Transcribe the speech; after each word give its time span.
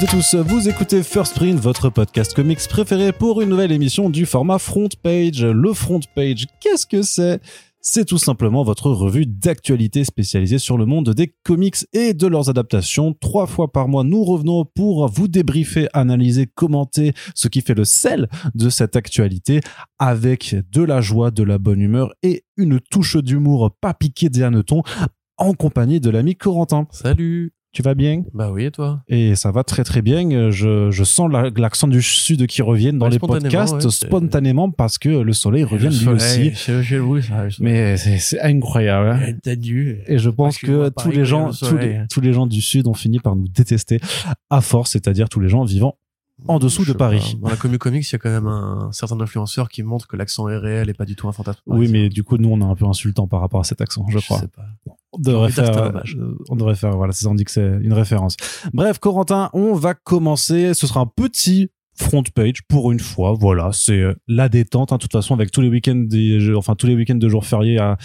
Toutes 0.00 0.08
et 0.08 0.16
tous, 0.16 0.34
vous 0.34 0.66
écoutez 0.66 1.02
First 1.02 1.34
Print, 1.34 1.60
votre 1.60 1.90
podcast 1.90 2.32
comics 2.32 2.66
préféré 2.70 3.12
pour 3.12 3.42
une 3.42 3.50
nouvelle 3.50 3.70
émission 3.70 4.08
du 4.08 4.24
format 4.24 4.58
Front 4.58 4.88
Page. 5.02 5.44
Le 5.44 5.74
Front 5.74 6.00
Page, 6.14 6.46
qu'est-ce 6.58 6.86
que 6.86 7.02
c'est? 7.02 7.38
C'est 7.82 8.06
tout 8.06 8.16
simplement 8.16 8.62
votre 8.62 8.90
revue 8.90 9.26
d'actualité 9.26 10.04
spécialisée 10.04 10.58
sur 10.58 10.78
le 10.78 10.86
monde 10.86 11.10
des 11.10 11.34
comics 11.44 11.76
et 11.92 12.14
de 12.14 12.26
leurs 12.26 12.48
adaptations. 12.48 13.12
Trois 13.12 13.46
fois 13.46 13.70
par 13.70 13.88
mois, 13.88 14.02
nous 14.02 14.24
revenons 14.24 14.64
pour 14.64 15.06
vous 15.06 15.28
débriefer, 15.28 15.86
analyser, 15.92 16.46
commenter 16.46 17.12
ce 17.34 17.48
qui 17.48 17.60
fait 17.60 17.74
le 17.74 17.84
sel 17.84 18.26
de 18.54 18.70
cette 18.70 18.96
actualité 18.96 19.60
avec 19.98 20.56
de 20.72 20.82
la 20.82 21.02
joie, 21.02 21.30
de 21.30 21.42
la 21.42 21.58
bonne 21.58 21.82
humeur 21.82 22.14
et 22.22 22.44
une 22.56 22.80
touche 22.80 23.18
d'humour 23.18 23.70
pas 23.82 23.92
piqué 23.92 24.30
des 24.30 24.44
hannetons 24.44 24.82
en 25.36 25.52
compagnie 25.52 26.00
de 26.00 26.08
l'ami 26.08 26.36
Corentin. 26.36 26.86
Salut 26.90 27.52
Tu 27.72 27.82
vas 27.82 27.94
bien? 27.94 28.24
Bah 28.34 28.50
oui, 28.50 28.64
et 28.64 28.70
toi? 28.72 29.02
Et 29.06 29.36
ça 29.36 29.52
va 29.52 29.62
très 29.62 29.84
très 29.84 30.02
bien. 30.02 30.50
Je, 30.50 30.90
je 30.90 31.04
sens 31.04 31.30
la- 31.30 31.50
l'accent 31.56 31.86
du 31.86 32.02
sud 32.02 32.46
qui 32.48 32.62
revient 32.62 32.92
dans 32.92 33.04
Ouais, 33.06 33.12
les 33.12 33.16
spontanément, 33.18 33.64
podcasts 33.64 33.84
ouais, 33.84 33.90
spontanément 34.08 34.70
parce 34.72 34.98
que 34.98 35.08
le 35.08 35.32
soleil 35.32 35.62
revient 35.62 35.88
lui 35.88 36.08
aussi. 36.08 36.52
Mais 37.60 37.96
c'est 37.96 38.40
incroyable. 38.40 39.08
hein. 39.10 39.34
Et 40.08 40.18
je 40.18 40.30
pense 40.30 40.58
que 40.58 40.88
tous 40.88 41.10
les 41.12 41.24
gens, 41.24 41.46
le 41.46 41.50
tous 41.52 41.56
soleil. 41.66 41.98
les, 42.00 42.06
tous 42.08 42.20
les 42.20 42.32
gens 42.32 42.46
du 42.48 42.60
sud 42.60 42.88
ont 42.88 42.94
fini 42.94 43.20
par 43.20 43.36
nous 43.36 43.46
détester 43.48 44.00
à 44.50 44.60
force, 44.60 44.90
c'est-à-dire 44.90 45.28
tous 45.28 45.38
les 45.40 45.48
gens 45.48 45.62
vivant 45.64 45.96
en 46.48 46.58
dessous 46.58 46.82
Je 46.84 46.92
de 46.92 46.96
Paris. 46.96 47.36
pas. 47.40 47.48
Dans 47.48 47.50
la 47.50 47.56
commu 47.56 47.78
comics, 47.78 48.08
il 48.08 48.12
y 48.12 48.16
a 48.16 48.18
quand 48.18 48.30
même 48.30 48.46
un 48.48 48.90
certain 48.92 49.20
influenceur 49.20 49.68
qui 49.68 49.82
montre 49.84 50.08
que 50.08 50.16
l'accent 50.16 50.48
est 50.48 50.56
réel 50.56 50.88
et 50.88 50.94
pas 50.94 51.04
du 51.04 51.14
tout 51.14 51.28
un 51.28 51.32
fantasme. 51.32 51.60
Oui, 51.66 51.86
mais 51.88 52.08
du 52.08 52.24
coup, 52.24 52.36
nous, 52.38 52.48
on 52.48 52.60
est 52.60 52.64
un 52.64 52.74
peu 52.74 52.86
insultant 52.86 53.28
par 53.28 53.40
rapport 53.40 53.60
à 53.60 53.64
cet 53.64 53.80
accent, 53.80 54.04
je 54.08 54.18
crois. 54.18 54.40
sais 54.40 54.48
pas. 54.48 54.64
On 55.12 55.18
devrait 55.18 55.50
faire, 55.50 55.76
euh, 55.76 56.34
on 56.48 56.56
devrait 56.56 56.76
faire, 56.76 56.96
voilà, 56.96 57.12
c'est 57.12 57.24
ça, 57.24 57.30
on 57.30 57.34
dit 57.34 57.44
que 57.44 57.50
c'est 57.50 57.66
une 57.66 57.92
référence. 57.92 58.36
Bref, 58.72 58.98
Corentin, 58.98 59.50
on 59.52 59.74
va 59.74 59.94
commencer. 59.94 60.72
Ce 60.74 60.86
sera 60.86 61.00
un 61.00 61.06
petit 61.06 61.70
front 62.00 62.22
page 62.34 62.62
pour 62.68 62.92
une 62.92 62.98
fois. 62.98 63.34
Voilà, 63.38 63.70
c'est 63.72 63.98
euh, 64.00 64.14
la 64.28 64.48
détente. 64.48 64.92
hein. 64.92 64.96
De 64.96 65.00
toute 65.02 65.12
façon, 65.12 65.34
avec 65.34 65.50
tous 65.50 65.60
les 65.60 65.68
week-ends, 65.68 65.94
des, 66.06 66.52
enfin 66.54 66.74
tous 66.74 66.86
les 66.86 66.94
week-ends 66.94 67.14
de 67.16 67.28
jours 67.28 67.44
fériés 67.44 67.78
à, 67.78 67.96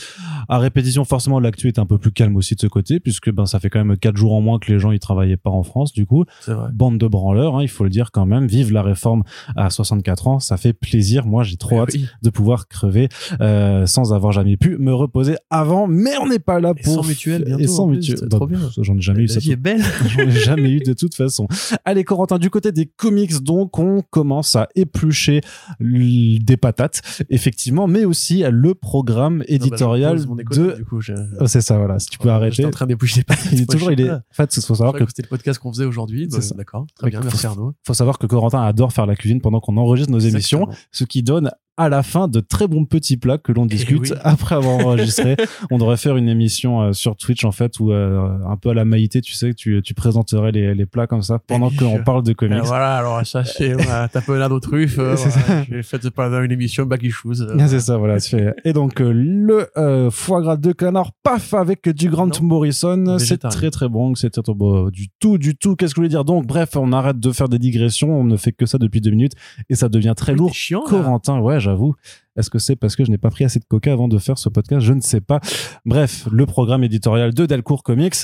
à 0.49 0.57
répétition, 0.59 1.05
forcément, 1.05 1.39
l'actu 1.39 1.67
est 1.67 1.79
un 1.79 1.85
peu 1.85 1.97
plus 1.97 2.11
calme 2.11 2.35
aussi 2.35 2.55
de 2.55 2.59
ce 2.59 2.67
côté, 2.67 2.99
puisque 2.99 3.31
ben 3.31 3.45
ça 3.45 3.59
fait 3.59 3.69
quand 3.69 3.83
même 3.83 3.97
quatre 3.97 4.17
jours 4.17 4.33
en 4.33 4.41
moins 4.41 4.59
que 4.59 4.71
les 4.71 4.79
gens 4.79 4.91
y 4.91 4.99
travaillaient 4.99 5.37
pas 5.37 5.49
en 5.49 5.63
France. 5.63 5.93
Du 5.93 6.05
coup, 6.05 6.25
bande 6.73 6.97
de 6.97 7.07
branleurs, 7.07 7.55
hein, 7.57 7.61
il 7.63 7.67
faut 7.69 7.83
le 7.83 7.89
dire 7.89 8.11
quand 8.11 8.25
même. 8.25 8.47
Vive 8.47 8.71
la 8.71 8.81
réforme 8.83 9.23
à 9.55 9.69
64 9.69 10.27
ans, 10.27 10.39
ça 10.39 10.57
fait 10.57 10.73
plaisir. 10.73 11.25
Moi, 11.25 11.43
j'ai 11.43 11.57
trop 11.57 11.81
hâte 11.81 11.89
Oui. 11.93 12.05
de 12.21 12.30
pouvoir 12.30 12.67
crever 12.67 13.07
euh, 13.41 13.85
sans 13.85 14.13
avoir 14.13 14.31
jamais 14.31 14.57
pu 14.57 14.77
me 14.77 14.93
reposer 14.93 15.35
avant. 15.49 15.87
Mais 15.87 16.17
on 16.21 16.27
n'est 16.27 16.39
pas 16.39 16.59
là 16.59 16.73
Et 16.77 16.81
pour 16.83 16.93
sans 17.03 17.07
mutuelle, 17.07 17.43
bientôt, 17.45 17.63
et 17.63 17.67
sans 17.67 17.87
mutuelle. 17.87 18.17
c'est 18.19 18.30
Bah, 18.30 18.37
trop 18.37 18.47
bien. 18.47 18.59
pff, 18.59 18.83
J'en 18.83 18.95
ai 18.97 19.02
jamais 19.02 19.23
eu 19.23 19.27
La 19.27 19.33
ça. 19.35 19.39
vie 19.39 19.52
est 19.52 19.55
belle. 19.55 19.81
J'en 20.09 20.21
ai 20.23 20.31
jamais 20.31 20.71
eu 20.71 20.80
de 20.80 20.93
toute 20.93 21.15
façon. 21.15 21.47
Allez, 21.85 22.03
Corentin, 22.03 22.37
du 22.39 22.49
côté 22.49 22.71
des 22.71 22.85
comics, 22.85 23.41
donc, 23.43 23.77
on 23.80 23.84
commence 24.09 24.55
à 24.55 24.67
éplucher 24.75 25.41
des 25.80 26.58
patates, 26.58 27.02
effectivement, 27.30 27.88
mais 27.88 28.05
aussi 28.05 28.44
le 28.50 28.73
programme 28.75 29.43
éditorial 29.48 30.11
Ah 30.11 30.15
bah, 30.15 30.17
je 30.17 30.23
pose 30.23 30.27
mon 30.27 30.37
écouteur, 30.39 30.67
de. 30.67 30.73
Du 30.76 30.86
coup, 30.86 31.02
je... 31.02 31.14
Oh, 31.39 31.48
c'est 31.48 31.61
ça, 31.61 31.77
voilà. 31.77 31.99
Si 31.99 32.08
tu 32.08 32.17
peux 32.17 32.30
arrêter. 32.30 32.55
J'étais 32.58 32.67
en 32.67 32.71
train 32.71 32.86
d'éplucher 32.87 33.23
pas. 33.23 33.36
Il 33.52 33.61
est 33.61 33.70
toujours, 33.70 33.92
il 33.92 34.02
est. 34.02 34.11
En 34.11 34.21
fait, 34.32 34.55
il 34.55 34.61
faut 34.64 34.76
savoir 34.76 34.93
que 34.93 35.05
C'était 35.08 35.23
le 35.23 35.27
podcast 35.30 35.59
qu'on 35.59 35.71
faisait 35.71 35.86
aujourd'hui. 35.86 36.27
C'est 36.32 36.49
bah. 36.49 36.55
D'accord. 36.58 36.86
Très 36.95 37.05
Ouais, 37.05 37.11
bien. 37.11 37.21
faut- 37.21 37.27
Merci 37.27 37.45
Arnaud. 37.48 37.73
faut 37.86 37.93
savoir 37.93 38.17
que 38.17 38.26
Corentin 38.27 38.61
adore 38.61 38.92
faire 38.93 39.05
la 39.05 39.15
cuisine 39.15 39.42
pendant 39.42 39.59
qu'on 39.59 39.77
enregistre 39.77 40.11
nos 40.11 40.20
émissions, 40.20 40.59
Exactement. 40.64 40.88
ce 40.92 41.04
qui 41.04 41.23
donne 41.23 41.52
à 41.77 41.89
la 41.89 42.03
fin 42.03 42.27
de 42.27 42.39
très 42.39 42.67
bons 42.67 42.86
petits 42.86 43.17
plats 43.17 43.37
que 43.37 43.52
l'on 43.52 43.65
discute 43.65 43.99
oui. 44.11 44.17
après 44.23 44.55
avoir 44.55 44.77
enregistré. 44.86 45.36
On 45.71 45.77
devrait 45.77 45.97
faire 45.97 46.15
une 46.17 46.30
émission 46.30 46.81
euh, 46.81 46.93
sur 46.93 47.15
Twitch 47.15 47.43
en 47.43 47.52
fait 47.52 47.80
où 47.80 47.91
euh, 47.91 48.30
un 48.47 48.55
peu 48.58 48.69
à 48.69 48.73
la 48.73 48.86
Maïté, 48.86 49.21
tu 49.21 49.33
sais, 49.33 49.53
tu, 49.53 49.81
tu 49.83 49.93
présenterais 49.93 50.52
les, 50.52 50.73
les 50.73 50.85
plats 50.85 51.08
comme 51.08 51.21
ça 51.21 51.39
pendant 51.39 51.69
qu'on 51.69 51.97
je- 51.97 52.02
parle 52.03 52.23
de 52.23 52.33
comics. 52.33 52.58
Euh, 52.58 52.61
voilà, 52.64 52.95
alors 52.97 53.21
c'est 53.25 53.73
voilà, 53.73 54.08
t'as 54.08 54.21
peu 54.21 54.37
l'air 54.37 54.49
de 54.49 54.59
truffe. 54.59 54.97
Euh, 54.99 55.15
voilà, 55.15 55.65
J'ai 55.69 55.83
fait 55.83 56.09
pendant 56.09 56.41
une 56.41 56.52
émission 56.52 56.85
Backy 56.85 57.09
Shoes. 57.09 57.41
euh, 57.41 57.58
Ah, 57.59 57.67
C'est 57.67 57.80
ça, 57.80 57.97
voilà. 57.97 58.17
Et 58.64 58.73
donc 58.73 59.02
euh, 59.02 59.11
le 59.11 60.09
foie 60.11 60.41
gras 60.41 60.58
de 60.58 60.71
canard, 60.71 61.11
paf, 61.23 61.53
avec 61.53 61.89
du 61.89 62.09
Grant 62.09 62.27
Non. 62.27 62.31
Morrison, 62.43 63.17
c'est 63.19 63.39
très 63.39 63.71
très 63.71 63.89
bon. 63.89 64.14
Bon, 64.55 64.89
du 64.89 65.08
tout, 65.19 65.37
du 65.37 65.55
tout. 65.55 65.75
Qu'est-ce 65.75 65.91
que 65.93 65.95
je 65.97 66.02
voulais 66.02 66.09
dire? 66.09 66.23
Donc, 66.25 66.45
bref, 66.45 66.75
on 66.75 66.91
arrête 66.93 67.19
de 67.19 67.31
faire 67.31 67.49
des 67.49 67.59
digressions. 67.59 68.19
On 68.19 68.23
ne 68.23 68.37
fait 68.37 68.52
que 68.52 68.65
ça 68.65 68.77
depuis 68.77 69.02
deux 69.02 69.09
minutes 69.11 69.33
et 69.69 69.75
ça 69.75 69.89
devient 69.89 70.14
très 70.15 70.33
lourd. 70.33 70.53
chiant. 70.53 70.81
Corentin, 70.85 71.39
ouais, 71.39 71.59
j'avoue. 71.65 71.95
Est-ce 72.37 72.49
que 72.49 72.59
c'est 72.59 72.76
parce 72.76 72.95
que 72.98 73.05
je 73.05 73.11
n'ai 73.11 73.17
pas 73.17 73.30
pris 73.30 73.45
assez 73.45 73.59
de 73.59 73.65
coca 73.65 73.92
avant 73.93 74.08
de 74.09 74.17
faire 74.17 74.37
ce 74.37 74.49
podcast? 74.49 74.86
Je 74.86 74.92
ne 74.93 74.99
sais 75.02 75.21
pas. 75.21 75.39
Bref, 75.86 76.27
le 76.31 76.45
programme 76.45 76.83
éditorial 76.83 77.33
de 77.33 77.45
Delcourt 77.45 77.81
Comics. 77.83 78.15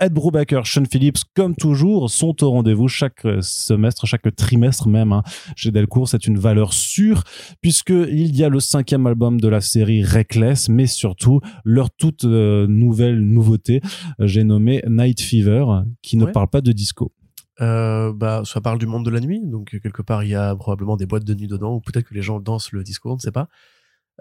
Ed 0.00 0.12
Brubaker, 0.12 0.66
Sean 0.66 0.84
Phillips, 0.90 1.18
comme 1.34 1.54
toujours, 1.56 2.10
sont 2.10 2.42
au 2.44 2.50
rendez-vous 2.50 2.88
chaque 2.88 3.24
euh, 3.24 3.38
semestre, 3.40 4.06
chaque 4.06 4.34
trimestre 4.36 4.88
même. 4.88 5.12
hein. 5.12 5.22
Chez 5.56 5.70
Delcourt, 5.70 6.08
c'est 6.08 6.26
une 6.26 6.36
valeur 6.38 6.72
sûre 6.74 7.22
puisque 7.62 7.90
il 7.90 8.36
y 8.36 8.44
a 8.44 8.48
le 8.50 8.60
cinquième 8.60 9.06
album 9.06 9.40
de 9.40 9.48
la 9.48 9.60
série 9.62 10.02
Reckless, 10.04 10.68
mais 10.68 10.86
surtout 10.86 11.40
leur 11.64 11.90
toute 11.90 12.24
euh, 12.24 12.66
nouvelle 12.66 13.20
nouveauté. 13.20 13.80
euh, 14.20 14.26
J'ai 14.26 14.44
nommé 14.44 14.82
Night 14.88 15.20
Fever, 15.22 15.64
qui 16.02 16.16
ne 16.18 16.24
Ouais. 16.26 16.32
parle 16.32 16.48
pas 16.48 16.60
de 16.60 16.72
disco. 16.72 17.12
Euh, 17.60 18.12
bah, 18.12 18.42
ça 18.44 18.60
parle 18.60 18.78
du 18.78 18.86
monde 18.86 19.04
de 19.04 19.10
la 19.10 19.20
nuit, 19.20 19.40
donc 19.44 19.74
euh, 19.74 19.78
quelque 19.78 20.02
part 20.02 20.24
il 20.24 20.30
y 20.30 20.34
a 20.34 20.54
probablement 20.56 20.96
des 20.96 21.06
boîtes 21.06 21.24
de 21.24 21.34
nuit 21.34 21.46
dedans, 21.46 21.74
ou 21.74 21.80
peut-être 21.80 22.08
que 22.08 22.14
les 22.14 22.22
gens 22.22 22.40
dansent 22.40 22.72
le 22.72 22.82
disco, 22.82 23.10
on 23.12 23.14
ne 23.14 23.20
sait 23.20 23.30
pas. 23.32 23.48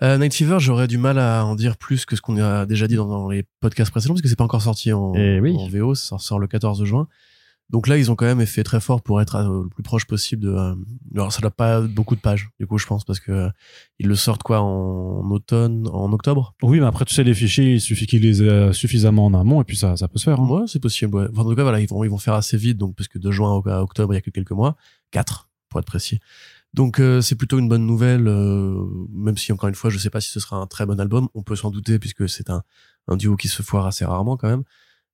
Euh, 0.01 0.17
Night 0.17 0.33
Fever, 0.33 0.57
j'aurais 0.59 0.88
du 0.88 0.97
mal 0.97 1.17
à 1.19 1.45
en 1.45 1.55
dire 1.55 1.77
plus 1.77 2.05
que 2.05 2.16
ce 2.16 2.22
qu'on 2.22 2.38
a 2.39 2.66
déjà 2.66 2.88
dit 2.88 2.95
dans, 2.95 3.07
dans 3.07 3.29
les 3.29 3.45
podcasts 3.59 3.91
précédents, 3.91 4.13
parce 4.13 4.22
que 4.22 4.27
c'est 4.27 4.35
pas 4.35 4.43
encore 4.43 4.61
sorti 4.61 4.91
en, 4.93 5.13
Eh 5.16 5.39
oui. 5.39 5.55
en 5.57 5.67
VO, 5.67 5.95
ça 5.95 6.17
sort 6.19 6.39
le 6.39 6.47
14 6.47 6.83
juin. 6.83 7.07
Donc 7.69 7.88
là, 7.88 7.97
ils 7.97 8.12
ont 8.12 8.16
quand 8.16 8.25
même 8.25 8.46
fait 8.46 8.63
très 8.63 8.79
fort 8.79 9.01
pour 9.01 9.19
être 9.22 9.35
euh, 9.35 9.63
le 9.63 9.69
plus 9.69 9.81
proche 9.81 10.06
possible 10.06 10.44
de. 10.44 10.50
euh, 10.50 10.75
alors, 11.16 11.31
ça 11.31 11.41
n'a 11.41 11.50
pas 11.50 11.81
beaucoup 11.81 12.16
de 12.16 12.22
pages, 12.22 12.50
du 12.59 12.68
coup, 12.68 12.78
je 12.78 12.85
pense, 12.85 13.03
parce 13.03 13.19
que 13.19 13.31
euh, 13.31 13.50
ils 14.00 14.07
le 14.07 14.16
sortent 14.16 14.44
quoi 14.44 14.59
en 14.62 15.29
automne, 15.31 15.88
en 15.91 16.12
octobre? 16.13 16.53
Oui, 16.62 16.79
mais 16.79 16.85
après, 16.85 17.06
tu 17.06 17.16
sais, 17.16 17.23
les 17.23 17.34
fichiers, 17.34 17.73
il 17.75 17.81
suffit 17.81 18.06
qu'ils 18.06 18.22
les 18.22 18.44
aient 18.44 18.73
suffisamment 18.73 19.25
en 19.25 19.34
amont 19.34 19.62
et 19.62 19.63
puis 19.63 19.78
ça, 19.78 19.97
ça 19.97 20.07
peut 20.07 20.19
se 20.19 20.25
faire. 20.25 20.40
hein. 20.40 20.47
Ouais, 20.47 20.68
c'est 20.68 20.79
possible. 20.79 21.16
Ouais. 21.16 21.25
Enfin, 21.31 21.41
en 21.41 21.50
tout 21.50 21.56
cas, 21.56 21.63
voilà, 21.63 21.79
ils 21.79 21.88
vont, 21.90 22.03
ils 22.03 22.09
vont 22.09 22.18
faire 22.19 22.35
assez 22.35 22.57
vite, 22.57 22.78
donc 22.78 22.96
parce 22.96 23.07
que 23.07 23.18
de 23.18 23.31
juin 23.31 23.62
à 23.66 23.81
octobre, 23.81 24.13
il 24.13 24.18
y 24.18 24.19
a 24.19 24.22
que 24.22 24.29
quelques 24.29 24.52
mois, 24.52 24.75
quatre 25.12 25.50
pour 25.69 25.79
être 25.79 25.88
précis. 25.88 26.19
Donc 26.73 27.00
euh, 27.00 27.22
c'est 27.22 27.35
plutôt 27.35 27.59
une 27.59 27.69
bonne 27.69 27.85
nouvelle, 27.85 28.28
euh, 28.28 28.84
même 29.12 29.38
si 29.38 29.52
encore 29.52 29.69
une 29.69 29.75
fois, 29.75 29.90
je 29.91 29.97
sais 30.00 30.09
pas 30.09 30.22
si 30.22 30.29
ce 30.29 30.40
sera 30.40 30.57
un 30.57 30.66
très 30.68 30.85
bon 30.85 31.00
album. 31.00 31.28
On 31.35 31.44
peut 31.44 31.56
s'en 31.56 31.69
douter 31.69 32.00
puisque 32.00 32.28
c'est 32.28 32.50
un, 32.50 32.63
un 33.07 33.16
duo 33.16 33.35
qui 33.35 33.47
se 33.47 33.62
foire 33.62 33.85
assez 33.85 34.06
rarement 34.06 34.38
quand 34.38 34.47
même. 34.50 34.63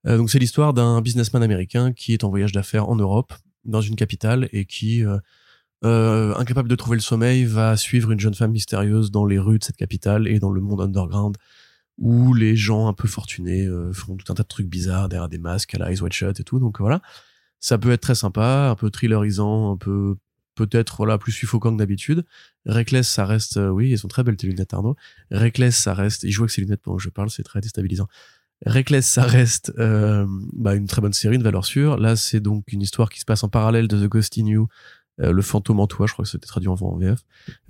Euh, 0.08 0.18
donc 0.18 0.30
c'est 0.30 0.40
l'histoire 0.40 0.74
d'un 0.74 1.02
businessman 1.02 1.44
américain 1.44 1.94
qui 1.94 2.14
est 2.14 2.24
en 2.24 2.30
voyage 2.30 2.52
d'affaires 2.52 2.90
en 2.90 2.96
Europe, 2.96 3.34
dans 3.66 3.82
une 3.82 3.96
capitale, 3.96 4.50
et 4.52 4.66
qui, 4.66 5.04
euh, 5.06 5.18
euh, 5.84 6.34
incapable 6.36 6.70
de 6.70 6.76
trouver 6.76 6.98
le 6.98 7.02
sommeil, 7.02 7.46
va 7.46 7.78
suivre 7.78 8.12
une 8.12 8.20
jeune 8.20 8.34
femme 8.34 8.52
mystérieuse 8.52 9.12
dans 9.12 9.26
les 9.26 9.40
rues 9.40 9.60
de 9.60 9.64
cette 9.64 9.78
capitale 9.78 10.28
et 10.28 10.40
dans 10.40 10.52
le 10.52 10.62
monde 10.62 10.82
underground 10.82 11.38
où 11.98 12.34
les 12.34 12.56
gens 12.56 12.88
un 12.88 12.94
peu 12.94 13.10
fortunés 13.10 13.68
font 13.92 14.16
tout 14.16 14.32
un 14.32 14.36
tas 14.36 14.44
de 14.44 14.48
trucs 14.48 14.70
bizarres 14.70 15.10
derrière 15.10 15.28
des 15.28 15.38
masques 15.38 15.76
à 15.76 15.80
la 15.80 15.92
Eyes 15.92 16.02
Wide 16.02 16.14
Shut 16.14 16.40
et 16.40 16.44
tout. 16.46 16.58
Donc 16.58 16.80
voilà, 16.80 17.02
ça 17.60 17.78
peut 17.78 17.92
être 17.92 18.00
très 18.00 18.16
sympa, 18.16 18.70
un 18.72 18.76
peu 18.76 18.90
thrillerisant, 18.90 19.74
un 19.74 19.76
peu 19.76 20.16
peut-être 20.56 20.96
voilà 20.98 21.18
plus 21.18 21.34
suffocant 21.34 21.74
que 21.74 21.78
d'habitude. 21.78 22.24
Reckless, 22.66 23.10
ça 23.10 23.26
reste, 23.26 23.58
oui, 23.58 23.90
ils 23.92 23.98
sont 23.98 24.08
très 24.08 24.24
belles 24.24 24.38
tes 24.38 24.48
lunettes 24.48 24.74
Arnaud. 24.74 24.96
Reckless, 25.30 25.76
ça 25.76 25.94
reste, 25.94 26.24
il 26.24 26.32
joue 26.32 26.44
avec 26.44 26.52
ses 26.52 26.62
lunettes 26.62 26.82
pendant 26.82 26.96
que 26.96 27.04
je 27.04 27.10
parle, 27.10 27.30
c'est 27.30 27.44
très 27.44 27.60
déstabilisant. 27.60 28.08
Reckless, 28.66 29.06
ça 29.06 29.24
reste 29.24 29.72
euh, 29.80 30.26
bah, 30.54 30.76
une 30.76 30.88
très 30.88 31.02
bonne 31.02 31.14
série, 31.14 31.36
une 31.36 31.44
valeur 31.44 31.66
sûre. 31.66 31.98
Là, 31.98 32.16
c'est 32.16 32.40
donc 32.40 32.72
une 32.74 32.82
histoire 32.82 33.10
qui 33.10 33.20
se 33.20 33.26
passe 33.26 33.44
en 33.44 33.50
parallèle 33.50 33.88
de 33.88 34.06
The 34.06 34.10
Ghost 34.10 34.38
in 34.38 34.46
You, 34.48 34.68
euh, 35.22 35.32
le 35.32 35.42
fantôme 35.42 35.80
en 35.80 35.88
toi, 35.88 36.08
je 36.08 36.14
crois 36.14 36.24
que 36.24 36.30
c'était 36.32 36.48
traduit 36.48 36.70
en, 36.70 36.76
VF, 36.76 37.20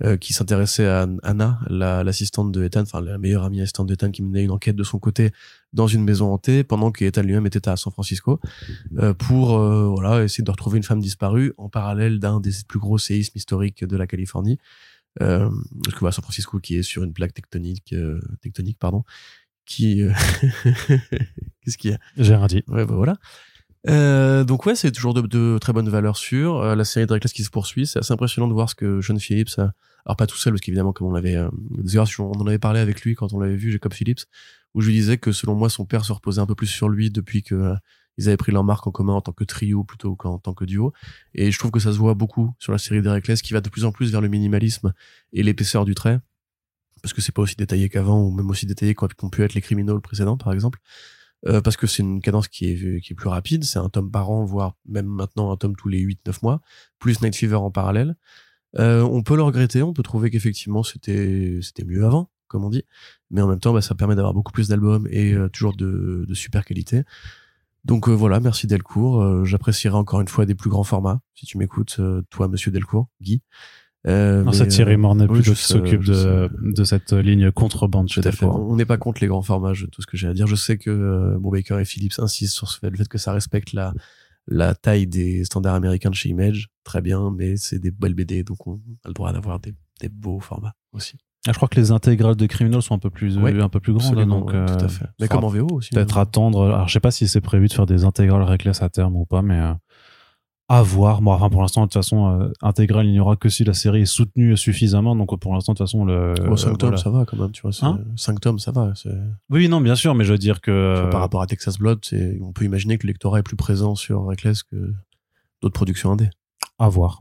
euh, 0.04 0.16
qui 0.16 0.32
s'intéressait 0.32 0.86
à 0.86 1.08
Anna, 1.22 1.58
la- 1.68 2.04
l'assistante 2.04 2.52
de 2.52 2.62
Ethan, 2.64 2.82
enfin 2.82 3.00
la 3.00 3.18
meilleure 3.18 3.44
amie 3.44 3.60
assistante 3.60 3.88
d'Ethan, 3.88 4.10
qui 4.10 4.22
menait 4.22 4.44
une 4.44 4.50
enquête 4.52 4.76
de 4.76 4.84
son 4.84 4.98
côté 4.98 5.32
dans 5.72 5.86
une 5.88 6.04
maison 6.04 6.32
hantée, 6.32 6.62
pendant 6.64 6.92
qu'Ethan 6.92 7.22
lui-même 7.22 7.46
était 7.46 7.68
à 7.68 7.76
San 7.76 7.92
Francisco, 7.92 8.40
euh, 8.98 9.14
pour 9.14 9.58
euh, 9.58 9.86
voilà 9.88 10.22
essayer 10.24 10.44
de 10.44 10.50
retrouver 10.50 10.76
une 10.76 10.84
femme 10.84 11.00
disparue 11.00 11.52
en 11.56 11.68
parallèle 11.68 12.18
d'un 12.20 12.40
des 12.40 12.52
plus 12.68 12.78
gros 12.78 12.98
séismes 12.98 13.32
historiques 13.36 13.84
de 13.84 13.96
la 13.96 14.06
Californie. 14.06 14.58
Euh, 15.20 15.50
parce 15.82 15.94
que 15.94 16.00
voilà, 16.00 16.12
San 16.12 16.22
Francisco 16.22 16.60
qui 16.60 16.76
est 16.76 16.84
sur 16.84 17.02
une 17.02 17.12
plaque 17.12 17.34
tectonique, 17.34 17.92
euh, 17.94 18.20
tectonique 18.42 18.78
pardon, 18.78 19.02
qui 19.70 20.02
euh, 20.02 20.12
qu'est-ce 21.64 21.78
qu'il 21.78 21.92
y 21.92 21.94
a? 21.94 21.98
J'ai 22.16 22.34
rien 22.34 22.46
dit. 22.46 22.62
Ouais, 22.68 22.84
bah 22.84 22.94
voilà. 22.94 23.16
Euh, 23.88 24.44
donc 24.44 24.66
ouais, 24.66 24.74
c'est 24.74 24.92
toujours 24.92 25.14
de, 25.14 25.22
de 25.22 25.58
très 25.58 25.72
bonnes 25.72 25.88
valeurs 25.88 26.16
sûres. 26.16 26.58
Euh, 26.58 26.74
la 26.74 26.84
série 26.84 27.06
Dracula's 27.06 27.32
qui 27.32 27.44
se 27.44 27.50
poursuit, 27.50 27.86
c'est 27.86 27.98
assez 27.98 28.12
impressionnant 28.12 28.48
de 28.48 28.52
voir 28.52 28.68
ce 28.68 28.74
que 28.74 29.00
Sean 29.00 29.18
Phillips 29.18 29.58
a. 29.58 29.72
Alors 30.06 30.16
pas 30.16 30.26
tout 30.26 30.36
seul, 30.36 30.52
parce 30.52 30.60
qu'évidemment, 30.62 30.92
comme 30.92 31.06
on 31.06 31.12
l'avait, 31.12 31.36
euh, 31.36 31.48
on 32.18 32.32
en 32.32 32.46
avait 32.46 32.58
parlé 32.58 32.80
avec 32.80 33.02
lui 33.02 33.14
quand 33.14 33.32
on 33.32 33.40
l'avait 33.40 33.56
vu, 33.56 33.70
Jacob 33.70 33.92
Phillips, 33.92 34.24
où 34.74 34.80
je 34.80 34.88
lui 34.88 34.94
disais 34.94 35.18
que 35.18 35.32
selon 35.32 35.54
moi, 35.54 35.70
son 35.70 35.84
père 35.84 36.04
se 36.04 36.12
reposait 36.12 36.40
un 36.40 36.46
peu 36.46 36.54
plus 36.54 36.66
sur 36.66 36.88
lui 36.88 37.10
depuis 37.10 37.42
que 37.42 37.54
euh, 37.54 37.74
ils 38.18 38.28
avaient 38.28 38.36
pris 38.36 38.52
leur 38.52 38.64
marque 38.64 38.86
en 38.86 38.90
commun 38.90 39.14
en 39.14 39.20
tant 39.20 39.32
que 39.32 39.44
trio 39.44 39.84
plutôt 39.84 40.16
qu'en 40.16 40.38
tant 40.38 40.52
que 40.52 40.64
duo. 40.64 40.92
Et 41.34 41.50
je 41.50 41.58
trouve 41.58 41.70
que 41.70 41.80
ça 41.80 41.92
se 41.92 41.98
voit 41.98 42.14
beaucoup 42.14 42.54
sur 42.58 42.72
la 42.72 42.78
série 42.78 43.02
Dracula's 43.02 43.40
qui 43.40 43.52
va 43.52 43.60
de 43.60 43.68
plus 43.68 43.84
en 43.84 43.92
plus 43.92 44.10
vers 44.10 44.20
le 44.20 44.28
minimalisme 44.28 44.92
et 45.32 45.42
l'épaisseur 45.42 45.84
du 45.84 45.94
trait, 45.94 46.20
parce 47.02 47.12
que 47.14 47.20
c'est 47.20 47.32
pas 47.32 47.42
aussi 47.42 47.56
détaillé 47.56 47.88
qu'avant 47.88 48.22
ou 48.22 48.30
même 48.30 48.50
aussi 48.50 48.66
détaillé 48.66 48.94
qu'ont 48.94 49.08
pu 49.30 49.42
être 49.42 49.54
les 49.54 49.60
criminels 49.60 50.00
précédents, 50.00 50.36
par 50.36 50.52
exemple. 50.52 50.78
euh, 51.46 51.60
parce 51.62 51.76
que 51.76 51.86
c'est 51.86 52.02
une 52.02 52.20
cadence 52.20 52.48
qui 52.48 52.66
est, 52.70 53.00
qui 53.00 53.12
est 53.12 53.16
plus 53.16 53.28
rapide. 53.28 53.64
C'est 53.64 53.78
un 53.78 53.88
tome 53.88 54.10
par 54.10 54.30
an, 54.30 54.44
voire 54.44 54.76
même 54.86 55.06
maintenant 55.06 55.52
un 55.52 55.56
tome 55.56 55.76
tous 55.76 55.88
les 55.88 56.00
8-9 56.02 56.38
mois, 56.42 56.60
plus 56.98 57.20
Night 57.22 57.36
Fever 57.36 57.56
en 57.56 57.70
parallèle. 57.70 58.16
Euh, 58.78 59.02
on 59.02 59.22
peut 59.22 59.36
le 59.36 59.42
regretter, 59.42 59.82
on 59.82 59.92
peut 59.92 60.02
trouver 60.04 60.30
qu'effectivement 60.30 60.82
c'était 60.84 61.58
c'était 61.62 61.84
mieux 61.84 62.04
avant, 62.06 62.30
comme 62.48 62.64
on 62.64 62.70
dit, 62.70 62.84
mais 63.30 63.42
en 63.42 63.48
même 63.48 63.58
temps, 63.60 63.72
bah, 63.72 63.82
ça 63.82 63.94
permet 63.96 64.14
d'avoir 64.16 64.34
beaucoup 64.34 64.52
plus 64.52 64.68
d'albums 64.68 65.08
et 65.10 65.32
euh, 65.34 65.48
toujours 65.48 65.74
de, 65.76 66.24
de 66.28 66.34
super 66.34 66.64
qualité. 66.64 67.02
Donc 67.84 68.08
euh, 68.08 68.12
voilà, 68.12 68.40
merci 68.40 68.66
Delcourt. 68.66 69.22
Euh, 69.22 69.44
J'apprécierai 69.44 69.96
encore 69.96 70.20
une 70.20 70.28
fois 70.28 70.46
des 70.46 70.54
plus 70.54 70.70
grands 70.70 70.84
formats, 70.84 71.20
si 71.34 71.46
tu 71.46 71.58
m'écoutes, 71.58 72.00
toi, 72.30 72.48
Monsieur 72.48 72.70
Delcourt, 72.70 73.08
Guy. 73.22 73.42
Euh, 74.06 74.42
Non, 74.42 74.52
c'est 74.52 74.66
Thierry 74.68 74.94
euh, 74.94 74.98
Mornay 74.98 75.26
oui, 75.28 75.42
qui 75.42 75.54
s'occupe 75.54 76.04
de, 76.04 76.48
de 76.62 76.84
cette 76.84 77.12
ligne 77.12 77.50
contrebande 77.50 78.08
chez 78.08 78.22
Tout 78.22 78.28
à 78.28 78.32
fait. 78.32 78.46
Delcourt. 78.46 78.66
On 78.70 78.76
n'est 78.76 78.86
pas 78.86 78.96
contre 78.96 79.20
les 79.20 79.26
grands 79.26 79.42
formats, 79.42 79.74
je- 79.74 79.86
tout 79.86 80.00
ce 80.00 80.06
que 80.06 80.16
j'ai 80.16 80.26
à 80.28 80.32
dire. 80.32 80.46
Je 80.46 80.56
sais 80.56 80.78
que 80.78 80.90
euh, 80.90 81.36
bon, 81.38 81.50
Baker 81.50 81.78
et 81.80 81.84
Phillips 81.84 82.18
insistent 82.18 82.54
sur 82.56 82.68
ce 82.68 82.78
fait, 82.78 82.88
le 82.90 82.96
fait 82.96 83.08
que 83.08 83.18
ça 83.18 83.32
respecte 83.32 83.72
la, 83.74 83.92
la 84.46 84.74
taille 84.74 85.06
des 85.06 85.44
standards 85.44 85.74
américains 85.74 86.08
de 86.10 86.14
chez 86.14 86.30
Image. 86.30 86.68
Très 86.84 87.02
bien, 87.02 87.30
mais 87.36 87.56
c'est 87.56 87.78
des 87.78 87.90
belles 87.90 88.14
BD, 88.14 88.42
donc 88.42 88.66
on 88.66 88.80
a 89.04 89.08
le 89.08 89.12
droit 89.14 89.32
d'avoir 89.34 89.60
des, 89.60 89.74
des 90.00 90.08
beaux 90.08 90.40
formats 90.40 90.74
aussi. 90.92 91.16
Ah, 91.46 91.52
je 91.52 91.56
crois 91.56 91.68
que 91.68 91.76
les 91.80 91.90
intégrales 91.90 92.36
de 92.36 92.44
Criminal 92.46 92.82
sont 92.82 92.94
un 92.94 92.98
peu 92.98 93.08
plus, 93.08 93.38
un 93.38 93.68
peu 93.70 93.80
plus 93.80 93.94
grandes, 93.94 94.08
Absolument, 94.12 94.40
donc 94.40 94.48
ouais, 94.52 94.66
tout 94.66 94.72
euh, 94.74 94.84
à 94.84 94.88
fait. 94.88 95.06
Mais 95.20 95.26
comme 95.28 95.44
en 95.44 95.48
VO 95.48 95.68
aussi. 95.72 95.88
peut-être 95.90 96.18
hein. 96.18 96.22
attendre. 96.22 96.66
Alors, 96.66 96.86
je 96.88 96.92
sais 96.92 97.00
pas 97.00 97.10
si 97.10 97.28
c'est 97.28 97.40
prévu 97.40 97.66
de 97.68 97.72
faire 97.72 97.86
des 97.86 98.04
intégrales 98.04 98.42
reckless 98.42 98.82
à 98.82 98.90
terme 98.90 99.16
ou 99.16 99.24
pas, 99.24 99.40
mais 99.40 99.58
euh, 99.58 99.72
à 100.72 100.82
voir. 100.82 101.20
Bon, 101.20 101.32
enfin, 101.32 101.50
pour 101.50 101.60
l'instant, 101.62 101.80
de 101.82 101.86
toute 101.86 101.94
façon, 101.94 102.28
euh, 102.40 102.52
intégrale, 102.62 103.04
il 103.06 103.12
n'y 103.12 103.18
aura 103.20 103.34
que 103.36 103.48
si 103.48 103.64
la 103.64 103.74
série 103.74 104.02
est 104.02 104.06
soutenue 104.06 104.56
suffisamment. 104.56 105.16
Donc, 105.16 105.36
pour 105.40 105.52
l'instant, 105.52 105.72
de 105.72 105.78
toute 105.78 105.86
façon, 105.86 106.04
le. 106.04 106.34
Bon, 106.46 106.56
5 106.56 106.68
euh, 106.70 106.76
tomes, 106.76 106.88
voilà. 106.90 106.96
ça 107.02 107.10
va 107.10 107.24
quand 107.24 107.36
même, 107.36 107.50
tu 107.50 107.62
vois. 107.62 107.72
Hein 107.82 107.98
5 108.16 108.40
tomes, 108.40 108.58
ça 108.60 108.70
va. 108.70 108.92
Oui, 109.50 109.68
non, 109.68 109.80
bien 109.80 109.96
sûr, 109.96 110.14
mais 110.14 110.24
je 110.24 110.32
veux 110.32 110.38
dire 110.38 110.60
que. 110.60 111.00
vois, 111.00 111.10
Par 111.10 111.18
euh, 111.20 111.22
rapport 111.24 111.42
à 111.42 111.46
Texas 111.46 111.78
Blood, 111.78 111.98
c'est- 112.04 112.38
on 112.40 112.52
peut 112.52 112.64
imaginer 112.64 112.98
que 112.98 113.06
le 113.06 113.12
lectorat 113.12 113.40
est 113.40 113.42
plus 113.42 113.56
présent 113.56 113.94
sur 113.96 114.24
Reckless 114.24 114.62
que 114.62 114.92
d'autres 115.60 115.74
productions 115.74 116.12
indé. 116.12 116.30
à 116.78 116.88
voir. 116.88 117.20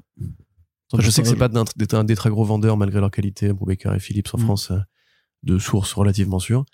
Enfin, 0.93 1.03
je 1.03 1.09
sais 1.09 1.21
que 1.21 1.27
c'est 1.27 1.35
pas 1.35 1.49
un 1.97 2.03
des 2.03 2.15
très 2.15 2.29
gros 2.29 2.43
vendeurs 2.45 2.77
malgré 2.77 2.99
leur 2.99 3.11
qualité, 3.11 3.51
Brubaker 3.51 3.93
et 3.95 3.99
Philips 3.99 4.27
en 4.33 4.37
Mm. 4.37 4.41
France, 4.41 4.71
euh, 4.71 4.77
de 5.43 5.57
sources 5.57 5.93
relativement 5.93 6.39
sûres. 6.39 6.65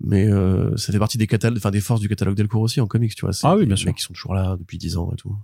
Mais 0.00 0.26
euh, 0.30 0.76
ça 0.76 0.92
fait 0.92 0.98
partie 0.98 1.18
des 1.18 1.26
catalogues, 1.26 1.58
enfin 1.58 1.70
des 1.72 1.80
forces 1.80 2.00
du 2.00 2.08
catalogue 2.08 2.36
Delcourt 2.36 2.62
aussi 2.62 2.80
en 2.80 2.86
comics, 2.86 3.14
tu 3.14 3.26
vois. 3.26 3.34
Ah 3.42 3.56
oui, 3.56 3.66
bien 3.66 3.74
sûr. 3.76 3.86
mecs 3.86 3.96
qui 3.96 4.02
sont 4.02 4.12
toujours 4.14 4.34
là 4.34 4.56
depuis 4.58 4.78
10 4.78 4.96
ans 4.96 5.10
et 5.12 5.16
tout. 5.16 5.34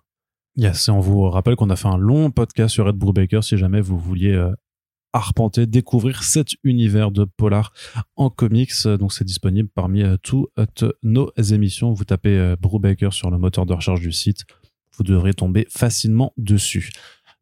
Yes, 0.56 0.86
et 0.86 0.92
on 0.92 1.00
vous 1.00 1.28
rappelle 1.30 1.56
qu'on 1.56 1.70
a 1.70 1.74
fait 1.74 1.88
un 1.88 1.96
long 1.96 2.30
podcast 2.30 2.72
sur 2.72 2.88
Ed 2.88 2.94
Brubaker 2.94 3.42
si 3.42 3.56
jamais 3.56 3.80
vous 3.80 3.98
vouliez 3.98 4.34
euh, 4.34 4.52
arpenter, 5.12 5.66
découvrir 5.66 6.22
cet 6.22 6.50
univers 6.62 7.10
de 7.10 7.24
polar 7.24 7.72
en 8.14 8.30
comics. 8.30 8.70
Euh, 8.86 8.96
Donc 8.96 9.12
c'est 9.12 9.24
disponible 9.24 9.68
parmi 9.74 10.02
euh, 10.02 10.16
toutes 10.22 10.84
nos 11.02 11.32
émissions. 11.36 11.92
Vous 11.92 12.04
tapez 12.04 12.54
Brubaker 12.60 13.12
sur 13.12 13.32
le 13.32 13.38
moteur 13.38 13.66
de 13.66 13.72
recherche 13.72 14.00
du 14.00 14.12
site, 14.12 14.44
vous 14.96 15.02
devrez 15.02 15.34
tomber 15.34 15.66
facilement 15.70 16.32
dessus. 16.36 16.92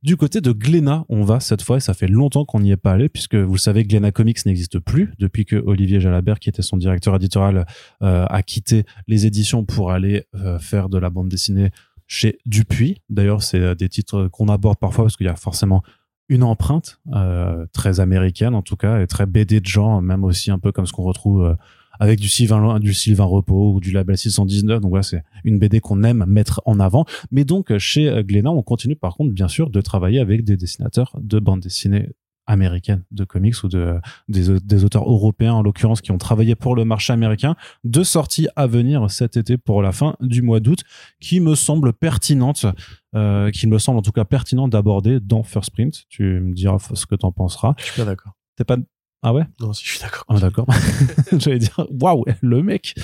Du 0.03 0.17
côté 0.17 0.41
de 0.41 0.50
Glénat, 0.50 1.05
on 1.11 1.23
va 1.23 1.38
cette 1.38 1.62
fois, 1.62 1.76
et 1.76 1.81
ça 1.81 1.94
fait 1.94 2.09
longtemps 2.09 2.47
qu'on 2.47 2.61
n'y 2.61 2.73
est 2.73 2.76
pas 2.76 2.93
allé, 2.93 3.09
puisque 3.09 3.37
vous 3.37 3.59
savez, 3.59 3.85
Glénat 3.85 4.11
Comics 4.11 4.44
n'existe 4.47 4.81
plus 4.81 5.12
depuis 5.19 5.44
que 5.44 5.55
Olivier 5.55 6.00
Jalabert, 6.00 6.41
qui 6.41 6.49
était 6.49 6.62
son 6.62 6.76
directeur 6.76 7.14
éditorial, 7.14 7.67
a 8.00 8.43
quitté 8.43 8.85
les 9.06 9.26
éditions 9.26 9.64
pour 9.64 9.93
aller 9.93 10.25
faire 10.59 10.88
de 10.88 10.99
la 10.99 11.09
bande 11.09 11.29
dessinée 11.29 11.70
chez 12.12 12.38
Dupuis. 12.44 13.00
D'ailleurs, 13.09 13.43
c'est 13.43 13.59
euh, 13.59 13.75
des 13.75 13.88
titres 13.88 14.29
qu'on 14.29 14.49
aborde 14.49 14.79
parfois 14.79 15.05
parce 15.05 15.17
qu'il 15.17 15.26
y 15.26 15.31
a 15.31 15.37
forcément 15.37 15.82
une 16.29 16.43
empreinte 16.43 17.00
euh, 17.14 17.67
très 17.73 18.00
américaine 18.00 18.55
en 18.55 18.62
tout 18.62 18.76
cas 18.76 19.00
et 19.00 19.06
très 19.06 19.25
BD 19.25 19.61
de 19.61 19.67
genre, 19.67 20.03
même 20.03 20.23
aussi 20.23 20.50
un 20.50 20.59
peu 20.59 20.70
comme 20.70 20.87
ce 20.87 20.93
qu'on 20.93 21.03
retrouve 21.03 21.43
euh, 21.43 21.55
avec 22.00 22.20
du 22.20 22.29
Sylvain, 22.29 22.81
du 22.81 22.93
Sylvain 22.93 23.25
Repos 23.25 23.73
ou 23.75 23.81
du 23.81 23.93
label 23.93 24.19
619. 24.19 24.81
Donc 24.81 24.91
voilà, 24.91 25.03
c'est 25.03 25.23
une 25.44 25.59
BD 25.59 25.81
qu'on 25.81 26.03
aime 26.03 26.25
mettre 26.26 26.61
en 26.67 26.81
avant. 26.81 27.06
Mais 27.31 27.44
donc 27.44 27.73
euh, 27.73 27.79
chez 27.79 28.23
Glénat, 28.25 28.50
on 28.50 28.62
continue 28.62 28.97
par 28.97 29.17
contre 29.17 29.32
bien 29.32 29.49
sûr 29.49 29.70
de 29.70 29.81
travailler 29.81 30.20
avec 30.20 30.44
des 30.44 30.59
dessinateurs 30.59 31.17
de 31.19 31.38
bande 31.38 31.61
dessinée 31.61 32.11
américaine 32.47 33.05
de 33.11 33.25
comics 33.25 33.62
ou 33.62 33.69
de 33.69 34.00
des, 34.29 34.59
des 34.61 34.85
auteurs 34.85 35.09
européens 35.09 35.55
en 35.55 35.62
l'occurrence 35.62 36.00
qui 36.00 36.12
ont 36.12 36.19
travaillé 36.19 36.55
pour 36.55 36.75
le 36.75 36.85
marché 36.85 37.12
américain 37.12 37.56
deux 37.85 38.05
sorties 38.05 38.49
à 38.56 38.67
venir 38.67 39.11
cet 39.11 39.37
été 39.37 39.56
pour 39.59 39.83
la 39.83 39.93
fin 39.93 40.17
du 40.21 40.43
mois 40.43 40.61
d'août 40.61 40.81
qui 41.21 41.41
me 41.41 41.55
semble 41.55 41.93
pertinente 41.93 42.67
euh, 43.15 43.50
qui 43.50 43.67
me 43.67 43.79
semble 43.79 43.99
en 43.99 44.03
tout 44.03 44.12
cas 44.12 44.25
pertinent 44.25 44.69
d'aborder 44.69 45.21
dans 45.21 45.43
First 45.43 45.71
Print 45.73 46.05
tu 46.09 46.41
me 46.41 46.55
diras 46.55 46.79
ce 46.94 47.06
que 47.06 47.15
t'en 47.15 47.33
penseras 47.33 47.75
Je 47.79 47.85
suis 47.85 48.00
pas 48.00 48.06
d'accord. 48.06 48.33
t'es 48.56 48.65
pas 48.65 48.77
ah 49.25 49.33
ouais? 49.33 49.45
Non, 49.61 49.73
si 49.73 49.85
je 49.87 49.91
suis 49.93 50.01
d'accord. 50.01 50.25
ah, 50.29 50.41
d'accord. 50.41 50.67
J'allais 51.39 51.59
dire, 51.61 51.87
waouh, 52.01 52.25
le 52.41 52.63
mec. 52.63 52.95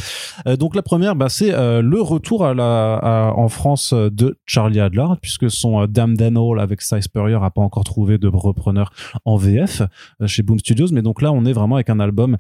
Euh, 0.46 0.56
donc 0.56 0.74
la 0.74 0.82
première, 0.82 1.14
bah, 1.14 1.28
c'est 1.28 1.54
euh, 1.54 1.80
le 1.80 2.00
retour 2.00 2.44
à 2.44 2.54
la, 2.54 2.94
à- 2.96 3.32
en 3.34 3.48
France 3.48 3.92
euh, 3.92 4.10
de 4.10 4.36
Charlie 4.44 4.80
Adler, 4.80 5.06
puisque 5.22 5.48
son 5.50 5.80
euh, 5.82 5.86
Damn 5.86 6.16
Dan 6.16 6.36
Hall 6.36 6.58
avec 6.60 6.82
Cy 6.82 7.02
Spurrier 7.02 7.38
a 7.40 7.50
pas 7.50 7.62
encore 7.62 7.84
trouvé 7.84 8.18
de 8.18 8.26
repreneur 8.28 8.90
en 9.24 9.36
VF 9.36 9.82
chez 10.26 10.42
Boom 10.42 10.58
Studios. 10.58 10.88
Mais 10.92 11.02
donc 11.02 11.22
là, 11.22 11.30
on 11.32 11.44
est 11.44 11.52
vraiment 11.52 11.76
avec 11.76 11.88
un 11.90 12.00
album 12.00 12.36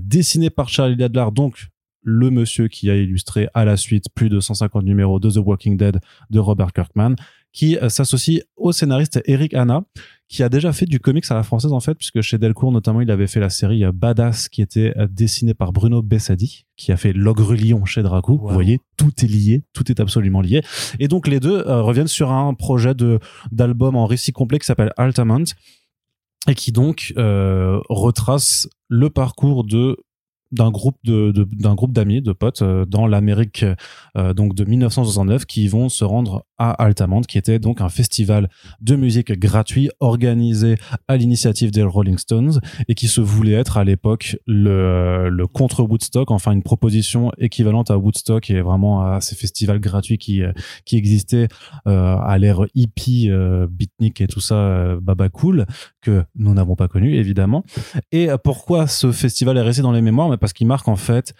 dessiné 0.00 0.50
par 0.50 0.68
Charlie 0.68 1.02
Adler, 1.02 1.26
donc 1.32 1.66
le 2.04 2.30
monsieur 2.30 2.68
qui 2.68 2.90
a 2.90 2.96
illustré 2.96 3.48
à 3.54 3.64
la 3.64 3.76
suite 3.76 4.06
plus 4.14 4.28
de 4.28 4.40
150 4.40 4.82
numéros 4.84 5.20
de 5.20 5.30
The 5.30 5.36
Walking 5.36 5.76
Dead 5.76 6.00
de 6.30 6.38
Robert 6.40 6.72
Kirkman, 6.72 7.14
qui 7.52 7.76
euh, 7.76 7.88
s'associe 7.88 8.42
au 8.56 8.72
scénariste 8.72 9.20
Eric 9.26 9.54
Hanna, 9.54 9.84
qui 10.32 10.42
a 10.42 10.48
déjà 10.48 10.72
fait 10.72 10.86
du 10.86 10.98
comics 10.98 11.30
à 11.30 11.34
la 11.34 11.42
française 11.42 11.72
en 11.72 11.80
fait, 11.80 11.94
puisque 11.94 12.22
chez 12.22 12.38
Delcourt 12.38 12.72
notamment, 12.72 13.02
il 13.02 13.10
avait 13.10 13.26
fait 13.26 13.40
la 13.40 13.50
série 13.50 13.84
euh, 13.84 13.92
Badass 13.92 14.48
qui 14.48 14.62
était 14.62 14.94
euh, 14.96 15.06
dessinée 15.10 15.52
par 15.52 15.72
Bruno 15.72 16.00
Bessadi, 16.00 16.64
qui 16.76 16.90
a 16.90 16.96
fait 16.96 17.12
L'Ogre 17.12 17.54
Lion 17.54 17.84
chez 17.84 18.02
Dracou. 18.02 18.32
Wow. 18.32 18.48
Vous 18.48 18.54
voyez, 18.54 18.80
tout 18.96 19.12
est 19.22 19.28
lié, 19.28 19.62
tout 19.74 19.90
est 19.90 20.00
absolument 20.00 20.40
lié. 20.40 20.62
Et 20.98 21.08
donc 21.08 21.28
les 21.28 21.38
deux 21.38 21.58
euh, 21.66 21.82
reviennent 21.82 22.06
sur 22.06 22.32
un 22.32 22.54
projet 22.54 22.94
de 22.94 23.18
d'album 23.50 23.94
en 23.94 24.06
récit 24.06 24.32
complet 24.32 24.58
qui 24.58 24.66
s'appelle 24.66 24.92
Altamont 24.96 25.44
et 26.48 26.54
qui 26.54 26.72
donc 26.72 27.12
euh, 27.18 27.78
retrace 27.88 28.68
le 28.88 29.10
parcours 29.10 29.64
de 29.64 29.98
d'un 30.52 30.70
groupe 30.70 30.96
de 31.04 31.32
d'un 31.32 31.74
groupe 31.74 31.92
d'amis 31.92 32.20
de 32.20 32.32
potes 32.32 32.62
euh, 32.62 32.84
dans 32.84 33.06
l'Amérique 33.06 33.64
euh, 34.16 34.34
donc 34.34 34.54
de 34.54 34.64
1969 34.64 35.46
qui 35.46 35.66
vont 35.66 35.88
se 35.88 36.04
rendre 36.04 36.44
à 36.58 36.70
Altamont 36.70 37.22
qui 37.22 37.38
était 37.38 37.58
donc 37.58 37.80
un 37.80 37.88
festival 37.88 38.48
de 38.80 38.94
musique 38.94 39.32
gratuit 39.32 39.90
organisé 40.00 40.76
à 41.08 41.16
l'initiative 41.16 41.70
des 41.70 41.82
Rolling 41.82 42.18
Stones 42.18 42.60
et 42.88 42.94
qui 42.94 43.08
se 43.08 43.20
voulait 43.20 43.54
être 43.54 43.78
à 43.78 43.84
l'époque 43.84 44.36
le, 44.46 45.30
le 45.30 45.46
contre 45.46 45.82
Woodstock 45.82 46.30
enfin 46.30 46.52
une 46.52 46.62
proposition 46.62 47.32
équivalente 47.38 47.90
à 47.90 47.96
Woodstock 47.96 48.50
et 48.50 48.60
vraiment 48.60 49.00
à 49.02 49.20
ces 49.20 49.34
festivals 49.34 49.80
gratuits 49.80 50.18
qui 50.18 50.42
euh, 50.42 50.52
qui 50.84 50.96
existaient 50.96 51.48
à 51.86 52.36
l'ère 52.38 52.66
hippie 52.74 53.30
beatnik 53.70 54.20
et 54.20 54.26
tout 54.26 54.40
ça 54.40 54.96
baba 55.00 55.28
cool 55.28 55.66
que 56.00 56.24
nous 56.34 56.52
n'avons 56.54 56.76
pas 56.76 56.88
connu 56.88 57.14
évidemment. 57.16 57.64
Et 58.10 58.28
pourquoi 58.44 58.86
ce 58.86 59.12
festival 59.12 59.56
est 59.56 59.62
resté 59.62 59.82
dans 59.82 59.92
les 59.92 60.02
mémoires? 60.02 60.28
Parce 60.42 60.52
qu'il 60.52 60.66
marque 60.66 60.88
en 60.88 60.96
fait 60.96 61.34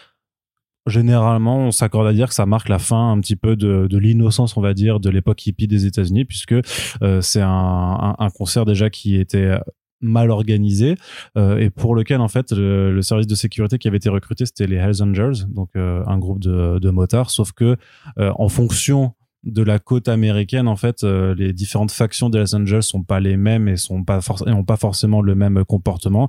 généralement, 0.87 1.59
on 1.59 1.71
s'accorde 1.71 2.07
à 2.07 2.13
dire 2.13 2.29
que 2.29 2.35
ça 2.35 2.47
marque 2.47 2.69
la 2.69 2.79
fin 2.79 3.13
un 3.13 3.21
petit 3.21 3.37
peu 3.37 3.57
de, 3.57 3.97
l'innocence, 3.97 4.57
on 4.57 4.61
va 4.61 4.75
dire, 4.75 5.01
de 5.01 5.11
l'époque 5.11 5.47
hippie 5.47 5.69
des 5.69 5.87
États-Unis, 5.87 6.25
puisque 6.25 6.55
euh, 7.03 7.21
c'est 7.21 7.43
un, 7.43 8.29
concert 8.35 8.65
déjà 8.65 8.91
qui 8.91 9.17
était 9.17 9.57
mal 10.01 10.31
organisé 10.31 10.97
euh, 11.37 11.59
et 11.59 11.71
pour 11.71 11.95
lequel 11.95 12.21
en 12.21 12.27
fait 12.27 12.51
le, 12.51 13.01
service 13.03 13.27
de 13.27 13.35
sécurité 13.37 13.79
qui 13.79 13.87
avait 13.87 13.99
été 13.99 14.09
recruté 14.09 14.47
c'était 14.47 14.67
les 14.67 14.75
Hells 14.75 15.01
Angels 15.01 15.47
donc 15.49 15.69
euh, 15.77 16.03
un 16.07 16.19
groupe 16.19 16.41
de, 16.41 16.81
de 16.81 16.91
motards 16.91 17.31
sauf 17.31 17.53
que 17.53 17.77
en 18.17 18.49
fonction 18.49 19.15
de 19.45 19.63
la 19.63 19.79
côte 19.79 20.09
américaine 20.09 20.69
en 20.69 20.77
fait 20.77 21.03
euh, 21.03 21.35
les 21.35 21.53
différentes 21.53 21.91
factions 21.91 22.31
des 22.31 22.39
Hells 22.39 22.63
Angels 22.63 22.83
sont 22.83 23.03
pas 23.03 23.19
les 23.21 23.37
mêmes 23.37 23.69
et 23.69 23.77
sont 23.77 24.05
pas 24.05 24.19
forc- 24.21 24.49
et 24.49 24.53
ont 24.53 24.65
pas 24.65 24.77
forcément 24.77 25.21
le 25.21 25.35
même 25.35 25.65
comportement. 25.65 26.29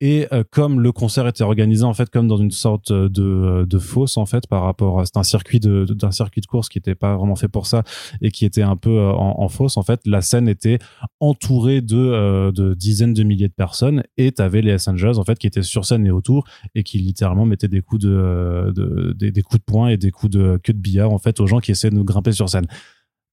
Et 0.00 0.26
euh, 0.32 0.42
comme 0.50 0.80
le 0.80 0.92
concert 0.92 1.26
était 1.28 1.44
organisé 1.44 1.84
en 1.84 1.92
fait 1.94 2.08
comme 2.10 2.28
dans 2.28 2.38
une 2.38 2.50
sorte 2.50 2.92
de, 2.92 3.64
de 3.68 3.78
fosse 3.78 4.16
en 4.16 4.26
fait 4.26 4.46
par 4.46 4.62
rapport 4.62 5.02
c'est 5.06 5.16
un 5.18 5.22
circuit 5.22 5.60
de 5.60 5.84
d'un 5.84 6.10
circuit 6.10 6.40
de 6.40 6.46
course 6.46 6.68
qui 6.68 6.78
était 6.78 6.94
pas 6.94 7.16
vraiment 7.16 7.36
fait 7.36 7.48
pour 7.48 7.66
ça 7.66 7.82
et 8.22 8.30
qui 8.30 8.44
était 8.44 8.62
un 8.62 8.76
peu 8.76 8.90
euh, 8.98 9.12
en, 9.12 9.48
fosse 9.48 9.76
en 9.76 9.82
fait 9.82 10.00
la 10.06 10.22
scène 10.22 10.48
était 10.48 10.78
entourée 11.20 11.80
de 11.80 11.96
euh, 11.96 12.52
de 12.52 12.74
dizaines 12.74 13.14
de 13.14 13.22
milliers 13.22 13.48
de 13.48 13.52
personnes 13.52 14.02
et 14.16 14.32
t'avais 14.32 14.62
les 14.62 14.70
Hells 14.70 14.88
Angels 14.94 15.18
en 15.18 15.24
fait 15.24 15.38
qui 15.38 15.46
étaient 15.46 15.62
sur 15.62 15.84
scène 15.84 16.06
et 16.06 16.10
autour 16.10 16.44
et 16.74 16.82
qui 16.82 16.98
littéralement 16.98 17.44
mettaient 17.46 17.68
des 17.68 17.80
coups 17.82 18.02
de, 18.02 18.10
euh, 18.10 18.72
de 18.72 19.12
des, 19.12 19.42
coups 19.42 19.60
de 19.60 19.64
poing 19.64 19.88
et 19.88 19.96
des 19.96 20.10
coups 20.10 20.32
de 20.32 20.58
queue 20.62 20.72
de 20.72 20.78
billard 20.78 21.12
en 21.12 21.18
fait 21.18 21.40
aux 21.40 21.46
gens 21.46 21.58
qui 21.58 21.70
essaient 21.70 21.90
de 21.90 22.00
grimper 22.02 22.32
sur 22.32 22.45
scène. 22.46 22.66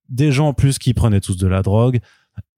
Des 0.10 0.32
gens 0.32 0.50
en 0.50 0.54
plus 0.54 0.80
qui 0.80 0.94
prenaient 0.94 1.22
tous 1.22 1.38
de 1.38 1.48
la 1.48 1.62
drogue 1.62 2.00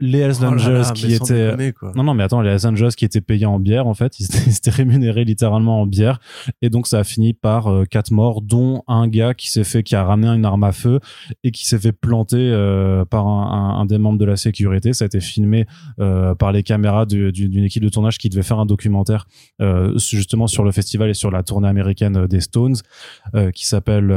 les 0.01 0.19
Hells 0.19 0.33
Oh 0.39 0.43
là 0.43 0.49
Angels 0.51 0.73
là, 0.73 0.91
qui 0.93 1.05
étaient 1.13 1.55
non 1.95 2.03
non 2.03 2.13
mais 2.13 2.23
attends 2.23 2.41
les 2.41 2.49
Hells 2.49 2.67
Angels 2.67 2.93
qui 2.95 3.05
étaient 3.05 3.21
payés 3.21 3.45
en 3.45 3.59
bière 3.59 3.87
en 3.87 3.93
fait 3.93 4.19
ils 4.19 4.25
étaient, 4.25 4.37
ils 4.49 4.55
étaient 4.57 4.69
rémunérés 4.71 5.23
littéralement 5.23 5.81
en 5.81 5.85
bière. 5.85 6.19
Et 6.61 6.69
donc 6.69 6.87
ça 6.87 6.99
a 6.99 7.03
fini 7.03 7.33
par 7.33 7.67
euh, 7.67 7.85
quatre 7.85 8.11
morts 8.11 8.41
dont 8.41 8.83
un 8.87 9.07
gars 9.07 9.33
qui 9.33 9.49
s'est 9.49 9.63
fait 9.63 9.83
qui 9.83 9.95
a 9.95 10.03
ramené 10.03 10.27
une 10.27 10.45
arme 10.45 10.63
à 10.65 10.71
feu 10.73 10.99
et 11.43 11.51
qui 11.51 11.65
s'est 11.67 11.79
fait 11.79 11.91
planter 11.93 12.37
euh, 12.37 13.05
par 13.05 13.27
un, 13.27 13.51
un- 13.75 13.79
un 13.81 13.85
des 13.85 13.97
membres 13.97 14.19
de 14.19 14.25
la 14.25 14.35
sécurité. 14.35 14.91
Ça 14.93 15.05
a 15.05 15.07
été 15.07 15.19
filmé 15.21 15.65
euh, 15.99 16.35
par 16.35 16.51
les 16.51 16.63
caméras 16.63 17.05
du- 17.05 17.31
d'une 17.31 17.63
équipe 17.63 17.83
de 17.83 17.89
tournage 17.89 18.17
qui 18.17 18.29
devait 18.29 18.43
faire 18.43 18.59
un 18.59 18.65
documentaire 18.65 19.27
justement 19.97 20.47
sur 20.47 20.63
le 20.63 20.71
festival 20.71 21.09
et 21.09 21.13
sur 21.13 21.31
la 21.31 21.41
tournée 21.43 21.67
américaine 21.67 22.27
des 22.27 22.41
Stones 22.41 22.75
qui 23.53 23.65
s'appelle 23.67 24.09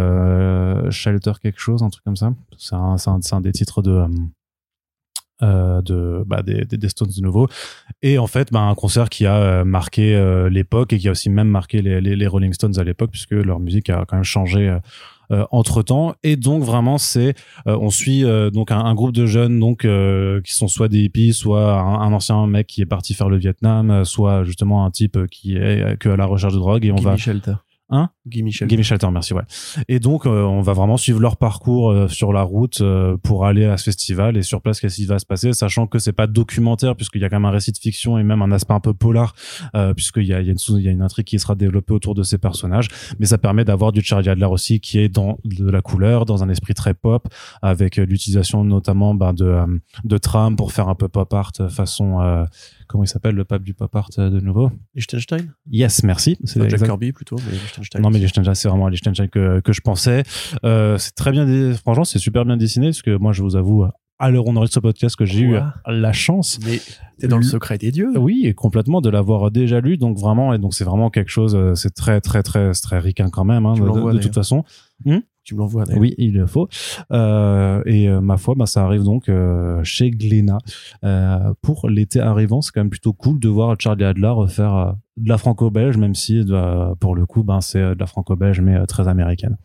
Shelter 0.91 1.33
quelque 1.43 1.61
chose 1.61 1.83
un 1.83 1.91
truc 1.91 2.05
comme 2.05 2.17
ça. 2.17 2.33
Un, 2.73 2.97
c'est 2.97 3.35
un 3.35 3.41
des 3.41 3.53
titres 3.53 3.83
de 3.83 4.03
euh, 5.42 5.59
euh, 5.68 5.83
de 5.83 6.25
bah, 6.26 6.42
des, 6.42 6.64
des, 6.64 6.88
Stones 6.88 7.11
de 7.16 7.23
nouveau 7.23 7.49
et 8.02 8.18
en 8.18 8.26
fait 8.26 8.52
bah, 8.52 8.61
un 8.61 8.75
concert 8.75 9.09
qui 9.09 9.26
a 9.26 9.37
euh, 9.37 9.64
marqué 9.64 10.14
euh, 10.14 10.49
l'époque 10.49 10.92
et 10.92 10.99
qui 10.99 11.09
a 11.09 11.11
aussi 11.11 11.30
même 11.30 11.49
marqué 11.49 11.83
les, 11.83 12.00
les, 12.00 12.16
les 12.16 12.26
Rolling 12.26 12.52
Stones 12.52 12.78
à 12.78 12.85
l'époque 12.85 13.11
puisque 13.11 13.33
leur 13.33 13.61
musique 13.61 13.90
a 13.90 14.04
quand 14.07 14.16
même 14.16 14.25
changé 14.25 14.78
euh, 15.30 15.45
entre 15.50 15.83
temps 15.83 16.14
et 16.23 16.37
donc 16.37 16.62
vraiment 16.62 16.97
c'est 16.97 17.35
euh, 17.66 17.76
on 17.80 17.90
suit 17.90 18.25
euh, 18.25 18.50
donc 18.50 18.71
un, 18.71 18.78
un 18.78 18.95
groupe 18.95 19.12
de 19.12 19.26
jeunes 19.26 19.59
donc 19.59 19.85
euh, 19.85 20.40
qui 20.42 20.54
sont 20.54 20.68
soit 20.68 20.88
des 20.88 21.00
hippies 21.00 21.35
soit 21.35 21.75
un, 21.78 22.00
un 22.00 22.12
ancien 22.12 22.47
mec 22.47 22.66
qui 22.66 22.80
est 22.80 22.87
parti 22.87 23.14
faire 23.14 23.28
le 23.28 23.37
Vietnam 23.37 23.90
euh, 23.90 24.04
soit 24.04 24.45
justement 24.45 24.85
un 24.85 24.90
type 24.90 25.26
qui 25.26 25.57
est 25.57 25.83
euh, 25.83 25.97
que 25.97 26.09
à 26.09 26.16
la 26.16 26.25
recherche 26.25 26.54
de 26.54 26.59
drogue 26.59 26.85
et 26.87 26.92
on 26.92 26.97
va 26.97 27.16
Shelter. 27.16 27.54
Hein 27.90 28.11
Gimme 28.26 28.50
Shelter. 28.50 28.75
Gimme 28.75 28.85
Shelter, 28.85 29.09
merci, 29.11 29.33
ouais. 29.33 29.42
Et 29.88 29.99
donc, 29.99 30.26
euh, 30.26 30.42
on 30.42 30.61
va 30.61 30.75
vraiment 30.75 30.99
suivre 30.99 31.21
leur 31.21 31.38
parcours 31.38 31.90
euh, 31.90 32.09
sur 32.09 32.33
la 32.33 32.42
route 32.42 32.83
euh, 32.83 33.16
pour 33.16 33.47
aller 33.47 33.64
à 33.64 33.78
ce 33.78 33.85
festival 33.85 34.37
et 34.37 34.42
sur 34.42 34.61
place, 34.61 34.80
qu'est-ce 34.80 34.97
qui 34.97 35.07
va 35.07 35.18
se 35.18 35.25
passer, 35.25 35.52
sachant 35.54 35.87
que 35.87 35.99
c'est 35.99 36.12
pas 36.12 36.26
documentaire, 36.26 36.97
puisqu'il 36.97 37.23
y 37.23 37.25
a 37.25 37.30
quand 37.30 37.37
même 37.37 37.47
un 37.47 37.50
récit 37.50 37.73
de 37.73 37.78
fiction 37.78 38.18
et 38.18 38.23
même 38.23 38.42
un 38.42 38.52
aspect 38.52 38.75
un 38.75 38.80
peu 38.80 38.92
polar, 38.92 39.35
euh, 39.75 39.95
puisqu'il 39.95 40.26
y 40.26 40.35
a, 40.35 40.40
il 40.40 40.47
y, 40.47 40.50
a 40.50 40.52
une 40.52 40.59
il 40.78 40.85
y 40.85 40.88
a 40.88 40.90
une 40.90 41.02
intrigue 41.02 41.26
qui 41.26 41.38
sera 41.38 41.54
développée 41.54 41.95
autour 41.95 42.14
de 42.14 42.23
ces 42.23 42.37
personnages. 42.37 42.88
Mais 43.18 43.26
ça 43.26 43.38
permet 43.38 43.64
d'avoir 43.64 43.92
du 43.92 44.02
Charlie 44.02 44.28
Adler 44.28 44.47
aussi, 44.47 44.80
qui 44.80 44.99
est 44.99 45.09
dans 45.09 45.38
de 45.45 45.71
la 45.71 45.80
couleur, 45.80 46.26
dans 46.26 46.42
un 46.42 46.49
esprit 46.49 46.75
très 46.75 46.95
pop, 46.95 47.26
avec 47.62 47.99
euh, 47.99 48.04
l'utilisation 48.04 48.64
notamment 48.64 49.14
ben, 49.14 49.33
de, 49.33 49.45
euh, 49.45 49.66
de 50.04 50.18
trams 50.18 50.57
pour 50.57 50.73
faire 50.73 50.88
un 50.88 50.95
peu 50.95 51.09
pop 51.09 51.33
art 51.33 51.52
euh, 51.61 51.68
façon... 51.68 52.47
comment 52.88 53.04
il 53.04 53.09
s'appelle 53.09 53.35
le 53.35 53.45
pape 53.45 53.62
du 53.62 53.75
pop 53.75 53.95
art 53.95 54.11
euh, 54.18 54.30
de 54.30 54.40
nouveau. 54.40 54.73
Liechtenstein? 54.95 55.52
Yes, 55.71 56.02
merci. 56.02 56.37
C'est 56.45 56.68
Jack 56.68 56.83
Kirby 56.83 57.12
plutôt, 57.12 57.37
mais 57.47 57.52
Liechtenstein. 57.52 58.02
non 58.02 58.11
mais 58.11 58.18
Liechtenstein 58.18 58.54
c'est 58.54 58.68
vraiment 58.68 58.88
Liechtenstein 58.88 59.28
que, 59.28 59.61
que 59.61 59.73
je 59.73 59.80
pensais. 59.80 60.25
Euh, 60.64 60.99
c'est 60.99 61.14
très 61.14 61.30
bien 61.30 61.75
franchement 61.75 62.04
c'est 62.04 62.18
super 62.18 62.45
bien 62.45 62.57
dessiné 62.57 62.87
parce 62.87 63.02
que 63.02 63.16
moi 63.16 63.33
je 63.33 63.42
vous 63.42 63.57
avoue 63.57 63.85
à 64.18 64.30
l'heure 64.30 64.47
où 64.47 64.50
on 64.50 64.57
enregistre 64.57 64.75
ce 64.75 64.80
podcast 64.80 65.16
que 65.16 65.25
j'ai 65.25 65.40
eu 65.40 65.59
la 65.87 66.12
chance. 66.12 66.59
Mais 66.64 66.80
t'es 67.18 67.28
dans 67.28 67.37
le 67.37 67.42
secret 67.42 67.78
des 67.78 67.90
dieux. 67.92 68.11
oui 68.16 68.47
et 68.47 68.54
complètement 68.54 69.00
de 69.00 69.11
l'avoir 69.11 69.50
déjà 69.50 69.80
lu. 69.80 69.97
Donc 69.97 70.18
vraiment 70.18 70.52
et 70.52 70.59
donc 70.59 70.75
c'est 70.75 70.85
vraiment 70.85 71.11
quelque 71.11 71.30
chose 71.30 71.54
euh, 71.54 71.75
c'est 71.75 71.95
très 71.95 72.21
très 72.21 72.42
très 72.42 72.73
très 72.73 72.99
ricain 72.99 73.30
quand 73.30 73.45
même 73.45 73.66
hein, 73.66 73.75
de, 73.75 74.18
toute 74.18 74.35
façon 74.35 74.64
Tu 75.49 75.55
me 75.55 75.61
l'envoies 75.61 75.87
d'ailleurs. 75.87 76.02
oui 76.02 76.14
il 76.19 76.35
le 76.35 76.47
faut 76.47 76.69
euh, 77.11 77.83
et 77.87 78.07
euh, 78.07 78.21
ma 78.21 78.37
foi 78.37 78.55
bah, 78.55 78.67
ça 78.67 78.85
arrive 78.85 79.02
donc 79.02 79.31
euh, 79.31 79.83
chez 79.83 80.11
Glénat 80.11 80.59
pour 81.62 81.88
l'été 81.88 82.21
arrivant 82.21 82.61
c'est 82.61 82.71
quand 82.71 82.83
même 82.83 82.90
plutôt 82.90 83.14
cool 83.14 83.40
de 83.40 83.49
voir 83.49 83.75
Charlie 83.81 84.05
Adler 84.05 84.35
faire 84.49 84.95
de 85.17 85.26
la 85.26 85.38
franco-belge 85.38 85.97
même 85.97 86.14
si 86.14 86.45
pour 87.00 87.14
le 87.14 87.25
coup 87.25 87.45
ben 87.45 87.62
c'est 87.62 87.81
de 87.81 87.99
la 87.99 88.05
franco-belge 88.05 88.61
mais 88.61 88.85
très 88.85 89.09
américaine 89.09 89.57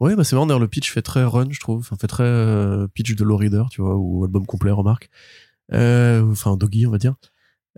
Ouais, 0.00 0.14
bah 0.14 0.24
c'est 0.24 0.34
marrant 0.34 0.46
d'ailleurs, 0.46 0.60
le 0.60 0.68
pitch 0.68 0.90
fait 0.90 1.02
très 1.02 1.24
run, 1.24 1.46
je 1.50 1.60
trouve. 1.60 1.78
Enfin, 1.78 1.96
fait 1.98 2.08
très 2.08 2.88
pitch 2.94 3.14
de 3.14 3.24
low 3.24 3.36
reader, 3.36 3.62
tu 3.70 3.80
vois, 3.80 3.96
ou 3.96 4.24
album 4.24 4.44
complet, 4.44 4.72
remarque. 4.72 5.08
Enfin, 5.72 6.56
doggy, 6.56 6.86
on 6.86 6.90
va 6.90 6.98
dire. 6.98 7.14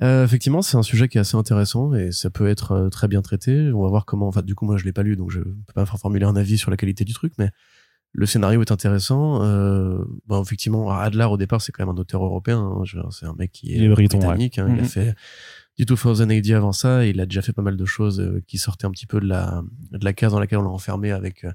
Euh, 0.03 0.25
effectivement, 0.25 0.61
c'est 0.63 0.77
un 0.77 0.83
sujet 0.83 1.09
qui 1.09 1.17
est 1.17 1.21
assez 1.23 1.37
intéressant 1.37 1.95
et 1.95 2.13
ça 2.13 2.29
peut 2.29 2.47
être 2.49 2.73
euh, 2.73 2.89
très 2.91 3.09
bien 3.09 3.23
traité. 3.23 3.71
On 3.73 3.83
va 3.83 3.89
voir 3.89 4.05
comment. 4.05 4.29
Enfin, 4.29 4.43
du 4.43 4.55
coup, 4.55 4.67
moi, 4.67 4.77
je 4.77 4.85
l'ai 4.85 4.93
pas 4.93 5.03
lu, 5.03 5.17
donc 5.17 5.31
je 5.31 5.41
peux 5.41 5.73
pas 5.75 5.87
formuler 5.87 6.27
un 6.27 6.37
avis 6.37 6.59
sur 6.59 6.71
la 6.71 6.77
qualité 6.77 7.05
du 7.05 7.15
truc, 7.15 7.33
mais 7.39 7.51
le 8.13 8.27
scénario 8.27 8.61
est 8.61 8.71
intéressant. 8.73 9.43
Euh, 9.43 9.99
bon, 10.27 10.43
effectivement, 10.43 10.91
Adler 10.91 11.25
au 11.25 11.37
départ, 11.37 11.61
c'est 11.63 11.73
quand 11.73 11.85
même 11.87 11.95
un 11.95 11.99
auteur 11.99 12.23
européen. 12.25 12.59
hein. 12.61 13.09
C'est 13.11 13.27
un 13.27 13.35
mec 13.39 13.53
qui 13.53 13.73
est 13.73 13.77
Il 13.77 13.85
est 13.85 13.89
britannique. 13.89 14.59
hein. 14.59 14.67
Il 14.69 14.79
a 14.79 14.83
Mhm. 14.83 14.89
fait 14.89 15.15
du 15.79 15.85
2000 15.87 16.31
AD 16.39 16.51
avant 16.53 16.73
ça. 16.73 17.07
Et 17.07 17.11
il 17.11 17.21
a 17.21 17.27
déjà 17.27 17.41
fait 17.43 17.53
pas 17.53 17.63
mal 17.63 17.77
de 17.77 17.85
choses 17.87 18.21
euh, 18.21 18.43
qui 18.47 18.59
sortaient 18.59 18.87
un 18.87 18.91
petit 18.91 19.07
peu 19.07 19.19
de 19.21 19.27
la 19.27 19.63
de 19.93 20.05
la 20.05 20.13
case 20.13 20.33
dans 20.33 20.41
laquelle 20.41 20.59
on 20.59 20.63
l'a 20.63 20.69
enfermé 20.71 21.11
avec. 21.11 21.47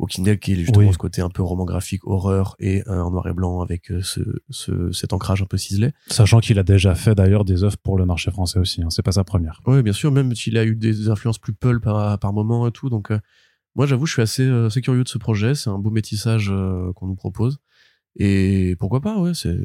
Walking 0.00 0.24
Dead 0.24 0.38
qui 0.40 0.52
est 0.52 0.56
justement 0.56 0.86
Oui. 0.86 0.92
ce 0.92 0.98
côté 0.98 1.20
un 1.20 1.28
peu 1.28 1.42
roman 1.42 1.64
graphique, 1.64 2.06
horreur 2.06 2.56
et 2.58 2.82
euh, 2.88 3.02
en 3.02 3.10
noir 3.10 3.26
et 3.28 3.34
blanc 3.34 3.60
avec 3.60 3.90
euh, 3.90 4.00
ce, 4.02 4.20
ce, 4.48 4.90
cet 4.92 5.12
ancrage 5.12 5.42
un 5.42 5.46
peu 5.46 5.58
ciselé. 5.58 5.92
Sachant 6.08 6.40
qu'il 6.40 6.58
a 6.58 6.62
déjà 6.62 6.94
fait 6.94 7.14
d'ailleurs 7.14 7.44
des 7.44 7.62
œuvres 7.64 7.76
pour 7.76 7.98
le 7.98 8.06
marché 8.06 8.30
français 8.30 8.58
aussi, 8.58 8.82
hein. 8.82 8.88
c'est 8.90 9.02
pas 9.02 9.12
sa 9.12 9.24
première. 9.24 9.60
Oui, 9.66 9.82
bien 9.82 9.92
sûr, 9.92 10.10
même 10.10 10.34
s'il 10.34 10.56
a 10.56 10.64
eu 10.64 10.74
des 10.74 11.08
influences 11.08 11.38
plus 11.38 11.52
pulp 11.52 11.84
par, 11.84 12.18
par 12.18 12.32
moment 12.32 12.66
et 12.66 12.72
tout. 12.72 12.88
Donc, 12.88 13.10
euh, 13.10 13.18
moi, 13.76 13.86
j'avoue, 13.86 14.06
je 14.06 14.14
suis 14.14 14.22
assez, 14.22 14.48
assez 14.48 14.80
curieux 14.80 15.04
de 15.04 15.08
ce 15.08 15.18
projet. 15.18 15.54
C'est 15.54 15.70
un 15.70 15.78
beau 15.78 15.90
métissage 15.90 16.52
qu'on 16.96 17.06
nous 17.06 17.14
propose. 17.14 17.58
Et 18.16 18.74
pourquoi 18.80 19.00
pas, 19.00 19.18
ouais. 19.18 19.32
C'est 19.34 19.56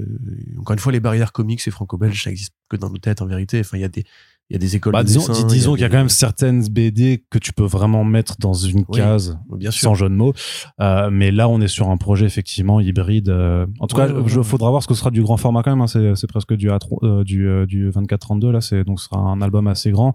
encore 0.60 0.74
une 0.74 0.80
fois 0.80 0.92
les 0.92 1.00
barrières 1.00 1.32
comiques 1.32 1.68
et 1.68 1.72
franco-belges, 1.72 2.24
ça 2.24 2.30
existe 2.30 2.54
que 2.70 2.75
dans 2.77 2.92
nos 2.92 3.00
têtes 3.00 3.22
en 3.24 3.25
vérité. 3.25 3.60
Enfin, 3.60 3.77
il 3.77 3.82
y 3.82 3.86
a 3.86 3.89
des, 3.89 4.04
il 4.50 4.54
y 4.54 4.56
a 4.56 4.60
des 4.60 4.75
écoles 4.75 4.94
Bah, 4.94 5.02
de 5.04 5.08
disons 5.08 5.28
dessin, 5.28 5.48
disons 5.48 5.72
qu'il 5.74 5.82
y 5.82 5.84
a 5.86 5.88
des- 5.88 5.92
quand 5.92 5.98
même 5.98 6.10
certaines 6.10 6.68
BD 6.68 7.24
que 7.32 7.38
tu 7.40 7.52
peux 7.52 7.64
vraiment 7.66 8.04
mettre 8.04 8.36
dans 8.40 8.54
une 8.54 8.86
Oui, 8.90 8.98
case 9.00 9.40
bien 9.58 9.72
sûr. 9.72 9.82
sans 9.90 9.96
jeu 9.96 10.08
de 10.08 10.14
mots. 10.16 10.34
Euh, 10.82 11.10
mais 11.12 11.32
là, 11.32 11.50
on 11.50 11.60
est 11.62 11.68
sur 11.68 11.90
un 11.90 11.98
projet 11.98 12.25
effectivement 12.25 12.80
hybride. 12.80 13.30
euh. 13.30 13.66
En 13.80 13.88
tout 13.88 13.98
Ouais, 13.98 14.08
cas, 14.08 14.14
il 14.14 14.38
ouais. 14.38 14.44
faudra 14.44 14.70
voir 14.70 14.84
ce 14.84 14.88
que 14.88 14.94
sera 14.94 15.10
du 15.12 15.22
grand 15.24 15.38
format 15.38 15.64
quand 15.64 15.72
même. 15.72 15.82
hein. 15.82 15.88
C'est 15.88 16.16
c'est 16.16 16.28
presque 16.28 16.54
du, 16.54 16.70
A3, 16.70 17.00
euh, 17.04 17.24
du, 17.24 17.48
euh, 17.48 17.66
du 17.66 17.90
24-32 17.90 18.52
là. 18.52 18.62
C'est 18.62 18.84
donc 18.84 19.00
ce 19.00 19.06
sera 19.10 19.20
un 19.20 19.42
album 19.42 19.68
assez 19.68 19.90
grand. 19.92 20.14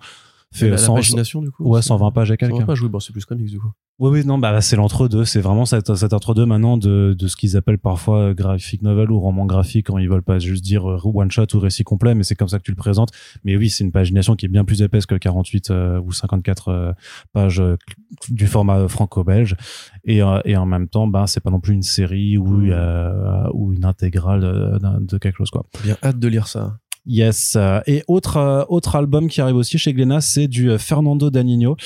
Fait 0.52 0.64
la, 0.66 0.73
la 0.73 0.78
100 0.78 0.95
pagination, 0.97 1.42
du 1.42 1.50
coup. 1.52 1.64
ouais, 1.64 1.80
c'est- 1.80 1.88
120 1.88 2.11
pages 2.11 2.28
quelques. 2.37 2.50
120 2.52 2.66
pages, 2.66 2.83
oui, 2.83 2.88
bon, 2.88 2.99
c'est 2.99 3.12
plus 3.12 3.25
comics, 3.25 3.49
du 3.49 3.61
coup. 3.61 3.71
Oui, 4.00 4.11
oui, 4.11 4.25
non, 4.26 4.38
bah, 4.38 4.61
c'est 4.62 4.76
l'entre-deux. 4.76 5.25
C'est 5.26 5.42
vraiment 5.42 5.66
cet, 5.66 5.95
cet 5.95 6.12
entre-deux 6.14 6.47
maintenant 6.47 6.76
de, 6.78 7.14
de 7.16 7.26
ce 7.28 7.37
qu'ils 7.37 7.57
appellent 7.57 7.78
parfois 7.78 8.19
euh, 8.30 8.35
graphic 8.35 8.80
novel 8.83 9.12
ou 9.12 9.21
roman 9.21 9.45
graphique 9.45 9.87
quand 9.88 9.99
ils 9.99 10.09
veulent 10.09 10.23
pas 10.23 10.38
juste 10.38 10.64
dire 10.64 10.90
euh, 10.90 10.99
one 11.04 11.30
shot 11.30 11.45
ou 11.54 11.59
récit 11.61 11.85
complet, 11.85 12.14
mais 12.14 12.25
c'est 12.25 12.35
comme 12.35 12.49
ça 12.49 12.59
que 12.59 12.64
tu 12.64 12.71
le 12.73 12.76
présentes. 12.78 13.11
Mais 13.45 13.57
oui, 13.57 13.69
c'est 13.71 13.85
une 13.85 13.92
pagination 13.92 14.37
qui 14.37 14.47
est 14.47 14.49
bien 14.49 14.64
plus 14.64 14.80
épaisse 14.83 15.04
que 15.07 15.14
48 15.14 15.71
euh, 15.71 16.00
ou 16.00 16.12
54 16.12 16.69
euh, 16.69 16.92
pages 17.35 17.61
euh, 17.61 17.76
du 18.30 18.47
format 18.47 18.88
franco-belge. 18.88 19.54
Et, 20.04 20.21
et 20.47 20.57
en 20.57 20.66
même 20.66 20.88
temps, 20.88 21.07
bah, 21.07 21.25
c'est 21.26 21.40
pas 21.40 21.50
non 21.50 21.61
plus 21.61 21.75
une 21.75 21.83
série 21.83 22.38
ou, 22.38 22.47
Mm. 22.49 22.71
euh, 22.73 23.49
ou 23.52 23.73
une 23.75 23.85
intégrale 23.85 24.78
d'un- 24.80 25.00
de 25.00 25.19
quelque 25.19 25.37
chose, 25.37 25.50
quoi. 25.50 25.64
Bien 25.85 25.97
hâte 26.02 26.19
de 26.19 26.26
lire 26.26 26.49
ça. 26.49 26.78
Yes. 27.07 27.54
euh, 27.57 27.80
Et 27.87 28.02
autre 28.09 28.37
euh, 28.37 28.64
autre 28.69 28.97
album 28.97 29.28
qui 29.28 29.40
arrive 29.40 29.57
aussi 29.57 29.78
chez 29.78 29.92
Glénat, 29.92 30.21
c'est 30.21 30.49
du 30.49 30.71
euh, 30.71 30.78
Fernando 30.78 31.30
Danino. 31.30 31.76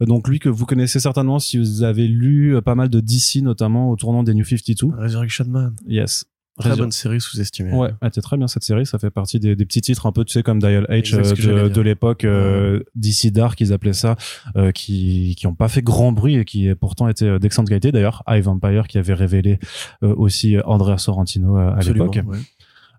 Donc 0.00 0.28
lui 0.28 0.38
que 0.38 0.48
vous 0.48 0.66
connaissez 0.66 1.00
certainement 1.00 1.38
si 1.38 1.58
vous 1.58 1.82
avez 1.82 2.06
lu 2.06 2.60
pas 2.62 2.74
mal 2.74 2.88
de 2.88 3.00
DC 3.00 3.36
notamment 3.42 3.90
au 3.90 3.96
tournant 3.96 4.22
des 4.22 4.34
New 4.34 4.44
52. 4.44 4.88
Resurrection 4.96 5.46
Man. 5.48 5.74
Yes. 5.86 6.26
Très 6.58 6.76
bonne 6.76 6.92
série 6.92 7.20
sous-estimée. 7.20 7.72
Ouais, 7.72 7.90
elle 8.00 8.08
était 8.08 8.20
très 8.20 8.36
bien 8.36 8.46
cette 8.46 8.62
série. 8.62 8.86
Ça 8.86 9.00
fait 9.00 9.10
partie 9.10 9.40
des, 9.40 9.56
des 9.56 9.64
petits 9.64 9.80
titres 9.80 10.06
un 10.06 10.12
peu, 10.12 10.24
tu 10.24 10.32
sais, 10.32 10.44
comme 10.44 10.60
Dial 10.60 10.86
H 10.88 11.14
euh, 11.48 11.68
de, 11.68 11.80
l'époque, 11.80 12.24
euh, 12.24 12.80
DC 12.94 13.32
Dark, 13.32 13.60
ils 13.60 13.72
appelaient 13.72 13.92
ça, 13.92 14.14
euh, 14.56 14.70
qui 14.70 15.34
qui 15.36 15.48
ont 15.48 15.54
pas 15.56 15.66
fait 15.68 15.82
grand 15.82 16.12
bruit 16.12 16.36
et 16.36 16.44
qui 16.44 16.72
pourtant 16.76 17.08
étaient 17.08 17.40
d'excellente 17.40 17.68
qualité. 17.68 17.90
D'ailleurs, 17.90 18.22
High 18.28 18.44
Vampire 18.44 18.86
qui 18.86 18.98
avait 18.98 19.14
révélé 19.14 19.58
aussi 20.02 20.56
Andrea 20.64 20.96
Sorrentino 20.96 21.56
à 21.56 21.80
l'époque. 21.80 22.20
ouais. 22.24 22.38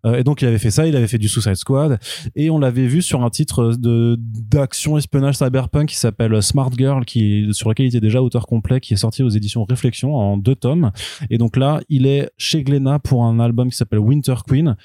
Euh, 0.05 0.17
et 0.19 0.23
donc 0.23 0.41
il 0.41 0.47
avait 0.47 0.57
fait 0.57 0.71
ça, 0.71 0.87
il 0.87 0.95
avait 0.95 1.07
fait 1.07 1.17
du 1.17 1.27
Suicide 1.27 1.55
Squad. 1.55 1.99
Et 2.35 2.49
on 2.49 2.59
l'avait 2.59 2.87
vu 2.87 3.01
sur 3.01 3.23
un 3.23 3.29
titre 3.29 3.73
de 3.77 4.17
d'action 4.19 4.97
espionnage 4.97 5.35
cyberpunk 5.37 5.89
qui 5.89 5.97
s'appelle 5.97 6.41
Smart 6.41 6.71
Girl 6.75 7.05
qui 7.05 7.47
sur 7.51 7.69
lequel 7.69 7.87
il 7.87 7.89
était 7.89 7.99
déjà 7.99 8.21
auteur 8.21 8.47
complet 8.47 8.79
qui 8.79 8.93
est 8.93 8.97
sorti 8.97 9.23
aux 9.23 9.29
éditions 9.29 9.63
Réflexion 9.63 10.15
en 10.15 10.37
deux 10.37 10.55
tomes. 10.55 10.91
Et 11.29 11.37
donc 11.37 11.57
là 11.57 11.81
il 11.89 12.05
est 12.05 12.29
chez 12.37 12.63
Glénat 12.63 12.99
pour 12.99 13.23
un 13.23 13.39
album 13.39 13.69
qui 13.69 13.77
s'appelle 13.77 13.99
Winter 13.99 14.35
Queen 14.47 14.75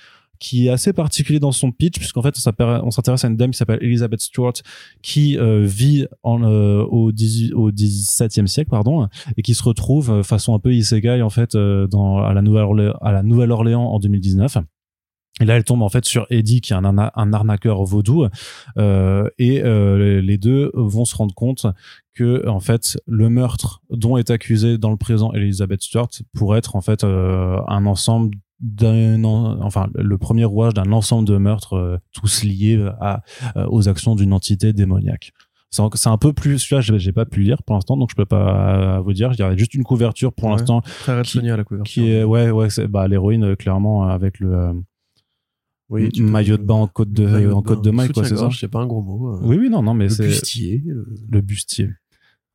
qui 0.40 0.66
est 0.66 0.70
assez 0.70 0.92
particulier 0.92 1.38
dans 1.38 1.52
son 1.52 1.70
pitch 1.70 1.98
puisqu'en 1.98 2.22
fait 2.22 2.34
on 2.58 2.90
s'intéresse 2.90 3.24
à 3.24 3.28
une 3.28 3.36
dame 3.36 3.50
qui 3.52 3.58
s'appelle 3.58 3.78
Elizabeth 3.82 4.22
Stewart 4.22 4.54
qui 5.02 5.38
euh, 5.38 5.64
vit 5.64 6.06
euh, 6.24 6.84
au, 6.86 7.12
18, 7.12 7.52
au 7.52 7.70
17e 7.70 8.46
siècle 8.46 8.70
pardon 8.70 9.06
et 9.36 9.42
qui 9.42 9.54
se 9.54 9.62
retrouve 9.62 10.10
euh, 10.10 10.22
façon 10.22 10.54
un 10.54 10.58
peu 10.58 10.74
isegai 10.74 11.22
en 11.22 11.30
fait 11.30 11.54
euh, 11.54 11.86
dans 11.86 12.18
à 12.18 12.32
la 12.32 13.22
Nouvelle-Orléans 13.22 13.84
en 13.84 13.98
2019 14.00 14.58
et 15.40 15.44
là, 15.44 15.56
elle 15.56 15.64
tombe 15.64 15.82
en 15.82 15.88
fait 15.88 16.04
sur 16.04 16.26
Eddie, 16.30 16.60
qui 16.60 16.72
est 16.72 16.76
un, 16.76 16.84
arna- 16.84 17.12
un 17.16 17.32
arnaqueur 17.32 17.82
vaudou, 17.84 18.26
euh, 18.78 19.28
et 19.38 19.62
euh, 19.62 20.20
les 20.20 20.38
deux 20.38 20.70
vont 20.74 21.04
se 21.04 21.16
rendre 21.16 21.34
compte 21.34 21.66
que 22.14 22.46
en 22.48 22.60
fait 22.60 22.98
le 23.06 23.28
meurtre 23.30 23.82
dont 23.90 24.16
est 24.16 24.30
accusée 24.30 24.78
dans 24.78 24.90
le 24.90 24.96
présent 24.96 25.32
Elizabeth 25.32 25.82
Stewart 25.82 26.08
pourrait 26.34 26.58
être 26.58 26.76
en 26.76 26.80
fait 26.80 27.04
euh, 27.04 27.58
un 27.68 27.86
ensemble 27.86 28.36
d'un 28.60 29.24
en- 29.24 29.58
enfin 29.62 29.88
le 29.94 30.18
premier 30.18 30.44
rouage 30.44 30.74
d'un 30.74 30.92
ensemble 30.92 31.26
de 31.26 31.38
meurtres 31.38 31.74
euh, 31.74 31.96
tous 32.12 32.44
liés 32.44 32.84
à, 33.00 33.22
euh, 33.56 33.64
aux 33.70 33.88
actions 33.88 34.14
d'une 34.16 34.32
entité 34.32 34.72
démoniaque. 34.72 35.32
C'est 35.72 36.08
un 36.08 36.18
peu 36.18 36.32
plus, 36.32 36.58
celui-là, 36.58 36.98
j'ai 36.98 37.12
pas 37.12 37.26
pu 37.26 37.42
lire 37.42 37.62
pour 37.62 37.76
l'instant, 37.76 37.96
donc 37.96 38.10
je 38.10 38.16
peux 38.16 38.26
pas 38.26 39.00
vous 39.02 39.12
dire. 39.12 39.30
Il 39.34 39.38
y 39.38 39.42
a 39.42 39.56
juste 39.56 39.72
une 39.74 39.84
couverture 39.84 40.32
pour 40.32 40.46
Ouais. 40.46 40.56
l'instant 40.56 40.80
Très 40.82 41.22
Qui- 41.22 41.48
à 41.48 41.56
la 41.56 41.62
couverture. 41.62 41.92
qui 41.92 42.10
est 42.10 42.24
ouais 42.24 42.50
ouais 42.50 42.70
c'est 42.70 42.88
bah 42.88 43.06
l'héroïne 43.06 43.44
euh, 43.44 43.54
clairement 43.54 44.02
avec 44.08 44.40
le 44.40 44.52
euh, 44.52 44.72
Oui, 45.90 46.08
maillot 46.20 46.56
de 46.56 46.62
bain 46.62 46.74
en 46.74 46.86
côte 46.86 47.12
de, 47.12 47.26
Maillot 47.26 47.52
en 47.54 47.62
côte 47.62 47.82
de 47.84 47.90
maille, 47.90 48.10
quoi, 48.10 48.24
c'est 48.24 48.36
ça 48.36 48.48
C'est 48.58 48.68
pas 48.68 48.78
un 48.80 48.86
gros 48.86 49.02
mot. 49.02 49.34
euh, 49.34 49.40
Oui, 49.42 49.56
oui, 49.58 49.68
non, 49.68 49.82
non, 49.82 49.92
mais 49.92 50.04
le 50.04 50.10
c'est 50.10 50.26
bustier. 50.26 50.82
le- 50.86 51.06
le 51.28 51.40
bustier. 51.40 51.90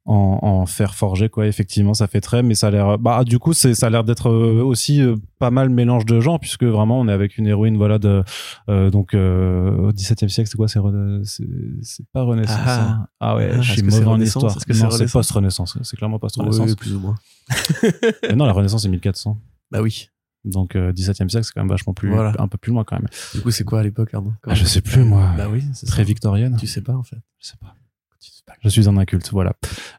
En, 0.07 0.37
en 0.43 0.65
fer 0.67 0.93
forgé, 0.93 1.29
quoi. 1.29 1.47
Effectivement, 1.47 1.95
ça 1.95 2.05
fait 2.05 2.21
très, 2.21 2.43
mais 2.43 2.53
ça 2.53 2.67
a 2.67 2.71
l'air, 2.71 2.99
bah, 2.99 3.23
du 3.23 3.39
coup, 3.39 3.53
c'est, 3.53 3.73
ça 3.73 3.87
a 3.87 3.89
l'air 3.89 4.03
d'être 4.03 4.29
euh, 4.29 4.61
aussi 4.63 5.01
euh, 5.01 5.15
pas 5.39 5.49
mal 5.49 5.69
mélange 5.71 6.05
de 6.05 6.19
gens, 6.19 6.37
puisque 6.37 6.63
vraiment, 6.63 6.99
on 6.99 7.07
est 7.07 7.11
avec 7.11 7.39
une 7.39 7.47
héroïne, 7.47 7.75
voilà, 7.75 7.97
de, 7.97 8.23
euh, 8.69 8.91
donc, 8.91 9.15
euh, 9.15 9.75
au 9.89 9.91
XVIIe 9.91 10.29
siècle, 10.29 10.47
c'est 10.49 10.57
quoi, 10.57 10.67
c'est, 10.67 10.77
Rena- 10.77 11.21
c'est, 11.23 11.47
c'est 11.81 12.05
pas 12.13 12.21
Renaissance, 12.21 12.55
Ah. 12.65 12.81
hein. 13.01 13.07
Ah 13.19 13.35
ouais, 13.35 13.49
Ah, 13.55 13.61
je 13.61 13.71
suis 13.73 13.81
mauvais 13.81 13.97
c'est 13.97 14.05
en 14.05 14.11
Renaissance? 14.11 14.43
histoire. 14.43 14.51
C'est 14.65 14.69
non, 14.69 14.75
c'est 14.75 14.85
Renaissance? 14.97 15.11
post-Renaissance. 15.11 15.77
C'est 15.81 15.97
clairement 15.97 16.19
post-Renaissance. 16.19 16.69
Oui, 16.69 16.75
plus 16.75 16.93
ou 16.93 16.99
moins. 16.99 17.15
Mais 18.29 18.35
non, 18.35 18.45
la 18.45 18.53
Renaissance, 18.53 18.83
c'est 18.83 18.89
1400. 18.89 19.41
Bah 19.71 19.81
oui. 19.81 20.07
Donc, 20.45 20.75
euh, 20.75 20.91
17e 20.93 21.29
siècle, 21.29 21.45
c'est 21.45 21.53
quand 21.53 21.61
même 21.61 21.69
vachement 21.69 21.93
plus, 21.93 22.09
Voilà. 22.11 22.33
un 22.39 22.47
peu 22.47 22.57
plus 22.57 22.71
loin, 22.71 22.83
quand 22.83 22.95
même. 22.97 23.07
Du 23.33 23.41
coup, 23.41 23.51
c'est 23.51 23.63
quoi 23.63 23.79
à 23.79 23.83
l'époque, 23.83 24.13
Arnaud 24.13 24.33
Ah, 24.47 24.53
je 24.53 24.63
sais 24.65 24.81
plus, 24.81 25.03
moi. 25.03 25.31
Bah 25.37 25.47
oui, 25.51 25.63
c'est 25.73 25.85
Très 25.87 26.03
ça. 26.03 26.07
victorienne. 26.07 26.55
Tu 26.59 26.67
sais 26.67 26.81
pas, 26.81 26.93
en 26.93 27.03
fait. 27.03 27.17
Je 27.39 27.47
sais 27.47 27.57
pas. 27.59 27.75
Tu 28.21 28.31
sais 28.31 28.41
pas. 28.45 28.53
Je 28.63 28.69
suis 28.69 28.87
un 28.87 28.97
inculte, 28.97 29.29
voilà. 29.31 29.53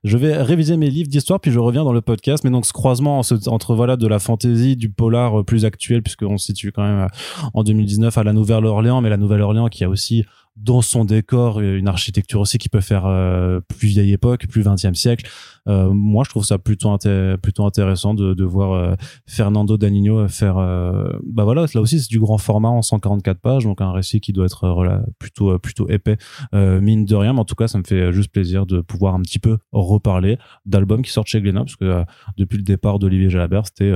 Je 0.05 0.17
vais 0.17 0.41
réviser 0.43 0.77
mes 0.77 0.89
livres 0.91 1.09
d'histoire, 1.09 1.41
puis 1.41 1.51
je 1.51 1.59
reviens 1.59 1.85
dans 1.85 1.93
le 1.93 2.01
podcast. 2.01 2.45
Mais 2.45 2.51
donc, 2.51 2.65
ce 2.67 2.73
croisement 2.73 3.21
entre 3.47 3.75
voilà 3.75 3.97
de 3.97 4.07
la 4.07 4.19
fantaisie, 4.19 4.77
du 4.77 4.89
polar 4.89 5.41
euh, 5.41 5.45
plus 5.45 5.65
actuel, 5.65 6.03
puisqu'on 6.03 6.39
se 6.39 6.47
situe 6.47 6.73
quand 6.73 6.83
même 6.85 7.01
euh, 7.07 7.49
en 7.55 7.63
2019 7.65 8.17
à 8.19 8.25
la 8.25 8.33
Nouvelle-Orléans, 8.33 9.01
mais 9.01 9.11
la 9.11 9.17
Nouvelle-Orléans 9.17 9.69
qui 9.69 9.85
a 9.85 9.89
aussi 9.89 10.25
dans 10.57 10.81
son 10.81 11.05
décor 11.05 11.61
euh, 11.61 11.79
une 11.79 11.89
architecture 11.89 12.41
aussi 12.41 12.59
qui 12.59 12.69
peut 12.69 12.81
faire 12.81 13.07
euh, 13.07 13.61
plus 13.79 13.89
vieille 13.89 14.13
époque, 14.13 14.47
plus 14.49 14.63
20e 14.63 14.95
siècle. 14.95 15.29
Euh, 15.69 15.91
moi, 15.91 16.25
je 16.25 16.31
trouve 16.31 16.45
ça 16.45 16.59
plutôt 16.59 16.89
inté- 16.91 17.37
plutôt 17.37 17.65
intéressant 17.67 18.15
de, 18.15 18.45
voir 18.45 18.97
Fernando 19.27 19.77
Danino 19.77 20.29
faire. 20.29 20.55
bah 20.55 21.43
voilà, 21.43 21.67
là 21.75 21.81
aussi 21.81 21.99
c'est 21.99 22.09
du 22.09 22.21
grand 22.21 22.39
format 22.39 22.69
en 22.69 22.81
144 22.81 23.41
pages, 23.41 23.65
donc 23.65 23.81
un 23.81 23.91
récit 23.91 24.21
qui 24.21 24.33
doit 24.33 24.45
être 24.45 25.05
plutôt 25.19 25.59
plutôt 25.59 25.89
épais 25.89 26.17
mine 26.53 27.05
de 27.05 27.15
rien, 27.17 27.33
mais 27.33 27.41
en 27.41 27.45
tout 27.45 27.57
cas, 27.57 27.67
ça 27.67 27.79
me 27.79 27.83
fait 27.83 28.13
juste 28.13 28.31
plaisir 28.31 28.67
de 28.67 28.81
pouvoir 28.81 29.15
un 29.15 29.23
petit 29.23 29.41
peu 29.41 29.59
reparler 29.73 30.39
d'albums 30.65 31.03
qui 31.03 31.11
sortent 31.11 31.27
chez 31.27 31.41
Glénat, 31.41 31.65
parce 31.65 31.77
que 31.77 32.05
depuis 32.37 32.59
le 32.59 32.63
départ 32.63 33.01
d'Olivier 33.01 33.31
Jalabert, 33.31 33.67
c'était 33.67 33.95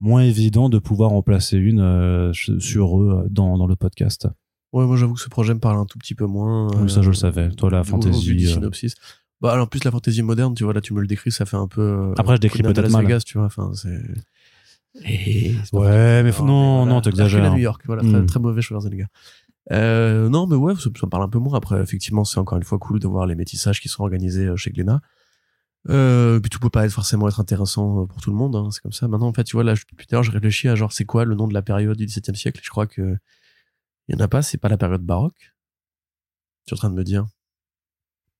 moins 0.00 0.22
évident 0.22 0.70
de 0.70 0.78
pouvoir 0.78 1.12
en 1.12 1.20
placer 1.20 1.58
une 1.58 2.32
sur 2.32 2.98
eux 2.98 3.26
dans 3.30 3.66
le 3.66 3.76
podcast. 3.76 4.28
Ouais, 4.72 4.86
moi, 4.86 4.96
j'avoue 4.96 5.14
que 5.14 5.20
ce 5.20 5.28
projet 5.28 5.52
me 5.54 5.58
parle 5.60 5.78
un 5.78 5.84
tout 5.86 5.98
petit 5.98 6.14
peu 6.14 6.26
moins. 6.26 6.68
Oui, 6.76 6.90
ça, 6.90 7.02
je 7.02 7.08
le 7.08 7.14
savais. 7.14 7.50
Toi, 7.50 7.70
la 7.70 7.82
fantaisie, 7.84 8.46
euh, 8.46 8.54
synopsis. 8.54 8.94
Bah, 9.40 9.52
alors, 9.52 9.64
en 9.64 9.66
plus, 9.66 9.82
la 9.84 9.90
fantaisie 9.90 10.22
moderne, 10.22 10.54
tu 10.54 10.64
vois, 10.64 10.72
là, 10.72 10.80
tu 10.80 10.92
me 10.94 11.00
le 11.00 11.06
décris, 11.06 11.32
ça 11.32 11.44
fait 11.46 11.56
un 11.56 11.66
peu. 11.66 11.80
euh, 11.80 12.14
Après, 12.18 12.36
je 12.36 12.40
décris 12.40 12.62
peut-être 12.62 12.90
mal. 12.90 13.04
Vegas, 13.04 13.20
tu 13.26 13.38
vois, 13.38 13.46
enfin, 13.46 13.72
c'est. 13.74 14.00
Et- 15.04 15.54
Ouais, 15.72 16.22
mais 16.22 16.32
faut- 16.32 16.44
Non, 16.44 16.78
voilà. 16.78 16.92
non, 16.94 17.00
t'exagères. 17.00 17.50
New 17.52 17.58
York, 17.58 17.82
voilà, 17.86 18.02
très, 18.02 18.20
Hmm. 18.20 18.26
très 18.26 18.40
mauvais 18.40 18.60
Schwarzenegger. 18.60 19.06
Euh, 19.72 20.28
non, 20.28 20.46
mais 20.46 20.56
ouais, 20.56 20.74
ça, 20.76 20.88
me 20.90 21.08
parle 21.08 21.22
un 21.22 21.28
peu 21.28 21.38
moins. 21.38 21.56
Après, 21.56 21.80
effectivement, 21.80 22.24
c'est 22.24 22.38
encore 22.38 22.58
une 22.58 22.64
fois 22.64 22.78
cool 22.78 22.98
de 22.98 23.06
voir 23.06 23.26
les 23.26 23.34
métissages 23.34 23.80
qui 23.80 23.88
sont 23.88 24.02
organisés 24.02 24.46
euh, 24.46 24.56
chez 24.56 24.70
Glénat. 24.70 25.00
Euh, 25.88 26.38
puis 26.40 26.50
tout 26.50 26.58
peut 26.58 26.68
pas 26.70 26.84
être 26.84 26.92
forcément 26.92 27.26
être 27.28 27.40
intéressant 27.40 28.02
euh, 28.02 28.06
pour 28.06 28.20
tout 28.20 28.30
le 28.30 28.36
monde, 28.36 28.54
hein, 28.56 28.68
c'est 28.70 28.82
comme 28.82 28.92
ça. 28.92 29.08
Maintenant, 29.08 29.28
en 29.28 29.32
fait, 29.32 29.44
tu 29.44 29.56
vois, 29.56 29.64
là, 29.64 29.74
je- 29.74 29.84
je 30.22 30.30
réfléchis 30.30 30.68
à 30.68 30.74
genre, 30.74 30.92
c'est 30.92 31.04
quoi 31.06 31.24
le 31.24 31.34
nom 31.34 31.48
de 31.48 31.54
la 31.54 31.62
période 31.62 31.96
du 31.96 32.04
XVIIe 32.04 32.36
siècle? 32.36 32.60
Je 32.62 32.68
crois 32.70 32.86
que 32.86 33.16
il 34.10 34.16
y 34.18 34.20
en 34.20 34.24
a 34.24 34.28
pas, 34.28 34.42
c'est 34.42 34.58
pas 34.58 34.68
la 34.68 34.76
période 34.76 35.02
baroque? 35.02 35.52
Tu 36.66 36.74
es 36.74 36.76
en 36.76 36.76
train 36.78 36.90
de 36.90 36.94
me 36.94 37.04
dire. 37.04 37.26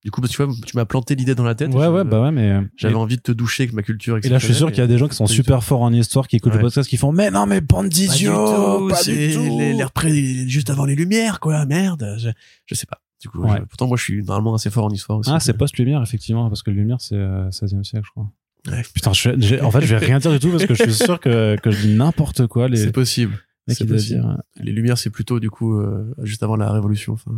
Du 0.03 0.09
coup, 0.09 0.19
parce 0.19 0.35
que 0.35 0.37
tu 0.37 0.43
vois, 0.43 0.55
tu 0.65 0.75
m'as 0.75 0.85
planté 0.85 1.13
l'idée 1.15 1.35
dans 1.35 1.43
la 1.43 1.53
tête. 1.53 1.71
Ouais, 1.73 1.85
je- 1.85 1.91
ouais, 1.91 2.03
bah 2.03 2.21
ouais, 2.23 2.31
mais. 2.31 2.59
J'avais 2.75 2.95
envie 2.95 3.17
de 3.17 3.21
te 3.21 3.31
doucher 3.31 3.63
avec 3.63 3.73
ma 3.73 3.83
culture. 3.83 4.17
Et 4.23 4.29
là, 4.29 4.39
je 4.39 4.45
suis 4.45 4.55
sûr 4.55 4.69
qu'il 4.69 4.79
y 4.79 4.81
a 4.81 4.87
des 4.87 4.97
gens 4.97 5.07
qui 5.07 5.15
sont 5.15 5.27
super 5.27 5.63
forts 5.63 5.81
en 5.81 5.93
histoire, 5.93 6.27
qui 6.27 6.35
écoutent 6.37 6.53
le 6.53 6.59
podcast, 6.59 6.89
qui 6.89 6.97
font, 6.97 7.11
mais 7.11 7.29
non, 7.31 7.45
mais 7.45 7.61
bande 7.61 7.89
Pas 7.89 8.13
du 8.13 8.25
tout, 8.25 9.59
les 9.59 9.83
repré- 9.83 10.47
juste 10.47 10.69
avant 10.69 10.85
les 10.85 10.95
lumières, 10.95 11.39
quoi, 11.39 11.65
merde. 11.65 12.15
Je, 12.19 12.29
je 12.65 12.75
sais 12.75 12.85
pas. 12.87 12.99
Du 13.21 13.29
coup, 13.29 13.41
Ouais. 13.43 13.57
je- 13.59 13.63
pourtant, 13.65 13.85
moi, 13.87 13.97
je 13.97 14.03
suis 14.03 14.23
normalement 14.23 14.55
assez 14.55 14.71
fort 14.71 14.85
en 14.85 14.89
histoire 14.89 15.19
aussi. 15.19 15.29
Ah, 15.31 15.39
c'est 15.39 15.53
post-lumière, 15.53 16.01
effectivement, 16.01 16.49
parce 16.49 16.63
que 16.63 16.71
lumière, 16.71 16.97
c'est 16.99 17.15
euh, 17.15 17.51
16e 17.51 17.83
siècle, 17.83 18.05
je 18.07 18.11
crois. 18.11 18.31
Ouais, 18.71 18.81
Putain, 18.95 19.13
je, 19.13 19.63
en 19.63 19.69
fait, 19.71 19.81
je 19.81 19.95
vais 19.95 19.97
rien 20.03 20.17
dire 20.19 20.31
du 20.31 20.39
tout 20.39 20.49
parce 20.49 20.65
que 20.65 20.73
je 20.73 20.83
suis 20.83 20.93
sûr 20.93 21.19
que, 21.19 21.55
que 21.61 21.69
je 21.71 21.81
dis 21.81 21.93
n'importe 21.95 22.47
quoi. 22.47 22.67
Les 22.67 22.77
C'est 22.77 22.91
possible. 22.91 23.37
Dire. 23.73 24.37
Les 24.59 24.71
lumières, 24.71 24.97
c'est 24.97 25.09
plutôt, 25.09 25.39
du 25.39 25.49
coup, 25.49 25.75
euh, 25.75 26.13
juste 26.23 26.43
avant 26.43 26.55
la 26.55 26.71
Révolution. 26.71 27.13
Enfin, 27.13 27.31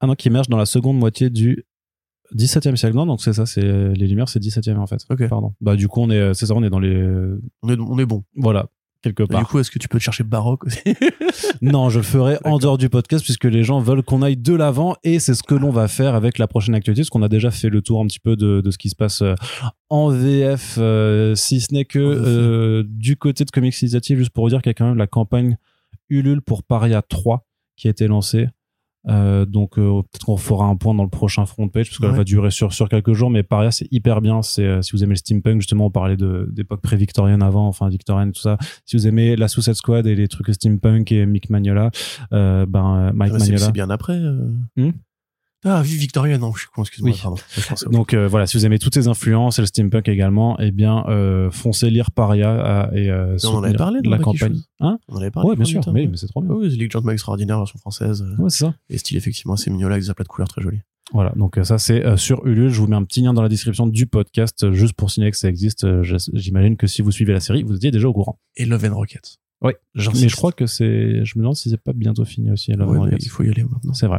Ah 0.00 0.06
non, 0.06 0.14
qui 0.14 0.28
émerge 0.28 0.48
dans 0.48 0.56
la 0.56 0.66
seconde 0.66 0.98
moitié 0.98 1.30
du 1.30 1.64
17e 2.34 2.76
siècle. 2.76 2.96
Non, 2.96 3.06
donc 3.06 3.22
c'est 3.22 3.32
ça, 3.32 3.46
c'est 3.46 3.62
les 3.62 4.06
lumières, 4.06 4.28
c'est 4.28 4.40
17e 4.40 4.76
en 4.78 4.86
fait. 4.86 5.04
Ok. 5.10 5.28
Pardon. 5.28 5.54
Bah, 5.60 5.76
du 5.76 5.88
coup, 5.88 6.00
on 6.00 6.10
est, 6.10 6.34
c'est 6.34 6.46
ça, 6.46 6.54
on 6.54 6.62
est 6.62 6.70
dans 6.70 6.80
les. 6.80 6.96
on, 7.62 7.68
est, 7.68 7.78
on 7.78 7.98
est 7.98 8.06
bon. 8.06 8.24
Voilà, 8.34 8.68
quelque 9.02 9.22
Et 9.22 9.26
part. 9.26 9.40
du 9.40 9.46
coup, 9.46 9.58
est-ce 9.58 9.70
que 9.70 9.78
tu 9.78 9.88
peux 9.88 9.98
te 9.98 10.02
chercher 10.02 10.24
baroque 10.24 10.64
aussi 10.66 10.80
Non, 11.62 11.88
je 11.88 11.98
le 11.98 12.04
ferai 12.04 12.38
en 12.44 12.58
dehors 12.58 12.78
du 12.78 12.88
podcast 12.88 13.24
puisque 13.24 13.44
les 13.44 13.62
gens 13.62 13.80
veulent 13.80 14.02
qu'on 14.02 14.22
aille 14.22 14.36
de 14.36 14.54
l'avant 14.54 14.96
et 15.04 15.18
c'est 15.18 15.34
ce 15.34 15.42
que 15.42 15.54
l'on 15.54 15.70
va 15.70 15.88
faire 15.88 16.14
avec 16.14 16.38
la 16.38 16.46
prochaine 16.46 16.74
actualité 16.74 17.02
parce 17.02 17.10
qu'on 17.10 17.22
a 17.22 17.28
déjà 17.28 17.50
fait 17.50 17.68
le 17.68 17.82
tour 17.82 18.00
un 18.00 18.06
petit 18.06 18.20
peu 18.20 18.36
de, 18.36 18.60
de 18.60 18.70
ce 18.70 18.78
qui 18.78 18.88
se 18.90 18.96
passe 18.96 19.22
euh, 19.22 19.34
en 19.88 20.08
VF, 20.08 20.76
euh, 20.78 21.34
si 21.34 21.60
ce 21.60 21.72
n'est 21.72 21.84
que 21.84 21.98
euh, 21.98 22.84
du 22.86 23.16
côté 23.16 23.44
de 23.44 23.50
Comics 23.50 23.80
Initiative, 23.80 24.18
juste 24.18 24.30
pour 24.30 24.44
vous 24.44 24.50
dire 24.50 24.62
qu'il 24.62 24.70
y 24.70 24.72
a 24.72 24.74
quand 24.74 24.86
même 24.86 24.98
la 24.98 25.06
campagne 25.06 25.56
Ulule 26.08 26.42
pour 26.42 26.62
Paria 26.62 27.02
3 27.02 27.46
qui 27.76 27.88
a 27.88 27.90
été 27.90 28.06
lancée. 28.06 28.48
Euh, 29.08 29.44
donc 29.44 29.78
euh, 29.78 30.02
peut-être 30.02 30.24
qu'on 30.26 30.36
fera 30.36 30.64
un 30.66 30.74
point 30.74 30.92
dans 30.92 31.04
le 31.04 31.08
prochain 31.08 31.46
front 31.46 31.68
page 31.68 31.88
parce 31.90 31.98
qu'elle 31.98 32.10
Ouais. 32.10 32.16
va 32.16 32.24
durer 32.24 32.50
sur 32.50 32.72
sur 32.72 32.88
quelques 32.88 33.12
jours 33.12 33.30
mais 33.30 33.44
Paria 33.44 33.70
c'est 33.70 33.86
hyper 33.92 34.20
bien 34.20 34.42
c'est 34.42 34.64
euh, 34.64 34.82
si 34.82 34.92
vous 34.92 35.04
aimez 35.04 35.12
le 35.12 35.16
steampunk 35.18 35.60
justement 35.60 35.86
on 35.86 35.90
parlait 35.90 36.16
de 36.16 36.48
d'époque 36.52 36.80
pré-victorienne 36.80 37.40
avant 37.42 37.68
enfin 37.68 37.88
victorienne 37.88 38.32
tout 38.32 38.40
ça 38.40 38.58
si 38.84 38.96
vous 38.96 39.06
aimez 39.06 39.36
la 39.36 39.46
Suicide 39.46 39.74
Squad 39.74 40.08
et 40.08 40.16
les 40.16 40.26
trucs 40.26 40.52
steampunk 40.52 41.12
et 41.12 41.24
Mick 41.24 41.50
Magnola 41.50 41.90
ben 42.32 43.12
Mike 43.14 43.32
Ah, 43.34 43.38
c'est, 43.38 43.44
Magnola 43.52 43.58
c'est 43.66 43.72
bien 43.72 43.90
après. 43.90 44.18
Hmm? 44.76 44.90
Ah, 45.66 45.82
vie 45.82 45.96
Victoria, 45.96 46.38
non, 46.38 46.52
je 46.54 46.60
suis 46.60 46.68
con, 46.74 46.82
excuse-moi. 46.82 47.12
Oui. 47.12 47.18
Pardon. 47.22 47.36
Donc 47.90 48.14
euh, 48.14 48.26
voilà 48.28 48.46
si 48.46 48.56
vous 48.56 48.64
aimez 48.64 48.78
toutes 48.78 48.94
ces 48.94 49.08
influences 49.08 49.58
et 49.58 49.62
le 49.62 49.66
steampunk 49.66 50.08
également 50.08 50.58
eh 50.60 50.70
bien 50.70 51.04
euh, 51.08 51.50
foncez 51.50 51.90
lire 51.90 52.10
Paria 52.10 52.86
euh, 52.88 52.92
et 52.92 53.10
euh, 53.10 53.36
on 53.44 53.48
en 53.56 53.62
avait 53.64 53.74
parlé 53.76 54.00
dans 54.02 54.10
la 54.10 54.18
campagne 54.18 54.56
hein 54.80 54.98
On 55.08 55.16
en 55.16 55.20
avait 55.20 55.30
parlé. 55.30 55.50
ouais 55.50 55.56
bien 55.56 55.64
sûr 55.64 55.78
longtemps, 55.80 55.92
mais, 55.92 56.02
ouais. 56.02 56.06
mais 56.08 56.16
c'est 56.16 56.28
trop 56.28 56.40
bien 56.40 56.52
Oui, 56.54 56.70
Gentleman 56.90 57.12
Extraordinaire, 57.14 57.58
version 57.58 57.78
française. 57.78 58.22
euh, 58.22 58.42
ouais 58.42 58.50
c'est 58.50 58.64
ça 58.64 58.74
Et 58.88 58.98
style, 58.98 59.16
effectivement, 59.16 59.54
assez 59.54 59.70
mignon 59.70 59.88
là, 59.88 59.94
avec 59.94 60.04
des 60.04 60.10
aplats 60.10 60.22
de 60.24 60.28
couleurs 60.28 60.48
très 60.48 60.62
jolis. 60.62 60.80
Voilà, 61.12 61.32
donc 61.36 61.56
euh, 61.58 61.62
ça 61.64 61.78
c'est 61.78 62.04
euh, 62.04 62.16
sur 62.16 62.44
Ulule. 62.46 62.68
Je 62.70 62.80
vous 62.80 62.88
mets 62.88 62.96
un 62.96 63.04
petit 63.04 63.22
lien 63.22 63.32
dans 63.32 63.42
la 63.42 63.48
description 63.48 63.86
du 63.86 64.06
podcast 64.06 64.64
euh, 64.64 64.72
juste 64.72 64.94
pour 64.94 65.10
signaler 65.10 65.30
que 65.30 65.36
ça 65.38 65.48
existe. 65.48 65.84
Euh, 65.84 66.02
J'imagine 66.34 66.76
que 66.76 66.86
si 66.88 67.00
vous 67.02 67.12
suivez 67.12 67.32
la 67.32 67.38
série, 67.40 67.62
vous 67.62 67.76
étiez 67.76 67.90
déjà 67.92 68.08
au 68.08 68.12
courant. 68.12 68.40
Et 68.56 68.64
Love 68.64 68.84
and 68.90 68.94
Rocket. 68.96 69.38
Oui, 69.62 69.72
J'insiste. 69.94 70.22
mais 70.24 70.28
je 70.28 70.36
crois 70.36 70.50
que 70.52 70.66
c'est. 70.66 71.24
Je 71.24 71.38
me 71.38 71.42
demande 71.42 71.54
si 71.56 71.70
c'est 71.70 71.80
pas 71.80 71.92
bientôt 71.92 72.24
fini 72.24 72.50
aussi. 72.50 72.72
Love 72.72 72.90
Ouais, 72.90 72.96
and 72.98 73.04
mais 73.04 73.10
Rockets. 73.12 73.24
il 73.24 73.28
faut 73.28 73.42
y 73.44 73.48
aller 73.50 73.62
maintenant. 73.62 73.94
C'est 73.94 74.06
vrai. 74.08 74.18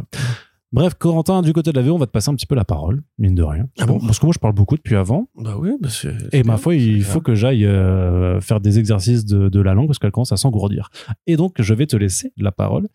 Bref, 0.70 0.94
Corentin, 0.94 1.40
du 1.40 1.54
côté 1.54 1.72
de 1.72 1.80
la 1.80 1.86
VO, 1.86 1.94
on 1.94 1.98
va 1.98 2.06
te 2.06 2.10
passer 2.10 2.28
un 2.30 2.34
petit 2.34 2.46
peu 2.46 2.54
la 2.54 2.64
parole, 2.64 3.02
mine 3.16 3.34
de 3.34 3.42
rien. 3.42 3.68
Ah 3.78 3.86
bon 3.86 3.98
Parce 4.00 4.18
que 4.18 4.26
moi, 4.26 4.34
je 4.34 4.38
parle 4.38 4.52
beaucoup 4.52 4.76
depuis 4.76 4.96
avant. 4.96 5.28
Bah 5.34 5.56
oui, 5.58 5.70
bah 5.80 5.88
c'est. 5.90 6.14
Et 6.32 6.42
ma 6.42 6.58
foi, 6.58 6.74
il 6.74 7.02
faut 7.02 7.20
que 7.20 7.34
j'aille 7.34 7.64
euh, 7.64 8.40
faire 8.40 8.60
des 8.60 8.78
exercices 8.78 9.24
de, 9.24 9.48
de 9.48 9.60
la 9.60 9.72
langue 9.72 9.86
parce 9.86 9.98
qu'elle 9.98 10.10
commence 10.10 10.32
à 10.32 10.36
s'engourdir. 10.36 10.90
Et 11.26 11.36
donc, 11.36 11.54
je 11.58 11.72
vais 11.72 11.86
te 11.86 11.96
laisser 11.96 12.32
la 12.36 12.52
parole. 12.52 12.88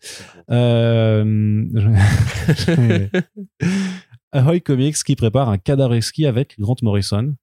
Euh, 0.50 1.64
Ahoy 4.32 4.60
Comics 4.60 4.96
qui 5.04 5.16
prépare 5.16 5.48
un 5.48 5.58
Kadareski 5.58 6.26
avec 6.26 6.56
Grant 6.58 6.76
Morrison. 6.82 7.34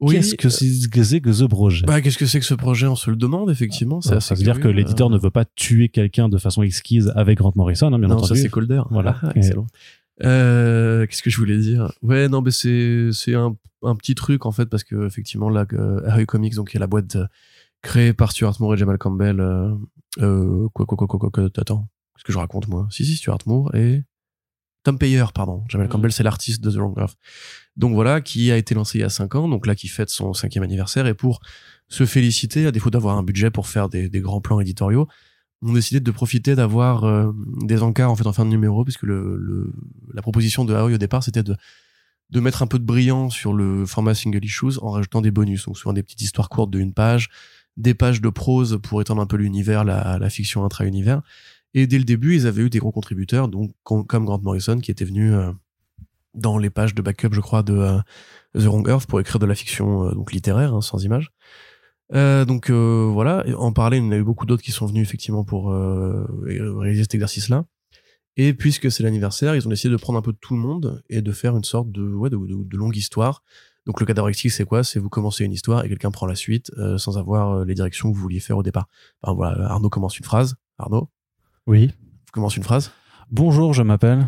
Oui. 0.00 0.14
Qu'est-ce 0.14 0.36
que 0.36 0.48
c'est 0.48 0.88
que 0.90 1.02
c'est 1.02 1.20
que 1.20 1.30
The 1.30 1.48
Projet? 1.48 1.84
Bah, 1.86 2.00
qu'est-ce 2.00 2.18
que 2.18 2.26
c'est 2.26 2.38
que 2.38 2.46
ce 2.46 2.54
projet? 2.54 2.86
On 2.86 2.94
se 2.94 3.10
le 3.10 3.16
demande, 3.16 3.50
effectivement. 3.50 4.00
C'est 4.00 4.20
Ça 4.20 4.34
veut 4.36 4.42
dire 4.44 4.60
que 4.60 4.68
l'éditeur 4.68 5.08
Euh, 5.08 5.12
ne 5.14 5.18
veut 5.18 5.30
pas 5.30 5.44
tuer 5.44 5.88
quelqu'un 5.88 6.28
de 6.28 6.38
façon 6.38 6.62
exquise 6.62 7.12
avec 7.16 7.38
Grant 7.38 7.52
Morrison, 7.56 7.88
hein, 7.92 7.98
bien 7.98 8.08
Non, 8.08 8.18
ça 8.18 8.26
entendu. 8.26 8.40
c'est 8.42 8.48
Colder. 8.48 8.82
Voilà. 8.90 9.16
Ah, 9.22 9.32
excellent. 9.34 9.66
Euh, 10.24 11.06
qu'est-ce 11.06 11.22
que 11.22 11.30
je 11.30 11.36
voulais 11.36 11.58
dire? 11.58 11.92
Ouais, 12.02 12.28
non, 12.28 12.42
mais 12.42 12.50
c'est 12.50 13.10
c'est 13.12 13.34
un, 13.34 13.56
un 13.82 13.94
petit 13.96 14.14
truc 14.14 14.46
en 14.46 14.52
fait 14.52 14.66
parce 14.66 14.82
que 14.84 15.06
effectivement 15.06 15.48
là, 15.48 15.64
euh, 15.72 16.00
Harry 16.06 16.26
Comics, 16.26 16.54
donc 16.54 16.70
il 16.72 16.74
y 16.74 16.78
a 16.78 16.80
la 16.80 16.86
boîte 16.88 17.16
euh, 17.16 17.26
créée 17.82 18.12
par 18.12 18.32
Stuart 18.32 18.56
Moore 18.60 18.74
et 18.74 18.76
Jamal 18.76 18.98
Campbell. 18.98 19.40
Euh, 19.40 19.72
euh, 20.20 20.68
quoi, 20.72 20.86
quoi, 20.86 20.96
quoi, 20.96 21.06
quoi, 21.06 21.18
quoi, 21.18 21.30
quoi, 21.30 21.44
attends, 21.56 21.88
qu'est-ce 22.16 22.24
que 22.24 22.32
je 22.32 22.38
raconte 22.38 22.66
moi? 22.68 22.88
Si, 22.90 23.04
si, 23.04 23.14
Stuart 23.16 23.38
Moore 23.46 23.74
et 23.76 24.02
Tom 24.88 24.98
Payer, 24.98 25.24
pardon. 25.34 25.64
Jamal 25.68 25.86
Mhm. 25.86 25.92
Campbell, 25.92 26.12
c'est 26.12 26.22
l'artiste 26.22 26.62
de 26.62 26.70
The 26.70 26.76
Long 26.76 26.88
Graph. 26.90 27.14
Donc 27.76 27.92
voilà, 27.92 28.22
qui 28.22 28.50
a 28.50 28.56
été 28.56 28.74
lancé 28.74 28.98
il 28.98 29.00
y 29.02 29.04
a 29.04 29.10
5 29.10 29.34
ans, 29.34 29.46
donc 29.48 29.66
là 29.66 29.74
qui 29.74 29.86
fête 29.86 30.08
son 30.08 30.32
cinquième 30.32 30.64
anniversaire 30.64 31.06
et 31.06 31.12
pour 31.14 31.40
se 31.88 32.06
féliciter, 32.06 32.66
à 32.66 32.70
défaut 32.72 32.88
d'avoir 32.90 33.18
un 33.18 33.22
budget 33.22 33.50
pour 33.50 33.66
faire 33.68 33.90
des, 33.90 34.08
des 34.08 34.20
grands 34.20 34.40
plans 34.40 34.60
éditoriaux, 34.60 35.06
on 35.60 35.74
décidé 35.74 36.00
de 36.00 36.10
profiter 36.10 36.54
d'avoir 36.54 37.04
euh, 37.04 37.32
des 37.64 37.82
encarts 37.82 38.10
en 38.10 38.16
fait 38.16 38.26
en 38.26 38.32
fin 38.32 38.44
de 38.46 38.50
numéro 38.50 38.82
puisque 38.84 39.02
le, 39.02 39.36
le 39.36 39.72
la 40.14 40.22
proposition 40.22 40.64
de 40.64 40.72
Aoi 40.72 40.94
au 40.94 40.98
départ 40.98 41.22
c'était 41.22 41.42
de 41.42 41.56
de 42.30 42.40
mettre 42.40 42.62
un 42.62 42.66
peu 42.68 42.78
de 42.78 42.84
brillant 42.84 43.28
sur 43.28 43.52
le 43.52 43.84
format 43.84 44.14
single 44.14 44.44
issues 44.44 44.78
en 44.82 44.90
rajoutant 44.92 45.20
des 45.20 45.32
bonus 45.32 45.66
donc 45.66 45.76
souvent 45.76 45.92
des 45.92 46.04
petites 46.04 46.22
histoires 46.22 46.48
courtes 46.48 46.70
de 46.70 46.78
une 46.78 46.92
page 46.94 47.28
des 47.76 47.94
pages 47.94 48.20
de 48.20 48.28
prose 48.28 48.78
pour 48.82 49.00
étendre 49.00 49.20
un 49.20 49.26
peu 49.26 49.36
l'univers 49.36 49.82
la, 49.84 50.18
la 50.20 50.30
fiction 50.30 50.64
intra-univers 50.64 51.22
et 51.74 51.86
dès 51.86 51.98
le 51.98 52.04
début 52.04 52.34
ils 52.34 52.46
avaient 52.46 52.62
eu 52.62 52.70
des 52.70 52.78
gros 52.78 52.92
contributeurs 52.92 53.48
donc 53.48 53.70
com- 53.82 54.06
comme 54.06 54.24
Grant 54.24 54.40
Morrison 54.40 54.78
qui 54.78 54.90
était 54.90 55.04
venu 55.04 55.34
euh, 55.34 55.52
dans 56.34 56.58
les 56.58 56.70
pages 56.70 56.94
de 56.94 57.02
backup 57.02 57.30
je 57.32 57.40
crois 57.40 57.62
de 57.62 57.74
euh, 57.74 57.98
The 58.54 58.64
Wrong 58.64 58.88
Earth 58.88 59.06
pour 59.06 59.20
écrire 59.20 59.38
de 59.38 59.46
la 59.46 59.54
fiction 59.54 60.08
euh, 60.08 60.12
donc 60.14 60.32
littéraire 60.32 60.74
hein, 60.74 60.80
sans 60.80 61.02
images 61.04 61.30
Euh, 62.14 62.46
donc 62.46 62.70
euh, 62.70 63.10
voilà, 63.12 63.44
en 63.58 63.70
parler, 63.72 63.98
il 63.98 64.04
y 64.04 64.06
en 64.06 64.12
a 64.12 64.16
eu 64.16 64.24
beaucoup 64.24 64.46
d'autres 64.46 64.62
qui 64.62 64.72
sont 64.72 64.86
venus 64.86 65.02
effectivement 65.06 65.44
pour 65.44 65.70
réaliser 66.46 67.02
cet 67.02 67.14
exercice-là. 67.14 67.66
Et 68.38 68.54
puisque 68.54 68.90
c'est 68.90 69.02
l'anniversaire, 69.02 69.54
ils 69.56 69.66
ont 69.66 69.70
décidé 69.70 69.92
de 69.92 70.00
prendre 70.00 70.18
un 70.18 70.22
peu 70.22 70.32
de 70.32 70.38
tout 70.40 70.54
le 70.54 70.60
monde 70.60 71.02
et 71.10 71.20
de 71.20 71.32
faire 71.32 71.54
une 71.54 71.64
sorte 71.64 71.90
de, 71.90 72.02
ouais, 72.14 72.30
de, 72.30 72.38
de, 72.38 72.76
longue 72.78 72.96
histoire. 72.96 73.42
Donc 73.84 74.00
le 74.00 74.06
cadavre 74.06 74.30
c'est 74.32 74.64
quoi? 74.64 74.84
C'est 74.84 75.00
vous 75.00 75.10
commencez 75.10 75.44
une 75.44 75.52
histoire 75.52 75.84
et 75.84 75.88
quelqu'un 75.90 76.10
prend 76.10 76.24
la 76.26 76.34
suite 76.34 76.70
euh, 76.78 76.96
sans 76.96 77.18
avoir 77.18 77.64
les 77.66 77.74
directions 77.74 78.10
que 78.10 78.16
vous 78.16 78.22
vouliez 78.22 78.40
faire 78.40 78.56
au 78.56 78.62
départ. 78.62 78.86
Enfin, 79.22 79.34
voilà, 79.34 79.68
Arnaud 79.68 79.90
commence 79.90 80.18
une 80.18 80.24
phrase. 80.24 80.56
Arnaud, 80.78 81.10
Oui. 81.68 81.86
vous 81.88 82.32
commence 82.32 82.56
une 82.56 82.64
phrase? 82.64 82.90
Bonjour, 83.30 83.74
je 83.74 83.82
m'appelle. 83.82 84.26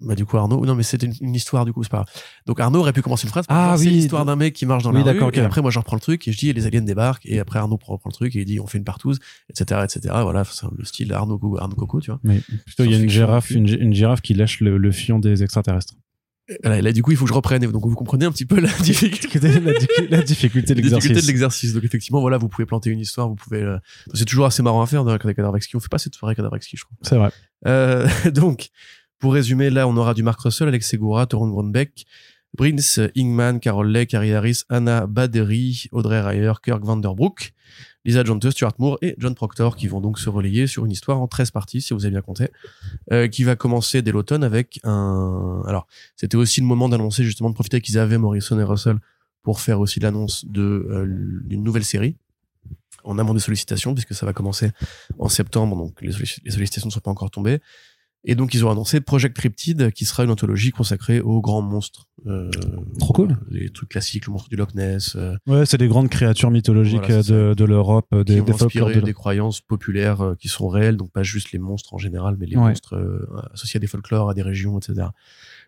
Bah 0.00 0.14
du 0.14 0.24
coup 0.24 0.36
Arnaud, 0.38 0.64
non 0.64 0.76
mais 0.76 0.84
c'était 0.84 1.06
une, 1.06 1.14
une 1.20 1.34
histoire 1.34 1.64
du 1.64 1.72
coup, 1.72 1.82
c'est 1.82 1.90
pas 1.90 1.98
grave. 2.04 2.08
Donc 2.46 2.60
Arnaud 2.60 2.78
aurait 2.78 2.92
pu 2.92 3.02
commencer 3.02 3.24
une 3.26 3.30
phrase. 3.30 3.44
Ah, 3.48 3.74
c'est 3.76 3.86
oui, 3.86 3.90
l'histoire 3.90 4.24
d'un 4.24 4.36
mec 4.36 4.54
qui 4.54 4.64
marche 4.64 4.84
dans 4.84 4.90
oui, 4.90 4.98
la 4.98 5.10
rue. 5.10 5.14
d'accord, 5.18 5.30
Et 5.34 5.40
après 5.40 5.60
moi 5.60 5.72
je 5.72 5.78
reprends 5.80 5.96
le 5.96 6.00
truc 6.00 6.28
et 6.28 6.32
je 6.32 6.38
dis 6.38 6.52
les 6.52 6.66
aliens 6.66 6.82
débarquent 6.82 7.26
et 7.26 7.40
après 7.40 7.58
Arnaud 7.58 7.78
reprend 7.82 8.08
le 8.08 8.12
truc 8.12 8.36
et 8.36 8.40
il 8.40 8.44
dit 8.44 8.60
on 8.60 8.66
fait 8.68 8.78
une 8.78 8.84
partouze, 8.84 9.18
etc., 9.50 9.80
etc. 9.82 10.14
Voilà, 10.22 10.44
c'est 10.44 10.66
le 10.76 10.84
style 10.84 11.12
Arnaud 11.12 11.40
Arnaud 11.58 11.74
Coco, 11.74 12.00
tu 12.00 12.12
vois. 12.12 12.20
Mais 12.22 12.40
plutôt, 12.64 12.84
il 12.84 12.92
y 12.92 12.94
a 12.94 12.98
une 12.98 13.08
girafe, 13.10 13.50
une, 13.50 13.66
gi- 13.66 13.74
une 13.74 13.92
girafe 13.92 14.20
qui 14.20 14.34
lèche 14.34 14.60
le, 14.60 14.78
le 14.78 14.92
fion 14.92 15.18
des 15.18 15.42
extraterrestres. 15.42 15.94
Et 16.64 16.82
Là, 16.82 16.92
du 16.92 17.02
coup 17.02 17.10
il 17.10 17.16
faut 17.16 17.24
que 17.24 17.30
je 17.30 17.34
reprenne. 17.34 17.62
Donc 17.70 17.86
vous 17.86 17.94
comprenez 17.94 18.24
un 18.24 18.32
petit 18.32 18.46
peu 18.46 18.58
la 18.60 18.68
difficulté. 18.82 19.60
la, 19.60 19.72
di- 19.72 19.86
la 20.10 20.22
difficulté 20.22 20.74
de 20.74 20.80
La 20.88 20.98
l'exercice. 21.26 21.72
Donc 21.74 21.84
effectivement, 21.84 22.20
voilà, 22.20 22.38
vous 22.38 22.48
pouvez 22.48 22.64
planter 22.66 22.90
une 22.90 23.00
histoire, 23.00 23.28
vous 23.28 23.34
pouvez. 23.34 23.62
euh, 23.62 23.78
C'est 24.14 24.24
toujours 24.24 24.46
assez 24.46 24.62
marrant 24.62 24.82
à 24.82 24.86
faire 24.86 25.04
dans 25.04 25.12
les 25.12 25.34
cadavres 25.34 25.56
exquis. 25.56 25.76
On 25.76 25.80
fait 25.80 25.88
pas 25.90 25.98
cette 25.98 26.14
soirée 26.14 26.34
cadavres 26.34 26.56
exquis, 26.56 26.76
je 26.76 26.84
crois. 26.84 26.96
C'est 27.02 27.16
vrai. 27.16 27.30
Euh, 27.66 28.08
donc, 28.32 28.68
pour 29.18 29.34
résumer, 29.34 29.68
là, 29.70 29.86
on 29.88 29.96
aura 29.96 30.14
du 30.14 30.22
Mark 30.22 30.40
Russell, 30.40 30.68
Alex 30.68 30.88
Segura, 30.88 31.26
Torun 31.26 31.48
Grunbeck, 31.50 32.06
Prince 32.56 32.98
Ingman, 33.16 33.60
Carol 33.60 33.88
Lake, 33.90 34.14
Harry 34.14 34.32
Harris, 34.32 34.62
Anna 34.70 35.06
Baderi, 35.06 35.86
Audrey 35.92 36.20
Ryer, 36.20 36.52
Kirk 36.64 36.82
Vanderbroek, 36.84 37.52
Lisa 38.04 38.24
Jonte, 38.24 38.50
Stuart 38.50 38.74
Moore 38.78 38.98
et 39.02 39.14
John 39.18 39.34
Proctor 39.34 39.76
qui 39.76 39.88
vont 39.88 40.00
donc 40.00 40.18
se 40.18 40.28
relayer 40.28 40.66
sur 40.66 40.84
une 40.84 40.92
histoire 40.92 41.20
en 41.20 41.28
13 41.28 41.50
parties, 41.50 41.80
si 41.80 41.94
vous 41.94 42.04
avez 42.04 42.12
bien 42.12 42.22
compté, 42.22 42.48
euh, 43.12 43.28
qui 43.28 43.44
va 43.44 43.56
commencer 43.56 44.02
dès 44.02 44.12
l'automne 44.12 44.44
avec 44.44 44.80
un... 44.84 45.62
Alors, 45.66 45.86
c'était 46.16 46.36
aussi 46.36 46.60
le 46.60 46.66
moment 46.66 46.88
d'annoncer 46.88 47.24
justement, 47.24 47.50
de 47.50 47.54
profiter 47.54 47.80
qu'ils 47.80 47.98
avaient 47.98 48.18
Morrison 48.18 48.58
et 48.58 48.64
Russell 48.64 48.98
pour 49.42 49.60
faire 49.60 49.80
aussi 49.80 50.00
l'annonce 50.00 50.44
de 50.46 50.62
euh, 50.62 51.06
d'une 51.44 51.62
nouvelle 51.62 51.84
série 51.84 52.16
en 53.04 53.18
amont 53.18 53.34
des 53.34 53.40
sollicitations, 53.40 53.94
puisque 53.94 54.14
ça 54.14 54.26
va 54.26 54.32
commencer 54.32 54.70
en 55.18 55.28
septembre, 55.28 55.76
donc 55.76 56.02
les 56.02 56.12
sollicitations 56.12 56.88
ne 56.88 56.92
sont 56.92 57.00
pas 57.00 57.10
encore 57.10 57.30
tombées. 57.30 57.60
Et 58.24 58.34
donc 58.34 58.52
ils 58.52 58.64
ont 58.66 58.70
annoncé 58.70 59.00
Project 59.00 59.36
Cryptid, 59.36 59.92
qui 59.92 60.04
sera 60.04 60.24
une 60.24 60.30
anthologie 60.30 60.70
consacrée 60.70 61.20
aux 61.20 61.40
grands 61.40 61.62
monstres. 61.62 62.08
Euh, 62.26 62.50
Trop 62.98 63.12
cool. 63.12 63.36
Les 63.48 63.70
trucs 63.70 63.90
classiques, 63.90 64.26
le 64.26 64.32
monstre 64.32 64.48
du 64.48 64.56
Loch 64.56 64.74
Ness, 64.74 65.14
euh, 65.16 65.36
Ouais, 65.46 65.64
c'est 65.66 65.78
des 65.78 65.86
grandes 65.86 66.08
créatures 66.08 66.50
mythologiques 66.50 66.98
Voilà, 67.06 67.22
c'est 67.22 67.32
de, 67.32 67.54
de 67.54 67.64
l'Europe, 67.64 68.06
euh, 68.12 68.24
des, 68.24 68.40
des 68.42 68.52
folklores 68.52 68.88
de 68.90 69.00
des 69.00 69.12
croyances 69.14 69.60
populaires 69.60 70.20
euh, 70.20 70.34
qui 70.34 70.48
sont 70.48 70.66
réelles, 70.68 70.96
donc 70.96 71.12
pas 71.12 71.22
juste 71.22 71.52
les 71.52 71.60
monstres 71.60 71.94
en 71.94 71.98
général, 71.98 72.36
mais 72.40 72.46
les 72.46 72.56
Ouais. 72.56 72.70
monstres 72.70 72.96
euh, 72.96 73.24
associés 73.54 73.78
à 73.78 73.80
des 73.80 73.86
folklores, 73.86 74.28
à 74.30 74.34
des 74.34 74.42
régions, 74.42 74.78
etc. 74.78 75.06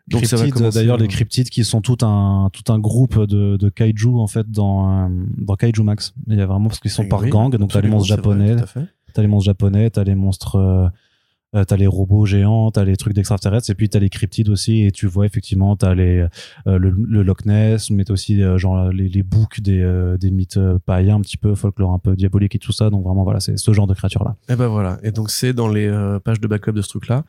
Donc 0.09 0.25
d'ailleurs, 0.73 0.97
euh, 0.97 0.99
les 0.99 1.07
cryptides 1.09 1.51
qui 1.51 1.63
sont 1.63 1.81
tout 1.81 1.99
un 2.03 2.51
tout 2.53 2.73
un 2.73 2.81
groupe 2.81 3.17
de, 3.27 3.57
de 3.57 3.69
kaiju 3.69 4.19
en 4.19 4.27
fait 4.27 4.51
dans 4.51 5.07
euh, 5.07 5.09
dans 5.39 5.55
Kaiju 5.55 5.85
Max. 5.85 6.15
Il 6.27 6.37
y 6.37 6.41
a 6.41 6.47
vraiment 6.47 6.67
parce 6.69 6.81
qu'ils 6.81 6.91
sont 6.91 7.03
oui, 7.03 7.09
par 7.09 7.25
gang, 7.29 7.55
donc 7.57 7.71
t'as 7.71 7.81
les 7.81 7.89
monstres 7.89 8.09
japonais, 8.09 8.57
t'as 9.15 9.23
les 9.23 9.29
monstres 9.29 9.47
japonais, 9.47 9.89
t'as 9.91 10.03
les 10.03 10.17
monstres, 10.17 10.91
euh, 11.57 11.65
t'as 11.65 11.77
les 11.77 11.87
robots 11.87 12.27
géants, 12.27 12.71
t'as 12.71 12.85
les 12.85 12.97
trucs 12.97 13.13
d'extraterrestres, 13.15 13.71
et 13.71 13.75
puis 13.75 13.89
t'as 13.89 13.99
les 13.99 14.09
cryptides 14.09 14.49
aussi. 14.49 14.85
Et 14.85 14.93
tu 14.93 15.07
vois 15.07 15.27
effectivement, 15.27 15.77
t'as 15.77 15.95
les 15.95 16.27
euh, 16.67 16.79
le, 16.79 16.91
le 16.91 17.23
Loch 17.23 17.45
Ness, 17.45 17.91
mais 17.91 18.05
t'as 18.05 18.13
aussi 18.13 18.41
euh, 18.43 18.57
genre 18.59 18.91
les, 18.91 19.09
les 19.09 19.23
boucs 19.23 19.61
des 19.61 19.81
euh, 19.81 20.17
des 20.17 20.31
mythes 20.31 20.59
euh, 20.59 20.79
païens, 20.85 21.17
un 21.17 21.21
petit 21.21 21.37
peu 21.37 21.55
folklore 21.55 21.93
un 21.93 21.99
peu 21.99 22.15
diabolique 22.15 22.55
et 22.55 22.59
tout 22.59 22.73
ça. 22.73 22.91
Donc 22.91 23.05
vraiment 23.05 23.25
voilà, 23.25 23.41
c'est 23.41 23.57
ce 23.57 23.73
genre 23.73 23.87
de 23.87 23.95
créatures 23.95 24.25
là. 24.25 24.37
Et 24.49 24.57
ben 24.57 24.69
voilà. 24.69 24.99
Et 25.03 25.11
donc 25.11 25.31
c'est 25.31 25.53
dans 25.53 25.69
les 25.69 25.87
euh, 25.87 26.21
pages 26.21 26.41
de 26.41 26.47
backup 26.47 26.73
de 26.73 26.83
ce 26.83 26.89
truc-là 26.89 27.25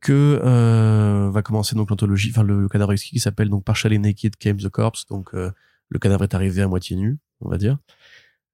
que 0.00 0.40
euh, 0.44 1.28
va 1.32 1.42
commencer 1.42 1.74
donc 1.74 1.90
l'anthologie, 1.90 2.30
enfin 2.30 2.44
le, 2.44 2.68
cadavre 2.68 2.92
exquis 2.92 3.10
qui 3.10 3.18
s'appelle 3.18 3.48
donc 3.48 3.64
Partially 3.64 3.98
Naked 3.98 4.36
Came 4.36 4.58
the 4.58 4.68
Corpse. 4.68 5.06
Donc 5.06 5.32
le 5.32 5.98
cadavre 5.98 6.22
est 6.22 6.34
arrivé 6.34 6.62
à 6.62 6.68
moitié 6.68 6.94
nu, 6.94 7.18
on 7.40 7.48
va 7.48 7.58
dire. 7.58 7.78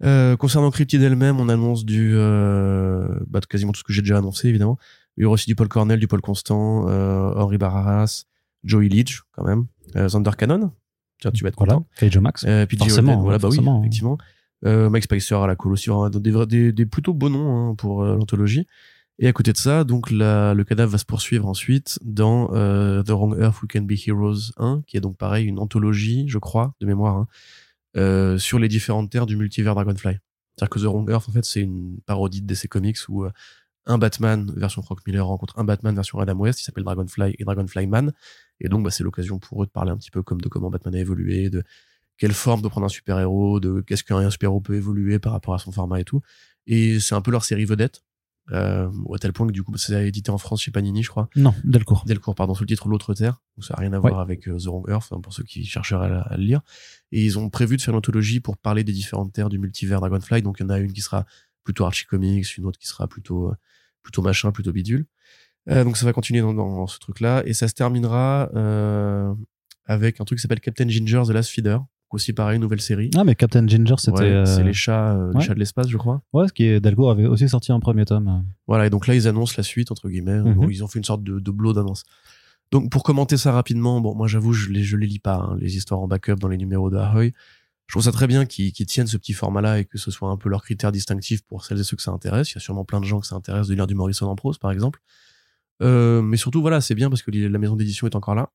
Euh, 0.03 0.37
concernant 0.37 0.71
Cryptid 0.71 1.01
elle-même, 1.03 1.39
on 1.41 1.49
annonce 1.49 1.85
du 1.85 2.13
euh, 2.15 3.07
bah, 3.29 3.41
quasiment 3.49 3.73
tout 3.73 3.79
ce 3.79 3.85
que 3.85 3.93
j'ai 3.93 4.03
déjà 4.03 4.19
annoncé 4.19 4.49
évidemment. 4.49 4.77
Il 5.17 5.23
y 5.23 5.25
aura 5.25 5.35
aussi 5.35 5.47
du 5.47 5.55
Paul 5.55 5.69
Cornell, 5.69 6.01
du 6.01 6.09
Paul 6.09 6.21
Constant, 6.21 6.89
euh, 6.89 7.33
Henri 7.37 7.59
Barraras, 7.59 8.25
Joey 8.65 8.89
Leach 8.89 9.23
quand 9.33 9.45
même, 9.45 9.67
euh, 9.97 10.09
Zander 10.09 10.33
Cannon. 10.37 10.73
Tiens, 11.21 11.31
tu 11.31 11.45
vas 11.45 11.49
être 11.49 11.57
Voilà, 11.57 11.75
content. 11.75 11.87
Kaiju 11.97 12.21
Max. 12.21 12.45
Euh, 12.47 12.67
PJ 12.67 12.79
Forcément, 12.79 13.13
Holden, 13.13 13.23
voilà, 13.23 13.39
bah 13.39 13.49
oui, 13.49 13.57
forcément, 13.57 13.77
hein. 13.77 13.81
effectivement. 13.83 14.19
Euh, 14.67 14.91
Mike 14.91 15.05
Spicer 15.05 15.35
à 15.37 15.47
la 15.47 15.57
cool 15.57 15.73
aussi, 15.73 15.91
des, 16.13 16.47
des, 16.47 16.73
des 16.73 16.87
plutôt 16.87 17.15
beaux 17.15 17.29
noms 17.29 17.71
hein, 17.71 17.75
pour 17.75 18.03
euh, 18.03 18.17
l'anthologie. 18.17 18.67
Et 19.21 19.29
à 19.29 19.33
côté 19.33 19.53
de 19.53 19.57
ça, 19.57 19.85
donc 19.85 20.11
la, 20.11 20.55
le 20.55 20.65
cadavre 20.65 20.91
va 20.91 20.99
se 20.99 21.05
poursuivre 21.05 21.47
ensuite 21.47 22.01
dans 22.03 22.51
euh, 22.53 23.03
The 23.05 23.11
Wrong 23.11 23.39
Earth 23.39 23.63
We 23.63 23.71
Can 23.73 23.83
Be 23.83 23.93
Heroes 24.09 24.51
1, 24.57 24.83
qui 24.87 24.97
est 24.97 25.01
donc 25.01 25.17
pareil 25.17 25.47
une 25.47 25.61
anthologie, 25.61 26.25
je 26.29 26.39
crois, 26.39 26.75
de 26.81 26.87
mémoire, 26.87 27.17
hein, 27.17 27.29
euh, 27.97 28.39
sur 28.39 28.59
les 28.59 28.69
différentes 28.69 29.11
terres 29.11 29.27
du 29.27 29.37
multivers 29.37 29.75
Dragonfly. 29.75 30.19
C'est-à-dire 30.57 30.71
que 30.71 30.79
The 30.79 30.85
Wrong 30.85 31.11
Earth, 31.11 31.29
en 31.29 31.33
fait, 31.33 31.45
c'est 31.45 31.61
une 31.61 31.99
parodie 32.07 32.43
de 32.43 32.47
DC 32.47 32.69
Comics 32.69 32.99
où 33.09 33.25
euh, 33.25 33.31
un 33.87 33.99
Batman 33.99 34.53
version 34.57 34.83
Frank 34.83 35.01
Miller 35.07 35.27
rencontre 35.27 35.59
un 35.59 35.65
Batman 35.65 35.95
version 35.95 36.19
Adam 36.19 36.37
West, 36.37 36.59
qui 36.59 36.65
s'appelle 36.65 36.85
Dragonfly 36.85 37.35
et 37.39 37.45
Dragonfly 37.45 37.87
Man. 37.87 38.13
Et 38.61 38.69
donc, 38.69 38.85
bah, 38.85 38.91
c'est 38.91 39.05
l'occasion 39.05 39.39
pour 39.39 39.63
eux 39.63 39.67
de 39.67 39.71
parler 39.71 39.91
un 39.91 39.97
petit 39.97 40.11
peu 40.11 40.23
comme 40.23 40.41
de 40.41 40.49
comment 40.49 40.71
Batman 40.71 40.95
a 40.95 41.01
évolué, 41.01 41.51
de 41.51 41.63
quelle 42.17 42.33
forme 42.33 42.63
peut 42.63 42.69
prendre 42.69 42.87
un 42.87 42.91
super-héros, 42.91 43.61
de 43.61 43.81
qu'est-ce 43.81 44.05
qu'un 44.05 44.31
super-héros 44.31 44.61
peut 44.61 44.75
évoluer 44.75 45.19
par 45.19 45.33
rapport 45.33 45.55
à 45.55 45.59
son 45.59 45.73
format 45.73 46.01
et 46.01 46.05
tout. 46.05 46.21
Et 46.67 47.01
c'est 47.01 47.15
un 47.15 47.21
peu 47.21 47.31
leur 47.31 47.45
série 47.45 47.65
vedette. 47.65 48.03
Euh, 48.53 48.91
à 49.15 49.19
tel 49.19 49.33
point 49.33 49.47
que 49.47 49.53
du 49.53 49.63
coup, 49.63 49.75
c'est 49.77 50.07
édité 50.07 50.31
en 50.31 50.39
France 50.39 50.63
chez 50.63 50.71
Panini, 50.71 51.03
je 51.03 51.09
crois. 51.09 51.29
Non, 51.35 51.55
Delcourt. 51.65 52.05
Delcourt, 52.07 52.35
pardon, 52.35 52.55
sous 52.55 52.65
le 52.65 52.69
titre 52.69 52.89
L'autre 52.89 53.15
Terre. 53.15 53.41
Donc 53.57 53.65
ça 53.65 53.75
n'a 53.75 53.81
rien 53.81 53.93
à 53.93 53.99
voir 53.99 54.21
avec 54.21 54.49
euh, 54.49 54.59
The 54.59 54.67
Wrong 54.67 54.85
Earth, 54.89 55.09
hein, 55.13 55.21
pour 55.21 55.33
ceux 55.33 55.45
qui 55.45 55.65
chercheraient 55.65 56.11
à, 56.11 56.21
à 56.21 56.37
le 56.37 56.43
lire. 56.45 56.61
Et 57.13 57.25
ils 57.25 57.39
ont 57.39 57.49
prévu 57.49 57.77
de 57.77 57.83
faire 57.83 57.93
une 57.93 57.99
anthologie 57.99 58.41
pour 58.41 58.57
parler 58.59 58.85
des 58.85 58.93
différentes 58.93 59.33
terres 59.33 59.49
du 59.49 59.59
multivers 59.59 60.01
Dragonfly. 60.01 60.43
Donc 60.43 60.57
il 60.61 60.65
y 60.65 60.67
en 60.67 60.71
a 60.71 60.79
une 60.79 60.93
qui 60.93 61.01
sera 61.01 61.25
plutôt 61.65 61.85
Archie 61.87 62.05
Comics, 62.05 62.57
une 62.59 62.67
autre 62.67 62.79
qui 62.79 62.87
sera 62.87 63.09
plutôt, 63.09 63.49
euh, 63.49 63.57
plutôt 64.03 64.23
machin, 64.23 64.53
plutôt 64.53 64.73
bidule. 64.73 65.07
Euh, 65.71 65.83
donc 65.83 65.97
ça 65.97 66.05
va 66.05 66.13
continuer 66.13 66.43
dans, 66.43 66.53
dans 66.53 66.87
ce 66.87 66.99
truc-là. 66.99 67.43
Et 67.47 67.55
ça 67.55 67.69
se 67.69 67.75
terminera 67.75 68.51
euh, 68.55 69.35
avec 69.87 70.21
un 70.21 70.25
truc 70.25 70.39
qui 70.39 70.43
s'appelle 70.43 70.61
Captain 70.61 70.89
Ginger 70.89 71.23
The 71.27 71.31
Last 71.31 71.51
Feeder. 71.51 71.81
Aussi 72.15 72.33
pareil, 72.33 72.61
nouvelle 72.61 72.81
série. 72.81 73.11
Ah, 73.17 73.25
mais 73.25 73.35
Captain 73.35 73.67
Ginger, 73.67 73.97
c'était. 73.99 74.21
Ouais, 74.21 74.31
euh, 74.31 74.47
C'est 74.47 74.63
les 74.63 74.73
chats, 74.73 75.17
euh, 75.17 75.33
les 75.35 75.41
chats 75.41 75.55
de 75.55 75.59
l'espace, 75.59 75.89
je 75.89 75.97
crois. 75.97 76.23
Ouais, 76.33 76.47
ce 76.47 76.53
qui 76.53 76.63
est 76.63 76.79
Delcourt 76.79 77.11
avait 77.11 77.27
aussi 77.27 77.49
sorti 77.49 77.73
un 77.73 77.81
premier 77.81 78.05
tome. 78.05 78.45
Voilà, 78.69 78.87
et 78.87 78.91
donc 78.91 79.09
là, 79.09 79.17
ils 79.17 79.27
annoncent 79.27 79.55
la 79.57 79.65
suite, 79.65 79.91
entre 79.91 80.09
guillemets. 80.09 80.41
Bon, 80.41 80.69
ils 80.69 80.85
ont 80.85 80.87
fait 80.87 81.01
une 81.01 81.05
sorte 81.05 81.25
de, 81.25 81.41
de 81.41 81.51
blow 81.51 81.73
d'annonce. 81.73 82.05
Donc, 82.71 82.89
pour 82.89 83.03
commenter 83.03 83.37
ça 83.37 83.51
rapidement, 83.51 84.01
bon, 84.01 84.15
moi, 84.15 84.29
j'avoue, 84.29 84.53
je 84.53 84.71
les, 84.71 84.85
je 84.85 84.97
les 84.97 85.09
lis 85.09 85.19
pas, 85.19 85.35
hein, 85.35 85.57
les 85.59 85.77
histoires 85.77 86.01
en 86.01 86.07
backup 86.07 86.37
dans 86.37 86.49
les 86.49 86.57
numéros 86.57 86.89
de 86.89 86.97
Ahoy. 86.97 87.33
Je 87.89 87.95
trouve 87.95 88.05
ça 88.05 88.13
très 88.13 88.29
bien 88.29 88.47
qu'ils 88.47 88.73
qu'ils 88.73 88.87
tiennent 88.87 89.09
ce 89.09 89.17
petit 89.17 89.33
format-là 89.33 89.81
et 89.81 89.85
que 89.85 89.99
ce 89.99 90.13
soit 90.13 90.31
un 90.31 90.37
peu 90.37 90.49
leur 90.49 90.63
critère 90.63 90.93
distinctif 90.93 91.43
pour 91.43 91.65
celles 91.65 91.81
et 91.81 91.85
ceux 91.85 91.97
que 91.97 92.03
ça 92.03 92.13
intéresse. 92.13 92.53
Il 92.53 92.55
y 92.55 92.59
a 92.59 92.61
sûrement 92.61 92.85
plein 92.85 93.01
de 93.01 93.05
gens 93.05 93.19
que 93.21 93.27
ça 93.27 93.35
intéresse 93.35 93.67
de 93.67 93.75
lire 93.75 93.89
du 93.89 93.95
Morrison 93.97 94.27
en 94.29 94.37
prose, 94.37 94.59
par 94.59 94.71
exemple. 94.71 95.01
Euh, 95.83 96.23
mais 96.23 96.37
surtout, 96.37 96.61
voilà, 96.61 96.81
c'est 96.81 96.95
bien 96.95 97.11
parce 97.11 97.23
que 97.23 97.33
la 97.33 97.59
maison 97.59 97.75
d'édition 97.77 98.07
est 98.07 98.15
encore 98.15 98.37
là. 98.37 98.51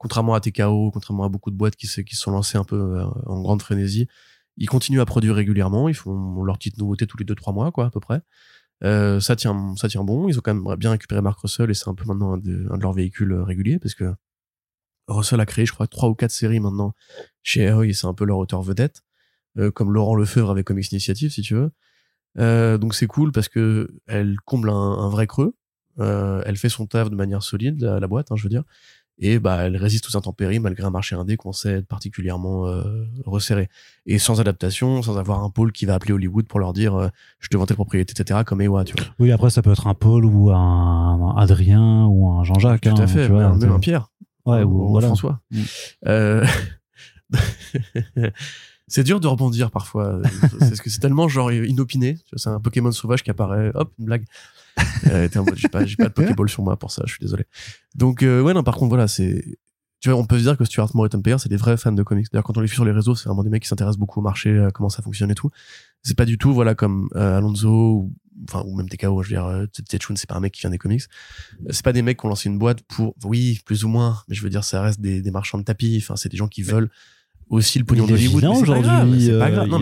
Contrairement 0.00 0.32
à 0.32 0.40
TKO, 0.40 0.90
contrairement 0.92 1.24
à 1.24 1.28
beaucoup 1.28 1.50
de 1.50 1.56
boîtes 1.56 1.76
qui 1.76 1.86
se, 1.86 2.00
qui 2.00 2.16
se 2.16 2.22
sont 2.22 2.30
lancées 2.30 2.56
un 2.56 2.64
peu 2.64 2.76
euh, 2.76 3.04
en 3.26 3.42
grande 3.42 3.60
frénésie, 3.60 4.08
ils 4.56 4.66
continuent 4.66 5.00
à 5.00 5.04
produire 5.04 5.34
régulièrement. 5.34 5.90
Ils 5.90 5.94
font 5.94 6.42
leurs 6.42 6.56
petites 6.56 6.78
nouveautés 6.78 7.06
tous 7.06 7.18
les 7.18 7.26
deux 7.26 7.34
trois 7.34 7.52
mois, 7.52 7.70
quoi, 7.70 7.84
à 7.84 7.90
peu 7.90 8.00
près. 8.00 8.22
Euh, 8.82 9.20
ça 9.20 9.36
tient, 9.36 9.74
ça 9.76 9.88
tient 9.90 10.02
bon. 10.02 10.26
Ils 10.28 10.38
ont 10.38 10.40
quand 10.42 10.54
même 10.54 10.76
bien 10.76 10.92
récupéré 10.92 11.20
Mark 11.20 11.38
Russell 11.38 11.70
et 11.70 11.74
c'est 11.74 11.88
un 11.88 11.94
peu 11.94 12.06
maintenant 12.06 12.32
un 12.32 12.38
de, 12.38 12.66
un 12.70 12.78
de 12.78 12.82
leurs 12.82 12.94
véhicules 12.94 13.32
euh, 13.32 13.44
réguliers 13.44 13.78
parce 13.78 13.94
que 13.94 14.14
Russell 15.06 15.40
a 15.40 15.44
créé, 15.46 15.66
je 15.66 15.72
crois, 15.72 15.86
trois 15.86 16.08
ou 16.08 16.14
quatre 16.14 16.30
séries 16.30 16.60
maintenant 16.60 16.94
chez 17.42 17.68
Ahoy 17.68 17.90
et 17.90 17.92
c'est 17.92 18.06
un 18.06 18.14
peu 18.14 18.24
leur 18.24 18.38
auteur 18.38 18.62
vedette, 18.62 19.02
euh, 19.58 19.70
comme 19.70 19.92
Laurent 19.92 20.14
Lefebvre 20.14 20.50
avec 20.50 20.66
Comics 20.66 20.90
Initiative, 20.92 21.30
si 21.30 21.42
tu 21.42 21.54
veux. 21.54 21.72
Euh, 22.38 22.78
donc 22.78 22.94
c'est 22.94 23.06
cool 23.06 23.32
parce 23.32 23.48
que 23.48 23.88
elle 24.06 24.36
comble 24.46 24.70
un, 24.70 24.72
un 24.74 25.10
vrai 25.10 25.26
creux. 25.26 25.54
Euh, 25.98 26.42
elle 26.46 26.56
fait 26.56 26.68
son 26.68 26.86
taf 26.86 27.10
de 27.10 27.16
manière 27.16 27.42
solide, 27.42 27.82
la, 27.82 28.00
la 28.00 28.06
boîte, 28.06 28.30
hein, 28.30 28.36
je 28.36 28.44
veux 28.44 28.48
dire. 28.48 28.62
Et 29.22 29.38
bah, 29.38 29.58
elle 29.64 29.76
résiste 29.76 30.08
aux 30.08 30.16
intempéries 30.16 30.60
malgré 30.60 30.82
un 30.84 30.90
marché 30.90 31.14
indé 31.14 31.36
qu'on 31.36 31.52
sait 31.52 31.74
être 31.74 31.86
particulièrement 31.86 32.66
euh, 32.66 33.04
resserré. 33.26 33.68
Et 34.06 34.18
sans 34.18 34.40
adaptation, 34.40 35.02
sans 35.02 35.18
avoir 35.18 35.44
un 35.44 35.50
pôle 35.50 35.72
qui 35.72 35.84
va 35.84 35.94
appeler 35.94 36.14
Hollywood 36.14 36.46
pour 36.46 36.58
leur 36.58 36.72
dire 36.72 36.94
euh, 36.94 37.08
je 37.38 37.48
te 37.48 37.56
vends 37.58 37.66
telle 37.66 37.76
propriété, 37.76 38.14
etc. 38.18 38.40
comme 38.46 38.62
Ewa, 38.62 38.82
tu 38.84 38.94
vois. 38.96 39.06
Oui, 39.18 39.30
après, 39.30 39.50
ça 39.50 39.60
peut 39.60 39.72
être 39.72 39.86
un 39.86 39.94
Paul 39.94 40.24
ou 40.24 40.50
un, 40.50 41.36
Adrien 41.36 42.06
ou 42.06 42.30
un 42.30 42.44
Jean-Jacques. 42.44 42.80
Tout 42.80 42.88
hein, 42.88 43.00
à 43.00 43.06
fait, 43.06 43.26
tu 43.26 43.32
vois, 43.32 43.54
même, 43.54 43.72
un 43.72 43.78
Pierre. 43.78 44.10
Ouais, 44.46 44.62
ou, 44.62 44.88
voilà. 44.88 45.08
François. 45.08 45.40
Mm. 45.50 45.60
Euh, 46.06 46.46
c'est 48.88 49.04
dur 49.04 49.20
de 49.20 49.26
rebondir 49.26 49.70
parfois. 49.70 50.18
c'est 50.60 50.76
ce 50.76 50.80
que 50.80 50.88
c'est 50.88 50.98
tellement 50.98 51.28
genre 51.28 51.52
inopiné. 51.52 52.16
C'est 52.36 52.48
un 52.48 52.58
Pokémon 52.58 52.90
sauvage 52.90 53.22
qui 53.22 53.30
apparaît. 53.30 53.70
Hop, 53.74 53.92
une 53.98 54.06
blague. 54.06 54.24
Euh, 55.06 55.28
en 55.34 55.44
mode, 55.44 55.56
j'ai 55.56 55.68
pas, 55.68 55.84
j'ai 55.86 55.96
pas 55.96 56.04
de 56.04 56.12
Pokéball 56.12 56.48
sur 56.48 56.62
moi 56.62 56.78
pour 56.78 56.90
ça. 56.90 57.02
Je 57.06 57.12
suis 57.12 57.20
désolé. 57.20 57.44
Donc 57.94 58.22
euh, 58.22 58.42
ouais 58.42 58.52
non. 58.52 58.62
Par 58.62 58.74
contre 58.76 58.90
voilà, 58.90 59.08
c'est 59.08 59.42
tu 60.00 60.08
vois, 60.08 60.18
on 60.18 60.24
peut 60.24 60.38
se 60.38 60.44
dire 60.44 60.56
que 60.56 60.64
Stuart 60.64 60.90
Moore 60.94 61.06
et 61.06 61.08
Tom 61.10 61.22
Payer, 61.22 61.36
c'est 61.38 61.50
des 61.50 61.58
vrais 61.58 61.76
fans 61.76 61.92
de 61.92 62.02
comics. 62.02 62.26
D'ailleurs, 62.32 62.44
quand 62.44 62.56
on 62.56 62.60
les 62.60 62.68
suit 62.68 62.76
sur 62.76 62.86
les 62.86 62.92
réseaux, 62.92 63.14
c'est 63.14 63.28
vraiment 63.28 63.44
des 63.44 63.50
mecs 63.50 63.62
qui 63.62 63.68
s'intéressent 63.68 63.98
beaucoup 63.98 64.20
au 64.20 64.22
marché, 64.22 64.58
à 64.58 64.70
comment 64.70 64.88
ça 64.88 65.02
fonctionne 65.02 65.30
et 65.30 65.34
tout. 65.34 65.50
C'est 66.02 66.16
pas 66.16 66.24
du 66.24 66.38
tout, 66.38 66.54
voilà, 66.54 66.74
comme 66.74 67.10
euh, 67.16 67.36
Alonso 67.36 67.68
ou, 67.68 68.14
enfin, 68.48 68.62
ou 68.66 68.74
même 68.74 68.88
TKO, 68.88 69.22
je 69.22 69.28
veux 69.28 69.34
dire, 69.34 69.44
euh, 69.44 69.66
Tetchun, 69.66 70.16
c'est 70.16 70.26
pas 70.26 70.36
un 70.36 70.40
mec 70.40 70.54
qui 70.54 70.62
vient 70.62 70.70
des 70.70 70.78
comics. 70.78 71.02
Euh, 71.66 71.72
C'est 71.72 71.84
pas 71.84 71.92
des 71.92 72.00
mecs 72.00 72.18
qui 72.18 72.24
ont 72.24 72.30
lancé 72.30 72.48
une 72.48 72.58
boîte 72.58 72.80
pour, 72.88 73.14
oui, 73.24 73.60
plus 73.66 73.84
ou 73.84 73.88
moins, 73.88 74.22
mais 74.28 74.34
je 74.34 74.42
veux 74.42 74.48
dire, 74.48 74.64
ça 74.64 74.80
reste 74.80 75.02
des, 75.02 75.20
des 75.20 75.30
marchands 75.30 75.58
de 75.58 75.64
tapis. 75.64 75.98
Enfin, 76.02 76.16
c'est 76.16 76.30
des 76.30 76.38
gens 76.38 76.48
qui 76.48 76.62
veulent 76.62 76.88
aussi 77.50 77.78
le 77.78 77.84
pognon 77.84 78.06
d'Hollywood. 78.06 78.44
aujourd'hui. 78.44 79.26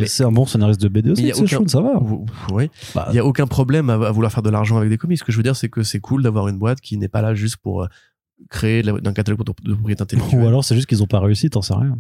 C'est 0.09 0.24
euh, 0.24 0.26
un 0.28 0.33
bon 0.33 0.46
scénariste 0.46 0.81
de 0.81 0.88
BD 0.88 1.11
aussi, 1.12 1.22
Mais 1.22 1.28
il 1.28 1.31
y 1.31 1.33
a 1.33 1.35
c'est 1.46 1.57
aucun- 1.57 1.68
ça 1.68 1.81
va. 1.81 2.00
oui. 2.52 2.70
Bah, 2.94 3.07
Il 3.11 3.14
y 3.16 3.18
a 3.18 3.24
aucun 3.24 3.46
problème 3.46 3.90
à, 3.90 3.94
à 3.94 4.11
vouloir 4.11 4.33
faire 4.33 4.42
de 4.42 4.50
l'argent 4.50 4.76
avec 4.78 4.88
des 4.88 4.96
comics. 4.98 5.18
Ce 5.18 5.24
que 5.24 5.31
je 5.33 5.37
veux 5.37 5.42
dire, 5.42 5.54
c'est 5.54 5.68
que 5.68 5.83
c'est 5.83 6.00
cool 6.00 6.22
d'avoir 6.22 6.48
une 6.48 6.59
boîte 6.59 6.81
qui 6.81 6.96
n'est 6.96 7.09
pas 7.09 7.22
là 7.22 7.35
juste 7.35 7.59
pour 7.59 7.83
euh, 7.85 7.87
créer 8.50 8.83
d'un 8.83 9.12
catalogue 9.12 9.40
de 9.44 9.74
propriété 9.74 10.02
intellectuelle. 10.02 10.42
Ou 10.42 10.46
alors 10.46 10.64
c'est 10.64 10.74
juste 10.74 10.88
qu'ils 10.88 11.02
ont 11.02 11.07
pas 11.07 11.20
réussi, 11.20 11.50
t'en 11.50 11.62
sais 11.62 11.74
rien. 11.74 11.98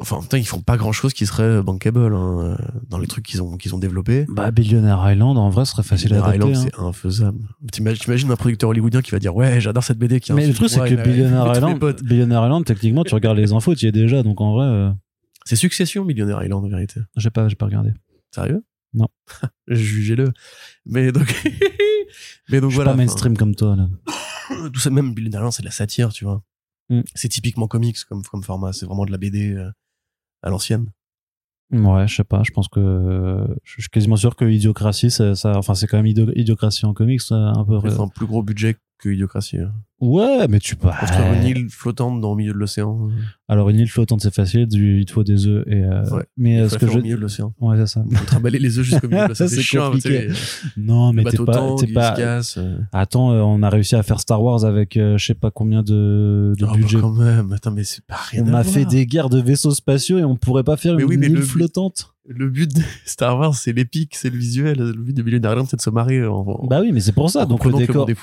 Enfin, 0.00 0.20
putain, 0.22 0.38
ils 0.38 0.46
font 0.46 0.62
pas 0.62 0.78
grand 0.78 0.92
chose 0.92 1.12
qui 1.12 1.26
serait 1.26 1.62
bankable 1.62 2.14
hein, 2.14 2.38
euh, 2.40 2.56
dans 2.88 2.98
les 2.98 3.06
trucs 3.06 3.26
qu'ils 3.26 3.42
ont 3.42 3.58
qu'ils 3.58 3.74
ont 3.74 3.78
développés. 3.78 4.24
Bah, 4.28 4.50
Billionaire 4.50 5.04
Island, 5.10 5.36
en 5.36 5.50
vrai, 5.50 5.66
serait 5.66 5.82
facile 5.82 6.14
à 6.14 6.22
Billionaire 6.22 6.46
adapter. 6.46 6.52
Island, 6.52 6.72
hein. 6.72 6.78
c'est 6.78 6.88
infaisable. 6.88 7.38
T'imagines 8.00 8.30
un 8.30 8.36
producteur 8.36 8.70
hollywoodien 8.70 9.02
qui 9.02 9.10
va 9.10 9.18
dire 9.18 9.36
ouais, 9.36 9.60
j'adore 9.60 9.84
cette 9.84 9.98
BD 9.98 10.18
qui 10.18 10.32
a 10.32 10.34
Mais 10.34 10.46
le 10.46 10.54
truc, 10.54 10.70
c'est 10.70 10.80
que 10.80 10.94
Billionaire 10.94 11.52
Island. 11.54 11.78
Billionaire 12.02 12.44
Island, 12.44 12.64
techniquement, 12.64 13.04
tu 13.04 13.14
regardes 13.14 13.36
les 13.36 13.52
infos, 13.52 13.74
tu 13.74 13.84
y 13.84 13.88
es 13.88 13.92
déjà, 13.92 14.22
donc 14.22 14.40
en 14.40 14.54
vrai, 14.54 14.66
euh, 14.66 14.90
C'est 15.44 15.56
Succession, 15.56 16.04
Millionnaire 16.04 16.42
Island, 16.42 16.64
en 16.64 16.68
vérité. 16.68 17.00
j'ai 17.16 17.30
pas, 17.30 17.48
j'ai 17.48 17.56
pas 17.56 17.66
regardé. 17.66 17.92
Sérieux? 18.34 18.64
Non. 18.94 19.08
Jugez-le. 19.68 20.32
Mais 20.86 21.12
donc, 21.12 21.34
mais 22.48 22.60
donc 22.60 22.70
Je 22.70 22.74
suis 22.74 22.76
voilà. 22.76 22.92
pas 22.92 22.96
mainstream 22.96 23.36
comme 23.36 23.54
toi, 23.54 23.76
là. 23.76 23.88
tout 24.72 24.80
ça, 24.80 24.88
même 24.88 25.12
Billionaire 25.12 25.40
Island, 25.40 25.52
c'est 25.52 25.62
de 25.62 25.68
la 25.68 25.72
satire, 25.72 26.10
tu 26.10 26.24
vois. 26.24 26.42
Mm. 26.88 27.02
C'est 27.14 27.28
typiquement 27.28 27.68
comics 27.68 28.02
comme, 28.08 28.22
comme 28.24 28.42
format. 28.42 28.72
C'est 28.72 28.86
vraiment 28.86 29.04
de 29.04 29.12
la 29.12 29.18
BD 29.18 29.54
euh, 29.54 29.70
à 30.42 30.50
l'ancienne. 30.50 30.86
Ouais, 31.72 32.08
je 32.08 32.16
sais 32.16 32.24
pas, 32.24 32.42
je 32.42 32.50
pense 32.50 32.66
que, 32.68 33.46
je 33.62 33.72
suis 33.80 33.88
quasiment 33.90 34.16
sûr 34.16 34.34
que 34.34 34.44
Idiocratie, 34.44 35.10
ça, 35.10 35.36
ça- 35.36 35.56
enfin, 35.56 35.74
c'est 35.74 35.86
quand 35.86 35.98
même 35.98 36.06
Idio- 36.06 36.32
Idiocratie 36.34 36.84
en 36.84 36.94
comics, 36.94 37.20
ça, 37.20 37.36
un 37.36 37.64
peu. 37.64 37.78
C'est 37.88 38.00
un 38.00 38.08
plus 38.08 38.26
gros 38.26 38.42
budget 38.42 38.76
que 38.98 39.08
Idiocratie. 39.08 39.58
hein. 39.58 39.72
Ouais, 40.00 40.48
mais 40.48 40.58
tu 40.60 40.76
peux. 40.76 40.88
Construire 40.98 41.32
une 41.34 41.44
île 41.46 41.68
flottante 41.68 42.20
dans 42.20 42.30
le 42.30 42.36
milieu 42.38 42.52
de 42.54 42.58
l'océan. 42.58 43.08
euh, 43.08 43.12
Alors, 43.48 43.68
une 43.68 43.78
île 43.78 43.88
flottante, 43.90 44.22
c'est 44.22 44.34
facile, 44.34 44.66
du- 44.66 45.00
il 45.00 45.04
te 45.04 45.12
faut 45.12 45.24
des 45.24 45.46
œufs 45.46 45.64
et, 45.66 45.84
euh, 45.84 46.08
Ouais. 46.10 46.22
mais 46.38 46.58
euh, 46.60 46.68
ce 46.68 46.74
que 46.76 46.86
faire 46.86 46.94
je. 46.94 46.98
au 47.00 47.02
milieu 47.02 47.16
de 47.16 47.20
l'océan. 47.20 47.52
Ouais, 47.60 47.76
c'est 47.76 47.86
ça. 47.86 48.04
Faut 48.10 48.24
trimballer 48.24 48.58
les 48.58 48.78
œufs 48.78 48.84
jusqu'au 48.84 49.08
milieu 49.08 49.24
de 49.24 49.28
l'océan. 49.28 49.48
C'est 49.48 49.60
chiant. 49.60 49.92
sais, 49.98 50.08
compliqué. 50.08 50.28
Non, 50.78 51.12
mais 51.12 51.24
t'es 51.24 51.36
pas, 51.36 51.74
t'es 51.78 51.86
pas. 51.88 52.14
euh. 52.56 52.78
Attends, 52.92 53.32
euh, 53.32 53.40
on 53.40 53.62
a 53.62 53.68
réussi 53.68 53.94
à 53.94 54.02
faire 54.02 54.20
Star 54.20 54.42
Wars 54.42 54.64
avec 54.64 54.96
je 55.18 55.24
sais 55.24 55.34
pas 55.34 55.50
combien 55.50 55.82
de, 55.82 56.54
de 56.58 56.64
Oh, 56.64 56.68
bah, 56.70 56.76
budget. 56.76 56.98
quand 57.00 57.12
même. 57.12 57.52
Attends, 57.52 57.70
mais 57.72 57.84
c'est 57.84 58.04
pas 58.06 58.16
rien 58.16 58.42
on 58.44 58.54
à 58.54 58.58
a 58.60 58.62
voir. 58.62 58.64
fait 58.74 58.84
des 58.86 59.04
guerres 59.06 59.28
de 59.30 59.40
vaisseaux 59.40 59.72
spatiaux 59.72 60.18
et 60.18 60.24
on 60.24 60.36
pourrait 60.36 60.64
pas 60.64 60.76
faire 60.78 60.96
Mais 60.96 61.02
une 61.02 61.08
oui, 61.08 61.16
mais 61.18 61.26
île 61.26 61.34
le- 61.34 61.42
flottante. 61.42 62.14
Le 62.32 62.48
but 62.48 62.72
de 62.72 62.80
Star 63.06 63.36
Wars, 63.38 63.54
c'est 63.56 63.72
l'épique, 63.72 64.14
c'est 64.14 64.30
le 64.30 64.38
visuel. 64.38 64.78
Le 64.78 64.92
but 64.92 65.16
de 65.16 65.22
Billionaire 65.22 65.50
Island, 65.52 65.66
c'est 65.68 65.76
de 65.78 65.82
se 65.82 65.90
marrer. 65.90 66.24
En... 66.24 66.36
en- 66.46 66.66
Bah 66.68 66.80
oui, 66.80 66.90
mais 66.92 67.00
c'est 67.00 67.10
pour 67.12 67.28
ça. 67.28 67.42
en 67.42 67.46
Donc 67.46 67.64
le 67.64 67.72
décor, 67.72 68.08
est 68.08 68.14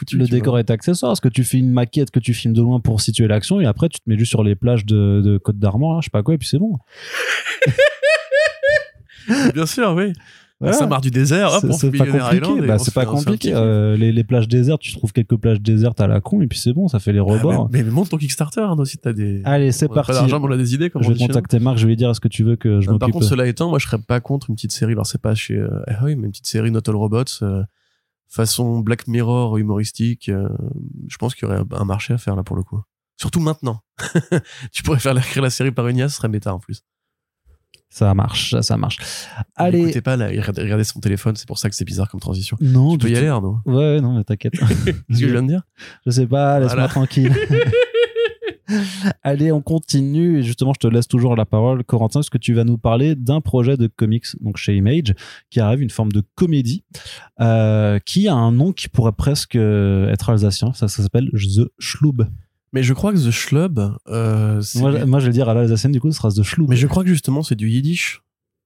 vois. 0.69 0.73
accessoire. 0.73 1.09
Parce 1.11 1.19
que 1.19 1.27
tu 1.27 1.43
fais 1.43 1.57
une 1.57 1.66
maquette 1.71 2.11
que 2.11 2.19
tu 2.19 2.33
filmes 2.33 2.53
de 2.53 2.61
loin 2.61 2.79
pour 2.79 3.01
situer 3.01 3.27
l'action 3.27 3.59
et 3.61 3.65
après 3.65 3.89
tu 3.89 3.99
te 3.99 4.09
mets 4.09 4.17
juste 4.17 4.29
sur 4.31 4.43
les 4.43 4.55
plages 4.55 4.85
de, 4.85 5.21
de 5.23 5.37
Côte 5.37 5.59
d'Armor, 5.59 5.93
là, 5.95 5.99
je 6.01 6.05
sais 6.05 6.11
pas 6.11 6.23
quoi, 6.23 6.33
et 6.33 6.37
puis 6.37 6.47
c'est 6.47 6.59
bon. 6.59 6.77
Bien 9.53 9.65
sûr, 9.65 9.93
oui. 9.95 10.13
Voilà. 10.59 10.73
Ça 10.75 10.87
marre 10.87 11.01
du 11.01 11.11
désert, 11.11 11.51
hop, 11.53 11.71
C'est- 11.73 11.91
pas 11.95 12.05
compliqué. 12.07 12.67
Bah, 12.67 12.79
c'est 12.79 12.93
pas 12.93 13.05
compliqué. 13.05 13.51
Euh, 13.53 13.95
les, 13.95 14.11
les 14.11 14.23
plages 14.23 14.47
désertes, 14.47 14.81
tu 14.81 14.91
trouves 14.91 15.13
quelques 15.13 15.35
plages 15.35 15.61
désertes 15.61 16.01
à 16.01 16.07
la 16.07 16.19
con 16.19 16.41
et 16.41 16.47
puis 16.47 16.57
c'est 16.57 16.73
bon, 16.73 16.87
ça 16.87 16.99
fait 16.99 17.11
les 17.13 17.19
Ah, 17.19 17.23
rebords. 17.23 17.69
mais, 17.71 17.83
mais 17.83 17.91
monte 17.91 18.09
ton 18.09 18.17
Kickstarter, 18.17 18.61
hein, 18.61 18.75
aussi, 18.79 18.97
t'as 18.97 19.13
des. 19.13 19.41
Allez, 19.45 19.71
c'est 19.71 19.87
pas 19.87 19.95
parti. 19.95 20.13
d'argent, 20.13 20.39
mais 20.39 20.47
on 20.47 20.51
a 20.51 20.57
des 20.57 20.73
idées, 20.73 20.89
comme 20.89 21.03
Je 21.03 21.11
vais 21.11 21.17
contacter 21.19 21.59
Marc, 21.59 21.77
je 21.77 21.83
vais 21.83 21.89
lui 21.89 21.95
dire 21.95 22.09
est-ce 22.09 22.19
que 22.21 22.27
tu 22.27 22.43
veux 22.43 22.55
que 22.55 22.81
je 22.81 22.87
Par 22.87 22.93
m'occupe. 22.95 23.13
contre, 23.13 23.25
cela 23.27 23.45
étant, 23.45 23.69
moi, 23.69 23.77
je 23.77 23.85
serais 23.85 23.99
pas 23.99 24.19
contre 24.19 24.49
une 24.49 24.55
petite 24.55 24.71
série. 24.71 24.93
Alors, 24.93 25.05
c'est 25.05 25.21
pas 25.21 25.35
chez 25.35 25.57
euh, 25.57 25.69
Ahoy, 25.85 26.15
mais 26.15 26.25
une 26.25 26.31
petite 26.31 26.47
série 26.47 26.71
Not 26.71 26.79
All 26.87 26.95
Robots, 26.95 27.23
euh, 27.43 27.61
façon 28.29 28.79
Black 28.79 29.07
Mirror 29.07 29.57
humoristique. 29.57 30.29
euh, 30.29 30.47
je 31.07 31.17
pense 31.17 31.35
qu'il 31.35 31.47
y 31.47 31.51
aurait 31.51 31.63
un 31.71 31.85
marché 31.85 32.13
à 32.13 32.17
faire 32.17 32.35
là 32.35 32.43
pour 32.43 32.55
le 32.55 32.63
coup. 32.63 32.81
Surtout 33.19 33.39
maintenant. 33.39 33.81
tu 34.71 34.83
pourrais 34.83 34.99
faire 34.99 35.17
écrire 35.17 35.41
la 35.41 35.49
série 35.49 35.71
par 35.71 35.87
une 35.87 35.97
IA, 35.97 36.09
ce 36.09 36.17
serait 36.17 36.29
méta 36.29 36.53
en 36.53 36.59
plus. 36.59 36.83
Ça 37.89 38.13
marche, 38.13 38.51
ça, 38.51 38.61
ça 38.61 38.75
marche. 38.77 38.97
Allez. 39.55 39.79
Écoutez 39.79 40.01
pas 40.01 40.17
là, 40.17 40.31
il 40.31 40.39
regardait 40.39 40.61
regardait 40.61 40.83
son 40.83 40.99
téléphone, 40.99 41.35
c'est 41.37 41.47
pour 41.47 41.57
ça 41.57 41.69
que 41.69 41.75
c'est 41.75 41.85
bizarre 41.85 42.09
comme 42.09 42.19
transition. 42.19 42.57
Non, 42.59 42.97
Tu 42.97 43.05
peux 43.07 43.11
y 43.13 43.15
aller, 43.17 43.27
Arnaud. 43.27 43.59
Ouais, 43.65 43.75
ouais, 43.75 44.01
non, 44.01 44.17
mais 44.17 44.23
t'inquiète. 44.25 44.53
Qu'est-ce 44.59 44.91
que 44.91 45.15
je 45.15 45.25
viens 45.31 45.41
de 45.41 45.47
dire? 45.47 45.61
Je 46.05 46.11
sais 46.11 46.27
pas, 46.27 46.59
laisse-moi 46.59 46.75
Voilà. 46.75 46.87
tranquille. 46.89 47.33
Allez, 49.23 49.51
on 49.51 49.61
continue. 49.61 50.39
Et 50.39 50.43
justement, 50.43 50.73
je 50.73 50.79
te 50.79 50.87
laisse 50.87 51.07
toujours 51.07 51.35
la 51.35 51.45
parole, 51.45 51.83
Corentin, 51.83 52.19
parce 52.19 52.29
que 52.29 52.37
tu 52.37 52.53
vas 52.53 52.63
nous 52.63 52.77
parler 52.77 53.15
d'un 53.15 53.41
projet 53.41 53.77
de 53.77 53.87
comics, 53.87 54.25
donc 54.41 54.57
chez 54.57 54.75
Image, 54.75 55.13
qui 55.49 55.59
arrive, 55.59 55.81
une 55.81 55.89
forme 55.89 56.11
de 56.11 56.21
comédie, 56.35 56.83
euh, 57.39 57.99
qui 57.99 58.27
a 58.27 58.33
un 58.35 58.51
nom 58.51 58.73
qui 58.73 58.89
pourrait 58.89 59.11
presque 59.13 59.55
euh, 59.55 60.09
être 60.11 60.29
alsacien. 60.29 60.73
Ça, 60.73 60.87
ça 60.87 61.03
s'appelle 61.03 61.29
The 61.31 61.69
Schlub. 61.79 62.23
Mais 62.73 62.83
je 62.83 62.93
crois 62.93 63.13
que 63.13 63.17
The 63.17 63.31
Schlub, 63.31 63.79
euh, 64.09 64.61
Moi, 64.75 64.91
je- 64.99 65.05
moi, 65.05 65.19
je 65.19 65.27
vais 65.27 65.31
dire 65.33 65.47
à 65.49 65.53
l'alsacienne, 65.53 65.91
du 65.93 66.01
coup, 66.01 66.11
ce 66.11 66.17
sera 66.17 66.29
The 66.31 66.43
Schlub. 66.43 66.69
mais 66.69 66.75
je 66.75 66.87
crois 66.87 67.03
que 67.03 67.09
justement 67.09 67.41
c'est 67.43 67.55
du 67.55 67.69
yiddish. 67.69 68.21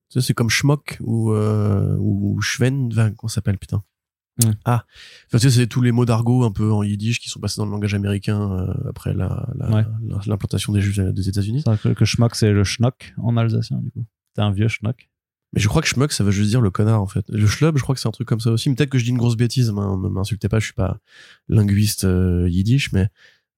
Tu 0.10 0.20
sais, 0.20 0.28
c'est 0.28 0.34
comme 0.34 0.50
schmock 0.50 0.98
ou 1.02 1.32
euh, 1.32 1.96
ou 2.00 2.42
Schwen, 2.42 2.90
enfin, 2.92 3.12
comment 3.16 3.30
ça 3.30 3.36
s'appelle 3.36 3.58
putain. 3.58 3.82
Ah, 4.66 4.86
enfin, 5.28 5.38
tu 5.38 5.50
sais, 5.50 5.50
c'est 5.52 5.68
tous 5.68 5.82
les 5.82 5.92
mots 5.92 6.06
d'argot 6.06 6.44
un 6.44 6.52
peu 6.52 6.72
en 6.72 6.84
yiddish 6.84 7.20
qui 7.20 7.30
sont 7.30 7.40
passés 7.40 7.58
dans 7.58 7.66
le 7.66 7.72
langage 7.72 7.94
américain 7.94 8.52
euh, 8.52 8.90
après 8.90 9.14
la, 9.14 9.48
la- 9.56 9.70
Ouais. 9.72 9.86
la- 10.08 10.20
l'implantation 10.26 10.74
des 10.74 10.82
juifs 10.82 11.00
des 11.00 11.30
États-Unis. 11.30 11.62
C'est 11.66 11.72
vrai 11.74 11.80
que, 11.82 11.90
que 12.00 12.06
Schmuck, 12.06 12.36
c'est 12.36 12.52
le 12.52 12.64
schnock 12.64 13.14
en 13.18 13.38
alsacien, 13.38 13.78
du 13.78 13.92
coup. 13.92 14.06
T'es 14.36 14.42
un 14.42 14.52
vieux 14.52 14.68
schnock. 14.68 15.10
Mais 15.54 15.60
je 15.60 15.68
crois 15.68 15.82
que 15.82 15.88
schmuck, 15.90 16.14
ça 16.14 16.24
veut 16.24 16.32
juste 16.32 16.50
dire 16.50 16.62
le 16.62 16.70
connard 16.70 17.02
en 17.02 17.08
fait. 17.08 17.26
Le 17.28 17.46
schlub, 17.46 17.78
je 17.78 17.84
crois 17.84 17.94
que 17.94 18.00
c'est 18.00 18.08
un 18.08 18.12
truc 18.12 18.28
comme 18.28 18.40
ça 18.40 18.52
aussi. 18.52 18.70
Mais 18.70 18.76
Peut-être 18.76 18.90
que 18.90 18.98
je 18.98 19.04
dis 19.04 19.10
une 19.10 19.18
grosse 19.18 19.36
bêtise, 19.36 19.70
m'in- 19.72 19.98
m'insultez 19.98 20.48
pas, 20.48 20.60
je 20.60 20.66
suis 20.66 20.74
pas 20.74 20.98
linguiste 21.50 22.06
euh, 22.06 22.48
yiddish, 22.50 22.94
mais 22.94 23.10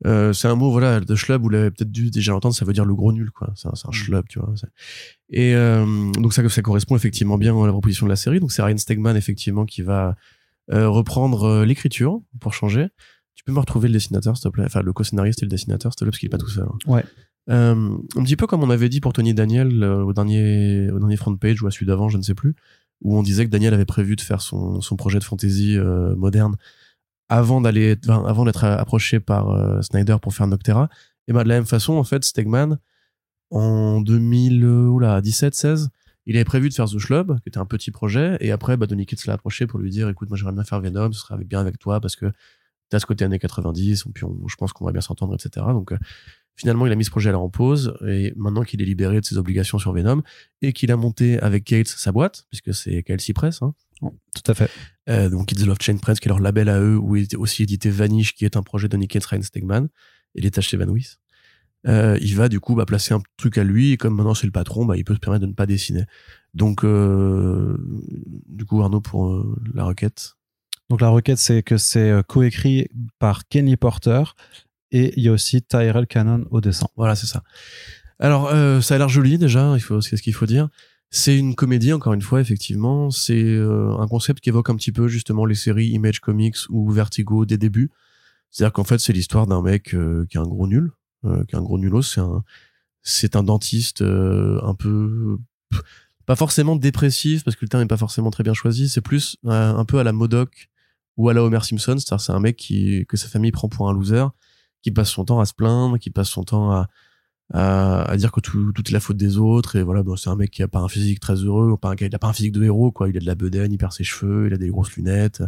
euh, 0.07 0.33
c'est 0.33 0.47
un 0.47 0.55
mot, 0.55 0.71
voilà, 0.71 0.99
de 0.99 1.15
schlub, 1.15 1.41
vous 1.43 1.49
l'avez 1.49 1.69
peut-être 1.69 1.91
dû 1.91 2.09
déjà 2.09 2.31
l'entendre, 2.31 2.55
ça 2.55 2.65
veut 2.65 2.73
dire 2.73 2.83
le 2.83 2.95
gros 2.95 3.13
nul, 3.13 3.29
quoi. 3.31 3.53
C'est 3.55 3.67
un, 3.67 3.73
un 3.87 3.91
schlub, 3.91 4.25
tu 4.27 4.39
vois. 4.39 4.53
Et 5.29 5.53
euh, 5.55 6.11
donc 6.13 6.33
ça, 6.33 6.47
ça 6.49 6.61
correspond 6.63 6.95
effectivement 6.95 7.37
bien 7.37 7.55
à 7.61 7.65
la 7.67 7.71
proposition 7.71 8.05
de 8.07 8.09
la 8.09 8.15
série. 8.15 8.39
Donc 8.39 8.51
c'est 8.51 8.63
Ryan 8.63 8.77
Stegman, 8.77 9.15
effectivement, 9.15 9.65
qui 9.65 9.81
va 9.83 10.15
euh, 10.71 10.87
reprendre 10.89 11.43
euh, 11.43 11.65
l'écriture 11.65 12.21
pour 12.39 12.53
changer. 12.53 12.87
Tu 13.35 13.43
peux 13.43 13.51
me 13.51 13.59
retrouver 13.59 13.87
le 13.89 13.93
dessinateur, 13.93 14.37
s'il 14.37 14.43
te 14.43 14.49
plaît? 14.49 14.63
Enfin, 14.65 14.81
le 14.81 14.93
co-scénariste 14.93 15.41
et 15.43 15.45
le 15.45 15.49
dessinateur, 15.49 15.91
s'il 15.91 15.99
te 15.99 16.03
plaît, 16.05 16.11
parce 16.11 16.19
qu'il 16.19 16.27
est 16.27 16.29
pas 16.29 16.37
tout 16.37 16.49
seul. 16.49 16.65
hein. 16.65 16.77
Ouais. 16.91 17.03
Euh, 17.49 17.97
un 18.15 18.23
petit 18.23 18.37
peu 18.37 18.47
comme 18.47 18.63
on 18.63 18.69
avait 18.69 18.87
dit 18.87 19.01
pour 19.01 19.11
Tony 19.11 19.33
Daniel 19.33 19.83
euh, 19.83 20.01
au 20.01 20.13
dernier 20.13 20.89
au 20.91 20.99
dernier 20.99 21.17
front 21.17 21.35
page 21.35 21.61
ou 21.61 21.67
à 21.67 21.71
celui 21.71 21.85
d'avant, 21.85 22.07
je 22.07 22.17
ne 22.17 22.21
sais 22.23 22.35
plus, 22.35 22.55
où 23.01 23.17
on 23.17 23.23
disait 23.23 23.43
que 23.45 23.49
Daniel 23.49 23.73
avait 23.73 23.83
prévu 23.83 24.15
de 24.15 24.21
faire 24.21 24.39
son, 24.39 24.79
son 24.79 24.95
projet 24.95 25.19
de 25.19 25.25
fantasy 25.25 25.77
moderne 26.15 26.55
avant 27.27 27.59
d'aller 27.59 27.97
enfin, 28.05 28.23
avant 28.25 28.45
d'être 28.45 28.63
approché 28.63 29.19
par 29.19 29.83
Snyder 29.83 30.15
pour 30.21 30.33
faire 30.33 30.47
Noctera. 30.47 30.87
Et 31.27 31.33
ben 31.33 31.43
de 31.43 31.49
la 31.49 31.55
même 31.55 31.65
façon, 31.65 31.93
en 31.95 32.03
fait, 32.05 32.23
Stegman 32.23 32.77
en 33.49 33.99
2017 34.01 35.53
16 35.53 35.89
il 36.25 36.35
avait 36.35 36.45
prévu 36.45 36.69
de 36.69 36.73
faire 36.73 36.85
The 36.89 36.97
Schlub, 36.99 37.39
qui 37.41 37.49
était 37.49 37.57
un 37.57 37.65
petit 37.65 37.91
projet, 37.91 38.37
et 38.39 38.51
après, 38.51 38.77
bah, 38.77 38.85
Donny 38.87 39.05
Cates 39.05 39.25
l'a 39.25 39.33
approché 39.33 39.67
pour 39.67 39.79
lui 39.79 39.89
dire, 39.89 40.07
écoute, 40.09 40.29
moi 40.29 40.37
j'aimerais 40.37 40.53
bien 40.53 40.63
faire 40.63 40.79
Venom, 40.81 41.11
ce 41.11 41.19
serait 41.19 41.43
bien 41.43 41.59
avec 41.59 41.77
toi, 41.79 41.99
parce 41.99 42.15
que 42.15 42.31
t'as 42.89 42.99
ce 42.99 43.05
côté 43.05 43.25
années 43.25 43.39
90, 43.39 44.05
et 44.07 44.09
puis 44.13 44.23
on- 44.25 44.47
je 44.47 44.55
pense 44.55 44.71
qu'on 44.73 44.85
va 44.85 44.91
bien 44.91 45.01
s'entendre, 45.01 45.33
etc. 45.35 45.65
Donc, 45.69 45.91
euh, 45.91 45.97
finalement, 46.55 46.85
il 46.85 46.91
a 46.91 46.95
mis 46.95 47.03
ce 47.05 47.09
projet-là 47.09 47.39
en 47.39 47.49
pause, 47.49 47.97
et 48.07 48.31
maintenant 48.35 48.63
qu'il 48.63 48.81
est 48.81 48.85
libéré 48.85 49.19
de 49.19 49.25
ses 49.25 49.37
obligations 49.37 49.79
sur 49.79 49.91
Venom, 49.93 50.21
et 50.61 50.71
qu'il 50.73 50.91
a 50.91 50.95
monté 50.97 51.39
avec 51.39 51.63
Cates 51.63 51.87
sa 51.87 52.11
boîte, 52.11 52.45
puisque 52.51 52.73
c'est 52.73 53.01
KLC 53.03 53.33
Press, 53.33 53.61
hein, 53.61 53.73
Tout 54.01 54.51
à 54.51 54.53
fait. 54.53 54.69
euh, 55.09 55.29
donc 55.29 55.47
the 55.47 55.65
Love 55.65 55.77
Chain 55.81 55.97
Press, 55.97 56.19
qui 56.19 56.27
est 56.27 56.29
leur 56.29 56.39
label 56.39 56.69
à 56.69 56.79
eux, 56.79 56.97
où 56.97 57.15
est 57.15 57.35
aussi 57.35 57.63
édité 57.63 57.89
Vanish, 57.89 58.35
qui 58.35 58.45
est 58.45 58.55
un 58.57 58.63
projet 58.63 58.87
de 58.87 58.95
Nick 58.97 59.13
Ryan 59.13 59.41
Stegman, 59.41 59.87
et 60.35 60.41
les 60.41 60.51
tâches 60.51 60.69
s'évanouissent. 60.69 61.19
Euh, 61.85 62.17
il 62.21 62.35
va 62.35 62.47
du 62.47 62.59
coup 62.59 62.75
bah, 62.75 62.85
placer 62.85 63.13
un 63.13 63.21
truc 63.37 63.57
à 63.57 63.63
lui, 63.63 63.91
et 63.91 63.97
comme 63.97 64.15
maintenant 64.15 64.33
c'est 64.33 64.47
le 64.47 64.51
patron, 64.51 64.85
bah, 64.85 64.97
il 64.97 65.03
peut 65.03 65.15
se 65.15 65.19
permettre 65.19 65.41
de 65.41 65.49
ne 65.49 65.53
pas 65.53 65.65
dessiner. 65.65 66.05
Donc, 66.53 66.83
euh, 66.83 67.75
du 68.47 68.65
coup, 68.65 68.81
Arnaud, 68.81 69.01
pour 69.01 69.27
euh, 69.27 69.55
la 69.73 69.83
requête. 69.83 70.35
Donc 70.89 71.01
la 71.01 71.09
requête, 71.09 71.37
c'est 71.37 71.63
que 71.63 71.77
c'est 71.77 72.13
coécrit 72.27 72.87
par 73.17 73.47
Kenny 73.47 73.77
Porter 73.77 74.23
et 74.91 75.13
il 75.17 75.23
y 75.23 75.27
a 75.27 75.31
aussi 75.31 75.61
Tyrell 75.61 76.05
Cannon 76.05 76.45
au 76.51 76.61
dessin. 76.61 76.87
Voilà, 76.95 77.15
c'est 77.15 77.25
ça. 77.25 77.41
Alors, 78.19 78.51
ça 78.83 78.95
a 78.95 78.97
l'air 78.97 79.09
joli 79.09 79.37
déjà, 79.37 79.73
il 79.75 79.79
faut, 79.79 80.01
c'est 80.01 80.17
ce 80.17 80.21
qu'il 80.21 80.33
faut 80.33 80.45
dire. 80.45 80.69
C'est 81.09 81.37
une 81.37 81.55
comédie, 81.55 81.93
encore 81.93 82.13
une 82.13 82.21
fois, 82.21 82.41
effectivement. 82.41 83.09
C'est 83.09 83.57
un 83.57 84.07
concept 84.07 84.41
qui 84.41 84.49
évoque 84.49 84.69
un 84.69 84.75
petit 84.75 84.91
peu 84.91 85.07
justement 85.07 85.45
les 85.45 85.55
séries 85.55 85.87
Image 85.87 86.19
Comics 86.19 86.57
ou 86.69 86.91
Vertigo 86.91 87.45
des 87.45 87.57
débuts. 87.57 87.89
C'est-à-dire 88.51 88.73
qu'en 88.73 88.83
fait, 88.83 88.99
c'est 88.99 89.13
l'histoire 89.13 89.47
d'un 89.47 89.63
mec 89.63 89.95
qui 90.29 90.37
est 90.37 90.39
un 90.39 90.43
gros 90.43 90.67
nul, 90.67 90.91
euh, 91.25 91.43
qui 91.45 91.55
est 91.55 91.57
un 91.57 91.61
gros 91.61 91.77
nulos. 91.77 92.01
C'est 92.01 92.21
un, 92.21 92.43
c'est 93.01 93.35
un 93.35 93.43
dentiste 93.43 94.01
euh, 94.01 94.59
un 94.63 94.75
peu, 94.75 95.37
pas 96.25 96.35
forcément 96.35 96.75
dépressif 96.75 97.43
parce 97.43 97.55
que 97.55 97.65
le 97.65 97.69
terme 97.69 97.83
n'est 97.83 97.87
pas 97.87 97.97
forcément 97.97 98.31
très 98.31 98.43
bien 98.43 98.53
choisi. 98.53 98.89
C'est 98.89 99.01
plus 99.01 99.37
euh, 99.45 99.75
un 99.75 99.85
peu 99.85 99.99
à 99.99 100.03
la 100.03 100.13
Modoc 100.13 100.69
ou 101.17 101.29
à 101.29 101.33
la 101.33 101.43
Homer 101.43 101.59
Simpson. 101.61 101.95
C'est-à-dire 101.97 102.21
c'est 102.21 102.31
un 102.31 102.39
mec 102.39 102.55
qui 102.55 103.05
que 103.07 103.17
sa 103.17 103.27
famille 103.27 103.51
prend 103.51 103.69
pour 103.69 103.89
un 103.89 103.93
loser, 103.93 104.25
qui 104.81 104.91
passe 104.91 105.09
son 105.09 105.25
temps 105.25 105.39
à 105.39 105.45
se 105.45 105.53
plaindre, 105.53 105.99
qui 105.99 106.09
passe 106.09 106.29
son 106.29 106.43
temps 106.43 106.71
à, 106.71 106.87
à, 107.53 108.03
à 108.03 108.17
dire 108.17 108.31
que 108.31 108.39
tout, 108.39 108.71
tout 108.73 108.83
est 108.87 108.91
la 108.93 108.99
faute 108.99 109.17
des 109.17 109.37
autres. 109.37 109.75
Et 109.75 109.83
voilà, 109.83 110.03
bon, 110.03 110.15
c'est 110.15 110.29
un 110.29 110.35
mec 110.35 110.51
qui 110.51 110.63
a 110.63 110.67
pas 110.67 110.79
un 110.79 110.87
physique 110.87 111.19
très 111.19 111.35
heureux, 111.35 111.77
pas 111.77 111.93
il 111.99 112.15
a 112.15 112.19
pas 112.19 112.27
un 112.27 112.33
physique 112.33 112.53
de 112.53 112.63
héros, 112.63 112.91
quoi. 112.91 113.09
Il 113.09 113.17
a 113.17 113.19
de 113.19 113.25
la 113.25 113.35
bedaine, 113.35 113.71
il 113.71 113.77
perd 113.77 113.91
ses 113.91 114.03
cheveux, 114.03 114.47
il 114.47 114.53
a 114.53 114.57
des 114.57 114.69
grosses 114.69 114.95
lunettes. 114.95 115.43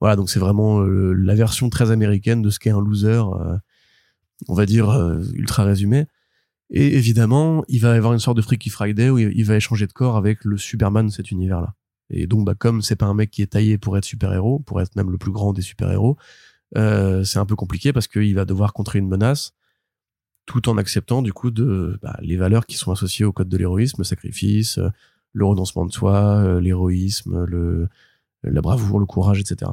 Voilà, 0.00 0.16
donc 0.16 0.28
c'est 0.28 0.40
vraiment 0.40 0.80
euh, 0.80 1.12
la 1.12 1.34
version 1.34 1.70
très 1.70 1.90
américaine 1.90 2.42
de 2.42 2.50
ce 2.50 2.58
qu'est 2.58 2.70
un 2.70 2.80
loser, 2.80 3.22
euh, 3.40 3.56
on 4.48 4.54
va 4.54 4.66
dire 4.66 4.90
euh, 4.90 5.22
ultra 5.34 5.64
résumé. 5.64 6.06
Et 6.70 6.96
évidemment, 6.96 7.64
il 7.68 7.80
va 7.80 7.94
y 7.94 7.96
avoir 7.98 8.12
une 8.12 8.18
sorte 8.18 8.36
de 8.36 8.42
Freaky 8.42 8.70
Friday 8.70 9.10
où 9.10 9.18
il 9.18 9.44
va 9.44 9.56
échanger 9.56 9.86
de 9.86 9.92
corps 9.92 10.16
avec 10.16 10.44
le 10.44 10.56
Superman 10.56 11.06
de 11.06 11.12
cet 11.12 11.30
univers-là. 11.30 11.74
Et 12.10 12.26
donc, 12.26 12.44
bah, 12.44 12.54
comme 12.54 12.82
c'est 12.82 12.96
pas 12.96 13.06
un 13.06 13.14
mec 13.14 13.30
qui 13.30 13.42
est 13.42 13.52
taillé 13.52 13.78
pour 13.78 13.96
être 13.96 14.04
super-héros, 14.04 14.60
pour 14.60 14.80
être 14.80 14.94
même 14.96 15.10
le 15.10 15.18
plus 15.18 15.32
grand 15.32 15.52
des 15.52 15.62
super-héros, 15.62 16.16
euh, 16.76 17.24
c'est 17.24 17.38
un 17.38 17.46
peu 17.46 17.56
compliqué 17.56 17.92
parce 17.92 18.08
qu'il 18.08 18.34
va 18.34 18.44
devoir 18.44 18.72
contrer 18.72 18.98
une 18.98 19.08
menace 19.08 19.52
tout 20.46 20.68
en 20.68 20.76
acceptant 20.76 21.22
du 21.22 21.32
coup 21.32 21.50
de 21.50 21.98
bah, 22.02 22.18
les 22.20 22.36
valeurs 22.36 22.66
qui 22.66 22.76
sont 22.76 22.92
associées 22.92 23.24
au 23.24 23.32
code 23.32 23.48
de 23.48 23.56
l'héroïsme, 23.56 23.96
le 23.98 24.04
sacrifice, 24.04 24.78
euh, 24.78 24.88
le 25.32 25.46
renoncement 25.46 25.86
de 25.86 25.92
soi, 25.92 26.38
euh, 26.38 26.60
l'héroïsme, 26.60 27.44
le 27.44 27.88
la 28.42 28.60
bravoure, 28.60 29.00
le 29.00 29.06
courage, 29.06 29.40
etc. 29.40 29.70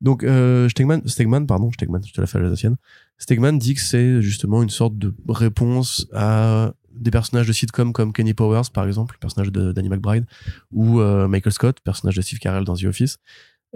Donc 0.00 0.22
Stegman, 0.22 1.06
Stegman, 1.06 1.46
pardon, 1.46 1.70
Stegman, 1.70 2.02
je 2.04 2.12
te 2.12 2.20
la 2.20 2.26
fais 2.26 2.38
à 2.38 2.40
l'alsacienne. 2.40 2.76
Stegman 3.18 3.58
dit 3.58 3.74
que 3.74 3.80
c'est 3.80 4.20
justement 4.20 4.62
une 4.62 4.70
sorte 4.70 4.98
de 4.98 5.14
réponse 5.28 6.06
à 6.12 6.74
des 6.94 7.10
personnages 7.10 7.46
de 7.46 7.52
sitcom 7.52 7.92
comme 7.92 8.12
Kenny 8.12 8.34
Powers, 8.34 8.70
par 8.72 8.86
exemple, 8.86 9.14
le 9.16 9.20
personnage 9.20 9.50
de 9.50 9.72
Danny 9.72 9.88
McBride, 9.88 10.26
ou 10.70 11.00
euh, 11.00 11.28
Michael 11.28 11.52
Scott, 11.52 11.80
personnage 11.80 12.16
de 12.16 12.22
Steve 12.22 12.38
Carell 12.38 12.64
dans 12.64 12.76
The 12.76 12.84
Office. 12.84 13.18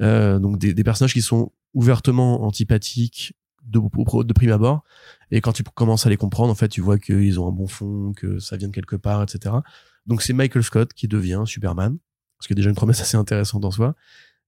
Euh, 0.00 0.38
donc 0.38 0.58
des, 0.58 0.84
personnages 0.84 1.14
qui 1.14 1.22
sont 1.22 1.52
ouvertement 1.72 2.44
antipathiques 2.44 3.34
de, 3.64 3.80
de 3.80 4.32
prime 4.32 4.52
abord, 4.52 4.84
et 5.30 5.40
quand 5.40 5.52
tu 5.52 5.62
commences 5.62 6.06
à 6.06 6.10
les 6.10 6.16
comprendre, 6.16 6.52
en 6.52 6.54
fait, 6.54 6.68
tu 6.68 6.80
vois 6.80 6.98
qu'ils 6.98 7.40
ont 7.40 7.48
un 7.48 7.52
bon 7.52 7.66
fond, 7.66 8.12
que 8.14 8.38
ça 8.38 8.56
vient 8.56 8.68
de 8.68 8.72
quelque 8.74 8.96
part, 8.96 9.22
etc. 9.22 9.56
Donc 10.06 10.22
c'est 10.22 10.32
Michael 10.32 10.62
Scott 10.62 10.92
qui 10.92 11.08
devient 11.08 11.42
Superman, 11.46 11.98
parce 12.38 12.46
que 12.48 12.54
déjà 12.54 12.68
une 12.68 12.76
promesse 12.76 13.00
assez 13.00 13.16
intéressante 13.16 13.64
en 13.64 13.70
soi. 13.70 13.96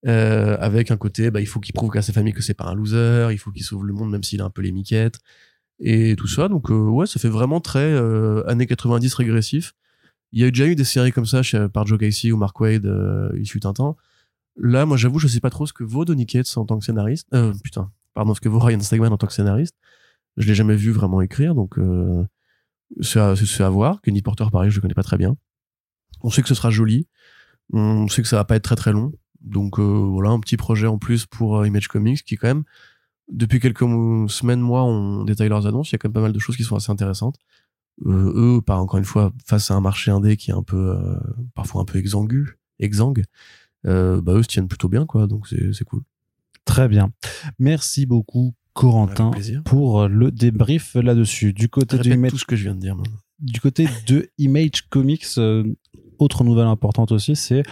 Euh, 0.07 0.57
avec 0.61 0.91
un 0.93 0.97
côté, 0.97 1.31
bah, 1.31 1.41
il 1.41 1.47
faut 1.47 1.59
qu'il 1.59 1.75
prouve 1.75 1.97
à 1.97 2.03
sa 2.03 2.13
famille 2.13 2.33
que 2.33 2.43
c'est 2.43 2.55
pas 2.55 2.67
un 2.67 2.75
loser, 2.75 3.29
il 3.33 3.39
faut 3.39 3.51
qu'il 3.51 3.65
sauve 3.65 3.85
le 3.85 3.93
monde 3.93 4.11
même 4.11 4.23
s'il 4.23 4.41
a 4.41 4.45
un 4.45 4.51
peu 4.51 4.63
les 4.63 4.71
miquettes 4.71 5.19
et 5.81 6.15
tout 6.17 6.29
ça. 6.29 6.49
Donc 6.49 6.71
euh, 6.71 6.75
ouais, 6.75 7.07
ça 7.07 7.19
fait 7.19 7.29
vraiment 7.29 7.61
très 7.61 7.81
euh, 7.81 8.49
années 8.49 8.67
90 8.67 9.13
régressif. 9.15 9.75
Il 10.33 10.41
y 10.41 10.45
a 10.45 10.51
déjà 10.51 10.67
eu 10.67 10.75
des 10.75 10.85
séries 10.85 11.13
comme 11.13 11.27
ça 11.27 11.43
chez, 11.43 11.69
par 11.69 11.87
Joe 11.87 11.99
Casey 11.99 12.33
ou 12.33 12.37
Mark 12.37 12.59
Wade, 12.61 12.87
euh, 12.87 13.31
il 13.37 13.47
fut 13.49 13.67
un 13.67 13.73
temps. 13.73 13.97
Là, 14.57 14.87
moi, 14.87 14.97
j'avoue, 14.97 15.19
je 15.19 15.29
sais 15.29 15.41
pas 15.41 15.51
trop 15.51 15.67
ce 15.67 15.73
que 15.73 15.85
vaut 15.85 16.05
Donny 16.05 16.27
Cates 16.27 16.57
en 16.57 16.65
tant 16.65 16.79
que 16.79 16.85
scénariste. 16.85 17.29
Euh, 17.33 17.55
putain, 17.63 17.91
pardon, 18.15 18.35
ce 18.35 18.41
que 18.41 18.49
vaut 18.49 18.59
Ryan 18.59 18.81
Stegman 18.81 19.13
en 19.13 19.17
tant 19.17 19.27
que 19.27 19.33
scénariste. 19.33 19.77
Je 20.37 20.47
l'ai 20.47 20.55
jamais 20.55 20.77
vu 20.77 20.93
vraiment 20.93 21.21
écrire, 21.21 21.55
donc 21.55 21.79
euh, 21.79 22.25
c'est 23.01 23.21
à, 23.21 23.35
à 23.35 23.71
voir. 23.71 24.01
Kenny 24.03 24.23
Porter, 24.23 24.45
pareil, 24.53 24.71
je 24.71 24.77
le 24.77 24.83
connais 24.83 24.95
pas 24.95 25.03
très 25.03 25.17
bien. 25.17 25.37
On 26.23 26.31
sait 26.31 26.43
que 26.43 26.49
ce 26.49 26.55
sera 26.55 26.71
joli. 26.71 27.09
On 27.73 28.09
sait 28.09 28.23
que 28.23 28.29
ça 28.29 28.37
va 28.37 28.45
pas 28.45 28.57
être 28.57 28.63
très 28.65 28.77
très 28.77 28.93
long. 28.93 29.13
Donc 29.41 29.79
euh, 29.79 29.83
voilà, 29.83 30.31
un 30.31 30.41
petit 30.41 30.57
projet 30.57 30.87
en 30.87 30.99
plus 30.99 31.27
pour 31.27 31.59
euh, 31.59 31.67
Image 31.67 31.89
Comics 31.89 32.23
qui 32.25 32.37
quand 32.37 32.49
même, 32.49 32.65
depuis 33.31 33.61
quelques 33.61 33.85
semaines, 34.31 34.61
mois, 34.61 34.85
on 34.85 35.25
détaille 35.25 35.49
leurs 35.49 35.67
annonces. 35.67 35.91
Il 35.91 35.93
y 35.93 35.97
a 35.97 35.99
quand 35.99 36.09
même 36.09 36.15
pas 36.15 36.23
mal 36.23 36.33
de 36.33 36.39
choses 36.39 36.57
qui 36.57 36.65
sont 36.65 36.77
assez 36.77 36.91
intéressantes. 36.91 37.37
Euh, 38.07 38.33
eux, 38.35 38.61
pas 38.63 38.77
encore 38.79 38.99
une 38.99 39.05
fois, 39.05 39.33
face 39.45 39.71
à 39.71 39.75
un 39.75 39.81
marché 39.81 40.11
indé 40.11 40.37
qui 40.37 40.51
est 40.51 40.55
un 40.55 40.63
peu, 40.63 40.97
parfois 41.55 41.83
un 41.83 41.85
peu 41.85 41.99
exangu, 41.99 42.59
exangue, 42.79 43.25
bah 43.85 44.23
eux 44.29 44.43
se 44.43 44.49
tiennent 44.49 44.69
plutôt 44.69 44.89
bien, 44.89 45.05
quoi. 45.05 45.27
Donc 45.27 45.49
c'est 45.49 45.85
cool. 45.85 46.03
Très 46.65 46.89
bien. 46.89 47.11
Merci 47.59 48.07
beaucoup, 48.07 48.55
Corentin, 48.73 49.31
pour 49.65 50.09
le 50.09 50.31
débrief 50.31 50.95
là-dessus. 50.95 51.53
Du 51.53 51.69
côté 51.69 51.99
de 51.99 52.29
tout 52.29 52.39
ce 52.39 52.45
que 52.45 52.57
je 52.57 52.65
viens 52.65 52.75
de 52.75 52.81
dire. 52.81 52.97
maintenant. 52.97 53.19
du 53.41 53.61
côté 53.61 53.89
de 54.07 54.31
Image 54.39 54.89
Comics, 54.89 55.27
euh, 55.39 55.65
autre 56.19 56.45
nouvelle 56.45 56.67
importante 56.67 57.13
aussi, 57.13 57.37
c'est 57.37 57.63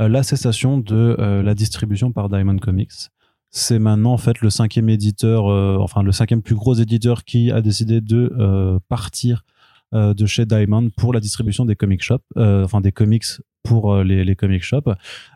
euh, 0.00 0.08
la 0.08 0.22
cessation 0.22 0.78
de 0.78 1.16
euh, 1.18 1.42
la 1.42 1.54
distribution 1.54 2.12
par 2.12 2.28
Diamond 2.28 2.58
Comics. 2.58 3.10
C'est 3.50 3.78
maintenant 3.78 4.12
en 4.12 4.18
fait 4.18 4.40
le 4.40 4.50
cinquième 4.50 4.88
éditeur, 4.88 5.48
euh, 5.48 5.78
enfin 5.78 6.02
le 6.02 6.12
cinquième 6.12 6.42
plus 6.42 6.54
gros 6.54 6.74
éditeur 6.74 7.24
qui 7.24 7.50
a 7.50 7.60
décidé 7.60 8.00
de 8.00 8.78
partir 8.88 9.44
de 9.92 10.26
chez 10.26 10.44
Diamond 10.44 10.90
pour 10.90 11.14
la 11.14 11.20
distribution 11.20 11.64
des 11.64 11.76
comic 11.76 12.02
shops, 12.02 12.24
enfin 12.36 12.80
des 12.80 12.92
comics 12.92 13.24
pour 13.62 13.96
les, 14.02 14.24
les 14.24 14.36
comic 14.36 14.62
shops, 14.62 14.90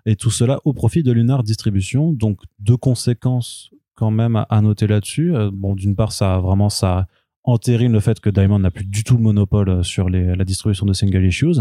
et 0.06 0.16
tout 0.16 0.30
cela 0.30 0.58
au 0.64 0.72
profit 0.74 1.02
de 1.02 1.12
Lunar 1.12 1.44
Distribution. 1.44 2.12
Donc 2.12 2.40
deux 2.58 2.76
conséquences 2.76 3.70
quand 3.94 4.10
même 4.10 4.44
à, 4.48 4.60
noter 4.60 4.86
là-dessus. 4.86 5.32
Bon, 5.52 5.74
d'une 5.74 5.94
part, 5.94 6.12
ça 6.12 6.38
vraiment 6.38 6.68
ça 6.68 7.06
entérine 7.44 7.92
le 7.92 8.00
fait 8.00 8.20
que 8.20 8.28
Diamond 8.28 8.58
n'a 8.58 8.70
plus 8.70 8.84
du 8.84 9.04
tout 9.04 9.16
le 9.16 9.22
monopole 9.22 9.84
sur 9.84 10.10
la 10.10 10.44
distribution 10.44 10.84
de 10.84 10.92
single 10.92 11.24
issues. 11.24 11.60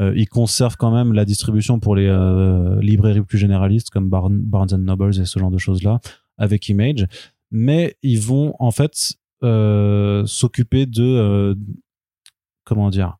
Euh, 0.00 0.12
ils 0.16 0.28
conservent 0.28 0.76
quand 0.76 0.90
même 0.90 1.12
la 1.12 1.24
distribution 1.24 1.78
pour 1.78 1.94
les 1.94 2.06
euh, 2.06 2.80
librairies 2.80 3.22
plus 3.22 3.38
généralistes 3.38 3.90
comme 3.90 4.08
Barn- 4.08 4.42
Barnes 4.42 4.72
and 4.72 4.78
Nobles 4.78 5.20
et 5.20 5.24
ce 5.24 5.38
genre 5.38 5.50
de 5.50 5.58
choses-là 5.58 6.00
avec 6.36 6.68
Image, 6.68 7.06
mais 7.52 7.96
ils 8.02 8.20
vont 8.20 8.54
en 8.58 8.72
fait 8.72 9.14
euh, 9.44 10.26
s'occuper 10.26 10.86
de 10.86 11.56
comment 12.64 12.90
dire 12.90 13.18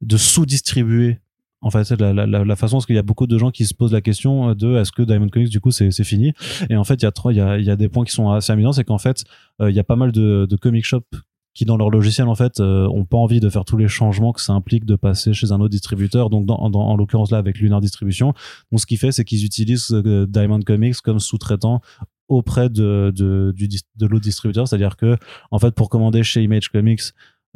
de 0.00 0.16
sous-distribuer 0.16 1.18
en 1.60 1.70
fait 1.70 1.90
la, 1.90 2.12
la, 2.26 2.56
façon 2.56 2.76
parce 2.76 2.86
qu'il 2.86 2.94
y 2.94 3.00
a 3.00 3.02
beaucoup 3.02 3.26
de 3.26 3.36
gens 3.36 3.50
qui 3.50 3.66
se 3.66 3.74
posent 3.74 3.92
la 3.92 4.00
question 4.00 4.54
de 4.54 4.76
est-ce 4.76 4.92
que 4.92 5.02
Diamond 5.02 5.28
Comics 5.28 5.50
du 5.50 5.60
coup 5.60 5.72
c'est 5.72 5.90
fini? 6.04 6.32
Et 6.70 6.76
en 6.76 6.84
fait 6.84 7.02
il 7.02 7.04
y 7.04 7.06
a 7.06 7.12
il 7.30 7.36
y 7.36 7.40
a, 7.40 7.58
y 7.58 7.70
a 7.70 7.76
des 7.76 7.88
points 7.88 8.04
qui 8.04 8.12
sont 8.12 8.30
assez 8.30 8.52
amusants 8.52 8.72
c'est 8.72 8.84
qu'en 8.84 8.98
fait 8.98 9.24
il 9.60 9.74
y 9.74 9.80
a 9.80 9.84
pas 9.84 9.96
mal 9.96 10.12
de, 10.12 10.46
de 10.48 10.56
comic 10.56 10.84
shops 10.84 11.04
qui 11.54 11.64
dans 11.64 11.76
leur 11.76 11.90
logiciel 11.90 12.28
en 12.28 12.34
fait 12.34 12.60
euh, 12.60 12.86
ont 12.88 13.04
pas 13.04 13.16
envie 13.16 13.40
de 13.40 13.48
faire 13.48 13.64
tous 13.64 13.76
les 13.76 13.88
changements 13.88 14.32
que 14.32 14.40
ça 14.40 14.52
implique 14.52 14.84
de 14.84 14.94
passer 14.96 15.32
chez 15.32 15.50
un 15.52 15.56
autre 15.60 15.70
distributeur. 15.70 16.30
Donc 16.30 16.46
dans, 16.46 16.70
dans- 16.70 16.86
en 16.86 16.96
l'occurrence 16.96 17.30
là 17.30 17.38
avec 17.38 17.58
Lunar 17.58 17.80
Distribution. 17.80 18.34
Donc 18.70 18.80
ce 18.80 18.86
qui 18.86 18.96
fait 18.96 19.10
c'est 19.12 19.24
qu'ils 19.24 19.44
utilisent 19.44 19.90
euh, 19.92 20.26
Diamond 20.28 20.60
Comics 20.60 20.96
comme 21.02 21.18
sous-traitant 21.18 21.80
auprès 22.28 22.68
de 22.70 23.12
de, 23.14 23.52
du 23.56 23.66
de 23.68 24.06
l'autre 24.06 24.22
distributeur. 24.24 24.68
C'est 24.68 24.76
à 24.76 24.78
dire 24.78 24.96
que 24.96 25.16
en 25.50 25.58
fait 25.58 25.74
pour 25.74 25.88
commander 25.88 26.22
chez 26.22 26.42
Image 26.42 26.68
Comics 26.68 27.00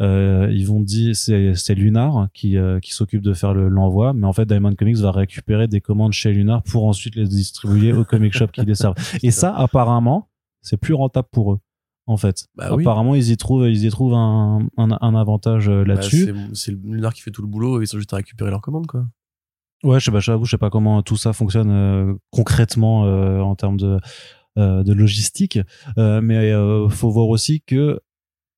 euh, 0.01 0.51
ils 0.53 0.67
vont 0.67 0.81
dire 0.81 1.15
c'est 1.15 1.55
c'est 1.55 1.77
Lunar 1.77 2.27
qui 2.35 2.57
euh, 2.57 2.81
qui 2.81 2.93
s'occupe 2.93 3.23
de 3.23 3.33
faire 3.33 3.55
le- 3.55 3.69
l'envoi. 3.69 4.13
Mais 4.13 4.27
en 4.27 4.33
fait 4.33 4.45
Diamond 4.45 4.75
Comics 4.75 4.97
va 4.97 5.13
récupérer 5.13 5.69
des 5.69 5.81
commandes 5.81 6.13
chez 6.13 6.33
Lunar 6.33 6.65
pour 6.65 6.87
ensuite 6.87 7.15
les 7.15 7.29
distribuer 7.29 7.93
aux 7.93 8.05
comic 8.05 8.33
shops 8.33 8.51
qui 8.53 8.63
les 8.65 8.75
servent. 8.75 8.97
Et 9.23 9.31
ça 9.31 9.55
apparemment 9.55 10.29
c'est 10.63 10.79
plus 10.79 10.95
rentable 10.95 11.29
pour 11.31 11.53
eux 11.53 11.59
en 12.07 12.17
fait 12.17 12.47
Bah 12.55 12.75
oui. 12.75 12.83
apparemment 12.83 13.15
ils 13.15 13.31
y 13.31 13.37
trouvent 13.37 13.69
ils 13.69 13.85
y 13.85 13.91
trouvent 13.91 14.15
un 14.15 14.67
un, 14.77 14.99
un 15.01 15.15
avantage 15.15 15.69
euh, 15.69 15.85
Bah, 15.85 15.95
là-dessus 15.95 16.33
c'est- 16.53 16.73
le 16.73 16.79
Lunar 16.85 17.13
qui 17.15 17.23
fait 17.23 17.31
tout 17.31 17.43
le 17.43 17.49
boulot 17.49 17.81
et 17.81 17.85
ils 17.85 17.87
sont 17.87 17.99
juste 17.99 18.13
à 18.13 18.17
récupérer 18.17 18.51
leur 18.51 18.61
commande, 18.61 18.87
quoi. 18.87 19.07
Ouais, 19.83 20.01
je 20.01 20.07
sais 20.07 20.11
pas, 20.11 20.21
j'avoue, 20.21 20.45
je 20.47 20.51
sais 20.53 20.59
pas 20.59 20.71
comment 20.71 21.03
tout 21.03 21.17
ça 21.17 21.33
fonctionne 21.35 21.71
euh, 21.71 22.15
concrètement 22.31 23.05
euh, 23.05 23.41
en 23.41 23.55
termes 23.55 23.77
de 23.79 23.99
euh, 24.57 24.83
de 24.83 24.93
logistique, 24.93 25.59
mais 25.97 26.53
faut 26.91 27.11
voir 27.11 27.29
aussi 27.29 27.61
que 27.63 28.01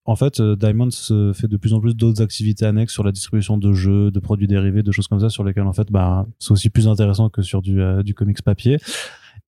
en 0.09 0.15
fait, 0.15 0.41
Diamond 0.41 0.91
se 0.93 1.33
fait 1.33 1.49
de 1.49 1.57
plus 1.57 1.73
en 1.75 1.81
plus 1.81 1.97
d'autres 1.97 2.23
activités 2.23 2.65
annexes 2.65 2.93
sur 2.93 3.03
la 3.03 3.11
distribution 3.11 3.59
de 3.59 3.73
jeux, 3.73 4.13
de 4.13 4.21
produits 4.21 4.47
dérivés, 4.47 4.85
de 4.85 4.93
choses 4.93 5.09
comme 5.09 5.19
ça, 5.19 5.31
sur 5.31 5.43
lesquelles 5.43 5.67
en 5.67 5.73
fait, 5.73 5.91
bah, 5.91 6.27
c'est 6.39 6.53
aussi 6.53 6.71
plus 6.71 6.87
intéressant 6.87 7.29
que 7.29 7.43
sur 7.43 7.61
du 7.61 7.81
du 8.05 8.15
comics 8.15 8.41
papier. 8.43 8.77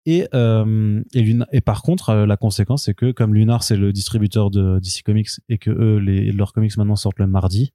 Et, 0.06 0.28
euh, 0.34 1.02
et, 1.14 1.60
par 1.60 1.82
contre, 1.82 2.10
euh, 2.10 2.26
la 2.26 2.36
conséquence, 2.36 2.84
c'est 2.84 2.94
que 2.94 3.10
comme 3.10 3.34
Lunar, 3.34 3.64
c'est 3.64 3.76
le 3.76 3.92
distributeur 3.92 4.52
de 4.52 4.78
DC 4.78 5.02
Comics 5.04 5.30
et 5.48 5.58
que 5.58 5.70
eux, 5.70 5.98
les, 5.98 6.30
leurs 6.30 6.52
comics 6.52 6.76
maintenant 6.76 6.94
sortent 6.94 7.18
le 7.18 7.26
mardi, 7.26 7.72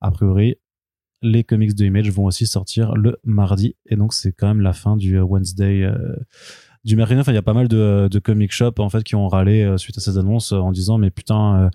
a 0.00 0.12
priori, 0.12 0.54
les 1.20 1.42
comics 1.42 1.74
de 1.74 1.84
Image 1.84 2.12
vont 2.12 2.26
aussi 2.26 2.46
sortir 2.46 2.94
le 2.94 3.18
mardi. 3.24 3.74
Et 3.86 3.96
donc, 3.96 4.12
c'est 4.12 4.30
quand 4.30 4.46
même 4.46 4.60
la 4.60 4.72
fin 4.72 4.96
du 4.96 5.18
euh, 5.18 5.24
Wednesday. 5.24 5.92
du 6.84 6.94
mercredi, 6.94 7.20
enfin, 7.20 7.32
il 7.32 7.34
y 7.34 7.38
a 7.38 7.42
pas 7.42 7.54
mal 7.54 7.66
de, 7.66 8.06
de 8.08 8.18
comic 8.20 8.52
shops 8.52 8.78
en 8.78 8.88
fait 8.88 9.02
qui 9.02 9.16
ont 9.16 9.26
râlé 9.26 9.74
suite 9.78 9.98
à 9.98 10.00
ces 10.00 10.16
annonces 10.16 10.52
en 10.52 10.70
disant 10.70 10.96
mais 10.96 11.10
putain, 11.10 11.70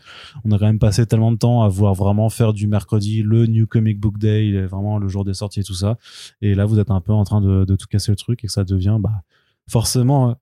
on 0.46 0.52
a 0.52 0.58
quand 0.58 0.66
même 0.66 0.80
passé 0.80 1.06
tellement 1.06 1.34
de 1.34 1.38
temps 1.38 1.62
à 1.62 1.68
vouloir 1.68 1.94
vraiment 1.94 2.30
faire 2.30 2.54
du 2.54 2.68
mercredi 2.68 3.22
le 3.22 3.48
New 3.48 3.68
Comic 3.68 4.00
Book 4.00 4.18
Day, 4.18 4.66
vraiment 4.66 4.98
le 4.98 5.10
jour 5.10 5.26
des 5.26 5.34
sorties 5.34 5.60
et 5.60 5.64
tout 5.64 5.76
ça. 5.76 5.98
Et 6.42 6.56
là, 6.56 6.66
vous 6.66 6.80
êtes 6.80 6.90
un 6.90 7.02
peu 7.02 7.12
en 7.12 7.26
train 7.26 7.42
de, 7.42 7.66
de 7.66 7.76
tout 7.76 7.88
casser 7.88 8.14
le 8.14 8.16
truc 8.16 8.46
et 8.46 8.48
que 8.48 8.54
ça 8.54 8.64
devient 8.64 8.98
bah, 8.98 9.24
forcément 9.70 10.30
euh, 10.32 10.34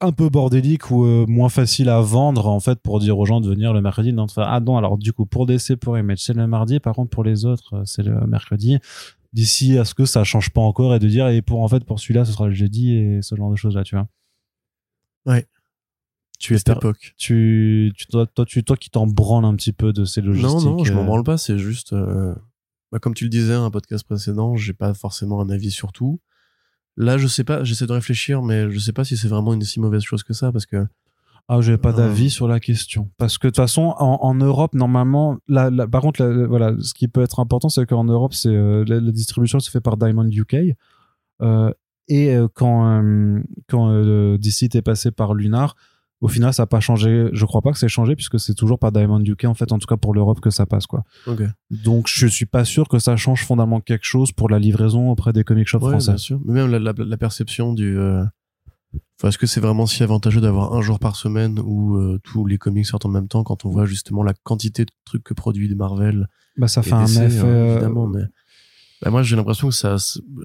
un 0.00 0.12
peu 0.12 0.28
bordélique 0.30 0.90
ou 0.90 1.04
euh, 1.04 1.26
moins 1.28 1.48
facile 1.50 1.88
à 1.88 2.00
vendre 2.00 2.46
en 2.46 2.60
fait 2.60 2.80
pour 2.80 3.00
dire 3.00 3.18
aux 3.18 3.26
gens 3.26 3.40
de 3.40 3.48
venir 3.48 3.72
le 3.72 3.80
mercredi. 3.82 4.12
Non, 4.12 4.22
enfin, 4.24 4.44
ah 4.46 4.60
non, 4.60 4.76
alors 4.76 4.96
du 4.98 5.12
coup 5.12 5.26
pour 5.26 5.46
DC, 5.46 5.76
pour 5.76 5.98
Image, 5.98 6.18
c'est 6.20 6.32
le 6.32 6.46
mardi. 6.46 6.80
Par 6.80 6.94
contre 6.94 7.10
pour 7.10 7.24
les 7.24 7.44
autres, 7.44 7.74
euh, 7.76 7.82
c'est 7.84 8.02
le 8.02 8.26
mercredi. 8.26 8.78
D'ici 9.32 9.78
à 9.78 9.84
ce 9.84 9.94
que 9.94 10.06
ça 10.06 10.24
change 10.24 10.50
pas 10.50 10.60
encore 10.60 10.94
et 10.94 10.98
de 10.98 11.06
dire 11.08 11.28
et 11.28 11.42
pour 11.42 11.62
en 11.62 11.68
fait 11.68 11.84
pour 11.84 12.00
celui-là 12.00 12.24
ce 12.24 12.32
sera 12.32 12.48
le 12.48 12.54
jeudi 12.54 12.94
et 12.94 13.22
ce 13.22 13.34
genre 13.36 13.50
de 13.50 13.56
choses 13.56 13.76
là, 13.76 13.84
tu 13.84 13.94
vois. 13.94 14.08
Ouais. 15.26 15.46
Tu 16.38 16.54
es 16.54 16.58
Cette 16.58 16.70
époque. 16.70 17.14
tu, 17.18 17.92
tu 17.94 18.06
toi, 18.06 18.26
toi 18.26 18.46
tu 18.46 18.64
toi 18.64 18.76
qui 18.76 18.88
t'en 18.88 19.06
branles 19.06 19.44
un 19.44 19.54
petit 19.54 19.72
peu 19.72 19.92
de 19.92 20.06
ces 20.06 20.22
logistiques. 20.22 20.64
Non, 20.64 20.78
non, 20.78 20.84
je 20.84 20.92
m'en 20.94 21.04
branle 21.04 21.22
pas, 21.22 21.36
c'est 21.36 21.58
juste. 21.58 21.92
euh, 21.92 22.34
bah, 22.90 22.98
comme 22.98 23.12
tu 23.14 23.24
le 23.24 23.30
disais, 23.30 23.52
un 23.52 23.70
podcast 23.70 24.04
précédent, 24.04 24.56
j'ai 24.56 24.72
pas 24.72 24.94
forcément 24.94 25.40
un 25.42 25.50
avis 25.50 25.70
sur 25.70 25.92
tout. 25.92 26.18
Là, 27.02 27.16
je 27.18 27.26
sais 27.26 27.44
pas, 27.44 27.64
j'essaie 27.64 27.86
de 27.86 27.92
réfléchir, 27.92 28.42
mais 28.42 28.70
je 28.70 28.78
sais 28.78 28.92
pas 28.92 29.04
si 29.04 29.16
c'est 29.16 29.28
vraiment 29.28 29.54
une 29.54 29.62
si 29.62 29.80
mauvaise 29.80 30.02
chose 30.02 30.22
que 30.22 30.32
ça, 30.34 30.52
parce 30.52 30.66
que 30.66 30.86
Ah, 31.52 31.60
j'ai 31.60 31.78
pas 31.78 31.90
Euh. 31.90 31.96
d'avis 31.96 32.30
sur 32.30 32.46
la 32.46 32.60
question. 32.60 33.10
Parce 33.18 33.36
que 33.38 33.48
de 33.48 33.50
toute 33.50 33.56
façon, 33.56 33.94
en, 33.98 34.18
en 34.22 34.34
Europe, 34.34 34.72
normalement, 34.74 35.38
la- 35.48 35.70
par 35.88 36.00
contre, 36.02 36.24
voilà, 36.48 36.74
ce 36.80 36.94
qui 36.94 37.08
peut 37.08 37.22
être 37.22 37.40
important, 37.40 37.68
c'est 37.68 37.86
qu'en 37.86 38.04
Europe, 38.04 38.34
c'est 38.34 38.54
euh, 38.54 38.84
la, 38.86 39.00
la 39.00 39.10
distribution 39.10 39.58
se 39.58 39.68
fait 39.70 39.80
par 39.80 39.96
Diamond 39.96 40.28
UK. 40.30 40.76
Euh, 41.42 41.72
et 42.06 42.36
quand, 42.54 43.02
quand 43.68 43.90
DC 44.38 44.74
est 44.76 44.82
passé 44.82 45.10
par 45.10 45.34
Lunar, 45.34 45.74
au 46.20 46.28
final, 46.28 46.52
ça 46.52 46.62
n'a 46.62 46.66
pas 46.66 46.80
changé. 46.80 47.28
Je 47.32 47.44
crois 47.46 47.62
pas 47.62 47.72
que 47.72 47.78
c'est 47.78 47.88
changé 47.88 48.14
puisque 48.16 48.38
c'est 48.38 48.54
toujours 48.54 48.78
par 48.78 48.92
Diamond 48.92 49.20
UK, 49.24 49.44
en 49.46 49.54
fait, 49.54 49.72
en 49.72 49.78
tout 49.78 49.86
cas 49.86 49.96
pour 49.96 50.12
l'Europe, 50.14 50.40
que 50.40 50.50
ça 50.50 50.66
passe, 50.66 50.86
quoi. 50.86 51.04
Donc, 51.70 52.06
je 52.08 52.26
suis 52.26 52.46
pas 52.46 52.64
sûr 52.64 52.88
que 52.88 52.98
ça 52.98 53.16
change 53.16 53.44
fondamentalement 53.44 53.80
quelque 53.80 54.04
chose 54.04 54.32
pour 54.32 54.48
la 54.48 54.58
livraison 54.58 55.10
auprès 55.10 55.32
des 55.32 55.44
comic 55.44 55.66
shops 55.68 55.82
Ouais, 55.82 55.90
français. 55.92 56.10
bien 56.12 56.18
sûr. 56.18 56.40
Mais 56.44 56.52
même 56.54 56.70
la, 56.70 56.78
la, 56.78 56.92
la 56.96 57.16
perception 57.16 57.72
du. 57.72 57.96
euh, 57.98 58.24
Enfin, 59.18 59.28
est-ce 59.28 59.38
que 59.38 59.46
c'est 59.46 59.60
vraiment 59.60 59.84
si 59.86 60.02
avantageux 60.02 60.40
d'avoir 60.40 60.72
un 60.74 60.80
jour 60.80 60.98
par 60.98 61.14
semaine 61.14 61.60
où 61.62 61.96
euh, 61.96 62.18
tous 62.24 62.46
les 62.46 62.56
comics 62.58 62.86
sortent 62.86 63.04
en 63.06 63.10
même 63.10 63.28
temps 63.28 63.44
quand 63.44 63.64
on 63.66 63.68
voit 63.70 63.84
justement 63.84 64.22
la 64.22 64.32
quantité 64.32 64.84
de 64.86 64.90
trucs 65.04 65.22
que 65.22 65.34
produit 65.34 65.72
Marvel 65.74 66.26
Bah, 66.56 66.68
ça 66.68 66.82
fait 66.82 66.94
un 66.94 67.04
DC, 67.04 67.18
effet. 67.18 67.38
hein, 67.40 67.44
euh, 67.44 67.72
évidemment, 67.74 68.06
mais 68.06 68.22
bah, 69.02 69.10
moi 69.10 69.22
j'ai 69.22 69.36
l'impression 69.36 69.68
que 69.68 69.74
ça, 69.74 69.96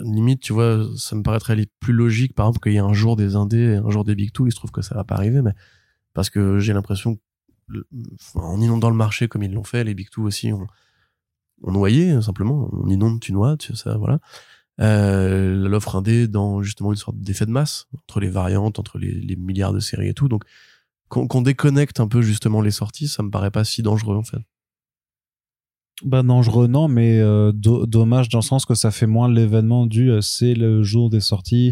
limite, 0.04 0.42
tu 0.42 0.54
vois, 0.54 0.88
ça 0.96 1.16
me 1.16 1.24
paraîtrait 1.24 1.58
plus 1.80 1.94
logique, 1.94 2.34
par 2.34 2.48
exemple, 2.48 2.60
qu'il 2.64 2.74
y 2.74 2.78
ait 2.78 2.80
un 2.80 2.94
jour 2.94 3.16
des 3.16 3.36
indés 3.36 3.74
et 3.74 3.76
un 3.76 3.90
jour 3.90 4.04
des 4.04 4.16
big 4.16 4.32
two. 4.32 4.48
Il 4.48 4.52
se 4.52 4.58
trouve 4.58 4.72
que 4.72 4.82
ça 4.82 4.96
va 4.96 5.04
pas 5.04 5.16
arriver, 5.16 5.42
mais 5.42 5.54
parce 6.14 6.30
que 6.30 6.60
j'ai 6.60 6.74
l'impression, 6.74 7.20
en 8.36 8.62
inondant 8.62 8.90
le 8.90 8.96
marché 8.96 9.28
comme 9.28 9.44
ils 9.44 9.52
l'ont 9.52 9.64
fait, 9.64 9.84
les 9.84 9.94
big 9.94 10.10
two 10.10 10.24
aussi 10.24 10.54
ont, 10.54 10.68
ont 11.64 11.72
noyé 11.72 12.22
simplement. 12.22 12.70
On 12.72 12.90
inonde, 12.90 13.20
tu 13.20 13.34
noies, 13.34 13.58
tu 13.58 13.76
ça, 13.76 13.98
voilà. 13.98 14.20
Euh, 14.82 15.70
l'offre 15.70 15.96
indé 15.96 16.28
dans 16.28 16.62
justement 16.62 16.92
une 16.92 16.98
sorte 16.98 17.18
d'effet 17.18 17.46
de 17.46 17.52
masse 17.52 17.88
entre 17.94 18.20
les 18.20 18.30
variantes, 18.30 18.78
entre 18.78 18.98
les, 18.98 19.14
les 19.14 19.36
milliards 19.38 19.72
de 19.74 19.80
séries 19.80 20.10
et 20.10 20.14
tout. 20.14 20.28
Donc 20.28 20.44
qu'on 21.08 21.28
qu'on 21.28 21.42
déconnecte 21.42 22.00
un 22.00 22.08
peu 22.08 22.22
justement 22.22 22.62
les 22.62 22.72
sorties, 22.72 23.08
ça 23.08 23.24
me 23.24 23.30
paraît 23.30 23.52
pas 23.52 23.64
si 23.64 23.84
dangereux 23.84 24.18
en 24.18 24.24
fait. 24.24 24.40
Bah 26.04 26.24
non, 26.24 26.88
mais 26.88 27.20
euh, 27.20 27.52
do- 27.54 27.86
dommage 27.86 28.28
dans 28.30 28.40
le 28.40 28.44
sens 28.44 28.66
que 28.66 28.76
ça 28.76 28.92
fait 28.92 29.08
moins 29.08 29.30
l'événement 29.30 29.86
du 29.86 30.12
euh, 30.12 30.20
c'est 30.22 30.54
le 30.54 30.84
jour 30.84 31.10
des 31.10 31.22
sorties 31.22 31.72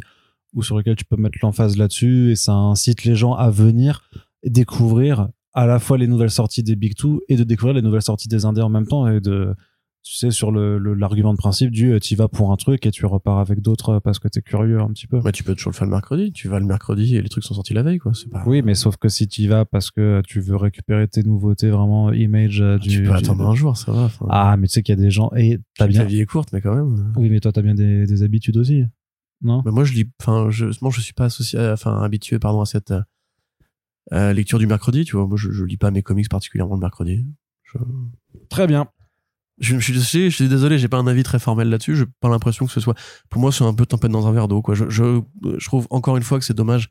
ou 0.54 0.64
sur 0.64 0.78
lequel 0.78 0.96
tu 0.96 1.04
peux 1.04 1.18
mettre 1.18 1.38
l'emphase 1.42 1.78
là-dessus 1.78 2.32
et 2.32 2.36
ça 2.36 2.54
incite 2.54 3.04
les 3.04 3.16
gens 3.16 3.34
à 3.34 3.50
venir 3.50 4.02
découvrir 4.46 5.28
à 5.54 5.66
la 5.66 5.80
fois 5.80 5.98
les 5.98 6.08
nouvelles 6.08 6.32
sorties 6.32 6.64
des 6.64 6.76
Big 6.76 6.96
Two 6.96 7.22
et 7.28 7.36
de 7.36 7.44
découvrir 7.44 7.74
les 7.76 7.82
nouvelles 7.82 8.02
sorties 8.02 8.28
des 8.28 8.46
Indés 8.46 8.62
en 8.62 8.70
même 8.70 8.88
temps 8.88 9.08
et 9.08 9.20
de 9.20 9.54
tu 10.04 10.16
sais 10.16 10.32
sur 10.32 10.52
le 10.52 10.78
l'argument 10.96 11.32
de 11.32 11.38
principe 11.38 11.72
du 11.72 11.98
tu 12.02 12.16
vas 12.18 12.28
pour 12.28 12.52
un 12.52 12.58
truc 12.58 12.86
et 12.86 12.92
tu 12.92 13.06
repars 13.06 13.40
avec 13.40 13.62
d'autres 13.62 14.00
parce 14.00 14.20
que 14.20 14.28
t'es 14.28 14.42
curieux 14.42 14.80
un 14.82 14.90
petit 14.90 15.08
peu. 15.08 15.22
Bah, 15.22 15.32
tu 15.32 15.44
peux 15.44 15.56
toujours 15.56 15.72
le 15.72 15.76
faire 15.78 15.86
le 15.88 15.92
mercredi. 15.92 16.34
Tu 16.34 16.50
vas 16.50 16.60
le 16.60 16.66
mercredi 16.66 17.16
et 17.16 17.22
les 17.22 17.30
trucs 17.30 17.46
sont 17.46 17.54
sortis 17.54 17.74
la 17.74 17.84
veille, 17.84 18.00
quoi. 18.00 18.14
C'est 18.14 18.30
pas. 18.30 18.44
Oui, 18.46 18.62
mais 18.62 18.76
sauf 18.76 18.98
que 18.98 19.08
si 19.08 19.28
tu 19.30 19.44
y 19.44 19.48
vas 19.48 19.64
parce 19.64 19.92
que 19.92 20.22
tu 20.28 20.42
veux 20.42 20.58
récupérer 20.58 21.08
tes 21.08 21.24
nouveautés 21.24 21.70
vraiment 21.70 22.12
image 22.12 22.60
euh, 22.62 22.78
du 22.78 22.90
tu 22.90 22.98
peux 23.04 23.10
du- 23.10 23.14
attendre 23.16 23.48
un 23.48 23.56
jour, 23.56 23.78
ça 23.78 23.92
va. 23.94 24.10
Ah, 24.30 24.58
mais 24.58 24.68
tu 24.68 24.74
sais 24.74 24.84
qu'il 24.84 24.94
y 24.94 25.00
a 25.00 25.02
des 25.02 25.10
gens 25.12 25.32
et 25.38 25.60
t'as 25.78 25.86
la 25.86 25.88
bien 25.90 26.04
vie 26.04 26.20
est 26.20 26.26
courte, 26.26 26.52
mais 26.52 26.60
quand 26.60 26.76
même. 26.76 27.14
Oui, 27.16 27.30
mais 27.30 27.40
toi, 27.40 27.52
t'as 27.54 27.62
bien 27.62 27.74
des, 27.76 28.06
des 28.06 28.24
habitudes 28.24 28.58
aussi, 28.58 28.84
non? 29.42 29.62
Mais 29.66 29.72
moi, 29.72 29.86
je 29.86 29.94
lis. 29.94 30.10
Enfin, 30.22 30.50
je, 30.50 30.66
moi, 30.82 30.92
je 30.94 31.00
suis 31.00 31.14
pas 31.14 31.26
associé, 31.26 31.58
enfin, 31.60 32.02
habitué, 32.04 32.40
pardon, 32.40 32.60
à 32.60 32.66
cette 32.66 32.92
euh, 32.92 33.02
euh, 34.12 34.34
lecture 34.34 34.60
du 34.60 34.68
mercredi. 34.68 35.06
Tu 35.06 35.16
vois, 35.16 35.28
moi, 35.28 35.38
je, 35.38 35.52
je 35.52 35.64
lis 35.64 35.78
pas 35.78 35.92
mes 35.92 36.02
comics 36.04 36.28
particulièrement 36.30 36.76
le 36.76 36.82
mercredi. 36.82 37.26
Je, 37.64 37.78
Très 38.50 38.68
bien. 38.68 38.88
Je, 39.60 39.76
je 39.78 39.84
suis 39.84 39.94
désolé, 39.94 40.30
je 40.30 40.36
suis 40.36 40.48
désolé, 40.50 40.78
j'ai 40.78 40.88
pas 40.88 40.98
un 40.98 41.08
avis 41.08 41.24
très 41.24 41.40
formel 41.40 41.70
là-dessus. 41.70 41.96
J'ai 41.96 42.06
pas 42.20 42.30
l'impression 42.30 42.66
que 42.66 42.72
ce 42.72 42.80
soit. 42.80 42.96
Pour 43.30 43.40
moi, 43.42 43.52
c'est 43.52 43.64
un 43.64 43.74
peu 43.74 43.86
tempête 43.86 44.12
dans 44.12 44.28
un 44.28 44.32
verre 44.32 44.48
d'eau, 44.48 44.62
quoi. 44.62 44.74
Je, 44.76 44.90
je, 44.90 45.22
je 45.58 45.66
trouve 45.66 45.88
encore 45.90 46.18
une 46.18 46.24
fois 46.24 46.40
que 46.40 46.46
c'est 46.46 46.54
dommage 46.56 46.90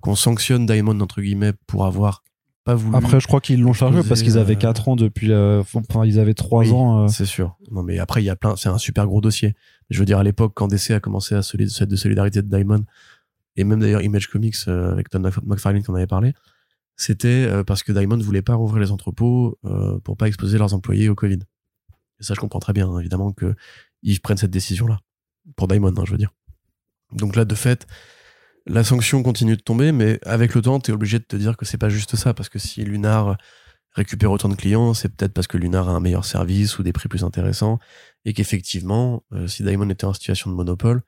qu'on 0.00 0.14
sanctionne 0.16 0.66
Diamond 0.66 0.98
entre 1.00 1.20
guillemets 1.20 1.52
pour 1.66 1.84
avoir 1.84 2.22
pas 2.64 2.74
voulu. 2.74 2.96
Après, 2.96 3.20
je 3.20 3.26
crois 3.26 3.40
qu'ils 3.40 3.60
l'ont 3.62 3.72
chargé 3.72 4.02
parce 4.06 4.22
qu'ils 4.22 4.38
avaient 4.38 4.54
euh, 4.56 4.58
4 4.58 4.88
ans 4.88 4.96
depuis. 4.96 5.30
euh, 5.32 5.62
Enfin, 5.74 6.04
ils 6.04 6.18
avaient 6.18 6.34
3 6.34 6.64
Oui, 6.64 6.72
ans. 6.72 7.04
euh, 7.04 7.08
C'est 7.08 7.24
sûr. 7.26 7.56
Non, 7.70 7.82
mais 7.82 7.98
après, 7.98 8.22
il 8.22 8.26
y 8.26 8.30
a 8.30 8.36
plein. 8.36 8.54
C'est 8.56 8.68
un 8.68 8.78
super 8.78 9.06
gros 9.06 9.20
dossier. 9.20 9.54
Je 9.88 9.98
veux 9.98 10.04
dire, 10.04 10.18
à 10.18 10.22
l'époque, 10.22 10.52
quand 10.54 10.68
DC 10.68 10.90
a 10.90 11.00
commencé 11.00 11.34
à 11.34 11.42
cette 11.42 11.60
de 11.88 11.96
solidarité 11.96 12.42
de 12.42 12.48
Diamond, 12.48 12.84
et 13.56 13.64
même 13.64 13.80
d'ailleurs 13.80 14.02
Image 14.02 14.28
Comics 14.28 14.56
euh, 14.68 14.92
avec 14.92 15.08
Todd 15.10 15.22
Mc- 15.22 15.44
McFarlane 15.44 15.82
qu'on 15.82 15.94
avait 15.94 16.06
parlé, 16.06 16.34
c'était 16.96 17.46
euh, 17.48 17.64
parce 17.64 17.82
que 17.82 17.92
Diamond 17.92 18.18
voulait 18.18 18.42
pas 18.42 18.54
rouvrir 18.54 18.80
les 18.82 18.90
entrepôts 18.90 19.58
euh, 19.64 19.98
pour 20.00 20.16
pas 20.16 20.28
exposer 20.28 20.58
leurs 20.58 20.74
employés 20.74 21.08
au 21.08 21.14
Covid. 21.14 21.38
Et 22.20 22.24
ça, 22.24 22.34
je 22.34 22.40
comprends 22.40 22.60
très 22.60 22.72
bien, 22.72 22.88
hein, 22.88 22.98
évidemment, 22.98 23.32
que 23.32 23.54
ils 24.02 24.20
prennent 24.20 24.36
cette 24.36 24.50
décision-là 24.50 25.00
pour 25.56 25.68
Diamond, 25.68 25.94
hein, 25.96 26.04
je 26.04 26.12
veux 26.12 26.18
dire. 26.18 26.32
Donc 27.12 27.36
là, 27.36 27.44
de 27.44 27.54
fait, 27.54 27.86
la 28.66 28.84
sanction 28.84 29.22
continue 29.22 29.56
de 29.56 29.62
tomber, 29.62 29.92
mais 29.92 30.20
avec 30.24 30.54
le 30.54 30.62
temps, 30.62 30.78
t'es 30.80 30.92
obligé 30.92 31.18
de 31.18 31.24
te 31.24 31.36
dire 31.36 31.56
que 31.56 31.64
c'est 31.64 31.78
pas 31.78 31.88
juste 31.88 32.16
ça, 32.16 32.34
parce 32.34 32.48
que 32.48 32.58
si 32.58 32.84
Lunar 32.84 33.36
récupère 33.92 34.30
autant 34.30 34.48
de 34.48 34.54
clients, 34.54 34.94
c'est 34.94 35.08
peut-être 35.08 35.32
parce 35.32 35.48
que 35.48 35.56
Lunar 35.56 35.88
a 35.88 35.92
un 35.92 36.00
meilleur 36.00 36.24
service 36.24 36.78
ou 36.78 36.82
des 36.82 36.92
prix 36.92 37.08
plus 37.08 37.24
intéressants, 37.24 37.78
et 38.24 38.32
qu'effectivement, 38.32 39.24
euh, 39.32 39.46
si 39.46 39.64
Diamond 39.64 39.88
était 39.90 40.04
en 40.04 40.12
situation 40.12 40.50
de 40.50 40.54
monopole, 40.54 41.02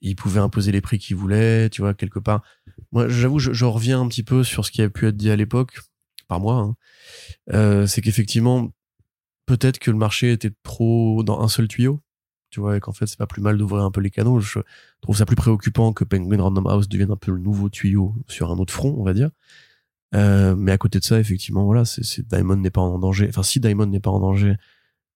il 0.00 0.16
pouvait 0.16 0.40
imposer 0.40 0.72
les 0.72 0.80
prix 0.80 0.98
qu'il 0.98 1.14
voulait, 1.14 1.70
tu 1.70 1.82
vois, 1.82 1.94
quelque 1.94 2.18
part. 2.18 2.42
Moi, 2.90 3.08
j'avoue, 3.08 3.38
je, 3.38 3.52
je 3.52 3.64
reviens 3.64 4.00
un 4.00 4.08
petit 4.08 4.24
peu 4.24 4.42
sur 4.42 4.66
ce 4.66 4.72
qui 4.72 4.82
a 4.82 4.90
pu 4.90 5.06
être 5.06 5.16
dit 5.16 5.30
à 5.30 5.36
l'époque, 5.36 5.78
par 6.26 6.40
moi, 6.40 6.56
hein. 6.56 6.74
Euh, 7.52 7.86
c'est 7.86 8.00
qu'effectivement, 8.00 8.72
peut-être 9.46 9.78
que 9.78 9.90
le 9.90 9.96
marché 9.96 10.32
était 10.32 10.52
trop 10.62 11.22
dans 11.22 11.40
un 11.40 11.48
seul 11.48 11.68
tuyau, 11.68 12.02
tu 12.50 12.60
vois, 12.60 12.76
et 12.76 12.80
qu'en 12.80 12.92
fait, 12.92 13.06
c'est 13.06 13.18
pas 13.18 13.26
plus 13.26 13.42
mal 13.42 13.58
d'ouvrir 13.58 13.84
un 13.84 13.90
peu 13.90 14.00
les 14.00 14.10
canaux. 14.10 14.40
Je 14.40 14.60
trouve 15.00 15.16
ça 15.16 15.26
plus 15.26 15.36
préoccupant 15.36 15.92
que 15.92 16.04
Penguin 16.04 16.42
Random 16.42 16.66
House 16.66 16.88
devienne 16.88 17.10
un 17.10 17.16
peu 17.16 17.32
le 17.32 17.38
nouveau 17.38 17.70
tuyau 17.70 18.14
sur 18.28 18.50
un 18.50 18.58
autre 18.58 18.72
front, 18.72 18.94
on 18.98 19.04
va 19.04 19.14
dire. 19.14 19.30
Euh, 20.14 20.54
mais 20.56 20.72
à 20.72 20.78
côté 20.78 20.98
de 20.98 21.04
ça, 21.04 21.18
effectivement, 21.18 21.64
voilà, 21.64 21.84
c'est, 21.84 22.26
Diamond 22.28 22.56
n'est 22.56 22.70
pas 22.70 22.82
en 22.82 22.98
danger. 22.98 23.26
Enfin, 23.28 23.42
si 23.42 23.60
Diamond 23.60 23.86
n'est 23.86 24.00
pas 24.00 24.10
en 24.10 24.20
danger 24.20 24.56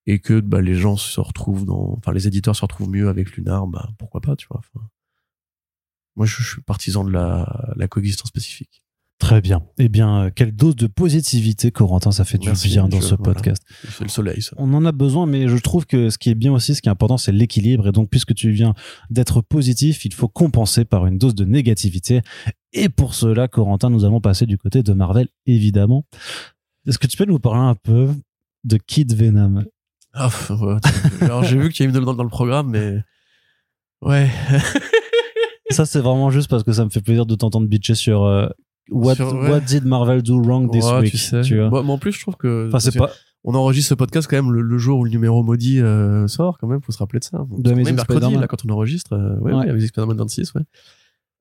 et 0.07 0.21
que 0.21 0.41
bah, 0.41 0.63
les 0.63 0.75
gens 0.75 0.97
se 0.97 1.21
retrouvent 1.21 1.67
dans, 1.67 1.95
enfin, 1.99 2.13
les 2.13 2.27
éditeurs 2.27 2.57
se 2.57 2.63
retrouvent 2.63 2.89
mieux 2.89 3.09
avec 3.09 3.33
Lunar, 3.37 3.67
bah 3.67 3.91
pourquoi 3.99 4.21
pas, 4.21 4.37
tu 4.37 4.47
vois. 4.51 4.63
Moi, 6.17 6.25
je, 6.27 6.43
je 6.43 6.49
suis 6.49 6.63
partisan 6.63 7.05
de 7.05 7.11
la, 7.11 7.75
la 7.77 7.89
coexistence 7.89 8.29
spécifique. 8.29 8.83
Très 9.19 9.41
bien. 9.41 9.63
Eh 9.79 9.89
bien, 9.89 10.25
euh, 10.27 10.31
quelle 10.35 10.55
dose 10.55 10.77
de 10.77 10.87
positivité, 10.87 11.71
Corentin, 11.71 12.13
ça 12.13 12.25
fait 12.27 12.37
du 12.37 12.51
bien 12.65 12.87
dans 12.87 13.01
je- 13.01 13.07
ce 13.07 13.15
voilà. 13.15 13.33
podcast. 13.35 13.63
C'est 13.89 14.03
le 14.05 14.09
soleil, 14.11 14.43
ça. 14.43 14.55
On 14.59 14.73
en 14.75 14.85
a 14.85 14.93
besoin, 14.93 15.25
mais 15.27 15.49
je 15.49 15.57
trouve 15.57 15.87
que 15.87 16.11
ce 16.11 16.19
qui 16.19 16.29
est 16.29 16.35
bien 16.35 16.53
aussi, 16.53 16.75
ce 16.75 16.83
qui 16.83 16.89
est 16.89 16.93
important, 16.93 17.17
c'est 17.17 17.33
l'équilibre. 17.33 17.89
Et 17.89 17.93
donc, 17.93 18.11
puisque 18.11 18.35
tu 18.35 18.51
viens 18.51 18.75
d'être 19.09 19.41
positif, 19.41 20.05
il 20.05 20.13
faut 20.13 20.29
compenser 20.29 20.85
par 20.85 21.07
une 21.07 21.17
dose 21.17 21.35
de 21.35 21.45
négativité. 21.47 22.21
Et 22.75 22.91
pour 22.91 23.15
cela, 23.15 23.49
Corentin, 23.49 23.89
nous 23.89 24.05
allons 24.05 24.21
passer 24.21 24.45
du 24.45 24.59
côté 24.59 24.83
de 24.83 24.93
Marvel, 24.93 25.29
évidemment. 25.47 26.05
Est-ce 26.87 26.99
que 26.99 27.07
tu 27.07 27.17
peux 27.17 27.25
nous 27.25 27.39
parler 27.39 27.61
un 27.61 27.75
peu 27.75 28.09
de 28.65 28.77
Kid 28.77 29.15
Venom? 29.15 29.65
Pff, 30.15 30.51
ouais, 30.51 30.77
alors 31.23 31.43
j'ai 31.43 31.59
vu 31.59 31.71
qu'il 31.71 31.85
y 31.85 31.89
a 31.89 31.91
eu 31.91 31.93
dans, 31.93 32.15
dans 32.15 32.23
le 32.23 32.29
programme, 32.31 32.69
mais 32.71 33.03
ouais. 34.03 34.31
Ça, 35.71 35.85
c'est 35.85 36.01
vraiment 36.01 36.31
juste 36.31 36.49
parce 36.49 36.63
que 36.63 36.73
ça 36.73 36.85
me 36.85 36.91
fait 36.91 37.01
plaisir 37.03 37.27
de 37.27 37.35
t'entendre 37.35 37.67
bitcher 37.67 37.95
sur 37.97 38.23
euh, 38.25 38.47
what, 38.91 39.15
what 39.21 39.61
did 39.61 39.85
Marvel 39.85 40.23
do 40.23 40.41
wrong 40.43 40.71
this 40.71 40.85
Ouais, 40.85 41.01
week 41.01 41.13
tu 41.13 41.19
sais. 41.19 41.43
vois. 41.57 41.69
Moi, 41.71 41.83
mais 41.85 41.91
en 41.93 41.99
plus, 41.99 42.13
je 42.13 42.21
trouve 42.21 42.37
que 42.37 42.67
Enfin, 42.69 42.79
c'est 42.81 42.97
pas 42.97 43.11
on 43.49 43.55
enregistre 43.55 43.91
ce 43.91 43.95
podcast 43.95 44.27
quand 44.29 44.35
même 44.43 44.51
le, 44.53 44.61
le 44.61 44.77
jour 44.79 44.99
où 44.99 45.05
le 45.05 45.11
numéro 45.11 45.45
maudit 45.45 45.81
euh, 45.81 46.27
sort, 46.27 46.59
quand 46.59 46.67
même. 46.67 46.81
Faut 46.83 46.91
se 46.91 46.99
rappeler 46.99 47.21
de 47.21 47.25
ça. 47.25 47.47
De 47.59 47.73
mercredi 47.75 48.35
là 48.35 48.49
quand 48.49 48.65
on 48.67 48.71
enregistre. 48.71 49.13
euh, 49.13 49.37
ouais, 49.39 49.53
Ouais. 49.53 49.59
ouais, 49.61 49.71
Amazing 49.71 49.89
Spider-Man 49.89 50.17
26, 50.17 50.55
ouais. 50.55 50.63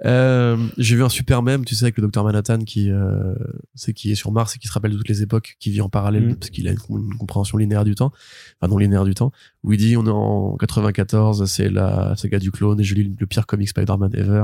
Euh, 0.05 0.57
j'ai 0.77 0.97
vu 0.97 1.03
un 1.03 1.09
super 1.09 1.41
mème, 1.41 1.63
tu 1.63 1.73
sais, 1.73 1.85
avec 1.85 1.95
le 1.97 2.01
docteur 2.01 2.23
Manhattan 2.25 2.59
qui, 2.59 2.91
euh, 2.91 3.33
c'est 3.75 3.93
qui 3.93 4.11
est 4.11 4.15
sur 4.15 4.31
Mars 4.33 4.55
et 4.55 4.59
qui 4.59 4.67
se 4.67 4.73
rappelle 4.73 4.91
de 4.91 4.97
toutes 4.97 5.07
les 5.07 5.21
époques, 5.21 5.55
qui 5.59 5.69
vit 5.71 5.79
en 5.81 5.87
parallèle 5.89 6.25
Mhm. 6.27 6.35
parce 6.35 6.49
qu'il 6.49 6.67
a 6.67 6.71
une, 6.71 6.77
une 6.89 7.17
compréhension 7.17 7.57
linéaire 7.57 7.85
du 7.85 7.95
temps, 7.95 8.11
enfin 8.59 8.69
non 8.69 8.77
linéaire 8.77 9.05
du 9.05 9.13
temps, 9.13 9.31
où 9.63 9.71
il 9.71 9.77
dit 9.79 9.95
on 9.95 10.05
est 10.05 10.09
en 10.09 10.57
94, 10.57 11.45
c'est 11.45 11.69
la 11.69 12.13
saga 12.17 12.39
du 12.39 12.51
clone 12.51 12.79
et 12.79 12.83
je 12.83 12.93
lis 12.93 13.15
le 13.17 13.25
pire 13.25 13.45
comic 13.47 13.69
Spider-Man 13.69 14.11
ever. 14.15 14.43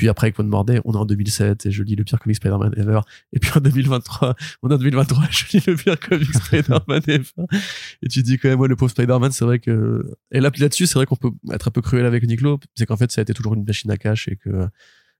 Puis 0.00 0.08
après 0.08 0.28
avec 0.28 0.38
One 0.38 0.48
More 0.48 0.64
on 0.86 0.94
est 0.94 0.96
en 0.96 1.04
2007 1.04 1.66
et 1.66 1.70
je 1.70 1.82
lis 1.82 1.94
le 1.94 2.04
pire 2.04 2.18
comic 2.18 2.36
Spider-Man 2.36 2.72
ever. 2.78 3.00
Et 3.34 3.38
puis 3.38 3.50
en 3.54 3.60
2023, 3.60 4.34
on 4.62 4.70
est 4.70 4.72
en 4.72 4.78
2023 4.78 5.24
et 5.24 5.28
je 5.30 5.44
lis 5.52 5.62
le 5.66 5.76
pire 5.76 6.00
comic 6.00 6.32
Spider-Man 6.32 7.02
ever. 7.06 7.46
Et 8.00 8.08
tu 8.08 8.22
dis 8.22 8.38
quand 8.38 8.48
même, 8.48 8.58
ouais, 8.60 8.68
le 8.68 8.76
pauvre 8.76 8.90
Spider-Man, 8.90 9.30
c'est 9.30 9.44
vrai 9.44 9.58
que, 9.58 10.02
et 10.30 10.40
là, 10.40 10.50
là-dessus, 10.58 10.86
c'est 10.86 10.94
vrai 10.94 11.04
qu'on 11.04 11.16
peut 11.16 11.32
être 11.52 11.68
un 11.68 11.70
peu 11.70 11.82
cruel 11.82 12.06
avec 12.06 12.26
Nico, 12.26 12.58
c'est 12.76 12.86
qu'en 12.86 12.96
fait, 12.96 13.12
ça 13.12 13.20
a 13.20 13.22
été 13.24 13.34
toujours 13.34 13.52
une 13.52 13.62
machine 13.62 13.90
à 13.90 13.98
cash 13.98 14.26
et 14.28 14.36
que 14.36 14.68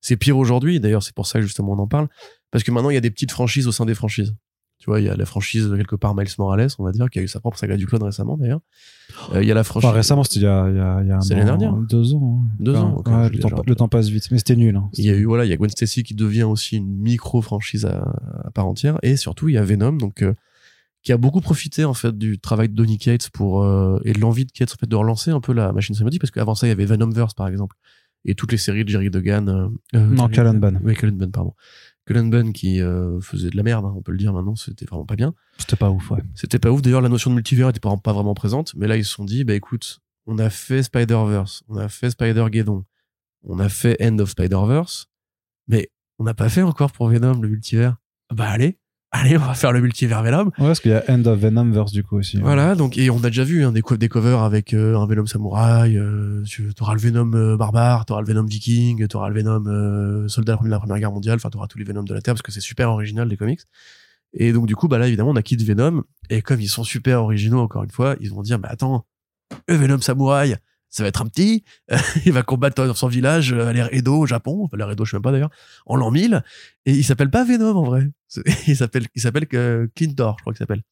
c'est 0.00 0.16
pire 0.16 0.38
aujourd'hui. 0.38 0.80
D'ailleurs, 0.80 1.02
c'est 1.02 1.14
pour 1.14 1.26
ça 1.26 1.40
que 1.40 1.44
justement 1.44 1.72
on 1.72 1.78
en 1.80 1.86
parle. 1.86 2.08
Parce 2.50 2.64
que 2.64 2.70
maintenant, 2.70 2.88
il 2.88 2.94
y 2.94 2.96
a 2.96 3.02
des 3.02 3.10
petites 3.10 3.32
franchises 3.32 3.66
au 3.66 3.72
sein 3.72 3.84
des 3.84 3.94
franchises. 3.94 4.34
Tu 4.80 4.86
vois, 4.86 4.98
il 5.00 5.04
y 5.04 5.08
a 5.10 5.14
la 5.14 5.26
franchise 5.26 5.70
quelque 5.76 5.94
part 5.94 6.14
Miles 6.16 6.26
Morales, 6.38 6.70
on 6.78 6.84
va 6.84 6.90
dire, 6.92 7.08
qui 7.10 7.18
a 7.18 7.22
eu 7.22 7.28
sa 7.28 7.38
propre 7.38 7.58
saga 7.58 7.76
du 7.76 7.86
clone 7.86 8.02
récemment 8.02 8.36
d'ailleurs. 8.38 8.60
Euh, 9.34 9.42
Il 9.42 9.46
y 9.46 9.50
a 9.52 9.54
la 9.54 9.62
franchise. 9.62 9.86
Enfin, 9.88 9.94
récemment, 9.94 10.24
c'était 10.24 10.40
il 10.40 10.42
y 10.44 10.46
a, 10.46 10.70
y 10.70 10.78
a, 10.78 11.02
y 11.04 11.10
a 11.10 11.16
un 11.16 11.20
an, 11.20 11.44
dernière. 11.44 11.74
Deux 11.74 12.14
ans. 12.14 12.40
hein. 12.42 12.48
Deux 12.58 12.74
Enfin, 12.74 12.82
ans, 12.84 12.94
ok, 12.96 13.06
ouais, 13.08 13.28
le, 13.28 13.38
temps, 13.38 13.48
déjà- 13.50 13.62
le 13.66 13.74
temps 13.74 13.88
passe 13.88 14.08
vite, 14.08 14.28
mais 14.30 14.38
c'était 14.38 14.56
nul. 14.56 14.74
hein. 14.76 14.88
Il 14.94 15.04
y 15.04 15.10
a 15.10 15.14
eu 15.14 15.24
voilà, 15.26 15.44
il 15.44 15.50
y 15.50 15.52
a 15.52 15.56
Gwen 15.58 15.68
Stacy 15.70 16.02
qui 16.02 16.14
devient 16.14 16.44
aussi 16.44 16.78
une 16.78 16.96
micro 16.96 17.42
franchise 17.42 17.84
à, 17.84 18.10
à 18.44 18.50
part 18.52 18.66
entière 18.66 18.98
et 19.02 19.16
surtout 19.16 19.48
il 19.50 19.54
y 19.54 19.58
a 19.58 19.62
Venom 19.62 19.92
donc 19.92 20.22
euh, 20.22 20.32
qui 21.02 21.12
a 21.12 21.18
beaucoup 21.18 21.40
profité 21.42 21.84
en 21.84 21.92
fait 21.94 22.16
du 22.16 22.38
travail 22.38 22.70
de 22.70 22.74
Donny 22.74 22.96
Cates 22.98 23.28
pour 23.30 23.62
euh, 23.62 24.00
et 24.06 24.12
de 24.14 24.20
l'envie 24.20 24.46
de 24.46 24.52
Cates 24.52 24.72
en 24.72 24.76
fait 24.80 24.88
de 24.88 24.96
relancer 24.96 25.30
un 25.30 25.40
peu 25.40 25.52
la 25.52 25.72
machine 25.74 25.94
cinématique 25.94 26.20
parce 26.22 26.30
qu'avant 26.30 26.54
ça 26.54 26.66
il 26.66 26.70
y 26.70 26.72
avait 26.72 26.86
Venomverse 26.86 27.34
par 27.34 27.48
exemple 27.48 27.76
et 28.26 28.34
toutes 28.34 28.52
les 28.52 28.58
séries 28.58 28.84
de 28.84 28.90
Jerry 28.90 29.08
Degan 29.10 29.48
euh, 29.48 29.68
Non, 30.06 30.24
Jerry- 30.28 30.32
Callan 30.32 30.54
Bunn. 30.54 30.80
oui 30.84 30.94
Callan 30.94 31.12
Bunn 31.16 31.30
pardon 31.30 31.54
Cullen 32.06 32.30
Bunn 32.30 32.52
qui 32.52 32.80
euh, 32.80 33.20
faisait 33.20 33.50
de 33.50 33.56
la 33.56 33.62
merde, 33.62 33.84
hein, 33.84 33.92
on 33.96 34.02
peut 34.02 34.12
le 34.12 34.18
dire 34.18 34.32
maintenant, 34.32 34.56
c'était 34.56 34.86
vraiment 34.86 35.04
pas 35.04 35.16
bien. 35.16 35.34
C'était 35.58 35.76
pas 35.76 35.90
ouf, 35.90 36.10
ouais. 36.10 36.22
C'était 36.34 36.58
pas 36.58 36.70
ouf. 36.70 36.82
D'ailleurs, 36.82 37.02
la 37.02 37.08
notion 37.08 37.30
de 37.30 37.36
multivers 37.36 37.68
était 37.68 37.80
pas, 37.80 37.96
pas 37.96 38.12
vraiment 38.12 38.34
présente, 38.34 38.74
mais 38.74 38.88
là 38.88 38.96
ils 38.96 39.04
se 39.04 39.12
sont 39.12 39.24
dit, 39.24 39.44
bah 39.44 39.54
écoute, 39.54 40.00
on 40.26 40.38
a 40.38 40.50
fait 40.50 40.82
Spider-Verse, 40.82 41.62
on 41.68 41.76
a 41.76 41.88
fait 41.88 42.10
Spider-Geddon, 42.10 42.84
on 43.44 43.58
a 43.58 43.68
fait 43.68 43.96
End 44.02 44.18
of 44.18 44.30
Spider-Verse, 44.30 45.06
mais 45.68 45.90
on 46.18 46.24
n'a 46.24 46.34
pas 46.34 46.48
fait 46.48 46.62
encore 46.62 46.90
pour 46.90 47.08
Venom 47.08 47.40
le 47.40 47.48
multivers. 47.48 47.96
Bah 48.34 48.48
allez, 48.48 48.79
allez, 49.12 49.36
on 49.36 49.40
va 49.40 49.54
faire 49.54 49.72
le 49.72 49.80
multivers 49.80 50.22
Venom. 50.22 50.46
Ouais, 50.46 50.52
parce 50.58 50.80
qu'il 50.80 50.90
y 50.90 50.94
a 50.94 51.02
End 51.08 51.24
of 51.24 51.38
Venomverse 51.38 51.92
du 51.92 52.02
coup 52.04 52.16
aussi. 52.18 52.38
Voilà, 52.38 52.74
donc 52.74 52.96
et 52.98 53.10
on 53.10 53.18
a 53.18 53.28
déjà 53.28 53.44
vu 53.44 53.64
hein, 53.64 53.72
des, 53.72 53.82
co- 53.82 53.96
des 53.96 54.08
covers 54.08 54.40
avec 54.42 54.72
euh, 54.74 54.96
un 54.96 55.06
Venom 55.06 55.26
samouraï, 55.26 55.96
euh, 55.96 56.42
tu 56.46 56.70
auras 56.80 56.94
le 56.94 57.00
Venom 57.00 57.32
euh, 57.34 57.56
barbare, 57.56 58.04
t'auras 58.06 58.20
le 58.20 58.26
Venom 58.26 58.44
viking, 58.44 59.06
t'auras 59.08 59.28
le 59.28 59.34
Venom 59.34 59.64
euh, 59.66 60.28
soldat 60.28 60.58
de 60.62 60.68
la 60.68 60.78
Première 60.78 60.98
Guerre 60.98 61.12
mondiale, 61.12 61.36
enfin 61.36 61.50
t'auras 61.50 61.66
tous 61.66 61.78
les 61.78 61.84
Venoms 61.84 62.04
de 62.06 62.14
la 62.14 62.20
Terre 62.20 62.34
parce 62.34 62.42
que 62.42 62.52
c'est 62.52 62.60
super 62.60 62.90
original 62.90 63.28
les 63.28 63.36
comics. 63.36 63.60
Et 64.32 64.52
donc 64.52 64.66
du 64.66 64.76
coup, 64.76 64.86
bah 64.86 64.98
là 64.98 65.08
évidemment 65.08 65.30
on 65.30 65.36
a 65.36 65.42
Kid 65.42 65.62
Venom 65.62 66.04
et 66.28 66.40
comme 66.42 66.60
ils 66.60 66.68
sont 66.68 66.84
super 66.84 67.22
originaux 67.22 67.60
encore 67.60 67.82
une 67.82 67.90
fois, 67.90 68.14
ils 68.20 68.30
vont 68.30 68.42
dire 68.42 68.58
bah 68.60 68.68
attends, 68.70 69.04
le 69.66 69.74
Venom 69.74 70.00
samouraï, 70.00 70.56
ça 70.90 71.04
va 71.04 71.08
être 71.08 71.22
un 71.22 71.26
petit, 71.26 71.64
il 72.26 72.32
va 72.32 72.42
combattre 72.42 72.84
dans 72.84 72.94
son 72.94 73.08
village 73.08 73.52
à 73.52 73.72
l'ère 73.72 73.92
Edo 73.94 74.18
au 74.18 74.26
Japon, 74.26 74.62
enfin 74.64 74.76
l'ère 74.76 74.90
Edo 74.90 75.04
je 75.04 75.12
sais 75.12 75.16
même 75.16 75.22
pas 75.22 75.32
d'ailleurs, 75.32 75.50
en 75.86 75.96
l'an 75.96 76.10
1000 76.10 76.42
et 76.86 76.92
il 76.92 77.04
s'appelle 77.04 77.30
pas 77.30 77.44
Venom 77.44 77.76
en 77.76 77.84
vrai. 77.84 78.10
Il 78.68 78.76
s'appelle 78.76 79.06
il 79.14 79.20
s'appelle 79.20 79.48
que 79.48 79.90
Clintor, 79.96 80.36
je 80.38 80.42
crois 80.42 80.52
qu'il 80.52 80.58
s'appelle. 80.58 80.82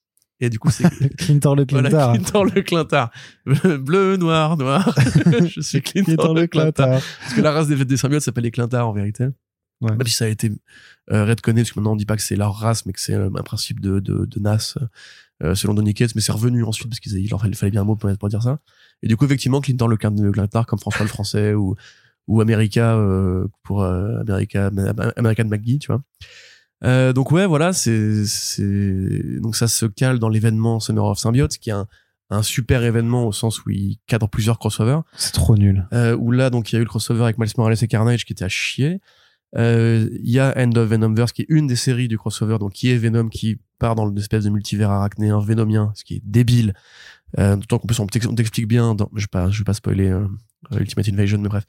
Et 0.40 0.50
du 0.50 0.58
coup 0.58 0.70
c'est 0.70 0.88
Clintor 1.18 1.54
le 1.54 1.66
voilà, 1.70 1.88
Clintar. 1.88 2.12
Clintor 2.14 2.44
le 2.44 2.62
Clintard. 2.62 3.10
Bleu, 3.44 4.16
noir, 4.16 4.56
noir. 4.56 4.94
je 5.46 5.60
suis 5.60 5.82
Clintor, 5.82 6.14
Clintor 6.16 6.34
le. 6.34 6.46
Clintar. 6.46 7.00
Parce 7.20 7.34
que 7.34 7.40
la 7.40 7.52
race 7.52 7.68
des, 7.68 7.84
des 7.84 7.96
symbiotes 7.96 8.22
s'appelle 8.22 8.44
les 8.44 8.50
Clintards 8.50 8.88
en 8.88 8.92
vérité. 8.92 9.26
Ouais. 9.80 9.92
Même 9.92 10.06
si 10.06 10.14
ça 10.14 10.24
a 10.24 10.28
été 10.28 10.50
euh, 11.12 11.24
redconné, 11.24 11.62
parce 11.62 11.70
que 11.70 11.78
maintenant 11.78 11.92
on 11.92 11.96
dit 11.96 12.06
pas 12.06 12.16
que 12.16 12.22
c'est 12.22 12.34
leur 12.34 12.56
race, 12.56 12.84
mais 12.84 12.92
que 12.92 13.00
c'est 13.00 13.14
euh, 13.14 13.30
un 13.32 13.42
principe 13.42 13.80
de, 13.80 14.00
de, 14.00 14.24
de 14.24 14.40
NAS 14.40 14.76
euh, 15.42 15.54
selon 15.54 15.74
Donny 15.74 15.94
Cates, 15.94 16.14
mais 16.14 16.20
c'est 16.20 16.32
revenu 16.32 16.64
ensuite 16.64 16.88
parce 16.88 17.00
qu'il 17.00 17.28
leur 17.30 17.40
fallait, 17.40 17.70
bien 17.70 17.82
un 17.82 17.84
mot 17.84 17.96
pour, 17.96 18.10
pour 18.18 18.28
dire 18.28 18.42
ça. 18.42 18.58
Et 19.02 19.08
du 19.08 19.16
coup, 19.16 19.24
effectivement, 19.24 19.60
Clintor 19.60 19.88
le, 19.88 19.96
Clin- 19.96 20.20
le 20.20 20.32
Clintard, 20.32 20.66
comme 20.66 20.78
François 20.78 21.04
le 21.04 21.08
Français 21.08 21.54
ou, 21.54 21.76
ou 22.26 22.40
America 22.40 22.96
euh, 22.96 23.46
pour 23.62 23.82
euh, 23.82 24.20
America, 24.20 24.70
American 25.16 25.44
McGee, 25.44 25.78
tu 25.78 25.88
vois. 25.88 26.02
Euh, 26.84 27.12
donc 27.12 27.32
ouais, 27.32 27.46
voilà, 27.46 27.72
c'est 27.72 28.24
c'est 28.24 29.40
donc 29.40 29.56
ça 29.56 29.66
se 29.66 29.86
cale 29.86 30.20
dans 30.20 30.28
l'événement 30.28 30.78
Summer 30.78 31.04
of 31.04 31.18
Symbiote, 31.18 31.58
qui 31.58 31.70
est 31.70 31.72
un, 31.72 31.88
un 32.30 32.42
super 32.42 32.84
événement 32.84 33.26
au 33.26 33.32
sens 33.32 33.64
où 33.64 33.70
il 33.70 33.98
cadre 34.06 34.28
plusieurs 34.28 34.58
crossovers. 34.58 35.00
C'est 35.16 35.32
trop 35.32 35.56
nul. 35.56 35.88
Euh, 35.92 36.16
où 36.16 36.30
là, 36.30 36.50
donc 36.50 36.70
il 36.70 36.76
y 36.76 36.78
a 36.78 36.80
eu 36.80 36.84
le 36.84 36.88
crossover 36.88 37.24
avec 37.24 37.38
Miles 37.38 37.50
Morales 37.56 37.76
et 37.80 37.88
Carnage 37.88 38.24
qui 38.24 38.32
était 38.32 38.44
à 38.44 38.48
chier. 38.48 39.00
Euh, 39.56 40.08
Il 40.22 40.30
y 40.30 40.38
a 40.38 40.52
End 40.56 40.72
of 40.76 40.88
Venomverse 40.88 41.32
qui 41.32 41.42
est 41.42 41.46
une 41.48 41.66
des 41.66 41.76
séries 41.76 42.08
du 42.08 42.18
crossover, 42.18 42.58
donc 42.58 42.72
qui 42.72 42.90
est 42.90 42.96
Venom 42.98 43.28
qui 43.28 43.58
part 43.78 43.94
dans 43.94 44.06
l'espèce 44.06 44.44
de 44.44 44.50
multivers 44.50 44.90
arachnéen 44.90 45.40
vénomien, 45.40 45.92
ce 45.94 46.04
qui 46.04 46.16
est 46.16 46.22
débile. 46.24 46.74
Euh, 47.38 47.56
D'autant 47.56 47.78
qu'en 47.78 47.86
plus 47.86 47.98
on 48.00 48.06
t'ex- 48.06 48.26
on 48.26 48.34
t'explique 48.34 48.66
bien, 48.68 48.94
dans, 48.94 49.08
je 49.14 49.22
vais 49.22 49.26
pas, 49.30 49.50
je 49.50 49.58
vais 49.58 49.64
pas 49.64 49.74
spoiler 49.74 50.08
euh, 50.08 50.26
Ultimate 50.72 51.08
Invasion, 51.08 51.38
mais 51.38 51.48
bref, 51.48 51.64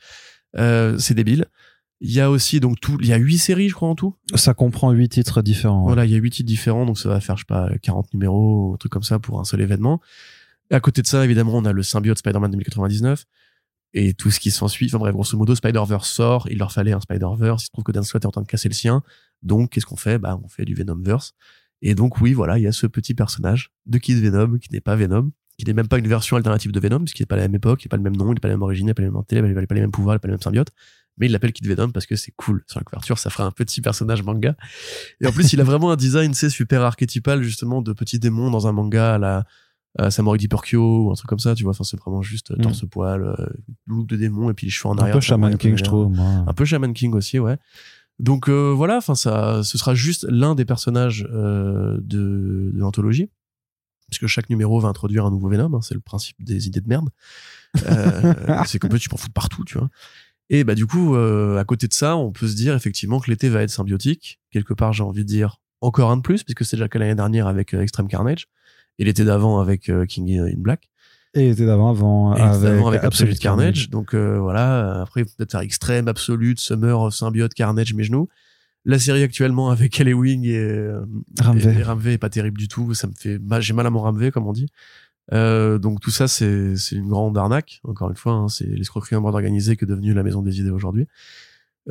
euh, 0.58 0.98
c'est 0.98 1.14
débile. 1.14 1.46
Il 2.02 2.12
y 2.12 2.22
a 2.22 2.30
aussi 2.32 2.60
donc 2.62 2.80
tout, 2.80 2.98
il 3.02 3.08
y 3.08 3.14
a 3.14 3.18
huit 3.18 3.38
séries 3.40 3.68
je 3.70 3.74
crois 3.76 3.90
en 3.90 3.96
tout. 3.96 4.16
Ça 4.36 4.54
comprend 4.54 4.92
huit 4.92 5.10
titres 5.10 5.42
différents. 5.42 5.84
Voilà, 5.84 6.06
il 6.06 6.12
y 6.12 6.16
a 6.16 6.18
huit 6.18 6.32
titres 6.32 6.48
différents, 6.48 6.86
donc 6.86 6.98
ça 6.98 7.10
va 7.10 7.20
faire, 7.20 7.36
je 7.36 7.42
sais 7.42 7.46
pas, 7.48 7.70
40 7.82 8.14
numéros, 8.14 8.74
un 8.74 8.78
truc 8.78 8.92
comme 8.92 9.04
ça 9.04 9.20
pour 9.20 9.40
un 9.40 9.44
seul 9.44 9.60
événement. 9.62 10.00
Et 10.72 10.76
à 10.76 10.80
côté 10.80 11.02
de 11.02 11.08
ça, 11.08 11.26
évidemment, 11.26 11.54
on 11.56 11.66
a 11.66 11.74
le 11.74 11.84
symbiote 11.84 12.18
Spider-Man 12.20 12.52
2099 12.52 13.26
et 13.94 14.14
tout 14.14 14.32
ce 14.32 14.40
qui 14.40 14.52
s'ensuit. 14.52 14.88
Enfin 14.88 15.00
bref, 15.00 15.14
grosso 15.14 15.38
modo, 15.38 15.56
Spider-Verse 15.56 16.10
sort, 16.10 16.48
il 16.50 16.58
leur 16.58 16.72
fallait 16.72 16.92
un 16.92 17.00
Spider-Verse, 17.00 17.64
il 17.64 17.66
se 17.66 17.72
trouve 17.72 17.84
que 17.84 17.92
Dan 17.92 18.04
Slott 18.04 18.24
est 18.24 18.28
en 18.28 18.32
train 18.32 18.42
de 18.42 18.48
casser 18.48 18.70
le 18.70 18.74
sien. 18.74 19.04
Donc, 19.42 19.72
qu'est-ce 19.72 19.86
qu'on 19.86 19.96
fait? 19.96 20.18
Bah, 20.18 20.40
on 20.44 20.48
fait 20.48 20.66
du 20.66 20.76
Venomverse. 20.76 21.34
Et 21.82 21.96
donc, 21.96 22.20
oui, 22.20 22.34
voilà, 22.34 22.58
il 22.58 22.64
y 22.64 22.68
a 22.68 22.72
ce 22.72 22.88
petit 22.88 23.14
personnage 23.14 23.72
de 23.86 23.98
Kid 23.98 24.22
Venom, 24.22 24.58
qui 24.58 24.72
n'est 24.74 24.82
pas 24.82 24.96
Venom, 24.96 25.32
qui 25.58 25.66
n'est 25.66 25.74
même 25.74 25.88
pas 25.88 25.98
une 25.98 26.08
version 26.08 26.36
alternative 26.36 26.72
de 26.72 26.80
Venom, 26.80 27.00
puisqu'il 27.00 27.22
n'est 27.22 27.28
pas 27.28 27.38
la 27.38 27.44
même 27.44 27.56
époque, 27.56 27.84
il 27.84 27.88
n'est 27.88 27.90
pas 27.90 27.98
le 27.98 28.04
même 28.04 28.18
nom, 28.18 28.28
il 28.28 28.34
n'est 28.34 28.40
pas 28.40 28.50
la 28.50 28.56
même 28.56 28.62
origine, 28.62 28.86
il 28.86 28.90
n'est 28.90 28.94
pas 28.94 29.02
la 29.02 29.08
même 29.08 29.14
mentalité, 29.14 29.48
il 29.48 29.54
n'a 29.54 29.66
pas 29.66 29.76
les 29.76 29.82
mêmes 29.82 29.92
pouvoirs, 29.92 30.14
il 30.14 30.18
n'a 30.18 30.20
pas 30.20 30.28
les 30.28 30.34
mêmes 30.34 30.42
symbiotes. 30.42 30.72
Mais 31.18 31.26
il 31.26 31.32
l'appelle 31.32 31.52
Kid 31.52 31.68
Venom 31.68 31.92
parce 31.92 32.06
que 32.06 32.16
c'est 32.16 32.32
cool. 32.32 32.64
Sur 32.68 32.80
la 32.80 32.84
couverture, 32.84 33.18
ça 33.18 33.30
fera 33.30 33.46
un 33.46 33.52
petit 33.52 33.82
personnage 33.82 34.24
manga. 34.24 34.56
Et 35.20 35.28
en 35.28 35.32
plus, 35.32 35.52
il 35.52 35.60
a 35.60 35.64
vraiment 35.64 35.92
un 35.92 35.98
design, 35.98 36.34
c'est 36.34 36.50
super 36.50 36.82
archétypal, 36.82 37.44
justement, 37.44 37.82
de 37.82 37.94
petits 37.94 38.20
démons 38.20 38.52
dans 38.52 38.68
un 38.68 38.72
manga 38.72 39.16
à 39.16 39.18
la, 39.18 39.46
à 39.98 40.12
Samurai 40.12 40.38
ou 40.76 41.10
un 41.12 41.16
truc 41.16 41.28
comme 41.28 41.40
ça, 41.40 41.56
tu 41.56 41.64
vois. 41.64 41.72
Enfin, 41.72 41.84
c'est 41.84 41.98
vraiment 42.00 42.22
juste 42.22 42.52
euh, 42.52 42.56
Mm. 42.58 42.62
torse-poil, 42.62 43.24
euh, 43.24 43.46
look 43.88 44.08
de 44.08 44.16
démon 44.18 44.50
et 44.50 44.54
puis 44.54 44.68
les 44.68 44.72
cheveux 44.72 44.90
en 44.90 44.96
Un 44.98 45.00
arrière. 45.02 45.16
peu 45.16 45.22
Shaman 45.22 45.50
un 45.50 45.52
peu 45.54 45.58
King, 45.58 45.78
je 45.78 45.84
trouve. 45.84 46.12
Moi. 46.16 46.44
Un 46.48 46.54
peu 46.54 46.66
Shaman 46.66 46.94
King 46.94 47.14
aussi, 47.16 47.40
ouais. 47.40 47.58
Donc 48.20 48.50
euh, 48.50 48.72
voilà, 48.76 48.98
enfin 48.98 49.16
ça, 49.16 49.62
ce 49.64 49.78
sera 49.78 49.96
juste 49.96 50.26
l'un 50.30 50.54
des 50.54 50.66
personnages 50.66 51.26
euh, 51.32 51.98
de, 52.02 52.70
de 52.74 52.78
l'anthologie, 52.78 53.30
puisque 54.10 54.28
chaque 54.28 54.50
numéro 54.50 54.80
va 54.80 54.90
introduire 54.90 55.26
un 55.26 55.32
nouveau 55.32 55.48
Venom. 55.50 55.74
hein, 55.74 55.82
c'est 55.82 55.94
le 55.96 56.02
principe 56.02 56.36
des 56.44 56.68
idées 56.68 56.82
de 56.82 56.88
merde. 56.90 57.10
Euh, 57.88 58.34
c'est 58.66 58.78
qu'en 58.80 58.90
fait 58.90 59.00
tu 59.00 59.10
peux 59.10 59.16
en 59.16 59.18
foutre 59.18 59.34
partout, 59.34 59.64
tu 59.66 59.78
vois. 59.78 59.90
Et 60.50 60.64
bah 60.64 60.76
du 60.76 60.86
coup, 60.88 61.16
euh, 61.16 61.58
à 61.58 61.64
côté 61.64 61.88
de 61.88 61.94
ça, 61.94 62.18
on 62.18 62.32
peut 62.32 62.48
se 62.48 62.56
dire 62.56 62.74
effectivement 62.76 63.20
que 63.20 63.30
l'été 63.30 63.50
va 63.50 63.62
être 63.62 63.70
symbiotique. 63.70 64.40
Quelque 64.52 64.74
part, 64.74 64.94
j'ai 64.94 65.04
envie 65.04 65.24
de 65.24 65.30
dire 65.30 65.62
encore 65.82 66.12
un 66.12 66.18
de 66.18 66.22
plus, 66.22 66.44
puisque 66.44 66.66
c'est 66.66 66.76
déjà 66.76 66.90
que 66.90 66.98
l'année 66.98 67.16
dernière 67.16 67.48
avec 67.48 67.74
euh, 67.74 67.82
Extreme 67.82 68.08
Carnage 68.08 68.48
et 69.00 69.06
l'été 69.06 69.26
d'avant 69.26 69.60
avec 69.60 69.89
euh, 69.89 70.06
King 70.06 70.39
in 70.39 70.54
Black. 70.58 70.89
Et 71.34 71.50
était 71.50 71.66
d'avant 71.66 71.89
avant 71.89 72.32
avec, 72.32 72.41
avec, 72.43 72.64
Absolute 72.66 73.04
Absolute 73.04 73.39
Carnage. 73.39 73.89
Donc 73.89 74.14
euh, 74.14 74.39
voilà, 74.39 75.02
après 75.02 75.24
peut-être 75.26 75.52
faire 75.52 75.62
Extrême, 75.62 76.08
Absolute, 76.08 76.60
Summer 76.60 77.00
of 77.00 77.14
Symbiote, 77.14 77.54
Carnage, 77.54 77.93
mes 77.93 78.04
genoux. 78.04 78.28
La 78.86 78.97
série 78.97 79.24
actuellement 79.24 79.70
avec 79.70 80.00
Ellie 80.00 80.14
Wing 80.14 80.45
et, 80.45 80.58
euh, 80.58 81.02
Ramvé. 81.39 81.84
Ramvé 81.84 82.14
est 82.14 82.18
pas 82.18 82.30
terrible 82.30 82.58
du 82.58 82.68
tout. 82.68 82.93
Ça 82.93 83.08
me 83.08 83.14
fait, 83.14 83.38
mal- 83.39 83.62
j'ai 83.62 83.74
mal 83.74 83.86
à 83.86 83.89
mon 83.89 84.00
Ramvé 84.00 84.32
comme 84.32 84.47
on 84.47 84.54
dit. 84.54 84.68
Euh, 85.32 85.78
donc 85.78 86.00
tout 86.00 86.10
ça 86.10 86.28
c'est 86.28 86.76
c'est 86.76 86.95
une 86.95 87.10
grande 87.10 87.38
arnaque. 87.38 87.82
Encore 87.84 88.10
une 88.10 88.16
fois, 88.16 88.34
hein, 88.34 88.47
c'est 88.47 88.66
l'escroquerie 88.66 89.16
en 89.16 89.22
bande 89.22 89.36
organisée 89.36 89.76
que 89.76 89.86
est 89.86 89.88
devenue 89.88 90.14
la 90.14 90.24
Maison 90.24 90.41
des 90.41 90.60
Idées 90.60 90.72
aujourd'hui. 90.72 91.08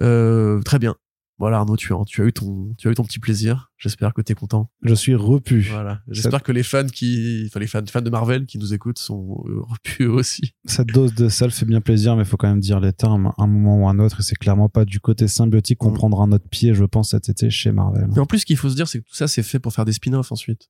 Euh, 0.00 0.60
très 0.62 0.78
bien. 0.80 0.96
Voilà 1.38 1.58
Arnaud, 1.58 1.76
tu 1.76 1.92
as, 1.92 1.96
tu 2.06 2.20
as 2.20 2.24
eu 2.24 2.32
ton 2.32 2.74
tu 2.78 2.88
as 2.88 2.90
eu 2.90 2.94
ton 2.94 3.04
petit 3.04 3.20
plaisir. 3.20 3.70
J'espère 3.78 4.12
que 4.12 4.20
tu 4.22 4.32
es 4.32 4.34
content. 4.34 4.70
Je 4.82 4.92
suis 4.94 5.14
repu. 5.14 5.60
Voilà. 5.70 6.00
J'espère 6.08 6.42
que 6.42 6.50
les 6.50 6.64
fans 6.64 6.86
qui, 6.86 7.44
enfin 7.46 7.60
les 7.60 7.68
fans, 7.68 7.80
fans 7.86 8.02
de 8.02 8.10
Marvel 8.10 8.44
qui 8.46 8.58
nous 8.58 8.74
écoutent 8.74 8.98
sont 8.98 9.44
euh, 9.46 9.60
repus 9.62 10.06
aussi. 10.06 10.54
Cette 10.64 10.88
dose 10.88 11.14
de 11.14 11.28
sel 11.28 11.50
fait 11.52 11.64
bien 11.66 11.80
plaisir, 11.80 12.16
mais 12.16 12.22
il 12.22 12.28
faut 12.28 12.36
quand 12.36 12.48
même 12.48 12.58
dire 12.60 12.80
les 12.80 12.92
termes 12.92 13.32
un 13.38 13.46
moment 13.46 13.84
ou 13.84 13.88
un 13.88 13.98
autre. 14.00 14.18
Et 14.20 14.22
c'est 14.24 14.34
clairement 14.36 14.68
pas 14.68 14.84
du 14.84 14.98
côté 15.00 15.28
symbiotique 15.28 15.78
qu'on 15.78 15.92
Mm. 15.92 15.94
prendra 15.94 16.26
notre 16.26 16.48
pied, 16.48 16.74
je 16.74 16.84
pense, 16.84 17.10
cet 17.10 17.28
été 17.28 17.50
chez 17.50 17.70
Marvel. 17.70 18.08
Et 18.16 18.18
en 18.18 18.26
plus, 18.26 18.40
ce 18.40 18.46
qu'il 18.46 18.56
faut 18.56 18.68
se 18.70 18.74
dire, 18.74 18.88
c'est 18.88 18.98
que 19.00 19.04
tout 19.04 19.14
ça, 19.14 19.28
c'est 19.28 19.42
fait 19.44 19.60
pour 19.60 19.72
faire 19.72 19.84
des 19.84 19.92
spin-offs 19.92 20.32
ensuite. 20.32 20.68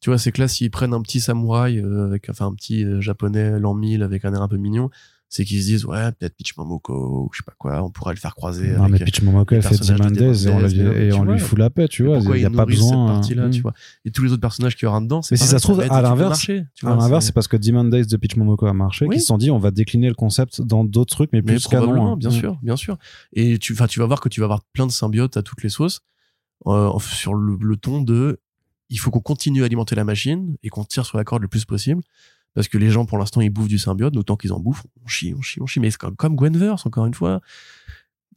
Tu 0.00 0.10
vois, 0.10 0.18
c'est 0.18 0.32
que 0.32 0.40
là, 0.40 0.48
s'ils 0.48 0.70
prennent 0.70 0.92
un 0.94 1.00
petit 1.00 1.18
samouraï, 1.20 1.78
euh, 1.78 2.06
avec, 2.06 2.28
enfin, 2.28 2.46
un 2.46 2.54
petit 2.54 2.84
euh, 2.84 3.00
japonais 3.00 3.58
l'an 3.58 3.74
1000 3.74 4.02
avec 4.02 4.24
un 4.24 4.34
air 4.34 4.42
un 4.42 4.48
peu 4.48 4.58
mignon, 4.58 4.90
c'est 5.36 5.44
qu'ils 5.44 5.60
se 5.62 5.66
disent, 5.66 5.84
ouais, 5.84 6.12
peut-être 6.12 6.36
Peach 6.36 6.56
Momoko, 6.56 7.24
ou 7.24 7.28
je 7.32 7.38
sais 7.38 7.42
pas 7.44 7.54
quoi, 7.58 7.82
on 7.82 7.90
pourrait 7.90 8.14
le 8.14 8.20
faire 8.20 8.36
croiser. 8.36 8.68
Non, 8.68 8.84
mais 8.88 8.94
avec, 8.94 9.04
Pitch 9.06 9.20
Momoko, 9.22 9.56
elle 9.56 9.62
fait 9.62 9.76
Diamandez 9.80 10.46
et 10.46 10.50
on, 10.50 10.60
lui- 10.60 10.78
mais 10.82 11.06
et 11.08 11.12
on 11.12 11.24
lui 11.24 11.40
fout 11.40 11.58
la 11.58 11.70
paix, 11.70 11.88
tu 11.88 12.04
Mais 12.04 12.20
vois. 12.20 12.36
Il 12.36 12.40
n'y 12.40 12.46
a 12.46 12.50
pas 12.50 12.64
besoin. 12.64 13.20
cette 13.20 13.36
hein. 13.36 13.50
tu 13.50 13.60
vois. 13.60 13.72
Et 14.04 14.12
tous 14.12 14.22
les 14.22 14.30
autres 14.30 14.40
personnages 14.40 14.76
qu'il 14.76 14.86
y 14.86 14.88
aura 14.88 15.00
dedans, 15.00 15.22
c'est 15.22 15.32
Mais 15.34 15.38
si 15.38 15.46
ça 15.48 15.58
se 15.58 15.64
trouve, 15.64 15.80
à 15.80 16.00
l'inverse- 16.02 16.48
À 16.84 16.94
l'inverse, 16.94 17.26
c'est- 17.26 17.32
parce 17.32 17.48
que 17.48 17.56
Days 17.56 18.06
de 18.06 18.16
Pitch 18.16 18.36
Momoko 18.36 18.66
a 18.66 18.72
marché, 18.72 19.08
qu'ils 19.08 19.20
se 19.20 19.26
sont 19.26 19.38
dit, 19.38 19.50
on 19.50 19.58
va 19.58 19.72
décliner 19.72 20.06
le 20.06 20.14
concept 20.14 20.60
dans 20.60 20.84
d'autres 20.84 21.16
trucs, 21.16 21.32
mais 21.32 21.40
mais 21.44 21.54
plus 21.54 21.66
canon. 21.66 22.14
bien 22.16 22.28
Mm. 22.30 22.32
sûr, 22.32 22.58
bien 22.62 22.76
sûr. 22.76 22.96
Et 23.32 23.58
tu, 23.58 23.72
enfin, 23.72 23.88
tu 23.88 23.98
vas 23.98 24.06
voir 24.06 24.20
que 24.20 24.28
tu 24.28 24.38
vas 24.40 24.44
avoir 24.44 24.62
plein 24.72 24.86
de 24.86 24.92
symbiotes 24.92 25.36
à 25.36 25.42
toutes 25.42 25.64
les 25.64 25.68
sauces, 25.68 26.00
euh, 26.66 26.92
sur 27.00 27.34
le 27.34 27.76
ton 27.76 28.00
de, 28.02 28.38
il 28.88 29.00
faut 29.00 29.10
qu'on 29.10 29.18
continue 29.20 29.62
à 29.62 29.64
alimenter 29.66 29.96
la 29.96 30.04
machine 30.04 30.56
et 30.62 30.68
qu'on 30.68 30.84
tire 30.84 31.04
sur 31.04 31.18
la 31.18 31.24
corde 31.24 31.42
le 31.42 31.48
plus 31.48 31.64
possible. 31.64 32.02
Parce 32.54 32.68
que 32.68 32.78
les 32.78 32.90
gens, 32.90 33.04
pour 33.04 33.18
l'instant, 33.18 33.40
ils 33.40 33.50
bouffent 33.50 33.68
du 33.68 33.78
symbiote, 33.78 34.16
autant 34.16 34.36
qu'ils 34.36 34.52
en 34.52 34.60
bouffent, 34.60 34.84
on 35.04 35.08
chie, 35.08 35.34
on 35.36 35.40
chie, 35.42 35.60
on 35.60 35.66
chie. 35.66 35.80
Mais 35.80 35.90
c'est 35.90 35.98
comme, 35.98 36.14
comme 36.16 36.36
Gwenverse, 36.36 36.86
encore 36.86 37.06
une 37.06 37.14
fois. 37.14 37.40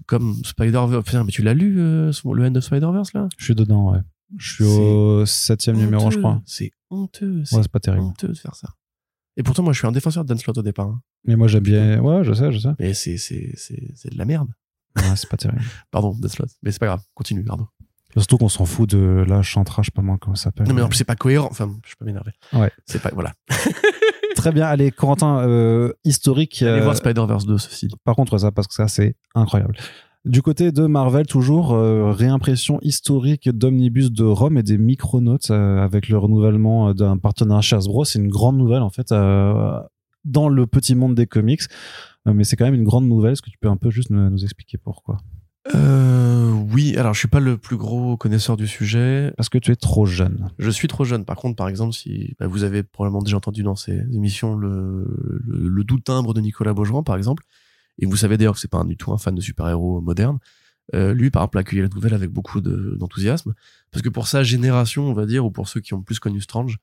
Comme 0.06 0.36
Spider-Verse. 0.44 1.04
Putain, 1.06 1.24
mais 1.24 1.32
tu 1.32 1.42
l'as 1.44 1.54
lu, 1.54 1.80
euh, 1.80 2.12
le 2.34 2.46
End 2.46 2.56
of 2.56 2.64
Spider-Verse, 2.64 3.14
là? 3.14 3.28
Je 3.38 3.44
suis 3.46 3.56
dedans, 3.56 3.92
ouais. 3.94 4.00
Je 4.38 4.54
suis 4.54 4.64
au 4.64 5.26
septième 5.26 5.78
numéro, 5.78 6.12
je 6.12 6.18
crois. 6.20 6.42
C'est 6.46 6.72
honteux. 6.90 7.38
Ouais, 7.40 7.42
C'est 7.46 7.62
c'est 7.64 7.72
pas 7.72 7.80
terrible. 7.80 8.04
honteux 8.04 8.28
de 8.30 8.34
faire 8.34 8.56
ça. 8.56 8.70
Et 9.38 9.44
pourtant, 9.44 9.62
moi, 9.64 9.72
je 9.74 9.78
suis 9.80 9.88
un 9.88 9.92
défenseur 9.92 10.24
de 10.24 10.30
Dan 10.30 10.38
Slott 10.38 10.58
au 10.58 10.64
départ. 10.64 10.88
hein. 10.88 11.02
Mais 11.26 11.36
moi, 11.36 11.48
j'aime 11.48 11.64
bien. 11.64 12.00
Ouais, 12.02 12.24
je 12.24 12.34
sais, 12.34 12.52
je 12.52 12.58
sais. 12.60 12.70
Mais 12.80 12.94
c'est, 12.94 13.18
c'est, 13.18 13.52
c'est, 13.56 13.92
c'est 13.96 14.12
de 14.12 14.18
la 14.18 14.26
merde. 14.26 14.50
Ouais, 14.96 15.16
c'est 15.16 15.30
pas 15.30 15.38
terrible. 15.38 15.62
Pardon, 15.92 16.16
Dan 16.20 16.30
Slott. 16.30 16.50
Mais 16.64 16.72
c'est 16.72 16.80
pas 16.80 16.88
grave. 16.88 17.02
Continue, 17.14 17.46
Arnaud. 17.48 17.68
Surtout 18.18 18.38
qu'on 18.40 18.50
s'en 18.50 18.66
fout 18.66 18.90
de 18.90 19.24
la 19.28 19.44
chantra, 19.44 19.84
je 19.84 19.88
sais 19.88 19.92
pas 19.92 20.02
moi 20.02 20.18
comment 20.20 20.36
ça 20.36 20.46
s'appelle. 20.46 20.68
Non, 20.68 20.74
mais 20.74 20.82
en 20.82 20.88
plus, 20.90 20.98
c'est 20.98 21.04
pas 21.04 21.16
cohérent. 21.16 21.50
Enfin, 21.52 21.72
je 21.86 21.94
peux 22.00 22.06
m'énerver. 22.06 22.32
Ouais. 22.54 22.72
C'est 22.88 23.00
pas, 23.02 23.12
voilà. 23.14 23.34
Très 24.48 24.54
bien. 24.54 24.66
Allez, 24.68 24.92
Corentin, 24.92 25.40
euh, 25.46 25.92
historique. 26.06 26.62
Allez 26.62 26.80
euh, 26.80 26.84
voir 26.84 26.96
Spider-Verse 26.96 27.46
2, 27.46 27.58
ceci. 27.58 27.90
Par 28.06 28.16
contre, 28.16 28.38
ça, 28.38 28.50
parce 28.50 28.66
que 28.68 28.74
ça, 28.74 28.88
c'est 28.88 29.16
incroyable. 29.36 29.76
Du 30.24 30.42
côté 30.42 30.72
de 30.72 30.86
Marvel, 30.86 31.26
toujours 31.26 31.74
euh, 31.74 32.14
réimpression 32.14 32.80
historique 32.82 33.50
d'Omnibus 33.50 34.10
de 34.10 34.24
Rome 34.24 34.58
et 34.58 34.64
des 34.64 34.78
Micronautes 34.78 35.52
euh, 35.52 35.84
avec 35.84 36.08
le 36.08 36.18
renouvellement 36.18 36.90
euh, 36.90 36.94
d'un 36.94 37.18
partenariat 37.18 37.60
chez 37.62 37.76
Hasbro. 37.76 38.06
C'est 38.06 38.20
une 38.20 38.30
grande 38.30 38.58
nouvelle 38.58 38.84
en 38.84 38.90
fait 38.90 39.12
euh, 39.12 39.80
dans 40.24 40.48
le 40.48 40.66
petit 40.66 40.96
monde 40.96 41.14
des 41.16 41.28
comics, 41.28 41.64
Euh, 42.26 42.34
mais 42.34 42.46
c'est 42.46 42.56
quand 42.56 42.66
même 42.66 42.74
une 42.74 42.84
grande 42.86 43.06
nouvelle. 43.08 43.34
Est-ce 43.34 43.42
que 43.42 43.50
tu 43.50 43.58
peux 43.58 43.70
un 43.70 43.78
peu 43.78 43.90
juste 43.90 44.12
nous, 44.12 44.30
nous 44.30 44.44
expliquer 44.44 44.78
pourquoi? 44.78 45.18
Euh, 45.76 46.52
oui, 46.72 46.96
alors 46.98 47.14
je 47.14 47.20
suis 47.20 47.28
pas 47.28 47.40
le 47.40 47.58
plus 47.58 47.78
gros 47.78 48.18
connaisseur 48.18 48.58
du 48.58 48.68
sujet. 48.68 49.34
Parce 49.38 49.50
que 49.50 49.58
tu 49.58 49.72
es 49.72 49.76
trop 49.76 50.06
jeune. 50.06 50.50
Je 50.60 50.70
suis 50.70 50.88
trop 50.88 51.04
jeune. 51.04 51.26
Par 51.26 51.36
contre, 51.36 51.56
par 51.56 51.70
exemple, 51.70 51.94
si 51.94 52.36
bah, 52.40 52.48
vous 52.48 52.64
avez 52.64 52.84
probablement 52.84 53.22
déjà 53.22 53.38
entendu 53.38 53.64
dans 53.64 53.76
ces 53.76 53.98
émissions 54.14 54.56
le, 54.56 55.06
le, 55.46 55.68
le 55.68 55.84
doux 55.84 56.00
timbre 56.00 56.34
de 56.34 56.42
Nicolas 56.42 56.74
Beaujean, 56.74 57.04
par 57.04 57.16
exemple, 57.16 57.44
et 58.00 58.06
vous 58.06 58.16
savez 58.16 58.38
d'ailleurs 58.38 58.54
que 58.54 58.60
c'est 58.60 58.70
pas 58.70 58.84
du 58.84 58.98
tout 58.98 59.12
un 59.12 59.18
fan 59.18 59.36
de 59.36 59.42
super-héros 59.42 60.02
moderne, 60.02 60.40
euh, 60.96 61.14
lui, 61.14 61.30
par 61.32 61.44
exemple, 61.44 61.58
a 61.58 61.62
accueilli 61.62 61.82
la 61.82 61.90
nouvelle 61.90 62.14
avec 62.14 62.30
beaucoup 62.30 62.62
d'enthousiasme. 62.62 63.54
parce 63.92 64.02
que 64.02 64.10
pour 64.10 64.28
sa 64.28 64.44
génération, 64.44 65.06
on 65.06 65.14
va 65.14 65.26
dire, 65.26 65.46
ou 65.46 65.52
pour 65.52 65.68
ceux 65.68 65.82
qui 65.82 65.94
ont 65.94 66.02
plus 66.02 66.20
connu 66.20 66.42
Strange. 66.42 66.78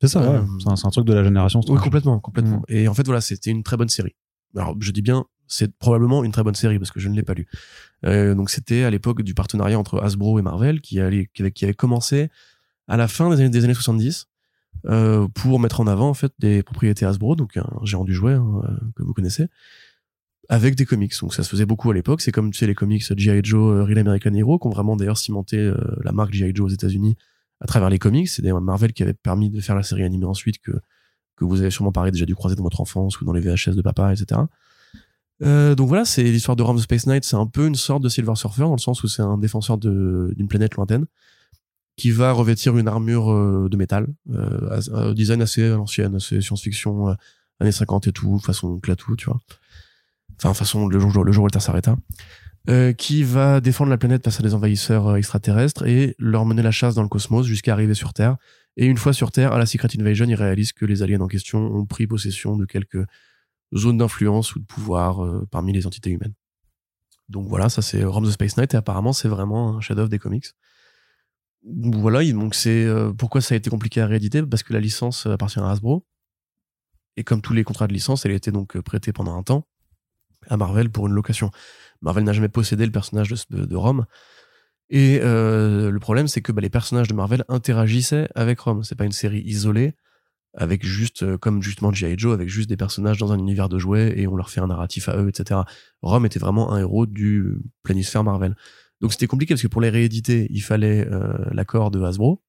C'est 0.00 0.08
ça, 0.08 0.20
ouais. 0.20 0.38
Euh, 0.38 0.74
c'est 0.76 0.86
un, 0.86 0.90
truc 0.90 1.06
de 1.06 1.14
la 1.14 1.24
génération. 1.24 1.60
Oui, 1.68 1.78
complètement, 1.78 2.18
complètement. 2.20 2.58
Mm. 2.58 2.64
Et 2.68 2.88
en 2.88 2.94
fait, 2.94 3.04
voilà, 3.04 3.20
c'était 3.20 3.50
une 3.50 3.62
très 3.62 3.76
bonne 3.76 3.88
série. 3.88 4.14
Alors, 4.54 4.74
je 4.78 4.90
dis 4.90 5.02
bien, 5.02 5.24
c'est 5.48 5.72
probablement 5.76 6.24
une 6.24 6.32
très 6.32 6.42
bonne 6.42 6.54
série 6.54 6.78
parce 6.78 6.90
que 6.90 7.00
je 7.00 7.08
ne 7.08 7.14
l'ai 7.14 7.22
pas 7.22 7.34
lu. 7.34 7.46
Euh, 8.04 8.34
donc, 8.34 8.50
c'était 8.50 8.84
à 8.84 8.90
l'époque 8.90 9.22
du 9.22 9.34
partenariat 9.34 9.78
entre 9.78 10.00
Hasbro 10.00 10.38
et 10.38 10.42
Marvel 10.42 10.80
qui, 10.80 11.00
avait, 11.00 11.28
commencé 11.76 12.28
à 12.88 12.96
la 12.96 13.08
fin 13.08 13.30
des 13.30 13.40
années, 13.40 13.50
des 13.50 13.64
années 13.64 13.74
70 13.74 14.28
euh, 14.86 15.26
pour 15.28 15.58
mettre 15.58 15.80
en 15.80 15.86
avant 15.86 16.08
en 16.08 16.14
fait 16.14 16.32
des 16.38 16.62
propriétés 16.62 17.06
Hasbro, 17.06 17.34
donc 17.34 17.56
un 17.56 17.66
géant 17.82 18.04
du 18.04 18.14
jouet 18.14 18.34
hein, 18.34 18.62
que 18.94 19.02
vous 19.02 19.14
connaissez, 19.14 19.48
avec 20.48 20.76
des 20.76 20.84
comics. 20.84 21.12
Donc 21.20 21.34
ça 21.34 21.42
se 21.42 21.48
faisait 21.48 21.66
beaucoup 21.66 21.90
à 21.90 21.94
l'époque. 21.94 22.20
C'est 22.20 22.32
comme 22.32 22.50
tu 22.50 22.58
sais 22.58 22.66
les 22.66 22.74
comics 22.74 23.02
G.I. 23.16 23.40
Joe, 23.42 23.76
euh, 23.76 23.84
Real 23.84 23.98
American 23.98 24.34
Hero, 24.34 24.58
qui 24.58 24.66
ont 24.66 24.70
vraiment 24.70 24.96
d'ailleurs 24.96 25.18
cimenté 25.18 25.58
euh, 25.58 25.76
la 26.02 26.12
marque 26.12 26.32
G.I. 26.32 26.52
Joe 26.54 26.66
aux 26.66 26.74
États-Unis 26.74 27.16
à 27.60 27.66
travers 27.66 27.90
les 27.90 27.98
comics. 27.98 28.28
C'est 28.28 28.42
d'ailleurs 28.42 28.60
Marvel 28.60 28.92
qui 28.92 29.02
avait 29.02 29.14
permis 29.14 29.50
de 29.50 29.60
faire 29.60 29.74
la 29.74 29.82
série 29.82 30.04
animée 30.04 30.26
ensuite 30.26 30.58
que 30.58 30.72
que 31.36 31.44
vous 31.44 31.60
avez 31.60 31.70
sûrement 31.70 31.92
parlé 31.92 32.10
déjà 32.10 32.24
dû 32.24 32.34
croiser 32.34 32.56
dans 32.56 32.62
votre 32.62 32.80
enfance 32.80 33.20
ou 33.20 33.24
dans 33.26 33.32
les 33.32 33.40
VHS 33.40 33.74
de 33.74 33.82
papa, 33.82 34.12
etc. 34.12 34.40
Euh, 35.42 35.74
donc 35.74 35.88
voilà, 35.88 36.04
c'est 36.04 36.22
l'histoire 36.22 36.56
de 36.56 36.64
the 36.64 36.78
Space 36.78 37.06
Knight. 37.06 37.24
C'est 37.24 37.36
un 37.36 37.46
peu 37.46 37.66
une 37.66 37.74
sorte 37.74 38.02
de 38.02 38.08
Silver 38.08 38.34
Surfer 38.36 38.62
dans 38.62 38.72
le 38.72 38.78
sens 38.78 39.02
où 39.02 39.08
c'est 39.08 39.22
un 39.22 39.38
défenseur 39.38 39.78
d'une 39.78 40.48
planète 40.48 40.74
lointaine 40.74 41.06
qui 41.96 42.10
va 42.10 42.32
revêtir 42.32 42.76
une 42.76 42.88
armure 42.88 43.32
euh, 43.32 43.68
de 43.70 43.76
métal, 43.76 44.06
euh, 44.30 45.14
design 45.14 45.40
assez 45.40 45.64
à 45.64 45.76
l'ancienne, 45.76 46.16
assez 46.16 46.42
science-fiction, 46.42 47.16
années 47.58 47.72
50 47.72 48.08
et 48.08 48.12
tout, 48.12 48.38
façon 48.38 48.78
clatou, 48.78 49.16
tu 49.16 49.26
vois 49.26 49.40
enfin 50.38 50.52
façon 50.52 50.86
le 50.86 50.98
jour 50.98 51.24
le 51.24 51.32
jour 51.32 51.44
où 51.44 51.48
le 51.50 51.60
s'arrêta 51.60 51.96
qui 52.98 53.22
va 53.22 53.62
défendre 53.62 53.88
la 53.90 53.96
planète 53.96 54.24
face 54.24 54.40
à 54.40 54.42
des 54.42 54.52
envahisseurs 54.52 55.16
extraterrestres 55.16 55.86
et 55.86 56.14
leur 56.18 56.44
mener 56.44 56.60
la 56.60 56.72
chasse 56.72 56.94
dans 56.94 57.02
le 57.02 57.08
cosmos 57.08 57.46
jusqu'à 57.46 57.72
arriver 57.72 57.94
sur 57.94 58.12
Terre. 58.12 58.36
Et 58.76 58.86
une 58.86 58.98
fois 58.98 59.12
sur 59.14 59.32
Terre, 59.32 59.52
à 59.52 59.58
la 59.58 59.66
Secret 59.66 59.88
Invasion, 59.98 60.26
ils 60.28 60.34
réalisent 60.34 60.72
que 60.72 60.84
les 60.84 61.02
aliens 61.02 61.20
en 61.20 61.28
question 61.28 61.58
ont 61.58 61.86
pris 61.86 62.06
possession 62.06 62.56
de 62.56 62.66
quelques 62.66 63.02
zones 63.74 63.98
d'influence 63.98 64.54
ou 64.54 64.60
de 64.60 64.64
pouvoir 64.64 65.24
euh, 65.24 65.46
parmi 65.50 65.72
les 65.72 65.86
entités 65.86 66.10
humaines. 66.10 66.34
Donc 67.28 67.48
voilà, 67.48 67.68
ça 67.68 67.82
c'est 67.82 68.04
Rome 68.04 68.26
the 68.26 68.30
Space 68.30 68.56
Knight 68.56 68.74
et 68.74 68.76
apparemment 68.76 69.12
c'est 69.12 69.28
vraiment 69.28 69.76
un 69.76 69.80
chef-d'œuvre 69.80 70.08
des 70.08 70.18
comics. 70.18 70.46
Voilà, 71.64 72.24
donc 72.32 72.54
c'est 72.54 72.86
pourquoi 73.18 73.40
ça 73.40 73.54
a 73.54 73.56
été 73.56 73.70
compliqué 73.70 74.00
à 74.00 74.06
rééditer? 74.06 74.40
Parce 74.44 74.62
que 74.62 74.72
la 74.72 74.78
licence 74.78 75.26
appartient 75.26 75.58
à 75.58 75.68
Hasbro 75.68 76.06
et 77.16 77.24
comme 77.24 77.40
tous 77.40 77.54
les 77.54 77.64
contrats 77.64 77.88
de 77.88 77.92
licence, 77.92 78.24
elle 78.24 78.32
a 78.32 78.34
été 78.34 78.52
donc 78.52 78.78
prêtée 78.80 79.12
pendant 79.12 79.36
un 79.36 79.42
temps 79.42 79.66
à 80.48 80.56
Marvel 80.56 80.90
pour 80.90 81.06
une 81.06 81.14
location. 81.14 81.50
Marvel 82.02 82.24
n'a 82.24 82.32
jamais 82.32 82.48
possédé 82.48 82.84
le 82.84 82.92
personnage 82.92 83.28
de, 83.50 83.64
de, 83.64 83.76
Rome. 83.76 84.06
Et 84.90 85.20
euh, 85.22 85.90
le 85.90 85.98
problème, 85.98 86.28
c'est 86.28 86.42
que 86.42 86.52
bah, 86.52 86.60
les 86.60 86.70
personnages 86.70 87.08
de 87.08 87.14
Marvel 87.14 87.44
interagissaient 87.48 88.28
avec 88.34 88.60
Rome. 88.60 88.84
C'est 88.84 88.94
pas 88.94 89.04
une 89.04 89.12
série 89.12 89.40
isolée, 89.40 89.94
avec 90.56 90.84
juste, 90.84 91.22
euh, 91.22 91.38
comme 91.38 91.62
justement 91.62 91.92
G.I. 91.92 92.14
Joe, 92.18 92.34
avec 92.34 92.48
juste 92.48 92.68
des 92.68 92.76
personnages 92.76 93.18
dans 93.18 93.32
un 93.32 93.38
univers 93.38 93.68
de 93.68 93.78
jouets 93.78 94.14
et 94.18 94.26
on 94.26 94.36
leur 94.36 94.50
fait 94.50 94.60
un 94.60 94.66
narratif 94.66 95.08
à 95.08 95.16
eux, 95.16 95.28
etc. 95.28 95.60
Rome 96.02 96.26
était 96.26 96.38
vraiment 96.38 96.72
un 96.72 96.80
héros 96.80 97.06
du 97.06 97.58
planisphère 97.82 98.24
Marvel. 98.24 98.56
Donc 99.00 99.12
c'était 99.12 99.26
compliqué 99.26 99.54
parce 99.54 99.62
que 99.62 99.68
pour 99.68 99.80
les 99.80 99.90
rééditer, 99.90 100.46
il 100.50 100.62
fallait 100.62 101.06
euh, 101.06 101.36
l'accord 101.52 101.90
de 101.90 102.02
Hasbro. 102.02 102.42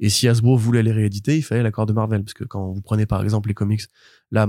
Et 0.00 0.08
si 0.08 0.26
Hasbro 0.26 0.56
voulait 0.56 0.82
les 0.82 0.92
rééditer, 0.92 1.36
il 1.36 1.42
fallait 1.42 1.62
l'accord 1.62 1.86
de 1.86 1.92
Marvel. 1.92 2.24
Parce 2.24 2.34
que 2.34 2.44
quand 2.44 2.72
vous 2.72 2.80
prenez 2.80 3.06
par 3.06 3.22
exemple 3.22 3.48
les 3.48 3.54
comics, 3.54 3.82
là, 4.30 4.48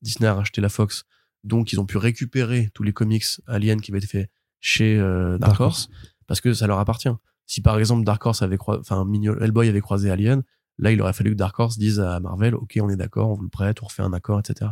Disney 0.00 0.28
a 0.28 0.34
racheté 0.34 0.60
la 0.60 0.70
Fox 0.70 1.04
donc, 1.46 1.72
ils 1.72 1.80
ont 1.80 1.86
pu 1.86 1.96
récupérer 1.96 2.70
tous 2.74 2.82
les 2.82 2.92
comics 2.92 3.24
Alien 3.46 3.80
qui 3.80 3.92
avaient 3.92 3.98
été 3.98 4.08
faits 4.08 4.30
chez 4.60 4.98
euh, 4.98 5.38
Dark, 5.38 5.60
Horse, 5.60 5.88
parce 6.26 6.40
que 6.40 6.52
ça 6.52 6.66
leur 6.66 6.80
appartient. 6.80 7.14
Si 7.46 7.60
par 7.60 7.78
exemple 7.78 8.04
Dark 8.04 8.26
Horse 8.26 8.42
avait 8.42 8.56
croisé, 8.56 8.80
enfin 8.80 9.06
Hellboy 9.40 9.68
avait 9.68 9.80
croisé 9.80 10.10
Alien, 10.10 10.42
là 10.78 10.92
il 10.92 11.00
aurait 11.00 11.12
fallu 11.12 11.30
que 11.30 11.36
Dark 11.36 11.58
Horse 11.58 11.78
dise 11.78 12.00
à 12.00 12.20
Marvel, 12.20 12.54
ok 12.54 12.78
on 12.80 12.88
est 12.88 12.96
d'accord, 12.96 13.30
on 13.30 13.34
vous 13.34 13.42
le 13.42 13.48
prête, 13.48 13.82
on 13.82 13.86
refait 13.86 14.02
un 14.02 14.12
accord, 14.12 14.40
etc. 14.40 14.70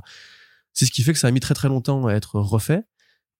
C'est 0.72 0.86
ce 0.86 0.90
qui 0.90 1.02
fait 1.02 1.12
que 1.12 1.18
ça 1.18 1.28
a 1.28 1.30
mis 1.30 1.40
très 1.40 1.54
très 1.54 1.68
longtemps 1.68 2.06
à 2.06 2.12
être 2.12 2.38
refait. 2.40 2.82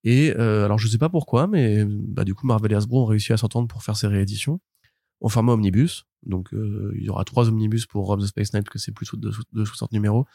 Et 0.04 0.34
euh, 0.36 0.64
alors 0.66 0.78
je 0.78 0.86
sais 0.88 0.98
pas 0.98 1.08
pourquoi, 1.08 1.46
mais 1.46 1.84
bah, 1.86 2.24
du 2.24 2.34
coup 2.34 2.46
Marvel 2.46 2.72
et 2.72 2.74
Hasbro 2.74 3.02
ont 3.02 3.06
réussi 3.06 3.32
à 3.32 3.36
s'entendre 3.36 3.68
pour 3.68 3.82
faire 3.82 3.96
ces 3.96 4.06
rééditions 4.06 4.60
en 5.20 5.28
format 5.28 5.52
omnibus. 5.52 6.06
Donc 6.24 6.52
euh, 6.54 6.92
il 6.96 7.04
y 7.04 7.08
aura 7.08 7.24
trois 7.24 7.48
omnibus 7.48 7.86
pour 7.86 8.06
Rob 8.06 8.20
the 8.20 8.26
Space 8.26 8.52
Knight, 8.52 8.68
que 8.68 8.78
c'est 8.78 8.92
plus 8.92 9.10
de, 9.14 9.32
de 9.52 9.64
60 9.64 9.92
numéros. 9.92 10.26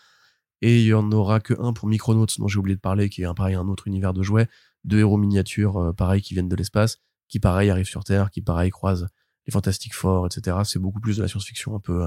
Et 0.61 0.81
il 0.81 0.87
y 0.87 0.93
en 0.93 1.11
aura 1.11 1.39
que 1.39 1.53
un 1.59 1.73
pour 1.73 1.87
Micronauts, 1.87 2.25
dont 2.37 2.47
j'ai 2.47 2.59
oublié 2.59 2.75
de 2.75 2.81
parler, 2.81 3.09
qui 3.09 3.21
est 3.21 3.25
un, 3.25 3.33
pareil 3.33 3.55
un 3.55 3.67
autre 3.67 3.87
univers 3.87 4.13
de 4.13 4.23
jouets. 4.23 4.47
Deux 4.83 4.99
héros 4.99 5.17
miniatures, 5.17 5.77
euh, 5.77 5.93
pareil, 5.93 6.21
qui 6.21 6.33
viennent 6.33 6.49
de 6.49 6.55
l'espace, 6.55 6.97
qui 7.27 7.39
pareil 7.39 7.69
arrivent 7.69 7.87
sur 7.87 8.03
Terre, 8.03 8.29
qui 8.29 8.41
pareil 8.41 8.71
croisent 8.71 9.07
les 9.49 9.51
Fantastiques 9.51 9.95
Four, 9.95 10.27
etc. 10.27 10.57
C'est 10.63 10.79
beaucoup 10.79 10.99
plus 10.99 11.17
de 11.17 11.23
la 11.23 11.27
science-fiction, 11.27 11.75
un 11.75 11.79
peu, 11.79 12.03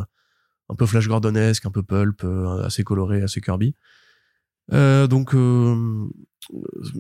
un 0.68 0.74
peu 0.74 0.86
Flash 0.86 1.08
Gordonesque, 1.08 1.66
un 1.66 1.70
peu 1.70 1.82
pulp, 1.82 2.22
euh, 2.24 2.62
assez 2.64 2.84
coloré, 2.84 3.22
assez 3.22 3.40
Kirby. 3.40 3.74
Euh, 4.72 5.08
donc 5.08 5.34
euh, 5.34 6.08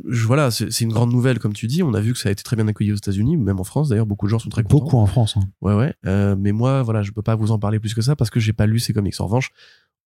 voilà, 0.04 0.50
c'est 0.50 0.80
une 0.80 0.92
grande 0.92 1.12
nouvelle 1.12 1.38
comme 1.38 1.52
tu 1.52 1.68
dis. 1.68 1.82
On 1.82 1.94
a 1.94 2.00
vu 2.00 2.12
que 2.12 2.18
ça 2.18 2.28
a 2.28 2.32
été 2.32 2.42
très 2.42 2.56
bien 2.56 2.66
accueilli 2.66 2.92
aux 2.92 2.96
États-Unis, 2.96 3.36
même 3.36 3.60
en 3.60 3.64
France. 3.64 3.88
D'ailleurs, 3.88 4.06
beaucoup 4.06 4.26
de 4.26 4.30
gens 4.30 4.38
sont 4.38 4.50
très 4.50 4.62
contents. 4.62 4.78
Beaucoup 4.78 4.96
en 4.98 5.06
France. 5.06 5.36
Hein. 5.36 5.42
Ouais, 5.60 5.74
ouais. 5.74 5.94
Euh, 6.06 6.34
mais 6.36 6.52
moi, 6.52 6.82
voilà, 6.82 7.02
je 7.02 7.12
peux 7.12 7.22
pas 7.22 7.36
vous 7.36 7.52
en 7.52 7.58
parler 7.58 7.78
plus 7.78 7.94
que 7.94 8.02
ça 8.02 8.16
parce 8.16 8.30
que 8.30 8.40
j'ai 8.40 8.52
pas 8.52 8.66
lu 8.66 8.80
ces 8.80 8.92
comics. 8.92 9.18
En 9.20 9.26
revanche, 9.26 9.50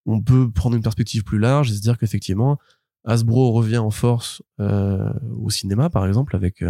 on 0.04 0.20
peut 0.20 0.50
prendre 0.50 0.76
une 0.76 0.82
perspective 0.82 1.24
plus 1.24 1.38
large 1.38 1.70
et 1.70 1.74
se 1.74 1.80
dire 1.80 1.98
qu'effectivement, 1.98 2.58
Hasbro 3.04 3.52
revient 3.52 3.78
en 3.78 3.90
force 3.90 4.42
au 4.58 5.50
cinéma, 5.50 5.90
par 5.90 6.06
exemple, 6.06 6.36
avec 6.36 6.62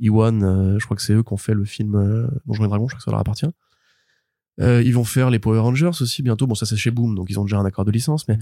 Iwan, 0.00 0.42
euh, 0.42 0.78
je 0.78 0.84
crois 0.84 0.96
que 0.96 1.02
c'est 1.02 1.12
eux 1.12 1.22
qui 1.22 1.32
ont 1.32 1.36
fait 1.36 1.54
le 1.54 1.64
film 1.64 1.94
euh, 1.94 2.26
Donjons 2.46 2.64
et 2.64 2.68
Dragons, 2.68 2.88
je 2.88 2.94
crois 2.94 2.98
que 2.98 3.04
ça 3.04 3.10
leur 3.10 3.20
appartient. 3.20 3.50
ils 4.58 4.92
vont 4.92 5.04
faire 5.04 5.30
les 5.30 5.38
Power 5.38 5.60
Rangers 5.60 5.90
aussi 6.00 6.22
bientôt. 6.22 6.46
Bon, 6.46 6.54
ça 6.54 6.66
c'est 6.66 6.76
chez 6.76 6.90
Boom, 6.90 7.14
donc 7.14 7.30
ils 7.30 7.38
ont 7.38 7.44
déjà 7.44 7.58
un 7.58 7.64
accord 7.64 7.84
de 7.84 7.90
licence, 7.90 8.26
mais 8.28 8.36
mm. 8.36 8.40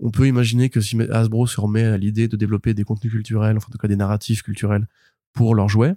on 0.00 0.10
peut 0.10 0.26
imaginer 0.26 0.70
que 0.70 0.80
si 0.80 1.00
Hasbro 1.10 1.46
se 1.46 1.60
remet 1.60 1.84
à 1.84 1.96
l'idée 1.96 2.28
de 2.28 2.36
développer 2.36 2.74
des 2.74 2.84
contenus 2.84 3.12
culturels, 3.12 3.56
enfin 3.56 3.66
en 3.68 3.72
tout 3.72 3.78
cas 3.78 3.88
des 3.88 3.96
narratifs 3.96 4.42
culturels 4.42 4.86
pour 5.32 5.54
leurs 5.54 5.68
jouets, 5.68 5.94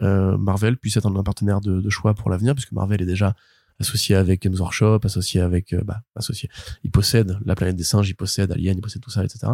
Marvel 0.00 0.76
puisse 0.76 0.96
être 0.98 1.06
un 1.06 1.22
partenaire 1.22 1.60
de, 1.60 1.80
de 1.80 1.90
choix 1.90 2.14
pour 2.14 2.28
l'avenir, 2.28 2.54
puisque 2.54 2.72
Marvel 2.72 3.00
est 3.00 3.06
déjà 3.06 3.34
associé 3.78 4.14
avec 4.14 4.42
Games 4.42 4.56
Workshop, 4.58 5.00
associé 5.04 5.40
avec, 5.40 5.72
euh, 5.72 5.82
bah, 5.84 6.02
associé. 6.14 6.50
Il 6.82 6.90
possède 6.90 7.38
la 7.44 7.54
planète 7.54 7.76
des 7.76 7.84
singes, 7.84 8.08
il 8.08 8.14
possède 8.14 8.52
Alien, 8.52 8.76
il 8.78 8.80
possède 8.80 9.02
tout 9.02 9.10
ça, 9.10 9.24
etc. 9.24 9.52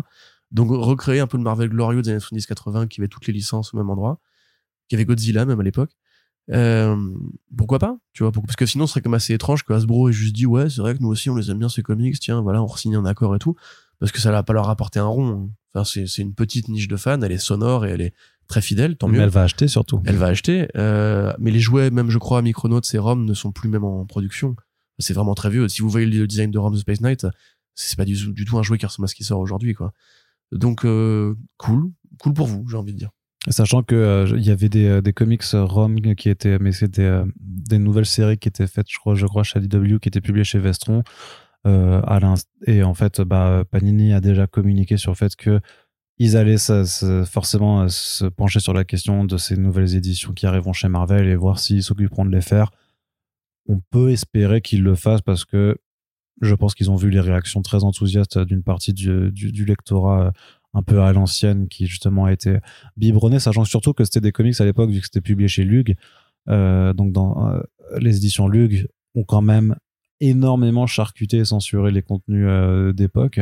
Donc, 0.51 0.71
recréer 0.71 1.21
un 1.21 1.27
peu 1.27 1.37
le 1.37 1.43
Marvel 1.43 1.71
glorieux 1.71 2.03
des 2.03 2.11
années 2.11 2.19
70-80 2.19 2.89
qui 2.89 3.01
avait 3.01 3.09
toutes 3.09 3.27
les 3.27 3.33
licences 3.33 3.75
au 3.75 3.77
même 3.77 3.91
endroit, 3.91 4.21
qui 4.93 4.97
avait 4.97 5.05
Godzilla 5.05 5.45
même 5.45 5.61
à 5.61 5.63
l'époque. 5.63 5.91
Euh, 6.51 6.97
pourquoi 7.57 7.79
pas 7.79 7.97
tu 8.13 8.25
vois 8.25 8.33
parce 8.33 8.57
que 8.57 8.67
sinon 8.67 8.89
ce 8.89 8.95
serait 8.95 9.01
comme 9.01 9.15
assez 9.15 9.33
étrange 9.33 9.63
que 9.63 9.73
Hasbro 9.73 10.09
ait 10.09 10.13
juste 10.13 10.35
dit 10.35 10.45
ouais 10.45 10.69
c'est 10.69 10.81
vrai 10.81 10.97
que 10.97 11.01
nous 11.01 11.07
aussi 11.07 11.31
on 11.31 11.37
les 11.37 11.53
aime 11.53 11.61
bien 11.61 11.69
ces 11.69 11.85
comics 11.85 12.19
tiens 12.19 12.41
voilà 12.41 12.61
on 12.61 12.67
signe 12.67 12.97
un 12.97 13.05
accord 13.05 13.37
et 13.37 13.39
tout 13.39 13.55
parce 14.01 14.11
que 14.11 14.21
ça 14.21 14.33
va 14.33 14.43
pas 14.43 14.53
leur 14.53 14.69
apporter 14.69 14.99
un 14.99 15.07
rond 15.07 15.51
enfin 15.73 15.85
c'est 15.85 16.09
c'est 16.09 16.21
une 16.21 16.35
petite 16.35 16.67
niche 16.67 16.89
de 16.89 16.97
fans 16.97 17.21
elle 17.23 17.31
est 17.31 17.39
sonore 17.39 17.87
et 17.87 17.91
elle 17.91 18.01
est 18.01 18.13
très 18.53 18.61
fidèle, 18.61 18.97
tant 18.97 19.09
mais 19.09 19.19
mieux. 19.19 19.25
elle 19.25 19.31
va 19.31 19.43
acheter 19.43 19.67
surtout. 19.67 20.03
Elle 20.05 20.17
va 20.17 20.27
acheter, 20.27 20.69
euh, 20.77 21.33
mais 21.39 21.51
les 21.51 21.61
jouets, 21.61 21.91
même 21.91 22.11
je 22.11 22.19
crois, 22.19 22.43
Micronauts 22.43 22.81
et 22.81 22.99
ROM 22.99 23.25
ne 23.25 23.35
sont 23.35 23.51
plus 23.51 23.69
même 23.69 23.85
en 23.85 24.05
production. 24.05 24.57
C'est 24.99 25.15
vraiment 25.15 25.35
très 25.35 25.51
vieux. 25.51 25.69
Si 25.69 25.81
vous 25.81 25.89
voyez 25.89 26.07
le 26.07 26.27
design 26.27 26.51
de 26.51 26.59
ROM 26.59 26.77
Space 26.77 27.01
Knight, 27.01 27.27
c'est 27.75 27.97
pas 27.97 28.05
du, 28.05 28.45
tout 28.45 28.59
un 28.59 28.63
jouet 28.63 28.79
qui 28.79 28.87
ressemble 28.87 29.07
à 29.07 29.09
ce 29.09 29.15
qui 29.15 29.25
sort 29.25 29.41
aujourd'hui, 29.41 29.75
quoi. 29.75 29.93
Donc 30.53 30.85
euh, 30.85 31.35
cool, 31.57 31.91
cool 32.21 32.35
pour 32.35 32.47
vous, 32.47 32.67
j'ai 32.69 32.77
envie 32.77 32.93
de 32.93 32.99
dire. 32.99 33.11
Sachant 33.49 33.83
que 33.83 33.95
euh, 33.95 34.37
il 34.37 34.45
y 34.45 34.51
avait 34.51 34.69
des, 34.69 34.87
euh, 34.87 35.01
des 35.01 35.13
comics 35.13 35.43
ROM 35.53 36.01
qui 36.15 36.29
étaient, 36.29 36.59
mais 36.61 36.71
c'était 36.71 37.03
euh, 37.03 37.25
des 37.41 37.79
nouvelles 37.79 38.07
séries 38.07 38.39
qui 38.39 38.49
étaient 38.49 38.69
faites, 38.69 38.87
je 38.89 38.99
crois, 38.99 39.15
je 39.17 39.27
crois 39.27 39.43
chez 39.43 39.59
IDW, 39.59 39.99
qui 39.99 40.09
étaient 40.09 40.21
publiées 40.21 40.45
chez 40.45 40.61
Vestron. 40.61 41.03
et 41.67 42.83
en 42.83 42.95
fait, 42.95 43.21
bah, 43.21 43.65
Panini 43.71 44.13
a 44.13 44.21
déjà 44.21 44.47
communiqué 44.47 44.97
sur 44.97 45.11
le 45.11 45.17
fait 45.17 45.35
que 45.35 45.61
ils 46.19 46.37
allaient 46.37 46.57
forcément 47.27 47.83
euh, 47.83 47.89
se 47.89 48.25
pencher 48.27 48.61
sur 48.61 48.73
la 48.73 48.85
question 48.85 49.25
de 49.25 49.37
ces 49.37 49.57
nouvelles 49.57 49.97
éditions 49.97 50.33
qui 50.33 50.47
arriveront 50.47 50.73
chez 50.73 50.89
Marvel 50.89 51.27
et 51.27 51.35
voir 51.35 51.59
s'ils 51.59 51.83
s'occuperont 51.83 52.25
de 52.25 52.31
les 52.31 52.41
faire. 52.41 52.71
On 53.69 53.81
peut 53.91 54.11
espérer 54.11 54.61
qu'ils 54.61 54.83
le 54.83 54.95
fassent 54.95 55.23
parce 55.23 55.45
que 55.45 55.77
je 56.41 56.55
pense 56.55 56.75
qu'ils 56.75 56.93
ont 56.93 56.97
vu 56.97 57.11
les 57.11 57.21
réactions 57.21 57.61
très 57.63 57.83
enthousiastes 57.83 58.39
d'une 58.39 58.63
partie 58.63 58.93
du, 58.93 59.33
du, 59.33 59.65
lectorat 59.65 60.27
euh, 60.27 60.31
un 60.75 60.83
peu 60.83 61.01
à 61.03 61.13
l'ancienne 61.13 61.69
qui 61.69 61.87
justement 61.87 62.27
a 62.27 62.33
été 62.33 62.59
biberonné, 62.97 63.39
sachant 63.39 63.65
surtout 63.65 63.93
que 63.93 64.05
c'était 64.05 64.21
des 64.21 64.33
comics 64.33 64.61
à 64.61 64.65
l'époque 64.65 64.91
vu 64.91 65.01
que 65.01 65.07
c'était 65.07 65.21
publié 65.21 65.49
chez 65.49 65.65
Lug. 65.65 65.97
Euh, 66.49 66.93
donc 66.93 67.13
dans 67.13 67.53
les 67.99 68.17
éditions 68.17 68.49
Lug 68.49 68.89
ont 69.15 69.25
quand 69.25 69.43
même 69.43 69.77
énormément 70.21 70.87
charcuté 70.87 71.39
et 71.39 71.45
censuré 71.45 71.91
les 71.91 72.03
contenus 72.03 72.49
d'époque. 72.95 73.41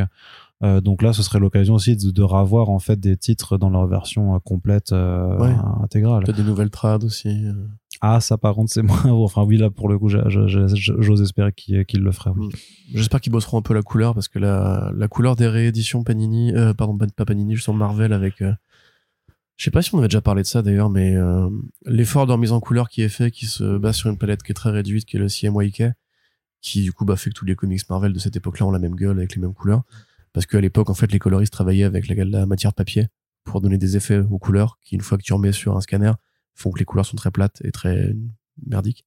Euh, 0.63 0.81
donc 0.81 1.01
là, 1.01 1.13
ce 1.13 1.23
serait 1.23 1.39
l'occasion 1.39 1.73
aussi 1.75 1.95
de, 1.95 2.11
de, 2.11 2.21
revoir 2.21 2.69
en 2.69 2.79
fait 2.79 2.99
des 2.99 3.17
titres 3.17 3.57
dans 3.57 3.69
leur 3.69 3.87
version 3.87 4.35
euh, 4.35 4.39
complète 4.39 4.91
euh, 4.91 5.39
intégrale. 5.81 6.23
Peut-être 6.23 6.37
des 6.37 6.43
nouvelles 6.43 6.69
trades 6.69 7.03
aussi. 7.03 7.45
Ah, 8.01 8.19
ça 8.19 8.37
par 8.37 8.55
contre, 8.55 8.71
c'est 8.71 8.81
moins. 8.81 9.05
Enfin, 9.05 9.43
oui, 9.43 9.57
là, 9.57 9.69
pour 9.69 9.87
le 9.87 9.97
coup, 9.97 10.09
j'ose 10.09 11.21
espérer 11.21 11.53
qu'il 11.53 11.85
qu'il 11.85 12.01
le 12.01 12.11
ferait. 12.11 12.31
oui. 12.35 12.49
J'espère 12.93 13.21
qu'ils 13.21 13.31
bosseront 13.31 13.59
un 13.59 13.61
peu 13.61 13.73
la 13.73 13.83
couleur 13.83 14.13
parce 14.13 14.27
que 14.27 14.39
la, 14.39 15.07
couleur 15.09 15.35
des 15.35 15.47
rééditions 15.47 16.03
Panini, 16.03 16.53
euh, 16.55 16.73
pardon, 16.73 16.97
pas 16.97 17.25
Panini, 17.25 17.57
sur 17.57 17.73
Marvel 17.73 18.11
avec. 18.11 18.41
euh, 18.41 18.53
je 19.57 19.65
sais 19.65 19.71
pas 19.71 19.83
si 19.83 19.93
on 19.93 19.99
avait 19.99 20.07
déjà 20.07 20.21
parlé 20.21 20.41
de 20.41 20.47
ça 20.47 20.63
d'ailleurs, 20.63 20.89
mais 20.89 21.15
euh, 21.15 21.47
l'effort 21.85 22.25
de 22.25 22.31
remise 22.31 22.51
en 22.51 22.59
couleur 22.59 22.89
qui 22.89 23.03
est 23.03 23.09
fait, 23.09 23.29
qui 23.29 23.45
se 23.45 23.77
base 23.77 23.95
sur 23.95 24.09
une 24.09 24.17
palette 24.17 24.41
qui 24.41 24.51
est 24.51 24.55
très 24.55 24.71
réduite, 24.71 25.05
qui 25.05 25.17
est 25.17 25.19
le 25.19 25.27
CMYK, 25.29 25.83
qui 26.61 26.81
du 26.81 26.91
coup 26.93 27.05
bah, 27.05 27.15
fait 27.15 27.29
que 27.29 27.35
tous 27.35 27.45
les 27.45 27.55
comics 27.55 27.87
Marvel 27.87 28.11
de 28.11 28.17
cette 28.17 28.35
époque-là 28.35 28.65
ont 28.65 28.71
la 28.71 28.79
même 28.79 28.95
gueule 28.95 29.19
avec 29.19 29.35
les 29.35 29.41
mêmes 29.41 29.53
couleurs. 29.53 29.83
Parce 30.33 30.47
qu'à 30.47 30.61
l'époque, 30.61 30.89
en 30.89 30.95
fait, 30.95 31.11
les 31.11 31.19
coloristes 31.19 31.53
travaillaient 31.53 31.83
avec 31.83 32.07
la, 32.07 32.25
la 32.25 32.45
matière 32.47 32.73
papier 32.73 33.09
pour 33.43 33.61
donner 33.61 33.77
des 33.77 33.97
effets 33.97 34.17
aux 34.17 34.39
couleurs 34.39 34.79
qui, 34.81 34.95
une 34.95 35.01
fois 35.01 35.19
que 35.19 35.23
tu 35.23 35.33
remets 35.33 35.51
sur 35.51 35.77
un 35.77 35.81
scanner, 35.81 36.13
font 36.61 36.71
que 36.71 36.79
les 36.79 36.85
couleurs 36.85 37.05
sont 37.05 37.17
très 37.17 37.31
plates 37.31 37.61
et 37.63 37.71
très 37.71 38.15
merdiques. 38.65 39.05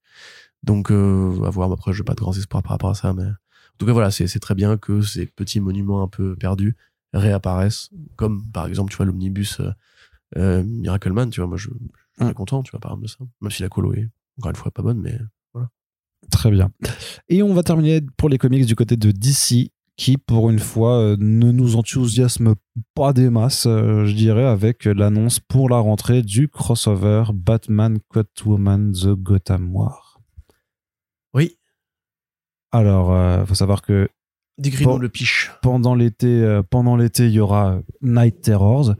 Donc, 0.63 0.91
euh, 0.91 1.43
à 1.45 1.49
voir. 1.49 1.71
Après, 1.71 1.93
je 1.93 2.01
n'ai 2.01 2.05
pas 2.05 2.13
de 2.13 2.19
grands 2.19 2.33
espoirs 2.33 2.63
par 2.63 2.71
rapport 2.71 2.89
à 2.89 2.95
ça, 2.95 3.13
mais 3.13 3.25
en 3.25 3.77
tout 3.77 3.85
cas, 3.85 3.93
voilà, 3.93 4.11
c'est 4.11 4.39
très 4.39 4.55
bien 4.55 4.77
que 4.77 5.01
ces 5.01 5.25
petits 5.25 5.59
monuments 5.59 6.01
un 6.03 6.07
peu 6.07 6.35
perdus 6.35 6.75
réapparaissent, 7.13 7.89
comme 8.15 8.49
par 8.51 8.67
exemple, 8.67 8.91
tu 8.91 8.97
vois, 8.97 9.05
l'omnibus 9.05 9.59
euh, 9.59 9.71
euh, 10.37 10.63
Miracleman, 10.63 11.29
tu 11.29 11.41
vois, 11.41 11.47
moi, 11.47 11.57
je, 11.57 11.69
je 12.19 12.25
suis 12.25 12.33
content, 12.33 12.63
tu 12.63 12.71
vois, 12.71 12.79
par 12.79 12.91
exemple, 12.91 13.03
de 13.03 13.09
ça. 13.09 13.17
Même 13.41 13.51
si 13.51 13.61
la 13.61 13.69
colo 13.69 13.93
est, 13.93 14.09
encore 14.39 14.51
une 14.51 14.55
fois, 14.55 14.71
pas 14.71 14.81
bonne, 14.81 15.01
mais 15.01 15.19
Très 16.31 16.51
bien. 16.51 16.71
Et 17.29 17.43
on 17.43 17.53
va 17.53 17.63
terminer 17.63 18.01
pour 18.17 18.29
les 18.29 18.37
comics 18.37 18.65
du 18.65 18.75
côté 18.75 18.97
de 18.97 19.11
DC, 19.11 19.71
qui 19.97 20.17
pour 20.17 20.49
une 20.49 20.59
fois 20.59 20.99
euh, 20.99 21.17
ne 21.19 21.51
nous 21.51 21.75
enthousiasme 21.77 22.55
pas 22.93 23.13
des 23.13 23.29
masses, 23.29 23.65
euh, 23.65 24.05
je 24.05 24.13
dirais, 24.13 24.45
avec 24.45 24.85
l'annonce 24.85 25.39
pour 25.39 25.69
la 25.69 25.77
rentrée 25.77 26.21
du 26.21 26.49
crossover 26.49 27.25
Batman 27.33 27.99
Catwoman 28.13 28.91
The 28.91 29.13
Gotham 29.13 29.73
War. 29.73 30.19
oui, 31.33 31.57
Alors, 32.71 33.13
euh, 33.13 33.45
faut 33.45 33.55
savoir 33.55 33.81
que 33.81 34.09
décris-nous 34.57 34.97
le 34.97 35.09
piche. 35.09 35.51
pendant 35.61 35.95
l'été, 35.95 36.27
euh, 36.27 36.61
pendant 36.61 36.97
l'été, 36.97 37.27
il 37.27 37.31
y 37.31 37.39
aura 37.39 37.79
Night 38.01 38.41
Terrors, 38.41 38.95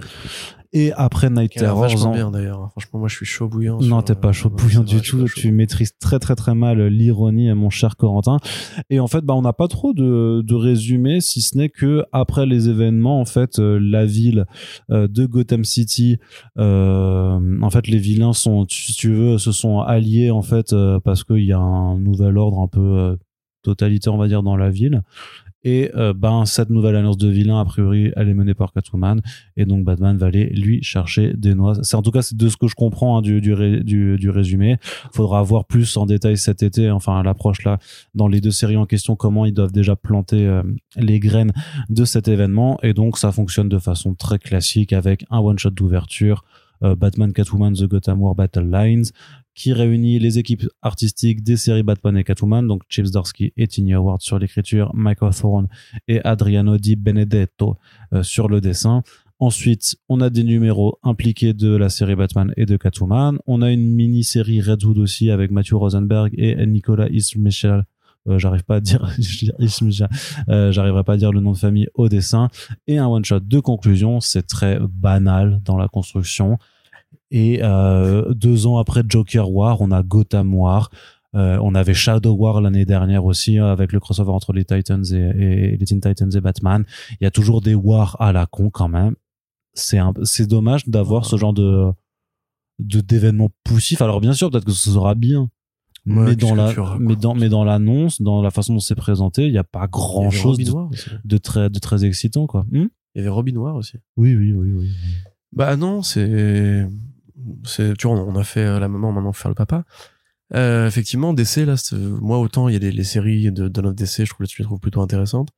et 0.76 0.92
après 0.94 1.30
Night 1.32 1.58
vachement 1.60 2.12
en- 2.12 2.14
bien 2.14 2.30
d'ailleurs. 2.30 2.70
Franchement, 2.72 3.00
moi, 3.00 3.08
je 3.08 3.16
suis 3.16 3.26
chaud 3.26 3.48
bouillant. 3.48 3.80
Non, 3.82 4.02
t'es 4.04 4.14
pas 4.14 4.28
euh, 4.28 4.34
chaud 4.34 4.50
bouillant 4.50 4.84
du 4.84 5.02
tout. 5.02 5.26
Tu 5.36 5.52
maîtrises 5.52 5.94
très 6.00 6.20
très 6.20 6.36
très 6.36 6.54
mal 6.54 6.86
l'ironie, 6.88 7.52
mon 7.54 7.70
cher 7.72 7.96
Corentin. 7.98 8.38
Et 8.90 9.00
en 9.00 9.08
fait, 9.08 9.22
bah, 9.22 9.34
on 9.34 9.42
n'a 9.42 9.54
pas 9.54 9.68
trop 9.68 9.94
de, 9.94 10.44
de 10.46 10.54
résumé, 10.54 11.22
si 11.22 11.42
ce 11.42 11.58
n'est 11.58 11.70
que 11.70 12.04
après 12.12 12.46
les 12.46 12.70
événements, 12.70 13.20
en 13.20 13.26
fait, 13.26 13.58
euh, 13.58 13.80
la 13.82 14.06
ville 14.06 14.46
euh, 14.92 15.08
de 15.08 15.26
Gotham 15.26 15.64
City, 15.64 16.18
euh, 16.58 17.40
en 17.62 17.70
fait, 17.70 17.88
les 17.88 17.98
vilains 17.98 18.34
sont, 18.34 18.66
si 18.70 18.94
tu 18.94 19.14
veux, 19.14 19.38
se 19.38 19.52
sont 19.52 19.80
alliés 19.80 20.32
en 20.32 20.42
fait 20.42 20.74
euh, 20.74 21.00
parce 21.00 21.24
qu'il 21.24 21.46
y 21.46 21.54
a 21.54 21.58
un 21.60 21.98
nouvel 21.98 22.38
ordre 22.38 22.60
un 22.60 22.68
peu 22.68 22.82
euh, 22.82 23.16
totalitaire, 23.64 24.14
on 24.14 24.18
va 24.18 24.28
dire, 24.28 24.44
dans 24.44 24.58
la 24.58 24.70
ville. 24.70 25.02
Et 25.66 25.92
euh, 25.96 26.14
ben 26.14 26.46
cette 26.46 26.70
nouvelle 26.70 26.96
alliance 26.96 27.18
de 27.18 27.28
vilains, 27.28 27.60
a 27.60 27.66
priori, 27.66 28.12
elle 28.16 28.30
est 28.30 28.36
menée 28.36 28.54
par 28.54 28.72
Catwoman, 28.72 29.20
et 29.58 29.66
donc 29.66 29.84
Batman 29.84 30.16
va 30.16 30.28
aller 30.28 30.46
lui 30.52 30.82
chercher 30.84 31.34
des 31.34 31.56
noix. 31.56 31.74
C'est 31.82 31.98
en 31.98 32.04
tout 32.04 32.12
cas 32.12 32.22
c'est 32.22 32.38
de 32.38 32.48
ce 32.48 32.56
que 32.56 32.68
je 32.68 32.76
comprends 32.76 33.18
hein, 33.18 33.22
du, 33.24 33.42
du, 33.42 33.52
ré- 33.52 33.84
du, 33.84 34.16
du 34.18 34.30
résumé. 34.30 34.78
Faudra 35.12 35.42
voir 35.42 35.66
plus 35.66 35.98
en 35.98 36.06
détail 36.06 36.38
cet 36.38 36.62
été, 36.62 36.92
enfin 36.92 37.24
l'approche 37.24 37.64
là, 37.64 37.80
dans 38.14 38.28
les 38.28 38.42
deux 38.42 38.52
séries 38.52 38.78
en 38.78 38.86
question, 38.86 39.16
comment 39.16 39.44
ils 39.46 39.54
doivent 39.54 39.72
déjà 39.72 39.96
planter 39.96 40.46
euh, 40.46 40.62
les 40.98 41.20
graines 41.20 41.52
de 41.90 42.06
cet 42.06 42.28
événement. 42.28 42.78
Et 42.84 42.94
donc 42.94 43.18
ça 43.18 43.32
fonctionne 43.32 43.68
de 43.68 43.80
façon 43.80 44.14
très 44.14 44.38
classique 44.38 44.94
avec 44.94 45.26
un 45.32 45.40
one 45.40 45.58
shot 45.58 45.72
d'ouverture, 45.72 46.44
euh, 46.84 46.96
Batman 46.96 47.34
Catwoman 47.34 47.74
The 47.74 47.86
Gotham 47.86 48.22
War 48.22 48.36
Battle 48.36 48.70
Lines 48.72 49.06
qui 49.56 49.74
réunit 49.74 50.20
les 50.20 50.38
équipes 50.38 50.68
artistiques 50.82 51.42
des 51.42 51.58
séries 51.58 51.84
Batman 51.84 52.18
et 52.18 52.24
Catwoman, 52.24 52.68
donc 52.68 52.84
Chips 52.90 53.12
Darsky 53.12 53.54
et 53.58 53.68
Tiny 53.68 53.94
Howard 53.94 54.22
sur 54.22 54.38
l'écriture, 54.38 54.92
Michael 54.94 55.34
Thorne 55.34 55.68
et 56.08 56.22
Adriano 56.24 56.78
Di 56.78 56.96
Benedetto 56.96 57.78
euh, 58.14 58.22
sur 58.22 58.50
le 58.50 58.62
dessin. 58.62 59.02
Ensuite, 59.40 59.98
on 60.08 60.22
a 60.22 60.30
des 60.30 60.44
numéros 60.44 60.98
impliqués 61.04 61.54
de 61.54 61.76
la 61.76 61.90
série 61.90 62.16
Batman 62.16 62.54
et 62.56 62.66
de 62.66 62.78
Catwoman. 62.78 63.38
On 63.48 63.62
a 63.62 63.72
une 63.72 63.94
mini-série 63.94 64.62
Redwood 64.62 64.98
aussi 64.98 65.30
avec 65.30 65.52
Matthew 65.52 65.74
Rosenberg 65.74 66.34
et 66.38 66.66
Nicolas 66.66 67.10
Ismichel. 67.10 67.86
Euh, 68.28 68.40
j'arrive 68.40 68.64
pas 68.64 68.76
à 68.76 68.80
dire. 68.80 69.10
Euh, 70.50 70.72
j'arriverai 70.72 71.04
pas 71.04 71.14
à 71.14 71.18
dire 71.18 71.32
le 71.32 71.40
nom 71.40 71.52
de 71.52 71.58
famille 71.58 71.88
au 71.94 72.08
dessin. 72.10 72.50
Et 72.88 72.98
un 72.98 73.08
one-shot 73.08 73.42
de 73.42 73.60
conclusion. 73.60 74.20
C'est 74.20 74.44
très 74.44 74.80
banal 74.80 75.62
dans 75.64 75.78
la 75.78 75.88
construction. 75.88 76.58
Et 77.32 77.60
euh, 77.64 78.34
deux 78.34 78.68
ans 78.68 78.78
après 78.78 79.04
Joker 79.08 79.52
War, 79.52 79.82
on 79.82 79.92
a 79.92 80.04
Gotham 80.04 80.54
War. 80.54 80.90
Euh, 81.36 81.60
on 81.62 81.76
avait 81.76 81.94
Shadow 81.94 82.34
War 82.34 82.62
l'année 82.62 82.86
dernière 82.86 83.26
aussi, 83.26 83.60
euh, 83.60 83.72
avec 83.72 83.92
le 83.92 84.00
crossover 84.00 84.32
entre 84.32 84.54
les 84.54 84.64
Titans 84.64 85.04
et, 85.12 85.16
et 85.16 85.78
les 85.78 85.86
Teen 85.86 86.00
Titans 86.00 86.32
et 86.34 86.40
Batman. 86.42 86.86
Il 87.20 87.26
y 87.26 87.28
a 87.28 87.32
toujours 87.32 87.62
des 87.62 87.76
wars 87.76 88.16
à 88.22 88.32
la 88.32 88.46
con 88.46 88.70
quand 88.70 88.88
même. 88.88 89.16
C'est 89.74 89.98
un, 89.98 90.14
c'est 90.24 90.48
dommage 90.48 90.88
d'avoir 90.88 91.26
ce 91.26 91.36
genre 91.36 91.54
de 91.54 91.92
de 92.80 93.02
d'événements 93.02 93.50
poussifs. 93.66 94.02
Alors 94.02 94.22
bien 94.22 94.34
sûr, 94.34 94.50
peut-être 94.50 94.66
que 94.66 94.72
ce 94.72 94.92
sera 94.92 95.16
bien, 95.16 95.50
Ouais, 96.08 96.24
mais 96.24 96.36
dans 96.36 96.54
la 96.54 96.72
mais 97.00 97.16
dans 97.16 97.34
mais 97.34 97.50
dans 97.50 97.64
l'annonce, 97.64 98.22
dans 98.22 98.44
la 98.44 98.52
façon 98.52 98.74
dont 98.76 98.80
c'est 98.80 98.94
présenté, 98.96 99.48
il 99.48 99.52
n'y 99.52 99.58
a 99.58 99.64
pas 99.64 99.88
grand 99.88 100.30
chose 100.30 100.60
de 101.26 101.38
très 101.38 101.70
de 101.72 101.80
très 101.80 102.06
excitant 102.06 102.46
quoi. 102.46 102.66
Hmm? 102.72 102.86
Il 103.16 103.18
y 103.18 103.22
avait 103.22 103.30
Robin 103.30 103.54
Noir 103.54 103.76
aussi. 103.76 103.98
oui 104.16 104.36
oui 104.36 104.54
oui 104.54 104.72
oui. 104.72 104.90
Bah 105.52 105.78
non, 105.78 106.04
c'est, 106.04 106.86
c'est, 107.68 107.96
tu 107.98 108.08
vois, 108.08 108.18
on 108.20 108.36
a 108.36 108.44
fait 108.44 108.62
euh, 108.66 108.80
la 108.80 108.88
maman, 108.88 109.12
maintenant 109.12 109.30
on 109.30 109.34
fait 109.34 109.44
faire 109.44 109.50
le 109.52 109.56
papa. 109.56 109.84
Euh, 110.54 110.88
effectivement, 110.88 111.34
DC 111.34 111.58
là, 111.66 111.76
moi 112.22 112.38
autant 112.40 112.68
il 112.70 112.74
y 112.74 112.76
a 112.76 112.80
des, 112.80 112.92
les 112.92 113.04
séries 113.04 113.52
de 113.52 113.68
Dawn 113.68 113.88
of 113.88 113.96
DC, 113.96 114.26
je 114.26 114.30
trouve, 114.30 114.46
je 114.48 114.58
les 114.60 114.64
trouve 114.64 114.80
plutôt 114.80 115.02
intéressantes. 115.02 115.50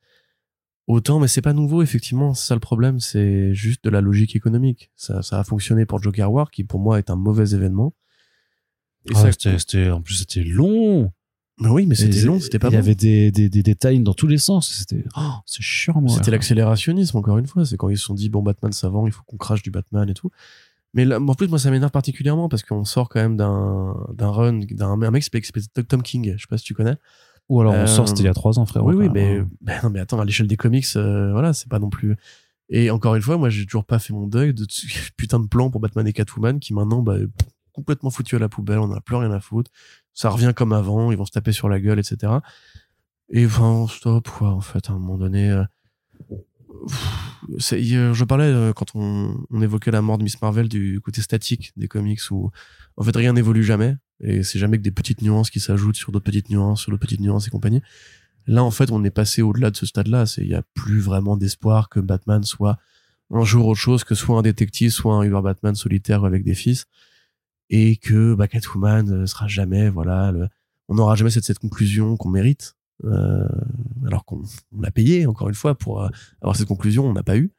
Autant, 0.87 1.19
mais 1.19 1.27
c'est 1.27 1.41
pas 1.41 1.51
nouveau, 1.51 1.81
effectivement, 1.81 2.33
c'est 2.33 2.47
ça 2.47 2.53
le 2.53 2.61
problème, 2.61 3.01
c'est 3.01 3.53
juste 3.53 3.83
de 3.83 3.89
la 3.89 3.99
logique 3.99 4.37
économique. 4.37 4.89
Ça, 4.95 5.21
ça 5.21 5.37
a 5.39 5.43
fonctionné 5.43 5.85
pour 5.85 6.01
Joker 6.01 6.31
War, 6.31 6.49
qui 6.49 6.63
pour 6.63 6.79
moi 6.79 6.97
est 6.97 7.09
un 7.09 7.17
mauvais 7.17 7.49
événement. 7.53 7.93
Et 9.05 9.11
Ah, 9.13 9.21
ça, 9.23 9.31
c'était, 9.33 9.59
c'était- 9.59 9.89
en 9.91 10.01
plus 10.01 10.15
c'était 10.15 10.43
long. 10.43 11.11
mais 11.59 11.67
oui, 11.67 11.85
mais 11.87 11.95
c'était 11.95 12.21
long, 12.21 12.39
c'était 12.39 12.57
pas 12.59 12.69
Il 12.69 12.71
y 12.71 12.77
bon. 12.77 12.79
avait 12.83 12.95
des 12.95 13.31
des 13.31 13.49
des, 13.49 13.63
des 13.63 13.75
times 13.75 14.03
dans 14.05 14.13
tous 14.13 14.27
les 14.27 14.37
sens. 14.37 14.71
C'était 14.71 15.03
oh, 15.17 15.31
c'est 15.45 15.61
chiant 15.61 15.99
moi. 15.99 16.15
C'était 16.15 16.31
l'accélérationnisme, 16.31 17.17
encore 17.17 17.37
une 17.37 17.47
fois. 17.47 17.65
C'est 17.65 17.75
quand 17.75 17.89
ils 17.89 17.97
se 17.97 18.05
sont 18.05 18.13
dit, 18.13 18.29
bon, 18.29 18.41
Batman 18.41 18.71
savant, 18.71 19.05
il 19.07 19.11
faut 19.11 19.23
qu'on 19.25 19.35
crache 19.37 19.63
du 19.63 19.71
Batman 19.71 20.09
et 20.09 20.13
tout. 20.13 20.29
Mais 20.93 21.05
là, 21.05 21.19
en 21.19 21.33
plus, 21.35 21.47
moi, 21.47 21.59
ça 21.59 21.69
m'énerve 21.69 21.91
particulièrement 21.91 22.49
parce 22.49 22.63
qu'on 22.63 22.85
sort 22.85 23.09
quand 23.09 23.19
même 23.19 23.37
d'un, 23.37 23.93
run, 24.19 24.59
d'un 24.71 24.89
un 25.01 25.11
mec 25.11 25.23
qui 25.29 25.41
s'appelle 25.43 25.85
Tom 25.85 26.01
King. 26.01 26.33
Je 26.37 26.41
sais 26.41 26.47
pas 26.49 26.57
si 26.57 26.63
tu 26.63 26.73
connais. 26.73 26.95
Ou 27.49 27.61
alors 27.61 27.73
on 27.73 27.77
Euh, 27.77 27.85
sort, 27.87 28.07
c'était 28.07 28.21
il 28.21 28.25
y 28.25 28.29
a 28.29 28.33
trois 28.33 28.57
ans, 28.59 28.65
frère. 28.65 28.83
oui, 28.83 28.95
oui, 28.95 29.09
mais, 29.13 29.39
non, 29.83 29.89
mais 29.89 29.99
attends, 29.99 30.19
à 30.19 30.25
l'échelle 30.25 30.47
des 30.47 30.57
comics, 30.57 30.85
euh, 30.95 31.31
voilà, 31.31 31.53
c'est 31.53 31.69
pas 31.69 31.79
non 31.79 31.89
plus. 31.89 32.15
Et 32.69 32.89
encore 32.91 33.15
une 33.15 33.21
fois, 33.21 33.37
moi, 33.37 33.49
j'ai 33.49 33.65
toujours 33.65 33.85
pas 33.85 33.99
fait 33.99 34.11
mon 34.13 34.27
deuil 34.27 34.53
de 34.53 34.65
putain 35.17 35.39
de 35.39 35.47
plan 35.47 35.69
pour 35.69 35.79
Batman 35.81 36.05
et 36.07 36.13
Catwoman 36.13 36.59
qui 36.59 36.73
maintenant, 36.73 37.01
bah, 37.01 37.15
complètement 37.73 38.09
foutu 38.09 38.35
à 38.35 38.39
la 38.39 38.49
poubelle, 38.49 38.79
on 38.79 38.85
en 38.85 38.93
a 38.95 39.01
plus 39.01 39.15
rien 39.15 39.31
à 39.31 39.39
foutre. 39.39 39.71
Ça 40.13 40.29
revient 40.29 40.51
comme 40.55 40.73
avant, 40.73 41.11
ils 41.11 41.17
vont 41.17 41.25
se 41.25 41.31
taper 41.31 41.51
sur 41.51 41.69
la 41.69 41.79
gueule, 41.79 41.99
etc. 41.99 42.33
Et 43.29 43.45
enfin, 43.45 43.85
stop, 43.89 44.27
quoi, 44.29 44.49
en 44.49 44.61
fait, 44.61 44.89
à 44.89 44.93
un 44.93 44.97
moment 44.99 45.17
donné. 45.17 45.49
euh, 45.51 45.59
euh, 45.61 45.65
je 47.57 48.23
parlais 48.23 48.45
euh, 48.45 48.73
quand 48.73 48.95
on, 48.95 49.45
évoquait 49.61 49.91
la 49.91 50.01
mort 50.01 50.17
de 50.17 50.23
Miss 50.23 50.41
Marvel 50.41 50.67
du 50.67 50.99
côté 51.01 51.21
statique 51.21 51.71
des 51.77 51.87
comics 51.87 52.19
où 52.31 52.51
en 52.95 53.03
fait 53.03 53.15
rien 53.15 53.33
n'évolue 53.33 53.63
jamais 53.63 53.95
et 54.21 54.43
c'est 54.43 54.59
jamais 54.59 54.77
que 54.77 54.83
des 54.83 54.91
petites 54.91 55.21
nuances 55.21 55.49
qui 55.49 55.59
s'ajoutent 55.59 55.95
sur 55.95 56.11
d'autres 56.11 56.25
petites 56.25 56.49
nuances 56.49 56.81
sur 56.81 56.91
d'autres 56.91 57.01
petites 57.01 57.21
nuances 57.21 57.47
et 57.47 57.49
compagnie. 57.49 57.81
Là 58.47 58.63
en 58.63 58.71
fait 58.71 58.91
on 58.91 59.03
est 59.03 59.11
passé 59.11 59.41
au-delà 59.41 59.71
de 59.71 59.77
ce 59.77 59.85
stade-là, 59.85 60.25
c'est 60.25 60.41
il 60.41 60.47
y 60.47 60.55
a 60.55 60.63
plus 60.73 60.99
vraiment 60.99 61.37
d'espoir 61.37 61.89
que 61.89 61.99
Batman 61.99 62.43
soit 62.43 62.77
un 63.29 63.43
jour 63.43 63.67
autre 63.67 63.79
chose 63.79 64.03
que 64.03 64.15
soit 64.15 64.37
un 64.37 64.41
détective, 64.41 64.91
soit 64.91 65.13
un 65.15 65.23
Uber 65.23 65.41
Batman 65.43 65.75
solitaire 65.75 66.23
avec 66.25 66.43
des 66.43 66.55
fils 66.55 66.85
et 67.69 67.97
que 67.97 68.33
bah, 68.33 68.47
Catwoman 68.47 69.09
euh, 69.11 69.25
sera 69.25 69.47
jamais 69.47 69.89
voilà 69.89 70.33
on 70.89 70.95
n'aura 70.95 71.15
jamais 71.15 71.29
cette 71.29 71.59
conclusion 71.59 72.15
qu'on 72.15 72.29
mérite 72.29 72.76
euh, 73.05 73.47
alors 74.05 74.25
qu'on 74.25 74.41
on 74.75 74.81
l'a 74.81 74.91
payé 74.91 75.25
encore 75.25 75.49
une 75.49 75.55
fois 75.55 75.75
pour 75.75 76.01
euh, 76.01 76.09
avoir 76.41 76.55
cette 76.55 76.67
conclusion 76.67 77.05
on 77.05 77.13
n'a 77.13 77.23
pas 77.23 77.37
eu. 77.37 77.51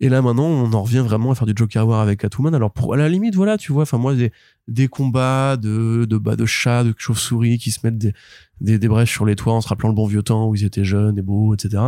Et 0.00 0.08
là 0.08 0.22
maintenant 0.22 0.46
on 0.46 0.72
en 0.72 0.82
revient 0.82 1.02
vraiment 1.04 1.30
à 1.30 1.34
faire 1.34 1.46
du 1.46 1.54
Joker 1.56 1.86
War 1.86 2.00
avec 2.00 2.20
Catwoman. 2.20 2.54
Alors 2.54 2.72
pour 2.72 2.94
à 2.94 2.96
la 2.96 3.08
limite 3.08 3.34
voilà 3.34 3.56
tu 3.56 3.72
vois 3.72 3.82
enfin 3.82 3.98
moi 3.98 4.14
des, 4.14 4.32
des 4.68 4.88
combats 4.88 5.56
de 5.56 6.04
de 6.04 6.18
bas 6.18 6.36
de 6.36 6.46
chats 6.46 6.84
de 6.84 6.94
chauves-souris 6.96 7.58
qui 7.58 7.70
se 7.70 7.80
mettent 7.84 7.98
des, 7.98 8.12
des 8.60 8.78
des 8.78 8.88
brèches 8.88 9.12
sur 9.12 9.24
les 9.24 9.36
toits 9.36 9.54
en 9.54 9.60
se 9.60 9.68
rappelant 9.68 9.88
le 9.88 9.94
bon 9.94 10.06
vieux 10.06 10.22
temps 10.22 10.48
où 10.48 10.54
ils 10.54 10.64
étaient 10.64 10.84
jeunes 10.84 11.18
et 11.18 11.22
beaux 11.22 11.54
etc 11.54 11.84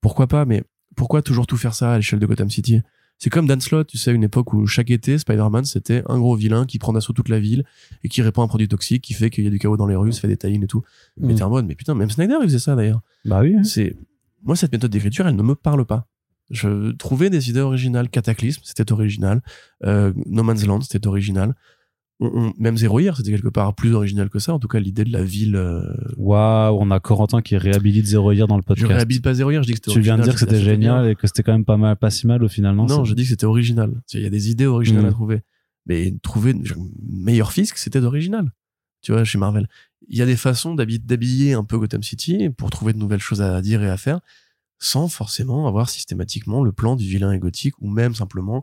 pourquoi 0.00 0.26
pas 0.26 0.44
mais 0.44 0.62
pourquoi 0.94 1.22
toujours 1.22 1.46
tout 1.46 1.56
faire 1.56 1.74
ça 1.74 1.92
à 1.92 1.96
l'échelle 1.96 2.18
de 2.18 2.26
Gotham 2.26 2.50
City? 2.50 2.82
C'est 3.18 3.30
comme 3.30 3.46
Dan 3.46 3.60
Slott, 3.60 3.88
tu 3.88 3.98
sais, 3.98 4.12
une 4.12 4.22
époque 4.24 4.52
où 4.52 4.66
chaque 4.66 4.90
été, 4.90 5.18
Spider-Man, 5.18 5.64
c'était 5.64 6.02
un 6.08 6.18
gros 6.18 6.36
vilain 6.36 6.66
qui 6.66 6.78
prend 6.78 6.92
d'assaut 6.92 7.12
toute 7.12 7.28
la 7.28 7.40
ville 7.40 7.64
et 8.04 8.08
qui 8.08 8.22
répand 8.22 8.44
un 8.44 8.48
produit 8.48 8.68
toxique 8.68 9.02
qui 9.02 9.12
fait 9.14 9.28
qu'il 9.30 9.44
y 9.44 9.46
a 9.46 9.50
du 9.50 9.58
chaos 9.58 9.76
dans 9.76 9.86
les 9.86 9.96
rues, 9.96 10.12
se 10.12 10.20
fait 10.20 10.28
des 10.28 10.36
taillines 10.36 10.62
et 10.62 10.68
tout. 10.68 10.82
Mais 11.18 11.32
Mm. 11.34 11.36
t'es 11.36 11.42
en 11.42 11.50
mode, 11.50 11.66
mais 11.66 11.74
putain, 11.74 11.94
même 11.94 12.10
Snyder, 12.10 12.36
il 12.40 12.44
faisait 12.46 12.58
ça 12.58 12.76
d'ailleurs. 12.76 13.00
Bah 13.24 13.40
oui. 13.40 13.54
hein. 13.56 13.64
C'est, 13.64 13.96
moi, 14.44 14.54
cette 14.56 14.72
méthode 14.72 14.90
d'écriture, 14.92 15.26
elle 15.26 15.36
ne 15.36 15.42
me 15.42 15.54
parle 15.54 15.84
pas. 15.84 16.06
Je 16.50 16.92
trouvais 16.92 17.28
des 17.28 17.50
idées 17.50 17.60
originales. 17.60 18.08
Cataclysme, 18.08 18.62
c'était 18.64 18.90
original. 18.92 19.42
Euh, 19.84 20.12
no 20.26 20.42
Man's 20.42 20.64
Land, 20.64 20.80
c'était 20.82 21.06
original. 21.06 21.54
On- 22.20 22.30
on- 22.48 22.52
même 22.58 22.76
Zero 22.76 22.98
Year, 23.00 23.16
c'était 23.16 23.30
quelque 23.30 23.48
part 23.48 23.74
plus 23.74 23.94
original 23.94 24.28
que 24.28 24.38
ça. 24.38 24.52
En 24.54 24.58
tout 24.58 24.68
cas, 24.68 24.80
l'idée 24.80 25.04
de 25.04 25.12
la 25.12 25.22
ville. 25.22 25.56
euh, 25.56 25.82
Waouh, 26.16 26.76
on 26.80 26.90
a 26.90 26.98
Corentin 27.00 27.42
qui 27.42 27.56
réhabilite 27.56 28.06
Zero 28.06 28.32
Year 28.32 28.46
dans 28.48 28.56
le 28.56 28.62
je 28.62 28.66
podcast. 28.66 28.88
réhabite 28.92 29.22
pas 29.22 29.34
Zero 29.34 29.50
Year, 29.50 29.62
je 29.62 29.68
dis 29.68 29.72
que 29.74 29.78
c'était 29.84 29.92
Tu 29.92 30.00
viens 30.00 30.16
de 30.18 30.22
dire 30.22 30.34
que 30.34 30.40
c'était 30.40 30.56
bien. 30.56 30.64
génial 30.64 31.08
et 31.10 31.14
que 31.14 31.26
c'était 31.26 31.42
quand 31.42 31.52
même 31.52 31.64
pas 31.64 31.76
mal, 31.76 31.96
pas 31.96 32.10
si 32.10 32.26
mal 32.26 32.42
au 32.42 32.48
final, 32.48 32.74
non 32.74 32.86
Non, 32.86 33.04
je 33.04 33.14
dis 33.14 33.22
que 33.22 33.28
c'était 33.28 33.46
original. 33.46 33.92
Il 34.14 34.20
y 34.22 34.26
a 34.26 34.30
des 34.30 34.50
idées 34.50 34.66
originales 34.66 35.04
Mm. 35.04 35.08
à 35.08 35.12
trouver. 35.12 35.40
Mais 35.86 36.12
trouver 36.22 36.54
meilleur 37.08 37.52
fisc, 37.52 37.78
c'était 37.78 38.00
d'original. 38.00 38.50
Tu 39.00 39.12
vois, 39.12 39.24
chez 39.24 39.38
Marvel. 39.38 39.68
Il 40.08 40.16
y 40.18 40.22
a 40.22 40.26
des 40.26 40.36
façons 40.36 40.74
d'habi- 40.74 40.98
d'habiller 40.98 41.54
un 41.54 41.64
peu 41.64 41.78
Gotham 41.78 42.02
City 42.02 42.50
pour 42.50 42.70
trouver 42.70 42.92
de 42.92 42.98
nouvelles 42.98 43.20
choses 43.20 43.40
à 43.40 43.60
dire 43.62 43.82
et 43.82 43.88
à 43.88 43.96
faire 43.96 44.20
sans 44.80 45.08
forcément 45.08 45.66
avoir 45.66 45.88
systématiquement 45.90 46.62
le 46.62 46.72
plan 46.72 46.94
du 46.96 47.04
vilain 47.06 47.32
et 47.32 47.38
gothique 47.38 47.74
ou 47.80 47.88
même 47.90 48.14
simplement 48.14 48.62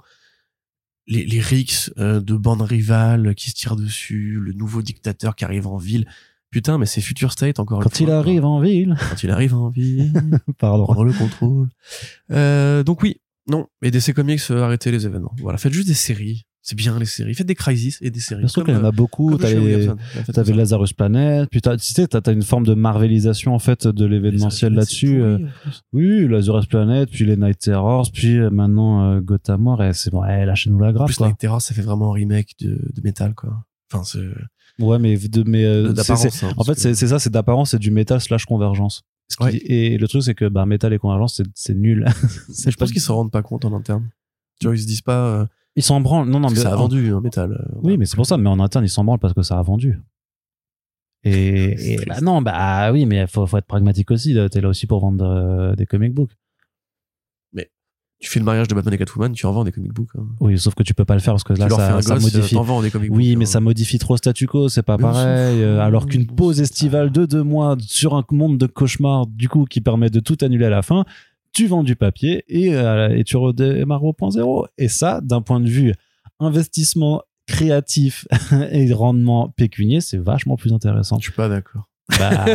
les, 1.08 1.26
les 1.26 1.40
rixes 1.40 1.92
euh, 1.98 2.20
de 2.20 2.36
bandes 2.36 2.62
rivales 2.62 3.36
qui 3.36 3.50
se 3.50 3.56
tirent 3.56 3.76
dessus, 3.76 4.40
le 4.42 4.54
nouveau 4.54 4.82
dictateur 4.82 5.36
qui 5.36 5.46
arrive 5.46 5.68
en 5.68 5.78
ville. 5.78 6.08
Putain, 6.52 6.78
mais 6.78 6.86
c'est 6.86 7.02
Future 7.02 7.32
State 7.32 7.60
encore 7.60 7.80
une 7.80 7.84
Quand 7.84 8.00
il 8.00 8.06
fois, 8.08 8.16
arrive 8.18 8.42
quoi. 8.42 8.50
en 8.50 8.60
ville, 8.62 8.96
Quand 9.10 9.24
il 9.24 9.30
arrive 9.30 9.54
en 9.56 9.70
ville 9.70 10.14
pardon. 10.58 10.86
prendre 10.86 11.04
le 11.04 11.12
contrôle. 11.14 11.68
Euh, 12.32 12.82
donc 12.84 13.04
oui, 13.04 13.18
non. 13.48 13.68
Et 13.82 13.92
DC 13.92 14.14
Comics, 14.14 14.42
euh, 14.52 14.64
arrêtez 14.64 14.90
les 14.92 15.06
événements. 15.06 15.36
Voilà, 15.42 15.58
faites 15.58 15.74
juste 15.74 15.88
des 15.88 15.94
séries. 15.94 16.46
C'est 16.68 16.76
bien 16.76 16.98
les 16.98 17.06
séries. 17.06 17.36
Faites 17.36 17.46
des 17.46 17.54
Crisis 17.54 18.00
et 18.02 18.10
des 18.10 18.20
séries. 18.20 18.42
Bien 18.42 18.48
sûr 18.48 18.64
Comme, 18.64 18.74
qu'il 18.74 18.82
y 18.82 18.84
en 18.84 18.86
euh, 18.86 18.90
a 18.90 18.92
beaucoup. 18.92 19.30
Williamson. 19.38 19.98
Faites 20.00 20.34
T'avais 20.34 20.52
ça. 20.54 20.58
Lazarus 20.58 20.94
Planet, 20.94 21.48
puis 21.48 21.62
tu 21.62 21.70
sais, 21.78 22.08
t'as, 22.08 22.34
une 22.34 22.42
forme 22.42 22.66
de 22.66 22.74
marvelisation 22.74 23.54
en 23.54 23.60
fait 23.60 23.86
de 23.86 24.04
l'événementiel 24.04 24.74
là-dessus. 24.74 25.22
euh, 25.22 25.38
oui, 25.94 26.28
Lazarus 26.28 26.66
Planet, 26.66 27.08
puis 27.08 27.24
les 27.24 27.38
Night 27.38 27.60
Terrors, 27.60 28.10
puis 28.12 28.40
euh, 28.40 28.50
maintenant 28.50 29.12
euh, 29.12 29.22
Gotham 29.22 29.68
War, 29.68 29.84
et 29.84 29.94
c'est 29.94 30.10
bon, 30.10 30.24
eh, 30.26 30.44
lâchez-nous 30.44 30.80
la 30.80 30.92
grappe 30.92 31.06
plus, 31.06 31.18
quoi. 31.18 31.28
Night 31.28 31.38
Terror, 31.38 31.62
ça 31.62 31.76
fait 31.76 31.84
vraiment 31.84 32.10
un 32.10 32.16
remake 32.16 32.56
de, 32.60 32.70
de 32.72 33.02
métal, 33.04 33.36
quoi. 33.36 33.64
Enfin, 33.94 34.04
c'est 34.04 34.26
Ouais, 34.84 34.98
mais 34.98 35.18
de, 35.18 35.44
mais 35.44 35.66
euh, 35.66 35.94
d'apparence. 35.94 36.44
hein, 36.44 36.50
en 36.58 36.64
parce 36.66 36.82
fait, 36.82 36.96
c'est, 36.96 37.08
ça, 37.08 37.20
c'est 37.20 37.30
d'apparence, 37.30 37.72
c'est 37.72 37.80
du 37.80 37.92
métal 37.92 38.20
slash 38.20 38.46
convergence. 38.46 39.04
Et 39.52 40.00
le 40.00 40.08
truc, 40.08 40.24
c'est 40.24 40.34
que 40.34 40.50
bah, 40.50 40.66
métal 40.66 40.94
et 40.94 40.98
convergence, 40.98 41.44
c'est, 41.54 41.76
nul. 41.76 42.06
Je 42.50 42.76
pense 42.76 42.92
qu'ils 42.92 43.02
s'en 43.02 43.18
rendent 43.18 43.32
pas 43.32 43.44
compte 43.44 43.66
en 43.66 43.74
interne. 43.74 44.10
Tu 44.60 44.66
vois, 44.66 44.76
ils 44.76 44.82
se 44.82 44.88
disent 44.88 45.02
pas. 45.02 45.48
Euh, 45.76 45.80
Ils 45.80 45.84
s'en 45.84 46.02
branlent. 46.02 46.28
Non, 46.30 46.40
non, 46.40 46.50
mais 46.50 46.56
ça 46.56 46.72
a 46.72 46.76
en- 46.76 46.80
vendu 46.82 47.14
un 47.14 47.22
métal. 47.22 47.52
euh, 47.52 47.80
Oui, 47.84 47.98
mais 47.98 48.06
c'est 48.06 48.16
pour 48.16 48.26
ça. 48.26 48.38
Mais 48.38 48.50
en 48.50 48.60
interne, 48.60 48.86
ils 48.86 48.90
s'en 48.90 49.04
branlent 49.04 49.20
parce 49.20 49.34
que 49.34 49.42
ça 49.44 49.58
a 49.60 49.62
vendu. 49.62 50.00
Et, 51.24 51.76
C'est 51.78 51.90
et 51.94 52.06
bah 52.06 52.22
non, 52.22 52.42
bah 52.42 52.92
oui, 52.92 53.06
mais 53.08 53.26
faut, 53.28 53.46
faut 53.48 53.58
être 53.58 53.66
pragmatique 53.66 54.12
aussi. 54.12 54.34
là. 54.34 54.48
T'es 54.48 54.62
là 54.62 54.70
aussi 54.70 54.86
pour 54.88 55.00
vendre 55.02 55.26
euh, 55.26 55.76
des 55.76 55.86
comic 55.86 56.14
books. 56.14 56.32
Tu 58.22 58.30
fais 58.30 58.40
le 58.40 58.46
mariage 58.46 58.70
de 58.70 58.74
Batman 58.74 58.94
et 58.94 58.98
Catwoman, 58.98 59.34
tu 59.34 59.46
en 59.46 59.52
vends 59.52 59.66
des 59.66 59.74
comic 59.74 59.92
books. 59.92 60.10
hein. 60.18 60.26
Oui, 60.40 60.58
sauf 60.58 60.74
que 60.74 60.84
tu 60.84 60.94
peux 60.94 61.04
pas 61.04 61.16
le 61.16 61.20
faire 61.20 61.34
parce 61.34 61.44
que 61.44 61.52
là, 61.52 61.66
tu 61.68 61.76
fais 61.76 61.82
ça, 61.82 61.98
un 61.98 62.02
ça 62.02 62.14
gosse, 62.16 62.24
modifie. 62.34 62.56
vends 62.56 62.82
des 62.82 62.90
comic 62.90 63.10
books. 63.10 63.18
Oui, 63.18 63.36
mais 63.36 63.44
hein. 63.44 63.48
ça 63.48 63.60
modifie 63.60 64.00
trop 64.00 64.16
statu 64.16 64.48
quo, 64.48 64.70
c'est 64.70 64.84
pas 64.84 64.96
Mais 64.96 65.04
pareil. 65.04 65.62
euh, 65.62 65.82
alors 65.82 66.06
qu'une 66.08 66.26
pause 66.26 66.62
estivale 66.62 67.12
de 67.12 67.26
deux 67.26 67.44
mois 67.44 67.76
sur 67.82 68.16
un 68.16 68.24
monde 68.32 68.58
de 68.58 68.68
cauchemar, 68.68 69.28
du 69.28 69.50
coup, 69.50 69.66
qui 69.66 69.82
permet 69.82 70.10
de 70.10 70.22
tout 70.22 70.38
annuler 70.42 70.66
à 70.66 70.70
la 70.70 70.82
fin, 70.82 71.04
tu 71.56 71.68
vends 71.68 71.84
du 71.84 71.96
papier 71.96 72.44
et, 72.48 72.76
euh, 72.76 73.10
et 73.18 73.24
tu 73.24 73.38
redémarres 73.38 74.04
au 74.04 74.14
point 74.14 74.30
zéro. 74.30 74.68
Et 74.78 74.88
ça, 74.90 75.22
d'un 75.22 75.42
point 75.42 75.60
de 75.60 75.68
vue 75.70 75.94
investissement 76.40 77.22
créatif 77.48 78.28
et 78.72 78.92
rendement 78.94 79.50
pécunier, 79.50 80.02
c'est 80.02 80.18
vachement 80.18 80.58
plus 80.58 80.74
intéressant. 80.74 81.18
Je 81.20 81.24
suis 81.24 81.32
pas 81.34 81.50
d'accord. 81.50 81.90
Bah, 82.20 82.46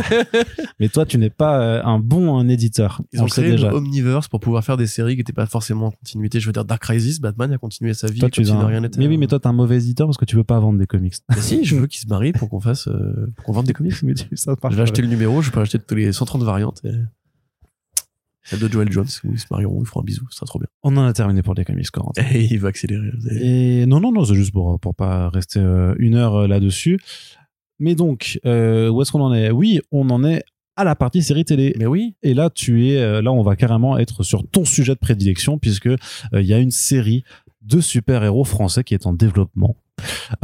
mais 0.78 0.88
toi, 0.88 1.04
tu 1.04 1.18
n'es 1.18 1.28
pas 1.30 1.60
euh, 1.60 1.82
un 1.82 1.98
bon 1.98 2.38
un 2.38 2.46
éditeur. 2.48 3.02
Ils 3.12 3.18
on 3.18 3.22
ont 3.22 3.24
le 3.24 3.30
créé 3.30 3.50
déjà. 3.50 3.74
Omniverse 3.74 4.28
pour 4.28 4.38
pouvoir 4.38 4.62
faire 4.62 4.76
des 4.76 4.86
séries 4.86 5.14
qui 5.14 5.18
n'étaient 5.20 5.32
pas 5.32 5.46
forcément 5.46 5.86
en 5.86 5.90
continuité. 5.90 6.38
Je 6.38 6.46
veux 6.46 6.52
dire, 6.52 6.64
Dark 6.64 6.80
Crisis, 6.82 7.20
Batman 7.20 7.52
a 7.52 7.58
continué 7.58 7.92
sa 7.94 8.06
vie 8.06 8.20
Toi, 8.20 8.30
tu 8.30 8.42
es 8.42 8.44
si 8.44 8.52
un- 8.52 8.64
rien. 8.64 8.80
Mais 8.96 9.08
oui, 9.08 9.18
mais 9.18 9.26
toi, 9.26 9.40
t'es 9.40 9.48
un 9.48 9.52
mauvais 9.52 9.78
éditeur 9.78 10.06
parce 10.06 10.18
que 10.18 10.24
tu 10.24 10.36
veux 10.36 10.44
pas 10.44 10.60
vendre 10.60 10.78
des 10.78 10.86
comics. 10.86 11.14
Mais 11.30 11.40
si, 11.40 11.64
je 11.64 11.74
veux 11.74 11.88
qu'ils 11.88 12.00
se 12.00 12.06
marient 12.06 12.30
pour 12.32 12.48
qu'on 12.48 12.60
fasse, 12.60 12.86
euh, 12.86 13.26
pour 13.36 13.44
qu'on 13.46 13.52
vende 13.52 13.66
des 13.66 13.72
comics. 13.72 13.92
Tu- 14.00 14.04
Je 14.70 14.76
vais 14.76 14.82
acheter 14.82 15.02
le 15.02 15.08
numéro, 15.08 15.42
je 15.42 15.50
peux 15.50 15.60
acheter 15.60 15.78
tous 15.80 15.96
les 15.96 16.12
130 16.12 16.42
variantes. 16.44 16.80
Et... 16.84 16.92
Celle 18.50 18.58
de 18.58 18.68
Joel 18.68 18.90
Jones, 18.90 19.06
où 19.24 19.32
ils 19.32 19.38
se 19.38 19.46
marieront, 19.48 19.80
ils 19.80 19.86
feront 19.86 20.00
un 20.00 20.04
bisou, 20.04 20.24
ça 20.30 20.38
sera 20.38 20.46
trop 20.46 20.58
bien. 20.58 20.66
On 20.82 20.96
en 20.96 21.04
a 21.06 21.12
terminé 21.12 21.40
pour 21.40 21.54
les 21.54 21.64
comics, 21.64 21.88
Corentin. 21.90 22.24
Et 22.32 22.48
il 22.50 22.58
va 22.58 22.68
accélérer. 22.68 23.10
Et 23.40 23.86
non, 23.86 24.00
non, 24.00 24.10
non, 24.10 24.24
c'est 24.24 24.34
juste 24.34 24.52
pour, 24.52 24.80
pour 24.80 24.96
pas 24.96 25.28
rester 25.28 25.60
euh, 25.60 25.94
une 25.98 26.16
heure 26.16 26.34
euh, 26.34 26.46
là-dessus. 26.48 26.98
Mais 27.78 27.94
donc, 27.94 28.40
euh, 28.44 28.88
où 28.88 29.00
est-ce 29.00 29.12
qu'on 29.12 29.20
en 29.20 29.32
est? 29.32 29.52
Oui, 29.52 29.80
on 29.92 30.10
en 30.10 30.24
est 30.24 30.42
à 30.74 30.82
la 30.82 30.96
partie 30.96 31.22
série 31.22 31.44
télé. 31.44 31.74
Mais 31.78 31.86
oui, 31.86 32.16
Et 32.22 32.34
là, 32.34 32.50
tu 32.50 32.88
es, 32.88 32.98
euh, 32.98 33.22
là, 33.22 33.30
on 33.32 33.42
va 33.42 33.54
carrément 33.54 33.98
être 33.98 34.24
sur 34.24 34.46
ton 34.48 34.64
sujet 34.64 34.94
de 34.94 34.98
prédilection 34.98 35.58
puisque 35.58 35.86
euh, 35.86 35.98
il 36.32 36.46
y 36.46 36.52
a 36.52 36.58
une 36.58 36.72
série 36.72 37.22
de 37.62 37.80
super-héros 37.80 38.44
français 38.44 38.82
qui 38.82 38.94
est 38.94 39.06
en 39.06 39.12
développement, 39.12 39.76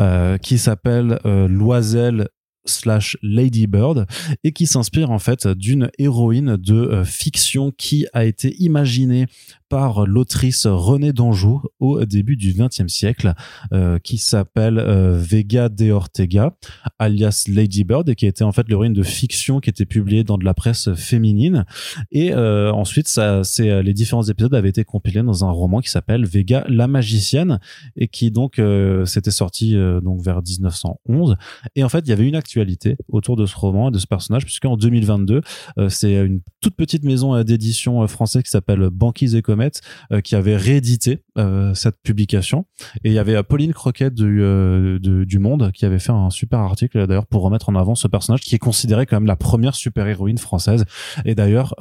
euh, 0.01 0.37
qui 0.39 0.59
s'appelle 0.59 1.19
euh, 1.25 1.49
Loisel 1.49 2.29
slash 2.67 3.17
Lady 3.23 3.67
Bird 3.67 4.07
et 4.45 4.53
qui 4.53 4.67
s'inspire 4.67 5.11
en 5.11 5.19
fait 5.19 5.47
d'une 5.49 5.91
héroïne 5.99 6.57
de 6.57 6.75
euh, 6.75 7.05
fiction 7.05 7.73
qui 7.77 8.07
a 8.12 8.25
été 8.25 8.55
imaginée 8.59 9.27
par 9.69 10.07
l'autrice 10.07 10.67
Renée 10.67 11.12
d'Anjou 11.12 11.62
au 11.81 12.05
début 12.05 12.37
du 12.37 12.55
XXe 12.55 12.93
siècle, 12.93 13.35
euh, 13.73 13.99
qui 13.99 14.19
s'appelle 14.19 14.79
euh, 14.79 15.19
Vega 15.19 15.69
de 15.69 15.91
Ortega, 15.91 16.55
alias 16.99 17.45
Lady 17.49 17.85
Bird, 17.85 18.09
et 18.09 18.14
qui 18.14 18.27
était 18.27 18.45
en 18.45 18.53
fait 18.53 18.69
l'héroïne 18.69 18.93
de 18.93 19.03
fiction 19.03 19.61
qui 19.61 19.71
était 19.71 19.87
publiée 19.87 20.25
dans 20.25 20.39
de 20.39 20.45
la 20.45 20.55
presse 20.55 20.95
féminine. 20.95 21.64
Et 22.12 22.33
euh, 22.33 22.73
ensuite, 22.73 23.09
ça, 23.09 23.45
c'est 23.45 23.83
les 23.83 23.93
différents 23.93 24.25
épisodes 24.25 24.55
avaient 24.55 24.69
été 24.69 24.85
compilés 24.85 25.23
dans 25.23 25.45
un 25.45 25.51
roman 25.51 25.81
qui 25.81 25.91
s'appelle 25.91 26.25
Vega 26.25 26.64
la 26.69 26.87
magicienne, 26.87 27.59
et 27.97 28.09
qui 28.09 28.31
donc 28.31 28.61
s'était 29.05 29.31
sorti 29.31 29.77
donc 30.03 30.23
vers 30.23 30.43
1911. 30.43 31.37
Et 31.75 31.85
en 31.85 31.89
fait, 31.89 32.01
il 32.01 32.09
y 32.09 32.12
avait 32.12 32.27
une 32.27 32.37
actualité 32.37 32.97
autour 33.09 33.37
de 33.37 33.47
ce 33.47 33.57
roman 33.57 33.89
et 33.89 33.93
de 33.93 33.99
ce 33.99 34.07
personnage, 34.07 34.45
puisqu'en 34.45 34.77
2022, 34.77 35.41
euh, 35.79 35.89
c'est 35.89 36.14
une 36.14 36.41
toute 36.61 36.77
petite 36.77 37.05
maison 37.05 37.43
d'édition 37.43 38.07
française 38.07 38.43
qui 38.43 38.51
s'appelle 38.51 38.89
Banquise 38.91 39.35
et 39.35 39.43
euh, 40.13 40.21
qui 40.21 40.35
avait 40.35 40.57
réédité 40.57 41.23
euh, 41.39 41.75
cette 41.75 41.97
publication. 42.03 42.67
Et 43.05 43.11
il 43.11 43.13
y 43.13 43.19
avait 43.19 43.37
euh, 43.37 43.43
Pauline 43.43 43.73
Croquet 43.73 44.11
du, 44.11 44.43
du 45.01 45.39
Monde 45.39 45.73
qui 45.73 45.85
avait 45.85 45.99
fait 45.99 46.13
un 46.13 46.31
super 46.31 46.61
article 46.61 47.07
d'ailleurs 47.07 47.27
pour 47.27 47.43
remettre 47.43 47.69
en 47.69 47.75
avant 47.75 47.95
ce 47.95 48.09
personnage 48.09 48.41
qui 48.41 48.55
est 48.55 48.59
considéré 48.59 49.07
comme 49.07 49.27
la 49.27 49.37
première 49.37 49.75
super-héroïne 49.75 50.39
française. 50.39 50.85
Et 51.25 51.35
d'ailleurs, 51.35 51.75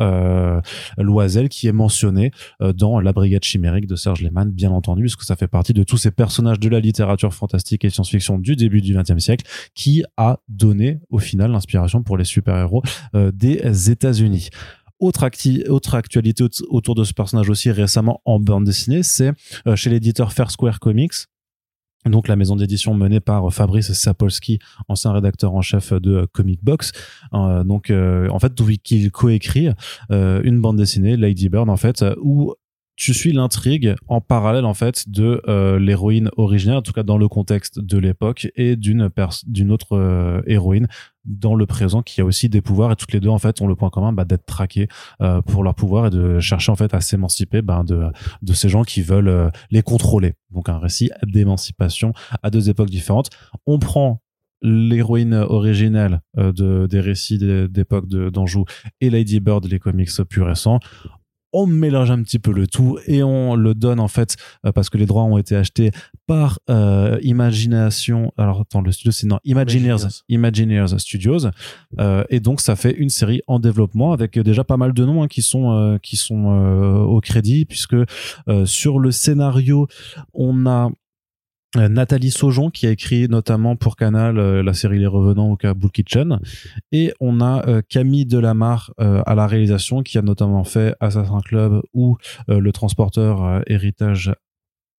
Loisel 0.98 1.50
qui 1.50 1.68
est 1.68 1.72
mentionné 1.72 2.32
dans 2.60 3.00
La 3.00 3.14
Brigade 3.14 3.44
chimérique 3.44 3.88
de 3.88 3.96
Serge 3.96 4.22
Lehmann, 4.22 4.52
bien 4.52 4.72
entendu, 4.72 5.04
puisque 5.04 5.24
ça 5.24 5.36
fait 5.36 5.48
partie 5.48 5.74
de 5.74 5.84
tous 5.84 5.98
ces 5.98 6.12
personnages 6.12 6.60
de 6.60 6.70
la 6.70 6.80
littérature 6.80 7.34
fantastique 7.34 7.86
et 7.86 7.90
science-fiction 7.90 8.38
du 8.38 8.56
début 8.56 8.82
du 8.82 8.96
XXe 8.96 9.24
siècle 9.24 9.46
qui 9.74 10.04
a 10.18 10.40
donné 10.50 11.00
au 11.10 11.20
final 11.20 11.52
l'inspiration 11.52 12.04
pour 12.04 12.18
les 12.18 12.26
super-héros 12.26 12.84
des 13.14 13.92
États-Unis. 13.92 14.50
Autre, 15.06 15.24
acti- 15.24 15.68
autre 15.70 15.94
actualité 15.96 16.44
aut- 16.44 16.66
autour 16.70 16.96
de 16.96 17.04
ce 17.04 17.14
personnage 17.14 17.50
aussi 17.50 17.70
récemment 17.72 18.22
en 18.26 18.40
bande 18.40 18.66
dessinée, 18.66 19.04
c'est 19.04 19.32
euh, 19.68 19.76
chez 19.76 19.90
l'éditeur 19.90 20.34
Fair 20.34 20.50
Square 20.52 20.80
Comics, 20.80 21.14
donc 22.16 22.28
la 22.28 22.36
maison 22.36 22.56
d'édition 22.56 22.94
menée 22.94 23.20
par 23.20 23.52
Fabrice 23.54 23.92
Sapolsky, 23.94 24.60
ancien 24.88 25.12
rédacteur 25.12 25.54
en 25.54 25.62
chef 25.62 25.92
de 25.94 26.28
Comic 26.32 26.60
Box, 26.64 26.92
euh, 27.34 27.64
donc 27.64 27.90
euh, 27.90 28.28
en 28.30 28.40
fait 28.40 28.54
qu'il 28.84 29.12
coécrit 29.12 29.70
euh, 30.12 30.42
une 30.44 30.60
bande 30.62 30.78
dessinée 30.78 31.18
Lady 31.18 31.50
Bird 31.50 31.70
en 31.70 31.78
fait 31.78 32.04
où 32.22 32.54
tu 32.98 33.14
suis 33.14 33.34
l'intrigue 33.34 33.94
en 34.08 34.22
parallèle 34.22 34.64
en 34.66 34.74
fait 34.74 35.10
de 35.10 35.42
euh, 35.50 35.78
l'héroïne 35.80 36.30
originale, 36.38 36.78
en 36.78 36.82
tout 36.82 36.94
cas 36.94 37.04
dans 37.04 37.18
le 37.18 37.28
contexte 37.28 37.80
de 37.80 37.98
l'époque, 37.98 38.48
et 38.56 38.76
d'une 38.78 39.10
d'une 39.48 39.72
autre 39.72 39.98
euh, 39.98 40.42
héroïne 40.48 40.88
dans 41.26 41.56
le 41.56 41.66
présent 41.66 42.02
qui 42.02 42.22
a 42.22 42.26
aussi 42.26 42.50
des 42.50 42.62
pouvoirs 42.62 42.92
et 42.92 42.96
toutes 42.96 43.12
les 43.14 43.20
deux 43.20 43.30
en 43.30 43.40
fait 43.40 43.62
ont 43.62 43.68
le 43.68 43.76
point 43.76 43.90
commun 43.90 44.14
bah, 44.14 44.26
d'être 44.26 44.46
traquées 44.46 44.88
euh, 45.22 45.42
pour 45.42 45.64
leur 45.64 45.74
pouvoir 45.76 46.08
et 46.08 46.10
de 46.10 46.40
chercher 46.40 46.72
en 46.72 46.76
fait 46.76 46.94
à 46.94 47.02
s'émanciper 47.02 47.62
ben, 47.62 47.84
de 47.84 48.08
de 48.42 48.54
ces 48.54 48.70
gens 48.70 48.84
qui 48.84 49.02
veulent 49.02 49.28
euh, 49.28 49.50
les 49.72 49.82
contrôler. 49.82 50.34
Donc 50.52 50.70
un 50.70 50.78
récit 50.78 51.10
d'émancipation 51.26 52.14
à 52.44 52.50
deux 52.50 52.70
époques 52.70 52.90
différentes. 52.90 53.30
On 53.66 53.80
prend 53.80 54.22
l'héroïne 54.62 55.34
originelle 55.34 56.22
euh, 56.38 56.52
de, 56.52 56.88
des 56.88 57.00
récits 57.00 57.38
d'é- 57.38 57.68
d'époque 57.68 58.08
d'Anjou 58.08 58.66
et 59.02 59.10
Lady 59.10 59.40
Bird, 59.40 59.66
les 59.66 59.80
comics 59.80 60.10
plus 60.30 60.42
récents. 60.42 60.80
On 61.58 61.68
mélange 61.68 62.12
un 62.12 62.22
petit 62.22 62.38
peu 62.38 62.52
le 62.52 62.68
tout 62.68 63.00
et 63.08 63.24
on 63.24 63.56
le 63.56 63.74
donne 63.74 64.02
en 64.02 64.10
fait 64.10 64.36
euh, 64.66 64.74
parce 64.74 64.90
que 64.90 64.98
les 64.98 65.06
droits 65.06 65.24
ont 65.24 65.38
été 65.38 65.56
achetés 65.56 65.92
par 66.28 66.60
euh, 66.70 67.18
Imagination. 67.22 68.34
Alors 68.38 68.60
attends, 68.60 68.82
le 68.82 68.92
studio 68.92 69.14
c'est 69.14 69.26
non 69.26 69.40
Imagineers, 69.46 70.08
Imagineers 70.28 70.98
Studios 70.98 71.48
Euh, 71.98 72.26
et 72.30 72.42
donc 72.42 72.60
ça 72.60 72.76
fait 72.76 72.92
une 72.92 73.10
série 73.10 73.42
en 73.48 73.60
développement 73.60 74.12
avec 74.12 74.38
déjà 74.38 74.66
pas 74.66 74.76
mal 74.76 74.94
de 74.94 75.06
noms 75.06 75.24
hein, 75.24 75.30
qui 75.30 75.42
sont 75.42 75.72
euh, 75.72 75.98
qui 75.98 76.18
sont 76.18 76.46
au 76.46 77.22
crédit 77.22 77.64
puisque 77.64 77.96
sur 78.66 79.00
le 79.00 79.12
scénario 79.12 79.88
on 80.34 80.66
a 80.66 80.92
Nathalie 81.76 82.32
Saujon 82.32 82.70
qui 82.70 82.88
a 82.88 82.92
écrit 82.92 83.28
notamment 83.28 83.76
pour 83.76 83.96
Canal 83.96 84.40
euh, 84.40 84.64
la 84.64 84.74
série 84.74 85.00
Les 85.00 85.08
Revenants 85.08 85.52
au 85.52 85.58
Kaboul 85.58 85.92
Kitchen 85.92 86.40
et 86.92 87.14
on 87.20 87.42
a 87.42 87.68
euh, 87.68 87.82
Camille 87.88 88.26
Delamarre 88.26 88.94
euh, 89.00 89.22
à 89.26 89.36
la 89.36 89.48
réalisation 89.48 90.02
qui 90.02 90.18
a 90.18 90.22
notamment 90.22 90.64
fait 90.64 90.96
Assassin's 91.00 91.44
Club 91.44 91.82
ou 91.94 92.18
euh, 92.50 92.60
Le 92.60 92.72
Transporteur 92.72 93.44
euh, 93.44 93.62
Héritage 93.68 94.34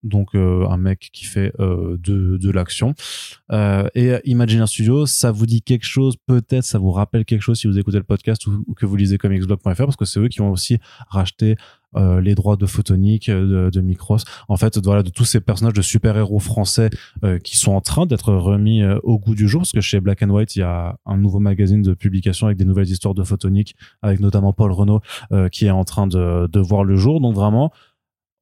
donc 0.06 0.34
euh, 0.34 0.66
un 0.68 0.76
mec 0.76 1.10
qui 1.12 1.24
fait 1.24 1.52
euh, 1.60 1.96
de, 1.98 2.36
de 2.36 2.50
l'action. 2.50 2.94
Euh, 3.52 3.88
et 3.94 4.14
Imagineer 4.24 4.66
Studio, 4.66 5.06
ça 5.06 5.32
vous 5.32 5.46
dit 5.46 5.62
quelque 5.62 5.86
chose, 5.86 6.16
peut-être 6.26 6.64
ça 6.64 6.78
vous 6.78 6.92
rappelle 6.92 7.24
quelque 7.24 7.42
chose 7.42 7.58
si 7.58 7.66
vous 7.66 7.78
écoutez 7.78 7.98
le 7.98 8.04
podcast 8.04 8.46
ou, 8.46 8.74
que 8.74 8.86
vous 8.86 8.96
lisez 8.96 9.18
comicsblog.fr, 9.18 9.74
parce 9.74 9.96
que 9.96 10.04
c'est 10.04 10.20
eux 10.20 10.28
qui 10.28 10.40
ont 10.40 10.50
aussi 10.50 10.78
racheté 11.08 11.56
euh, 11.96 12.20
les 12.20 12.34
droits 12.34 12.56
de 12.56 12.66
Photonic, 12.66 13.28
euh, 13.28 13.66
de, 13.66 13.70
de 13.70 13.80
Micros, 13.80 14.18
en 14.48 14.56
fait, 14.56 14.78
voilà, 14.84 15.02
de 15.02 15.10
tous 15.10 15.24
ces 15.24 15.40
personnages 15.40 15.74
de 15.74 15.82
super-héros 15.82 16.40
français 16.40 16.90
euh, 17.24 17.38
qui 17.38 17.56
sont 17.56 17.72
en 17.72 17.80
train 17.80 18.06
d'être 18.06 18.32
remis 18.34 18.84
au 19.02 19.18
goût 19.18 19.34
du 19.34 19.48
jour, 19.48 19.62
parce 19.62 19.72
que 19.72 19.80
chez 19.80 20.00
Black 20.00 20.22
and 20.22 20.30
White, 20.30 20.56
il 20.56 20.60
y 20.60 20.62
a 20.62 20.98
un 21.06 21.16
nouveau 21.16 21.38
magazine 21.38 21.82
de 21.82 21.94
publication 21.94 22.46
avec 22.46 22.58
des 22.58 22.64
nouvelles 22.64 22.90
histoires 22.90 23.14
de 23.14 23.22
Photonic, 23.22 23.74
avec 24.02 24.20
notamment 24.20 24.52
Paul 24.52 24.72
Renault, 24.72 25.00
qui 25.50 25.66
est 25.66 25.70
en 25.70 25.84
train 25.84 26.06
de, 26.06 26.46
de 26.46 26.60
voir 26.60 26.84
le 26.84 26.96
jour. 26.96 27.20
Donc 27.20 27.34
vraiment, 27.34 27.72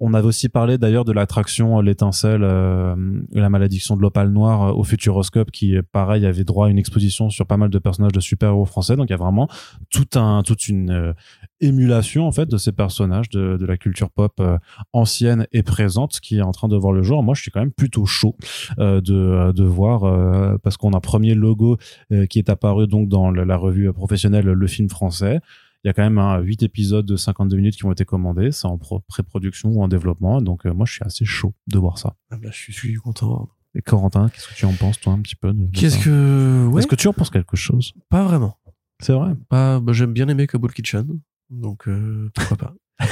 on 0.01 0.13
avait 0.15 0.27
aussi 0.27 0.49
parlé 0.49 0.77
d'ailleurs 0.77 1.05
de 1.05 1.13
l'attraction 1.13 1.79
euh, 1.79 1.83
l'étincelle, 1.83 2.43
euh, 2.43 2.95
la 3.33 3.49
malédiction 3.49 3.97
de 3.97 4.03
l'opale 4.03 4.31
noire 4.31 4.69
euh, 4.69 4.73
au 4.73 4.85
Futuroscope, 4.85 5.51
qui 5.51 5.77
pareil 5.93 6.27
avait 6.27 6.45
droit 6.45 6.67
à 6.67 6.71
une 6.71 6.79
exposition 6.79 7.31
sur 7.31 7.47
pas 7.47 7.57
mal 7.57 7.71
de 7.71 7.79
personnages 7.79 8.13
de 8.13 8.21
super-héros 8.21 8.65
français. 8.65 8.97
Donc 8.97 9.09
il 9.09 9.13
y 9.13 9.15
a 9.15 9.19
vraiment 9.19 9.49
tout 9.91 10.19
un, 10.19 10.43
toute 10.43 10.69
une 10.69 10.91
euh, 10.91 11.13
émulation 11.61 12.27
en 12.27 12.33
fait 12.33 12.47
de 12.47 12.57
ces 12.57 12.73
personnages 12.73 13.29
de, 13.31 13.57
de 13.57 13.67
la 13.67 13.77
culture 13.77 14.11
pop 14.11 14.33
euh, 14.41 14.59
ancienne 14.93 15.47
et 15.53 15.63
présente 15.63 16.21
qui 16.21 16.39
est 16.39 16.43
en 16.43 16.53
train 16.53 16.69
de 16.69 16.77
voir 16.77 16.93
le 16.93 17.03
jour. 17.03 17.23
Moi, 17.23 17.35
je 17.35 17.43
suis 17.43 17.51
quand 17.51 17.61
même 17.61 17.73
plutôt 17.73 18.07
chaud 18.07 18.37
euh, 18.79 19.01
de, 19.01 19.53
de 19.53 19.65
voir 19.65 20.05
euh, 20.05 20.57
parce 20.63 20.77
qu'on 20.77 20.93
a 20.93 20.97
un 20.97 21.01
premier 21.01 21.35
logo 21.35 21.77
euh, 22.13 22.27
qui 22.27 22.39
est 22.39 22.49
apparu 22.51 22.87
donc 22.87 23.09
dans 23.09 23.31
la 23.31 23.57
revue 23.57 23.93
professionnelle 23.93 24.47
Le 24.47 24.67
Film 24.67 24.89
Français. 24.89 25.41
Il 25.85 25.89
y 25.89 25.91
a 25.91 25.93
quand 25.93 26.03
même 26.03 26.17
hein, 26.19 26.39
8 26.41 26.63
épisodes 26.63 27.05
de 27.05 27.15
52 27.17 27.57
minutes 27.57 27.77
qui 27.77 27.85
ont 27.85 27.93
été 27.93 28.05
commandés. 28.07 28.53
C'est 28.53 28.67
en 28.67 28.79
pro- 28.79 29.01
pré-production 29.01 29.69
ou 29.71 29.83
en 29.83 29.89
développement. 29.89 30.41
Donc, 30.41 30.65
euh, 30.65 30.73
moi, 30.73 30.87
je 30.87 30.95
suis 30.95 31.05
assez 31.05 31.25
chaud 31.27 31.53
de 31.67 31.79
voir 31.79 31.99
ça. 31.99 32.17
Ah 32.31 32.37
bah, 32.39 32.49
je 32.51 32.57
suis, 32.57 32.73
je 32.73 32.79
suis 32.79 32.95
content. 32.95 33.49
Et 33.75 33.83
Corentin, 33.83 34.29
qu'est-ce 34.31 34.49
que 34.49 34.55
tu 34.55 34.65
en 34.65 34.73
penses, 34.73 34.99
toi, 35.01 35.13
un 35.13 35.21
petit 35.21 35.37
peu 35.37 35.53
Qu'est-ce 35.75 35.99
que. 36.03 36.67
Ouais, 36.69 36.79
Est-ce 36.79 36.87
que 36.87 36.95
tu 36.95 37.07
en 37.09 37.13
penses 37.13 37.29
quelque 37.31 37.57
chose? 37.57 37.93
Pas 38.09 38.25
vraiment. 38.25 38.57
C'est 39.01 39.13
vrai? 39.13 39.35
Pas, 39.49 39.81
bah, 39.81 39.93
j'aime 39.93 40.13
bien 40.15 40.29
aimer 40.29 40.47
Kabul 40.47 40.73
Kitchen. 40.73 41.21
Donc, 41.51 41.87
euh, 41.89 42.31
pourquoi 42.35 42.57
pas. 42.57 42.75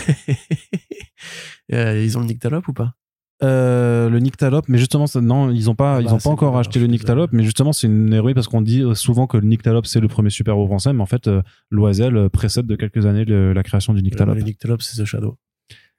Euh, 1.73 2.03
ils 2.05 2.19
ont 2.19 2.21
le 2.21 2.27
Nyctalope 2.27 2.67
ou 2.69 2.73
pas? 2.73 2.95
Euh, 3.43 4.09
le 4.09 4.19
Nyctalope, 4.21 4.69
mais 4.69 4.79
justement, 4.79 5.07
ça- 5.07 5.21
non, 5.21 5.51
ils 5.51 5.69
ont 5.69 5.75
pas, 5.75 5.97
Ah 5.97 6.01
ils 6.01 6.07
bah, 6.07 6.15
ont 6.15 6.19
pas 6.19 6.31
encore 6.31 6.51
dommage, 6.53 6.67
acheté 6.69 6.79
je 6.81 6.85
le 6.85 6.91
Nyctalope, 6.93 7.33
mais 7.33 7.43
justement, 7.43 7.73
c'est 7.73 7.87
une 7.89 8.13
héroïne 8.13 8.35
parce 8.35 8.47
qu'on 8.49 8.63
dit 8.63 8.85
souvent 8.95 9.27
que 9.27 9.37
le 9.37 9.47
Nyctalope 9.47 9.87
c'est 9.87 10.01
le 10.01 10.09
premier 10.09 10.31
super-héros 10.31 10.67
français, 10.67 10.93
mais 10.93 11.03
en 11.03 11.07
fait, 11.07 11.27
euh, 11.27 11.43
Loisel 11.71 12.17
euh, 12.17 12.29
précède 12.29 12.67
de 12.67 12.77
quelques 12.77 13.05
années 13.07 13.25
le- 13.25 13.53
la 13.53 13.63
création 13.63 13.95
du 13.95 14.03
Nyctalope. 14.03 14.37
Le 14.37 14.43
Nyctalope, 14.43 14.83
c'est 14.83 15.03
The 15.03 15.05
Shadow. 15.05 15.39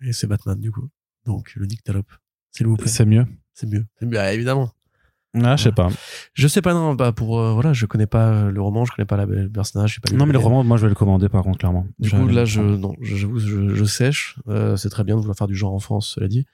Et 0.05 0.13
c'est 0.13 0.27
Batman, 0.27 0.59
du 0.59 0.71
coup. 0.71 0.87
Donc, 1.25 1.53
le 1.55 1.65
Nyctalope. 1.65 2.11
S'il 2.51 2.67
vous 2.67 2.75
plaît. 2.77 2.87
C'est 2.87 3.05
mieux. 3.05 3.25
C'est 3.53 3.67
mieux. 3.67 3.85
C'est 3.99 4.05
mieux, 4.05 4.19
ah, 4.19 4.33
évidemment. 4.33 4.69
Ah, 5.41 5.55
je 5.55 5.63
sais 5.63 5.71
pas. 5.71 5.89
Je 6.35 6.47
sais 6.47 6.61
pas, 6.61 6.73
non, 6.75 6.93
bah, 6.93 7.11
pour, 7.11 7.39
euh, 7.39 7.53
voilà, 7.53 7.73
je 7.73 7.85
connais 7.87 8.05
pas 8.05 8.51
le 8.51 8.61
roman, 8.61 8.85
je 8.85 8.91
connais 8.95 9.05
pas 9.07 9.17
la, 9.17 9.25
le 9.25 9.49
personnage, 9.49 9.89
je 9.89 9.95
sais 9.95 10.01
pas 10.01 10.15
Non, 10.15 10.27
mais 10.27 10.33
le 10.33 10.37
roman, 10.39 10.63
moi, 10.63 10.77
je 10.77 10.83
vais 10.83 10.89
le 10.89 10.95
commander 10.95 11.27
par 11.27 11.43
contre, 11.43 11.57
clairement. 11.57 11.87
Du 11.97 12.09
coup, 12.11 12.27
là, 12.27 12.45
je, 12.45 12.61
non, 12.61 12.93
j'avoue, 13.01 13.39
je, 13.39 13.73
je 13.73 13.83
sèche. 13.85 14.37
Euh, 14.47 14.75
c'est 14.75 14.89
très 14.89 15.03
bien 15.03 15.15
de 15.15 15.21
vouloir 15.21 15.35
faire 15.35 15.47
du 15.47 15.55
genre 15.55 15.73
en 15.73 15.79
France, 15.79 16.13
cela 16.15 16.27
dit. 16.27 16.45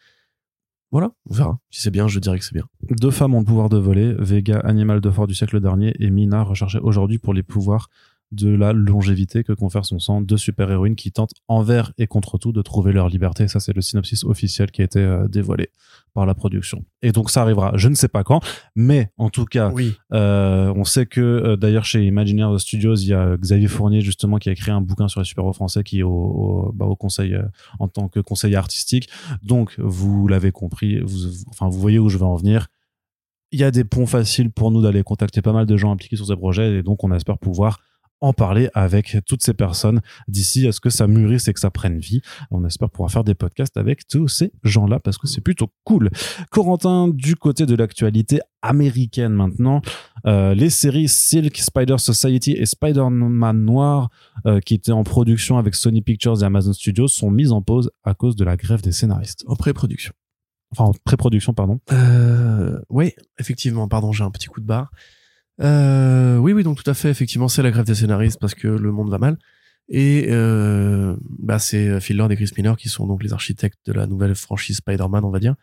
Voilà, 0.92 1.12
on 1.30 1.34
verra. 1.36 1.60
Si 1.70 1.82
c'est 1.82 1.92
bien, 1.92 2.08
je 2.08 2.20
dirais 2.20 2.40
que 2.40 2.46
c'est 2.46 2.56
bien. 2.56 2.66
Deux 2.90 3.12
femmes 3.12 3.36
ont 3.36 3.40
le 3.40 3.46
pouvoir 3.46 3.70
de 3.70 3.78
voler, 3.78 4.16
Vega, 4.18 4.60
animal 4.60 5.02
de 5.02 5.12
fort 5.12 5.28
du 5.28 5.36
siècle 5.36 5.60
dernier, 5.60 5.94
et 6.00 6.10
Mina, 6.10 6.44
recherchée 6.44 6.80
aujourd'hui 6.80 7.20
pour 7.20 7.34
les 7.34 7.44
pouvoirs 7.44 7.90
de 8.32 8.50
la 8.50 8.74
longévité 8.74 9.44
que 9.44 9.54
confère 9.54 9.86
son 9.86 9.98
sang. 10.00 10.22
Deux 10.22 10.38
super-héroïnes 10.38 10.96
qui 10.96 11.12
tentent 11.12 11.34
envers 11.48 11.92
et 11.98 12.06
contre 12.08 12.38
tout 12.38 12.52
de 12.52 12.62
trouver 12.62 12.92
leur 12.94 13.10
liberté. 13.10 13.48
Ça, 13.48 13.60
c'est 13.60 13.74
le 13.74 13.82
synopsis 13.82 14.24
officiel 14.24 14.70
qui 14.72 14.82
a 14.82 14.86
été 14.86 15.00
euh, 15.00 15.28
dévoilé 15.28 15.70
par 16.14 16.26
la 16.26 16.34
production. 16.36 16.86
Et 17.02 17.12
donc, 17.12 17.30
ça 17.32 17.42
arrivera, 17.42 17.72
je 17.76 17.88
ne 17.88 17.96
sais 17.96 18.08
pas 18.08 18.24
quand, 18.24 18.42
mais 18.76 19.12
en 19.18 19.30
tout 19.30 19.46
cas, 19.46 19.72
Oui. 19.72 19.94
euh, 20.14 20.72
on 20.76 20.84
sait 20.84 21.06
que 21.06 21.22
euh, 21.22 21.56
d'ailleurs 21.56 21.86
chez 21.86 22.06
Imagineer 22.06 22.60
Studios, 22.60 22.96
il 22.96 23.08
y 23.08 23.14
a 23.14 23.38
Xavier 23.38 23.68
Fournier 23.68 24.02
justement 24.02 24.38
qui 24.38 24.50
a 24.50 24.52
écrit 24.52 24.72
un 24.72 24.82
bouquin 24.82 25.08
sur 25.08 25.22
les 25.22 25.26
super-héros 25.26 25.54
français 25.54 25.84
qui 25.84 26.00
est 26.00 26.04
au, 26.04 26.10
au, 26.12 26.72
bah, 26.74 26.86
au 26.86 26.96
conseil 26.96 27.36
en 27.80 27.88
tant 27.88 28.08
que 28.10 28.20
conseiller 28.20 28.56
artistique. 28.58 29.10
Donc 29.44 29.76
vous 29.80 30.28
l'avez 30.28 30.52
compris, 30.52 31.00
vous, 31.00 31.30
vous- 31.30 31.46
enfin 31.50 31.70
vous 31.70 31.80
voyez 31.80 32.00
où 32.00 32.10
je 32.10 32.18
vais 32.18 32.26
en 32.26 32.36
venir. 32.36 32.68
Il 33.52 33.60
y 33.60 33.64
a 33.64 33.72
des 33.72 33.84
ponts 33.84 34.06
faciles 34.06 34.52
pour 34.52 34.70
nous 34.70 34.82
d'aller 34.82 35.02
contacter 35.04 35.42
pas 35.42 35.54
mal 35.54 35.66
de 35.66 35.76
gens 35.78 35.92
impliqués 35.92 36.16
sur 36.16 36.28
ces 36.28 36.36
projets 36.36 36.78
et 36.78 36.84
donc 36.84 37.04
on 37.04 37.12
espère 37.12 37.40
pouvoir 37.40 37.80
en 38.22 38.34
parler 38.34 38.70
avec 38.74 39.18
toutes 39.26 39.44
ces 39.44 39.54
personnes 39.54 40.02
d'ici 40.28 40.68
à 40.68 40.72
ce 40.72 40.80
que 40.80 40.90
ça 40.90 41.08
mûrisse 41.08 41.48
et 41.48 41.54
que 41.54 41.60
ça 41.60 41.72
prenne 41.72 42.00
vie. 42.00 42.22
On 42.52 42.66
espère 42.66 42.90
pouvoir 42.90 43.12
faire 43.12 43.24
des 43.24 43.36
podcasts 43.36 43.78
avec 43.78 44.08
tous 44.08 44.28
ces 44.28 44.52
gens-là 44.64 45.00
parce 45.00 45.18
que 45.18 45.28
c'est 45.28 45.42
plutôt 45.42 45.70
cool. 45.84 46.10
Corentin, 46.52 47.08
du 47.08 47.36
côté 47.36 47.66
de 47.66 47.76
l'actualité 47.76 48.40
américaine 48.62 49.34
maintenant, 49.34 49.82
euh, 50.26 50.54
les 50.54 50.70
séries 50.70 51.08
Silk, 51.08 51.58
Spider 51.58 51.98
Society 51.98 52.52
et 52.52 52.66
Spider-Man 52.66 53.64
Noir, 53.64 54.10
euh, 54.46 54.60
qui 54.60 54.74
étaient 54.74 54.92
en 54.92 55.04
production 55.04 55.58
avec 55.58 55.76
Sony 55.76 56.02
Pictures 56.02 56.42
et 56.42 56.46
Amazon 56.46 56.74
Studios, 56.74 57.08
sont 57.08 57.32
mises 57.32 57.52
en 57.52 57.62
pause 57.62 57.92
à 58.04 58.14
cause 58.14 58.36
de 58.36 58.44
la 58.44 58.58
grève 58.58 58.82
des 58.82 58.92
scénaristes. 58.92 59.44
En 59.48 59.56
pré-production. 59.56 60.14
Enfin, 60.72 60.86
en 60.86 60.94
pré-production, 61.04 61.54
pardon. 61.54 61.80
Euh, 61.92 62.80
oui, 62.90 63.14
effectivement, 63.40 63.88
pardon, 63.88 64.12
j'ai 64.12 64.24
un 64.24 64.32
petit 64.32 64.48
coup 64.48 64.60
de 64.60 64.66
barre. 64.66 64.92
Euh, 65.62 66.38
oui, 66.38 66.54
oui, 66.54 66.64
donc 66.64 66.82
tout 66.82 66.90
à 66.90 66.94
fait, 66.94 67.10
effectivement, 67.10 67.48
c'est 67.48 67.62
la 67.62 67.72
grève 67.72 67.86
des 67.86 67.96
scénaristes 67.96 68.40
parce 68.40 68.56
que 68.56 68.68
le 68.68 68.92
monde 68.92 69.10
va 69.10 69.18
mal. 69.18 69.38
Et 69.90 70.28
euh, 70.30 71.18
bah, 71.22 71.60
c'est 71.60 72.00
Phil 72.00 72.18
Lord 72.18 72.32
et 72.32 72.36
Chris 72.36 72.52
Miller 72.56 72.78
qui 72.78 72.90
sont 72.90 73.08
donc 73.08 73.24
les 73.24 73.34
architectes 73.34 73.80
de 73.86 73.94
la 73.94 74.06
nouvelle 74.06 74.36
franchise 74.36 74.78
Spider-Man, 74.78 75.26
on 75.26 75.32
va 75.32 75.40
dire, 75.40 75.56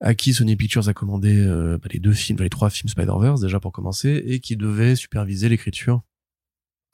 à 0.00 0.14
qui 0.14 0.34
Sony 0.34 0.56
Pictures 0.56 0.88
a 0.88 0.94
commandé 0.94 1.34
euh, 1.34 1.78
bah, 1.78 1.88
les 1.90 1.98
deux 1.98 2.12
films, 2.12 2.38
les 2.40 2.50
trois 2.50 2.70
films 2.70 2.88
Spider-Verse 2.90 3.40
déjà 3.40 3.60
pour 3.60 3.72
commencer, 3.72 4.22
et 4.26 4.40
qui 4.40 4.56
devaient 4.56 4.94
superviser 4.94 5.48
l'écriture, 5.48 6.02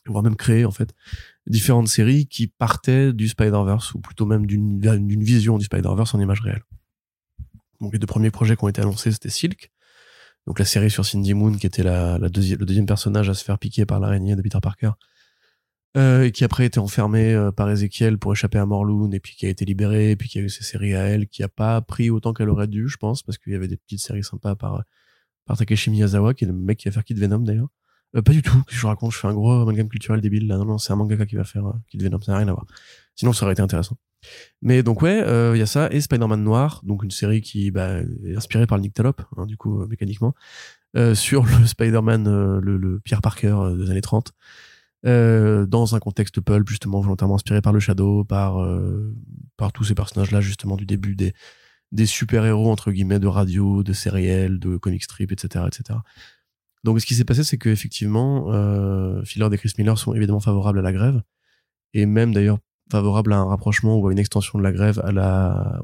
voire 0.07 0.23
même 0.23 0.37
créer 0.37 0.65
en 0.65 0.71
fait 0.71 0.95
différentes 1.49 1.89
séries 1.89 2.27
qui 2.27 2.47
partaient 2.47 3.13
du 3.13 3.29
Spider-Verse 3.29 3.95
ou 3.95 4.01
plutôt 4.01 4.25
même 4.25 4.47
d'une 4.47 5.23
vision 5.23 5.59
du 5.59 5.65
Spider-Verse 5.65 6.15
en 6.15 6.21
image 6.21 6.41
réelle. 6.41 6.63
Donc 7.81 7.93
les 7.93 7.99
deux 7.99 8.07
premiers 8.07 8.31
projets 8.31 8.57
qui 8.57 8.65
ont 8.65 8.69
été 8.69 8.81
annoncés, 8.81 9.11
c'était 9.11 9.31
Silk, 9.31 9.73
donc 10.49 10.59
la 10.59 10.65
série 10.65 10.91
sur 10.91 11.05
Cindy 11.05 11.35
Moon 11.35 11.53
qui 11.53 11.67
était 11.67 11.83
le 11.83 12.29
deuxième 12.29 12.87
personnage 12.87 13.29
à 13.29 13.35
se 13.35 13.45
faire 13.45 13.59
piquer 13.59 13.85
par 13.85 14.01
l'araignée 14.01 14.35
de 14.35 14.41
Peter 14.41 14.59
Parker, 14.63 14.93
euh, 15.99 16.25
et 16.25 16.33
qui 16.33 16.43
après 16.43 16.63
a 16.63 16.67
été 16.67 16.81
enfermé 16.81 17.35
euh, 17.35 17.53
par 17.53 17.69
Ezekiel 17.69 18.17
pour 18.17 18.33
échapper 18.33 18.57
à 18.57 18.65
Morloon, 18.65 19.11
et 19.13 19.21
puis 19.21 19.37
qui 19.37 19.45
a 19.45 19.51
été 19.51 19.67
libéré, 19.67 20.13
et 20.13 20.17
puis 20.17 20.31
qui 20.31 20.39
a 20.39 20.41
eu 20.41 20.49
ses 20.49 20.65
séries 20.65 20.95
à 20.95 21.03
elle, 21.03 21.29
qui 21.29 21.43
a 21.43 21.49
pas 21.49 21.83
pris 21.83 22.09
autant 22.09 22.33
qu'elle 22.33 22.49
aurait 22.49 22.67
dû, 22.67 22.89
je 22.89 22.97
pense, 22.97 23.23
parce 23.23 23.37
qu'il 23.37 23.53
y 23.53 23.57
avait 23.57 23.69
des 23.69 23.77
petites 23.77 24.01
séries 24.01 24.25
sympas 24.25 24.55
par, 24.55 24.85
par 25.45 25.59
Takeshi 25.59 25.91
Miyazawa, 25.91 26.33
qui 26.33 26.45
est 26.45 26.47
le 26.47 26.55
mec 26.55 26.79
qui 26.79 26.89
va 26.89 26.93
faire 26.93 27.05
Kid 27.05 27.19
Venom 27.19 27.41
d'ailleurs. 27.41 27.69
Euh, 28.17 28.23
pas 28.23 28.33
du 28.33 28.41
tout, 28.41 28.63
je 28.69 28.81
vous 28.81 28.89
raconte, 28.89 29.13
je 29.13 29.19
fais 29.19 29.29
un 29.29 29.35
gros 29.35 29.53
amalgame 29.53 29.91
culturel 29.91 30.23
débile 30.23 30.47
là. 30.47 30.57
Non, 30.57 30.65
non, 30.65 30.79
c'est 30.79 30.95
un 30.95 30.97
mangaka 30.97 31.27
qui 31.27 31.37
va 31.37 31.45
faire 31.45 31.75
Kid 31.91 32.03
Venom, 32.03 32.23
ça 32.23 32.33
n'a 32.33 32.39
rien 32.39 32.49
à 32.49 32.53
voir. 32.53 32.65
Sinon, 33.19 33.33
ça 33.33 33.45
aurait 33.45 33.53
été 33.55 33.63
intéressant. 33.63 33.97
Mais 34.63 34.85
donc 34.85 35.03
ouais, 35.03 35.21
euh, 35.23 35.57
il 35.57 35.59
y 35.59 35.63
a 35.63 35.67
ça 35.67 35.89
et 35.91 36.01
Spider-Man 36.01 36.43
Noir, 36.43 36.81
donc 36.85 37.03
une 37.03 37.11
série 37.11 37.41
qui 37.41 37.73
bah, 37.73 37.99
est 38.25 38.37
inspirée 38.37 38.67
par 38.67 38.79
le 38.79 38.83
Nyctalope, 38.83 39.23
hein, 39.37 39.47
du 39.47 39.57
coup 39.57 39.83
euh, 39.83 39.89
mécaniquement, 39.89 40.35
euh, 40.97 41.17
sur 41.17 41.45
le 41.45 41.67
Spider-Man, 41.67 42.59
le, 42.61 43.01
Pierre 43.01 43.21
Parker 43.21 43.57
des 43.77 43.91
années 43.91 44.01
30, 44.01 44.33
euh, 45.07 45.67
dans 45.67 45.97
un 45.97 45.99
contexte 45.99 46.41
pulp 46.41 46.69
justement 46.69 47.01
volontairement 47.01 47.35
inspiré 47.35 47.61
par 47.61 47.73
le 47.73 47.81
Shadow, 47.81 48.23
par 48.23 48.65
par 49.57 49.73
tous 49.73 49.85
ces 49.85 49.95
personnages-là 49.97 50.41
justement 50.41 50.77
du 50.77 50.87
début 50.87 51.17
des 51.17 51.33
des 51.91 52.07
super-héros 52.07 52.71
entre 52.71 52.93
guillemets 52.93 53.19
de 53.19 53.27
radio, 53.27 53.83
de 53.83 53.93
sériels, 53.93 54.61
de 54.61 54.77
comic 54.77 55.03
strip, 55.03 55.33
etc., 55.33 55.65
etc. 55.67 55.99
Donc 56.85 57.01
ce 57.01 57.07
qui 57.07 57.15
s'est 57.17 57.25
passé, 57.25 57.43
c'est 57.43 57.59
que 57.59 57.69
effectivement, 57.69 58.47
Lord 58.51 59.55
et 59.55 59.59
Chris 59.59 59.73
Miller 59.79 59.99
sont 59.99 60.15
évidemment 60.15 60.41
favorables 60.41 60.79
à 60.79 60.83
la 60.83 60.93
grève 60.93 61.23
et 61.95 62.07
même 62.07 62.33
d'ailleurs 62.33 62.59
favorable 62.91 63.33
à 63.33 63.39
un 63.39 63.45
rapprochement 63.45 63.97
ou 63.97 64.09
à 64.09 64.13
une 64.13 64.19
extension 64.19 64.59
de 64.59 64.65
la 64.65 64.73
grève 64.73 65.03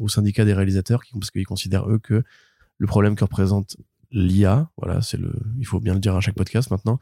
au 0.01 0.09
syndicat 0.09 0.45
des 0.45 0.55
réalisateurs, 0.55 1.03
parce 1.13 1.31
qu'ils 1.31 1.47
considèrent 1.47 1.89
eux 1.89 1.99
que 1.99 2.23
le 2.79 2.87
problème 2.87 3.15
que 3.15 3.25
représente 3.25 3.77
l'IA, 4.11 4.71
voilà, 4.77 5.03
c'est 5.03 5.17
le, 5.17 5.33
il 5.59 5.67
faut 5.67 5.81
bien 5.81 5.95
le 5.95 6.01
dire 6.01 6.15
à 6.15 6.21
chaque 6.21 6.35
podcast 6.35 6.71
maintenant, 6.71 6.99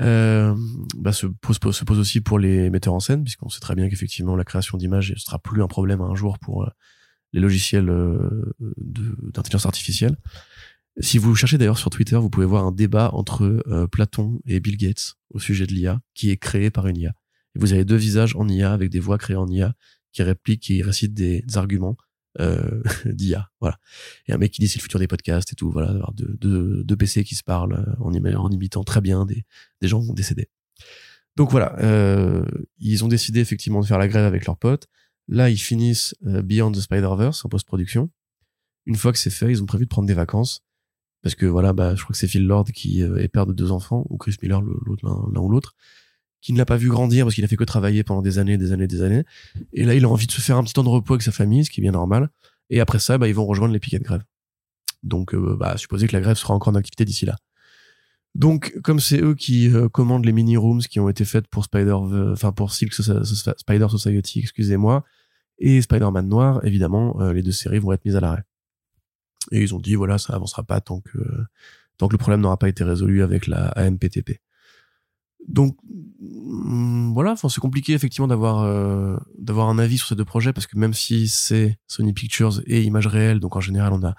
euh, 0.00 0.54
bah, 0.96 1.12
se, 1.12 1.26
pose, 1.26 1.58
se 1.58 1.84
pose 1.84 1.98
aussi 1.98 2.20
pour 2.20 2.38
les 2.38 2.70
metteurs 2.70 2.94
en 2.94 3.00
scène, 3.00 3.22
puisqu'on 3.22 3.48
sait 3.48 3.60
très 3.60 3.74
bien 3.74 3.88
qu'effectivement 3.88 4.36
la 4.36 4.44
création 4.44 4.76
d'images 4.78 5.12
ne 5.12 5.16
sera 5.16 5.38
plus 5.38 5.62
un 5.62 5.68
problème 5.68 6.00
un 6.00 6.14
jour 6.14 6.38
pour 6.38 6.64
euh, 6.64 6.70
les 7.32 7.40
logiciels 7.40 7.88
euh, 7.88 8.54
d'intelligence 8.78 9.66
artificielle. 9.66 10.16
Si 11.00 11.18
vous 11.18 11.34
cherchez 11.34 11.58
d'ailleurs 11.58 11.78
sur 11.78 11.90
Twitter, 11.90 12.16
vous 12.16 12.30
pouvez 12.30 12.46
voir 12.46 12.64
un 12.64 12.72
débat 12.72 13.10
entre 13.14 13.64
Platon 13.90 14.38
et 14.46 14.60
Bill 14.60 14.76
Gates 14.76 15.16
au 15.30 15.40
sujet 15.40 15.66
de 15.66 15.72
l'IA, 15.72 16.00
qui 16.14 16.30
est 16.30 16.36
créé 16.36 16.70
par 16.70 16.86
une 16.86 16.96
IA. 16.96 17.14
Et 17.54 17.58
vous 17.58 17.72
avez 17.72 17.84
deux 17.84 17.96
visages 17.96 18.34
en 18.36 18.48
IA 18.48 18.72
avec 18.72 18.90
des 18.90 19.00
voix 19.00 19.18
créées 19.18 19.36
en 19.36 19.48
IA 19.48 19.74
qui 20.12 20.22
répliquent, 20.22 20.62
qui 20.62 20.82
récitent 20.82 21.14
des, 21.14 21.44
arguments 21.54 21.96
euh, 22.40 22.82
d'IA. 23.06 23.50
Voilà. 23.60 23.78
Et 24.26 24.32
un 24.32 24.38
mec 24.38 24.52
qui 24.52 24.60
dit 24.60 24.68
c'est 24.68 24.78
le 24.78 24.82
futur 24.82 24.98
des 24.98 25.06
podcasts 25.06 25.52
et 25.52 25.54
tout. 25.56 25.70
Voilà, 25.70 26.08
deux, 26.14 26.36
deux, 26.40 26.84
deux 26.84 26.96
PC 26.96 27.24
qui 27.24 27.34
se 27.34 27.42
parlent 27.42 27.74
euh, 27.74 28.36
en 28.36 28.50
imitant 28.50 28.84
très 28.84 29.00
bien 29.00 29.26
des, 29.26 29.44
des 29.80 29.88
gens 29.88 30.02
décédés. 30.12 30.48
Donc 31.36 31.50
voilà, 31.50 31.76
euh, 31.80 32.44
ils 32.78 33.04
ont 33.04 33.08
décidé 33.08 33.40
effectivement 33.40 33.80
de 33.80 33.86
faire 33.86 33.98
la 33.98 34.08
grève 34.08 34.24
avec 34.24 34.46
leurs 34.46 34.56
potes. 34.56 34.86
Là, 35.26 35.50
ils 35.50 35.58
finissent 35.58 36.14
euh, 36.26 36.42
Beyond 36.42 36.72
the 36.72 36.80
Spider-Verse 36.80 37.44
en 37.44 37.48
post-production. 37.48 38.10
Une 38.86 38.96
fois 38.96 39.12
que 39.12 39.18
c'est 39.18 39.30
fait, 39.30 39.50
ils 39.50 39.62
ont 39.62 39.66
prévu 39.66 39.84
de 39.84 39.88
prendre 39.88 40.06
des 40.06 40.14
vacances 40.14 40.62
parce 41.22 41.34
que 41.34 41.46
voilà, 41.46 41.72
bah, 41.72 41.94
je 41.94 42.02
crois 42.02 42.12
que 42.12 42.18
c'est 42.18 42.28
Phil 42.28 42.46
Lord 42.46 42.66
qui 42.66 43.02
euh, 43.02 43.16
est 43.16 43.28
père 43.28 43.46
de 43.46 43.52
deux 43.52 43.72
enfants 43.72 44.04
ou 44.10 44.18
Chris 44.18 44.36
Miller, 44.42 44.60
l'autre 44.60 45.04
l'un 45.04 45.40
ou 45.40 45.48
l'autre, 45.48 45.74
qui 46.44 46.52
ne 46.52 46.58
l'a 46.58 46.66
pas 46.66 46.76
vu 46.76 46.90
grandir 46.90 47.24
parce 47.24 47.34
qu'il 47.34 47.44
a 47.44 47.48
fait 47.48 47.56
que 47.56 47.64
travailler 47.64 48.04
pendant 48.04 48.20
des 48.20 48.38
années, 48.38 48.58
des 48.58 48.70
années, 48.72 48.86
des 48.86 49.00
années. 49.00 49.24
Et 49.72 49.82
là, 49.84 49.94
il 49.94 50.04
a 50.04 50.08
envie 50.10 50.26
de 50.26 50.32
se 50.32 50.42
faire 50.42 50.58
un 50.58 50.62
petit 50.62 50.74
temps 50.74 50.84
de 50.84 50.90
repos 50.90 51.14
avec 51.14 51.22
sa 51.22 51.32
famille, 51.32 51.64
ce 51.64 51.70
qui 51.70 51.80
est 51.80 51.82
bien 51.82 51.92
normal. 51.92 52.28
Et 52.68 52.80
après 52.80 52.98
ça, 52.98 53.16
bah, 53.16 53.28
ils 53.28 53.34
vont 53.34 53.46
rejoindre 53.46 53.72
les 53.72 53.80
piquets 53.80 53.98
de 53.98 54.04
grève. 54.04 54.22
Donc, 55.02 55.34
euh, 55.34 55.56
bah, 55.58 55.78
supposer 55.78 56.06
que 56.06 56.12
la 56.12 56.20
grève 56.20 56.36
sera 56.36 56.52
encore 56.52 56.74
en 56.74 56.76
activité 56.76 57.06
d'ici 57.06 57.24
là. 57.24 57.36
Donc, 58.34 58.78
comme 58.82 59.00
c'est 59.00 59.22
eux 59.22 59.34
qui 59.34 59.72
euh, 59.72 59.88
commandent 59.88 60.26
les 60.26 60.32
mini 60.32 60.58
rooms 60.58 60.82
qui 60.82 61.00
ont 61.00 61.08
été 61.08 61.24
faites 61.24 61.48
pour 61.48 61.64
Spider, 61.64 61.94
enfin 61.94 62.52
pour 62.52 62.72
Silk 62.72 62.92
Spider 62.92 63.86
Society, 63.88 64.40
excusez-moi, 64.40 65.02
et 65.58 65.80
Spider-Man 65.80 66.28
Noir, 66.28 66.60
évidemment, 66.66 67.18
les 67.32 67.42
deux 67.42 67.52
séries 67.52 67.78
vont 67.78 67.92
être 67.92 68.04
mises 68.04 68.16
à 68.16 68.20
l'arrêt. 68.20 68.42
Et 69.50 69.62
ils 69.62 69.74
ont 69.74 69.78
dit 69.78 69.94
voilà, 69.94 70.18
ça 70.18 70.34
avancera 70.34 70.62
pas 70.62 70.80
tant 70.82 71.00
que 71.00 71.18
tant 71.96 72.08
que 72.08 72.12
le 72.12 72.18
problème 72.18 72.40
n'aura 72.40 72.58
pas 72.58 72.68
été 72.68 72.84
résolu 72.84 73.22
avec 73.22 73.46
la 73.46 73.68
AMPTP. 73.68 74.40
Donc 75.48 75.76
mm, 76.20 77.12
voilà, 77.12 77.32
enfin 77.32 77.48
c'est 77.48 77.60
compliqué 77.60 77.92
effectivement 77.92 78.28
d'avoir 78.28 78.62
euh, 78.62 79.16
d'avoir 79.38 79.68
un 79.68 79.78
avis 79.78 79.98
sur 79.98 80.08
ces 80.08 80.14
deux 80.14 80.24
projets 80.24 80.52
parce 80.52 80.66
que 80.66 80.78
même 80.78 80.94
si 80.94 81.28
c'est 81.28 81.78
Sony 81.86 82.12
Pictures 82.12 82.60
et 82.66 82.82
Images 82.82 83.06
réelles, 83.06 83.40
donc 83.40 83.56
en 83.56 83.60
général 83.60 83.92
on 83.92 84.04
a 84.04 84.14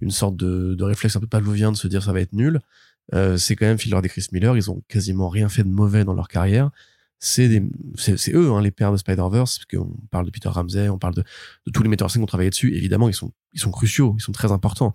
une 0.00 0.10
sorte 0.10 0.36
de, 0.36 0.74
de 0.74 0.84
réflexe 0.84 1.16
un 1.16 1.20
peu 1.20 1.26
pavlovien 1.26 1.72
de 1.72 1.76
se 1.76 1.88
dire 1.88 2.02
ça 2.02 2.12
va 2.12 2.20
être 2.20 2.32
nul. 2.32 2.60
Euh, 3.12 3.36
c'est 3.36 3.56
quand 3.56 3.66
même 3.66 3.78
Lord 3.90 4.04
et 4.04 4.08
Chris 4.08 4.26
Miller, 4.32 4.56
ils 4.56 4.70
ont 4.70 4.82
quasiment 4.88 5.28
rien 5.28 5.48
fait 5.48 5.64
de 5.64 5.68
mauvais 5.68 6.04
dans 6.04 6.14
leur 6.14 6.28
carrière 6.28 6.70
c'est 7.20 7.62
c'est 7.96 8.32
eux 8.32 8.50
hein, 8.50 8.62
les 8.62 8.70
pères 8.70 8.92
de 8.92 8.96
Spider-Verse 8.96 9.58
parce 9.58 9.66
qu'on 9.66 9.94
parle 10.10 10.24
de 10.24 10.30
Peter 10.30 10.48
Ramsey, 10.48 10.88
on 10.88 10.98
parle 10.98 11.14
de, 11.14 11.22
de 11.66 11.70
tous 11.70 11.82
les 11.82 11.90
metteurs 11.90 12.06
en 12.06 12.08
scène 12.08 12.20
qui 12.20 12.24
ont 12.24 12.26
travaillé 12.26 12.48
dessus. 12.48 12.74
Évidemment, 12.74 13.08
ils 13.08 13.14
sont 13.14 13.30
ils 13.52 13.60
sont 13.60 13.70
cruciaux, 13.70 14.14
ils 14.18 14.22
sont 14.22 14.32
très 14.32 14.50
importants. 14.52 14.94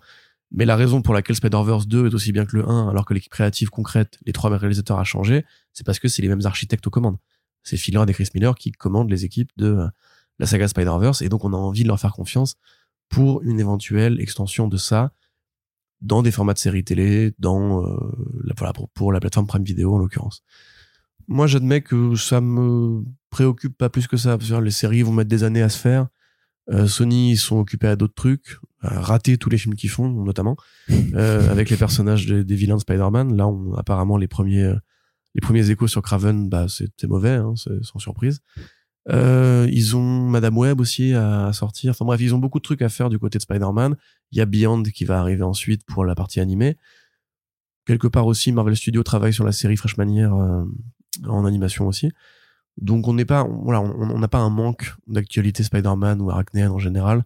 Mais 0.52 0.64
la 0.64 0.76
raison 0.76 1.02
pour 1.02 1.12
laquelle 1.12 1.36
Spider-Verse 1.36 1.88
2 1.88 2.08
est 2.08 2.14
aussi 2.14 2.32
bien 2.32 2.46
que 2.46 2.56
le 2.56 2.68
1, 2.68 2.88
alors 2.88 3.04
que 3.04 3.14
l'équipe 3.14 3.32
créative 3.32 3.68
concrète, 3.68 4.18
les 4.24 4.32
trois 4.32 4.56
réalisateurs 4.56 4.98
a 4.98 5.04
changé, 5.04 5.44
c'est 5.72 5.84
parce 5.84 5.98
que 5.98 6.08
c'est 6.08 6.22
les 6.22 6.28
mêmes 6.28 6.44
architectes 6.44 6.86
aux 6.86 6.90
commandes. 6.90 7.18
C'est 7.62 7.76
Phil 7.76 7.98
et 8.06 8.12
Chris 8.12 8.28
Miller 8.34 8.54
qui 8.54 8.70
commandent 8.70 9.10
les 9.10 9.24
équipes 9.24 9.50
de 9.56 9.66
euh, 9.66 9.88
la 10.38 10.46
saga 10.46 10.68
Spider-Verse, 10.68 11.22
et 11.22 11.28
donc 11.28 11.44
on 11.44 11.52
a 11.52 11.56
envie 11.56 11.82
de 11.82 11.88
leur 11.88 11.98
faire 11.98 12.12
confiance 12.12 12.56
pour 13.08 13.42
une 13.42 13.58
éventuelle 13.58 14.20
extension 14.20 14.68
de 14.68 14.76
ça 14.76 15.12
dans 16.00 16.22
des 16.22 16.30
formats 16.30 16.52
de 16.52 16.58
séries 16.58 16.84
télé, 16.84 17.32
dans 17.38 17.84
euh, 17.84 17.96
la, 18.44 18.72
pour 18.94 19.12
la 19.12 19.20
plateforme 19.20 19.46
Prime 19.46 19.64
Video 19.64 19.94
en 19.94 19.98
l'occurrence 19.98 20.44
moi 21.28 21.46
j'admets 21.46 21.80
que 21.80 22.14
ça 22.14 22.40
me 22.40 23.02
préoccupe 23.30 23.76
pas 23.76 23.88
plus 23.88 24.06
que 24.06 24.16
ça. 24.16 24.36
Parce 24.38 24.50
que 24.50 24.54
les 24.56 24.70
séries 24.70 25.02
vont 25.02 25.12
mettre 25.12 25.28
des 25.28 25.44
années 25.44 25.62
à 25.62 25.68
se 25.68 25.78
faire. 25.78 26.08
Euh, 26.70 26.86
Sony 26.86 27.32
ils 27.32 27.36
sont 27.36 27.58
occupés 27.58 27.86
à 27.86 27.96
d'autres 27.96 28.14
trucs, 28.14 28.58
à 28.80 29.00
rater 29.00 29.38
tous 29.38 29.48
les 29.48 29.58
films 29.58 29.76
qu'ils 29.76 29.90
font 29.90 30.08
notamment 30.08 30.56
euh, 31.14 31.50
avec 31.50 31.70
les 31.70 31.76
personnages 31.76 32.26
des, 32.26 32.54
vilains 32.54 32.76
de 32.76 32.80
Spider-Man. 32.80 33.36
Là, 33.36 33.46
on 33.46 33.74
apparemment 33.74 34.16
les 34.16 34.28
premiers 34.28 34.64
euh, 34.64 34.76
les 35.34 35.40
premiers 35.40 35.68
échos 35.70 35.86
sur 35.86 36.00
Craven, 36.00 36.48
bah 36.48 36.66
c'est 36.68 37.04
mauvais, 37.04 37.34
hein, 37.34 37.52
sans 37.56 37.98
surprise. 37.98 38.40
Euh, 39.08 39.68
ils 39.70 39.96
ont 39.96 40.28
Madame 40.28 40.56
Web 40.58 40.80
aussi 40.80 41.14
à, 41.14 41.52
sortir. 41.52 41.92
Enfin 41.92 42.04
bref, 42.04 42.20
ils 42.20 42.34
ont 42.34 42.38
beaucoup 42.38 42.58
de 42.58 42.64
trucs 42.64 42.82
à 42.82 42.88
faire 42.88 43.08
du 43.08 43.18
côté 43.18 43.38
de 43.38 43.42
Spider-Man. 43.42 43.96
Il 44.32 44.38
y 44.38 44.40
a 44.40 44.46
Beyond 44.46 44.82
qui 44.82 45.04
va 45.04 45.20
arriver 45.20 45.42
ensuite 45.42 45.84
pour 45.84 46.04
la 46.04 46.14
partie 46.14 46.40
animée. 46.40 46.76
Quelque 47.86 48.08
part 48.08 48.26
aussi, 48.26 48.50
Marvel 48.50 48.76
Studios 48.76 49.04
travaille 49.04 49.32
sur 49.32 49.44
la 49.44 49.52
série 49.52 49.76
Freshmanière 49.76 50.34
euh, 50.34 50.64
en 51.28 51.44
animation 51.44 51.86
aussi. 51.86 52.10
Donc 52.76 53.08
on 53.08 53.14
n'est 53.14 53.24
pas, 53.24 53.44
on 53.44 54.18
n'a 54.18 54.28
pas 54.28 54.38
un 54.38 54.50
manque 54.50 54.94
d'actualité 55.06 55.62
Spider-Man 55.62 56.20
ou 56.20 56.30
Arachnéen 56.30 56.70
en 56.70 56.78
général 56.78 57.24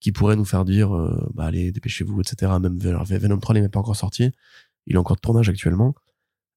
qui 0.00 0.12
pourrait 0.12 0.36
nous 0.36 0.44
faire 0.44 0.64
dire, 0.64 0.94
euh, 0.94 1.28
bah 1.34 1.44
allez, 1.44 1.72
dépêchez-vous, 1.72 2.20
etc. 2.20 2.52
Même 2.60 2.78
Venom 2.78 3.38
3 3.38 3.54
n'est 3.54 3.60
même 3.62 3.70
pas 3.70 3.80
encore 3.80 3.96
sorti, 3.96 4.30
il 4.86 4.94
est 4.94 4.98
encore 4.98 5.16
de 5.16 5.20
tournage 5.20 5.48
actuellement. 5.48 5.94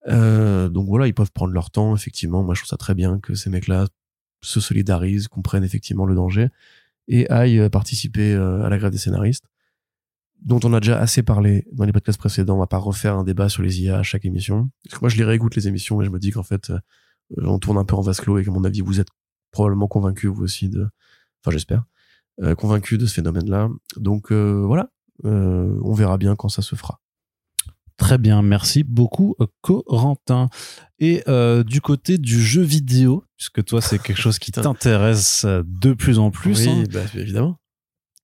Euh, 0.07 0.69
donc 0.69 0.87
voilà, 0.87 1.07
ils 1.07 1.13
peuvent 1.13 1.31
prendre 1.31 1.53
leur 1.53 1.71
temps, 1.71 1.95
effectivement. 1.95 2.43
Moi, 2.43 2.55
je 2.55 2.61
trouve 2.61 2.69
ça 2.69 2.77
très 2.77 2.95
bien 2.95 3.19
que 3.19 3.33
ces 3.33 3.49
mecs-là 3.49 3.87
se 4.41 4.59
solidarisent, 4.59 5.27
comprennent 5.27 5.63
effectivement 5.63 6.05
le 6.05 6.15
danger 6.15 6.49
et 7.07 7.29
aillent 7.29 7.59
euh, 7.59 7.69
participer 7.69 8.33
à 8.33 8.69
la 8.69 8.77
grève 8.77 8.91
des 8.91 8.97
scénaristes, 8.97 9.45
dont 10.41 10.59
on 10.63 10.73
a 10.73 10.79
déjà 10.79 10.99
assez 10.99 11.23
parlé 11.23 11.65
dans 11.71 11.85
les 11.85 11.91
podcasts 11.91 12.19
précédents. 12.19 12.55
On 12.55 12.59
va 12.59 12.67
pas 12.67 12.77
refaire 12.77 13.15
un 13.15 13.23
débat 13.23 13.49
sur 13.49 13.63
les 13.63 13.81
IA 13.81 13.99
à 13.99 14.03
chaque 14.03 14.25
émission. 14.25 14.69
Parce 14.83 14.99
que 14.99 15.03
moi, 15.03 15.09
je 15.09 15.17
les 15.17 15.23
réécoute 15.23 15.55
les 15.55 15.67
émissions 15.67 16.01
et 16.01 16.05
je 16.05 16.09
me 16.09 16.19
dis 16.19 16.31
qu'en 16.31 16.43
fait, 16.43 16.71
euh, 16.71 16.79
on 17.38 17.59
tourne 17.59 17.77
un 17.77 17.86
peu 17.86 17.95
en 17.95 18.01
vase 18.01 18.19
clos 18.19 18.38
et 18.38 18.45
qu'à 18.45 18.51
mon 18.51 18.63
avis, 18.63 18.82
vous 18.82 18.99
êtes 18.99 19.09
probablement 19.51 19.88
convaincu 19.88 20.27
vous 20.27 20.43
aussi 20.43 20.69
de, 20.69 20.88
enfin 21.41 21.51
j'espère, 21.51 21.84
euh, 22.41 22.55
convaincu 22.55 22.97
de 22.97 23.05
ce 23.05 23.13
phénomène-là. 23.13 23.69
Donc 23.97 24.32
euh, 24.32 24.63
voilà, 24.65 24.89
on 25.23 25.93
verra 25.93 26.17
bien 26.17 26.36
quand 26.36 26.49
ça 26.49 26.61
se 26.61 26.75
fera. 26.75 26.99
Très 27.97 28.17
bien, 28.17 28.41
merci 28.41 28.84
beaucoup 28.84 29.36
Corentin. 29.61 30.49
Et 30.99 31.23
du 31.65 31.82
côté 31.82 32.17
du 32.17 32.41
jeu 32.41 32.61
vidéo, 32.61 33.23
puisque 33.38 33.63
toi 33.63 33.82
c'est 33.82 33.99
quelque 33.99 34.21
chose 34.21 34.39
qui 34.39 34.51
t'intéresse 34.51 35.45
de 35.45 35.93
plus 35.93 36.17
en 36.17 36.32
plus. 36.32 36.67
Oui, 36.67 36.69
hein. 36.69 36.84
bah, 36.91 37.01
évidemment. 37.15 37.57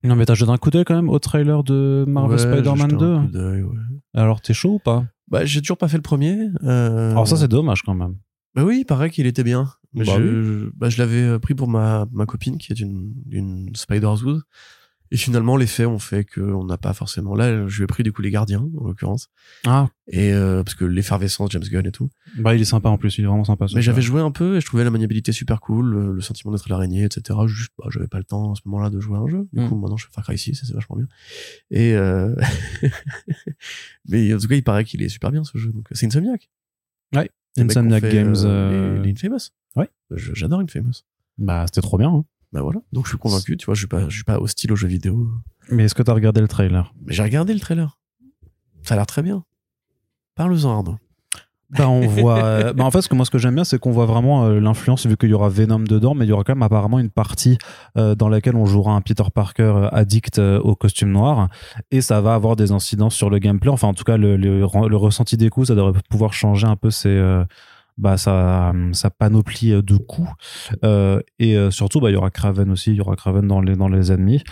Non 0.04 0.16
mais 0.16 0.26
t'as 0.26 0.36
jeté 0.36 0.52
un 0.52 0.58
coup 0.58 0.70
d'œil 0.70 0.86
quand 0.86 0.96
même 0.96 1.10
au 1.10 1.20
trailer 1.20 1.64
de 1.64 2.06
Marvel 2.08 2.40
Spider-Man 2.40 2.98
2. 3.32 3.64
Ouais. 3.64 3.76
Alors 4.14 4.42
t'es 4.42 4.54
chaud 4.54 4.76
ou 4.76 4.80
pas? 4.80 5.06
Bah 5.28 5.44
j'ai 5.44 5.62
toujours 5.62 5.78
pas 5.78 5.88
fait 5.88 5.98
le 5.98 6.04
premier. 6.04 6.50
Alors 6.64 7.28
ça 7.28 7.36
c'est 7.36 7.48
dommage 7.48 7.82
quand 7.84 7.96
même. 7.96 8.16
Bah 8.58 8.64
oui, 8.64 8.80
il 8.80 8.86
paraît 8.86 9.12
qu'il 9.12 9.28
était 9.28 9.44
bien. 9.44 9.72
Bah 9.94 10.04
je, 10.04 10.70
bah, 10.76 10.90
je 10.90 10.98
l'avais 10.98 11.22
euh, 11.22 11.40
pris 11.40 11.54
pour 11.54 11.68
ma, 11.68 12.08
ma 12.12 12.26
copine 12.26 12.58
qui 12.58 12.72
est 12.74 12.80
une, 12.80 13.14
une 13.30 13.76
Spider-Wood. 13.76 14.42
Et 15.12 15.16
finalement, 15.18 15.56
les 15.56 15.68
faits 15.68 15.86
ont 15.88 16.00
fait 16.00 16.26
qu'on 16.26 16.66
n'a 16.66 16.78
pas 16.78 16.92
forcément. 16.94 17.36
Là, 17.36 17.68
je 17.68 17.78
lui 17.78 17.84
ai 17.84 17.88
pris 17.88 18.02
du 18.04 18.12
coup 18.12 18.22
les 18.22 18.32
gardiens, 18.32 18.68
en 18.78 18.88
l'occurrence. 18.88 19.30
Ah. 19.66 19.88
Et 20.08 20.34
euh, 20.34 20.64
parce 20.64 20.76
que 20.76 20.84
l'effervescence, 20.86 21.52
James 21.52 21.64
Gunn 21.64 21.86
et 21.86 21.92
tout. 21.92 22.10
Bah, 22.40 22.56
il 22.56 22.62
est 22.62 22.66
sympa 22.66 22.90
en 22.90 22.98
plus, 22.98 23.18
il 23.18 23.24
est 23.24 23.28
vraiment 23.28 23.46
sympa. 23.46 23.68
Mais 23.76 23.82
j'avais 23.82 24.02
joué 24.02 24.22
un 24.22 24.32
peu 24.32 24.58
et 24.58 24.62
je 24.62 24.66
trouvais 24.66 24.84
la 24.84 24.90
maniabilité 24.92 25.32
super 25.32 25.62
cool, 25.62 26.14
le, 26.16 26.22
sentiment 26.22 26.52
d'être 26.52 26.68
l'araignée, 26.68 27.06
etc. 27.06 27.40
Juste, 27.46 27.72
bah, 27.78 27.86
j'avais 27.90 28.08
pas 28.08 28.18
le 28.18 28.26
temps 28.26 28.54
à 28.54 28.56
ce 28.56 28.62
moment-là 28.66 28.90
de 28.90 29.00
jouer 29.00 29.18
à 29.18 29.22
un 29.22 29.28
jeu. 29.28 29.48
Du 29.54 29.62
Mm. 29.62 29.70
coup, 29.70 29.76
maintenant, 29.78 29.98
je 29.98 30.06
fais 30.08 30.12
Far 30.12 30.24
Cry 30.26 30.38
6, 30.38 30.64
c'est 30.66 30.74
vachement 30.74 30.98
bien. 30.98 31.08
Et 31.72 31.94
euh... 31.96 32.36
mais 34.10 34.34
en 34.34 34.38
tout 34.40 34.48
cas, 34.48 34.56
il 34.56 34.64
paraît 34.64 34.84
qu'il 34.84 35.02
est 35.04 35.10
super 35.10 35.32
bien 35.32 35.44
ce 35.44 35.58
jeu. 35.58 35.72
Donc, 35.72 35.88
c'est 35.92 36.06
Insomniac. 36.06 36.50
Ouais. 37.16 37.30
Insomniac 37.64 38.04
Games. 38.04 38.36
euh, 38.36 38.46
euh, 38.46 38.98
les, 39.02 39.04
les 39.04 39.12
Infamous. 39.12 39.50
Ouais. 39.76 39.90
Je- 40.12 40.34
J'adore 40.34 40.60
Infamous. 40.60 41.04
Bah, 41.38 41.66
c'était 41.68 41.82
trop 41.82 41.98
bien. 41.98 42.10
hein. 42.10 42.26
Bah 42.54 42.62
voilà. 42.62 42.80
Donc 42.94 43.06
je 43.06 43.10
suis 43.10 43.18
convaincu, 43.18 43.58
tu 43.58 43.66
vois, 43.66 43.76
je 43.76 43.80
suis 43.80 43.88
pas, 43.88 44.08
je 44.08 44.16
suis 44.16 44.24
pas 44.24 44.40
hostile 44.40 44.72
aux 44.72 44.76
jeux 44.78 44.88
vidéo. 44.88 45.28
Mais 45.70 45.84
est-ce 45.84 45.96
que 45.96 46.02
t'as 46.04 46.14
regardé 46.14 46.40
le 46.42 46.48
trailer? 46.48 46.94
Mais 47.06 47.14
j'ai 47.14 47.24
regardé 47.24 47.54
le 47.54 47.60
trailer. 47.60 48.00
Ça 48.84 48.94
a 48.94 48.98
l'air 48.98 49.06
très 49.06 49.22
bien. 49.22 49.44
Parle-en, 50.36 50.70
Arnaud. 50.78 50.98
Bah, 51.70 51.90
on 51.90 52.02
voit. 52.08 52.38
euh, 52.38 52.74
bah, 52.78 52.86
en 52.86 52.92
fait, 52.92 53.02
ce 53.02 53.10
que 53.10 53.16
moi, 53.16 53.26
ce 53.26 53.32
que 53.32 53.38
j'aime 53.38 53.56
bien, 53.56 53.64
c'est 53.64 53.78
qu'on 53.80 53.92
voit 53.92 54.06
vraiment 54.06 54.46
euh, 54.46 54.60
l'influence, 54.60 55.06
vu 55.06 55.18
qu'il 55.18 55.30
y 55.30 55.34
aura 55.34 55.50
Venom 55.50 55.80
dedans, 55.80 56.16
mais 56.16 56.26
il 56.26 56.30
y 56.30 56.32
aura 56.32 56.44
quand 56.44 56.56
même 56.56 56.64
apparemment 56.64 57.00
une 57.00 57.10
partie 57.10 57.58
euh, 57.98 58.16
dans 58.16 58.30
laquelle 58.30 58.56
on 58.56 58.66
jouera 58.66 58.94
un 58.94 59.02
Peter 59.02 59.24
Parker 59.34 59.90
addict 59.92 60.40
au 60.40 60.76
costume 60.76 61.12
noir, 61.12 61.50
et 61.92 62.02
ça 62.02 62.22
va 62.22 62.36
avoir 62.36 62.56
des 62.56 62.72
incidences 62.72 63.16
sur 63.16 63.30
le 63.30 63.40
gameplay. 63.40 63.70
Enfin, 63.70 63.88
en 63.90 63.94
tout 63.94 64.04
cas, 64.06 64.18
le, 64.18 64.38
le, 64.38 64.60
le 64.60 64.96
ressenti 64.98 65.36
des 65.38 65.50
coups, 65.50 65.68
ça 65.68 65.76
devrait 65.76 65.94
pouvoir 66.10 66.34
changer 66.34 66.68
un 66.68 66.76
peu 66.76 66.90
ses. 66.90 67.18
bah, 67.98 68.16
sa, 68.18 68.74
sa 68.92 69.10
panoplie 69.10 69.72
de 69.72 69.98
coups 69.98 70.30
Euh, 70.86 71.20
et 71.40 71.56
euh, 71.58 71.72
surtout 71.72 72.00
bah 72.00 72.12
il 72.12 72.14
y 72.14 72.16
aura 72.16 72.30
Kraven 72.30 72.70
aussi 72.70 72.92
il 72.92 72.98
y 72.98 73.02
aura 73.02 73.16
Kraven 73.16 73.48
dans 73.48 73.60
les 73.60 73.76
dans 73.76 73.88
les 73.88 74.12
ennemis 74.12 74.44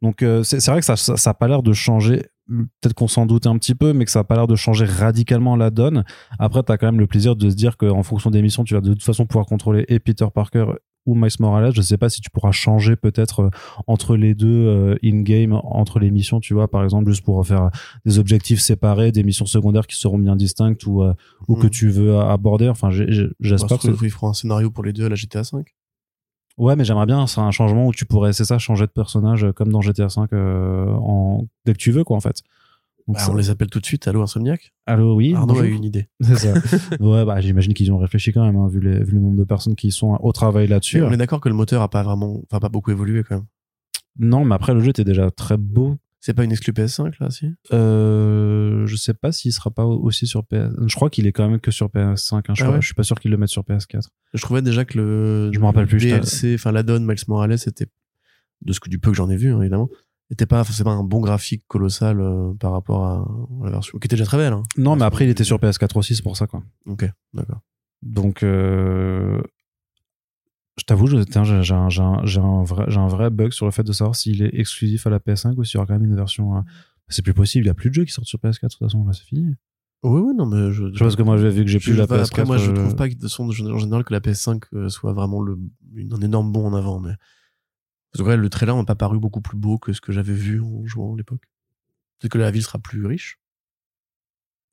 donc 0.00 0.22
euh, 0.22 0.42
c'est 0.42 0.64
vrai 0.70 0.80
que 0.80 0.86
ça 0.86 0.96
ça, 0.96 1.16
ça 1.18 1.34
pas 1.34 1.46
l'air 1.48 1.62
de 1.62 1.72
changer 1.74 2.24
peut-être 2.48 2.94
qu'on 2.94 3.08
s'en 3.08 3.26
doute 3.26 3.46
un 3.46 3.56
petit 3.58 3.74
peu 3.74 3.92
mais 3.92 4.04
que 4.04 4.10
ça 4.10 4.20
a 4.20 4.24
pas 4.24 4.34
l'air 4.36 4.46
de 4.46 4.56
changer 4.56 4.84
radicalement 4.84 5.56
la 5.56 5.70
donne 5.70 6.04
après, 6.38 6.62
tu 6.62 6.72
as 6.72 6.78
quand 6.78 6.86
même 6.86 7.00
le 7.00 7.06
plaisir 7.06 7.36
de 7.36 7.48
se 7.50 7.54
dire 7.54 7.76
qu'en 7.76 8.02
fonction 8.02 8.30
des 8.30 8.42
missions, 8.42 8.64
tu 8.64 8.74
vas 8.74 8.80
de 8.80 8.92
toute 8.92 9.02
façon 9.02 9.26
pouvoir 9.26 9.46
contrôler 9.46 9.84
et 9.88 9.98
Peter 9.98 10.26
Parker 10.34 10.66
ou 11.06 11.14
Miles 11.14 11.30
Morales. 11.38 11.72
Je 11.74 11.82
sais 11.82 11.98
pas 11.98 12.08
si 12.08 12.20
tu 12.20 12.30
pourras 12.30 12.50
changer 12.52 12.96
peut-être 12.96 13.40
euh, 13.40 13.50
entre 13.86 14.16
les 14.16 14.34
deux 14.34 14.48
euh, 14.48 14.96
in-game, 15.04 15.52
entre 15.52 15.98
les 15.98 16.10
missions, 16.10 16.40
tu 16.40 16.54
vois, 16.54 16.68
par 16.68 16.82
exemple, 16.82 17.10
juste 17.10 17.24
pour 17.24 17.46
faire 17.46 17.70
des 18.06 18.18
objectifs 18.18 18.60
séparés, 18.60 19.12
des 19.12 19.22
missions 19.22 19.46
secondaires 19.46 19.86
qui 19.86 19.96
seront 19.96 20.18
bien 20.18 20.34
distinctes 20.34 20.86
ou, 20.86 21.02
euh, 21.02 21.12
ou 21.48 21.56
que 21.56 21.66
Mm. 21.66 21.70
tu 21.70 21.88
veux 21.90 22.18
aborder. 22.18 22.68
Enfin, 22.68 22.90
j'espère 22.90 23.78
que 23.78 24.04
ils 24.04 24.10
feront 24.10 24.30
un 24.30 24.34
scénario 24.34 24.70
pour 24.70 24.84
les 24.84 24.92
deux 24.92 25.04
à 25.04 25.08
la 25.08 25.14
GTA 25.14 25.44
5. 25.44 25.66
Ouais, 26.56 26.76
mais 26.76 26.84
j'aimerais 26.84 27.06
bien, 27.06 27.26
c'est 27.26 27.40
un 27.40 27.50
changement 27.50 27.86
où 27.86 27.92
tu 27.92 28.04
pourrais, 28.06 28.32
c'est 28.32 28.44
ça, 28.44 28.58
changer 28.58 28.86
de 28.86 28.90
personnage 28.92 29.44
euh, 29.44 29.52
comme 29.52 29.70
dans 29.72 29.80
GTA 29.80 30.06
V 30.06 30.14
euh, 30.32 30.86
en... 30.92 31.46
dès 31.64 31.72
que 31.72 31.78
tu 31.78 31.90
veux, 31.90 32.04
quoi, 32.04 32.16
en 32.16 32.20
fait. 32.20 32.42
Donc, 33.06 33.16
Bah, 33.16 33.26
on 33.28 33.34
les 33.34 33.50
appelle 33.50 33.68
tout 33.68 33.80
de 33.80 33.84
suite. 33.86 34.06
Allô, 34.08 34.22
Insomniac 34.22 34.72
Allô, 34.86 35.14
oui. 35.16 35.34
Arnaud 35.34 35.48
bonjour. 35.48 35.64
a 35.64 35.66
eu 35.66 35.72
une 35.72 35.84
idée. 35.84 36.08
C'est 36.20 36.36
ça. 36.36 36.54
ouais, 37.00 37.24
bah, 37.24 37.40
j'imagine 37.40 37.74
qu'ils 37.74 37.92
ont 37.92 37.98
réfléchi 37.98 38.32
quand 38.32 38.44
même, 38.46 38.56
hein, 38.56 38.68
vu, 38.68 38.80
les- 38.80 39.02
vu 39.04 39.12
le 39.14 39.20
nombre 39.20 39.36
de 39.36 39.44
personnes 39.44 39.74
qui 39.74 39.90
sont 39.90 40.16
au 40.22 40.32
travail 40.32 40.68
là-dessus. 40.68 41.02
On 41.02 41.10
est 41.12 41.16
d'accord 41.16 41.40
que 41.40 41.48
le 41.48 41.54
moteur 41.54 41.82
a 41.82 41.88
pas 41.88 42.02
vraiment, 42.02 42.40
enfin 42.50 42.60
pas 42.60 42.68
beaucoup 42.70 42.92
évolué 42.92 43.22
quand 43.24 43.34
même. 43.36 43.44
Non, 44.18 44.44
mais 44.44 44.54
après, 44.54 44.72
le 44.74 44.80
jeu 44.80 44.90
était 44.90 45.04
déjà 45.04 45.30
très 45.32 45.56
beau. 45.56 45.96
C'est 46.26 46.32
pas 46.32 46.42
une 46.44 46.52
exclu 46.52 46.72
PS5 46.72 47.12
là, 47.20 47.28
si? 47.30 47.50
Euh, 47.70 48.86
je 48.86 48.96
sais 48.96 49.12
pas 49.12 49.30
s'il 49.30 49.52
sera 49.52 49.70
pas 49.70 49.84
aussi 49.84 50.26
sur 50.26 50.42
PS. 50.44 50.70
Je 50.86 50.94
crois 50.94 51.10
qu'il 51.10 51.26
est 51.26 51.32
quand 51.32 51.46
même 51.46 51.60
que 51.60 51.70
sur 51.70 51.88
PS5. 51.88 52.36
hein. 52.36 52.42
Je, 52.54 52.62
Ah 52.62 52.64
crois- 52.64 52.68
ouais? 52.76 52.80
Je 52.80 52.86
suis 52.86 52.94
pas 52.94 53.02
sûr 53.02 53.20
qu'ils 53.20 53.30
le 53.30 53.36
mettent 53.36 53.50
sur 53.50 53.62
PS4. 53.62 54.08
Je 54.32 54.40
trouvais 54.42 54.62
déjà 54.62 54.86
que 54.86 54.96
le 54.96 55.50
Je 55.52 55.58
me 55.60 55.66
rappelle 55.66 55.86
plus, 55.86 55.98
DLC, 55.98 56.54
enfin 56.54 56.72
la 56.72 56.82
donne 56.82 57.04
Miles 57.04 57.18
Morales, 57.28 57.58
c'était 57.58 57.88
de 58.62 58.72
ce 58.72 58.80
que 58.80 58.88
du 58.88 58.98
peu 58.98 59.10
que 59.10 59.16
j'en 59.18 59.28
ai 59.28 59.36
vu 59.36 59.52
hein, 59.52 59.60
évidemment, 59.60 59.90
était 60.30 60.46
pas 60.46 60.64
forcément 60.64 60.92
un 60.92 61.04
bon 61.04 61.20
graphique 61.20 61.64
colossal 61.68 62.18
euh, 62.22 62.54
par 62.58 62.72
rapport 62.72 63.04
à, 63.04 63.18
à 63.62 63.66
la 63.66 63.72
version 63.72 63.98
qui 63.98 64.06
était 64.06 64.16
déjà 64.16 64.24
très 64.24 64.38
belle. 64.38 64.54
Hein. 64.54 64.62
Non, 64.78 64.96
mais 64.96 65.04
après, 65.04 65.26
il 65.26 65.30
était 65.30 65.44
sur 65.44 65.58
PS4 65.58 65.98
aussi, 65.98 66.16
c'est 66.16 66.22
pour 66.22 66.38
ça, 66.38 66.46
quoi. 66.46 66.62
Ok, 66.86 67.04
d'accord. 67.34 67.60
Donc, 68.00 68.42
euh, 68.42 69.42
je 70.76 70.84
t'avoue, 70.84 71.06
j'ai 71.06 71.16
un, 71.18 72.62
vrai, 72.64 72.84
j'ai 72.88 72.98
un 72.98 73.06
vrai 73.08 73.30
bug 73.30 73.52
sur 73.52 73.66
le 73.66 73.72
fait 73.72 73.84
de 73.84 73.92
savoir 73.92 74.16
s'il 74.16 74.42
est 74.42 74.54
exclusif 74.54 75.06
à 75.06 75.10
la 75.10 75.18
PS5 75.18 75.54
ou 75.56 75.64
s'il 75.64 75.74
y 75.74 75.78
aura 75.78 75.86
quand 75.86 75.94
même 75.94 76.04
une 76.04 76.16
version. 76.16 76.56
euh, 76.56 76.60
C'est 77.08 77.22
plus 77.22 77.34
possible, 77.34 77.64
il 77.64 77.68
n'y 77.68 77.70
a 77.70 77.74
plus 77.74 77.90
de 77.90 77.94
jeux 77.94 78.04
qui 78.04 78.12
sortent 78.12 78.26
sur 78.26 78.38
PS4 78.40 78.62
de 78.62 78.68
toute 78.68 78.78
façon, 78.78 79.04
là 79.06 79.12
c'est 79.12 79.24
fini. 79.24 79.54
Oui, 80.02 80.20
oui, 80.20 80.34
non, 80.34 80.44
mais 80.46 80.70
je. 80.72 80.92
Je 80.92 80.98
parce 80.98 81.16
que 81.16 81.22
moi 81.22 81.38
j'ai 81.38 81.48
vu 81.48 81.62
que 81.64 81.70
j'ai 81.70 81.78
plus 81.78 81.94
la 81.96 82.04
enfin, 82.04 82.16
PS4. 82.16 82.26
Après, 82.26 82.44
moi, 82.44 82.58
je 82.58 82.70
euh, 82.70 82.74
trouve 82.74 82.94
pas 82.96 83.08
que, 83.08 83.14
de 83.14 83.20
façon, 83.22 83.44
en 83.48 83.78
général 83.78 84.04
que 84.04 84.12
la 84.12 84.20
PS5 84.20 84.62
euh, 84.74 84.88
soit 84.90 85.12
vraiment 85.14 85.40
le, 85.40 85.58
un 86.12 86.20
énorme 86.20 86.52
bond 86.52 86.66
en 86.66 86.74
avant, 86.74 87.00
mais. 87.00 87.14
Parce 88.12 88.22
que 88.22 88.28
ouais, 88.28 88.36
le 88.36 88.48
trailer 88.50 88.76
m'a 88.76 88.84
pas 88.84 88.94
paru 88.94 89.18
beaucoup 89.18 89.40
plus 89.40 89.56
beau 89.56 89.78
que 89.78 89.92
ce 89.92 90.00
que 90.00 90.12
j'avais 90.12 90.34
vu 90.34 90.60
en 90.60 90.84
jouant 90.86 91.14
à 91.14 91.16
l'époque. 91.16 91.42
Peut-être 92.20 92.32
que 92.32 92.38
la 92.38 92.50
ville 92.50 92.62
sera 92.62 92.78
plus 92.78 93.04
riche, 93.06 93.38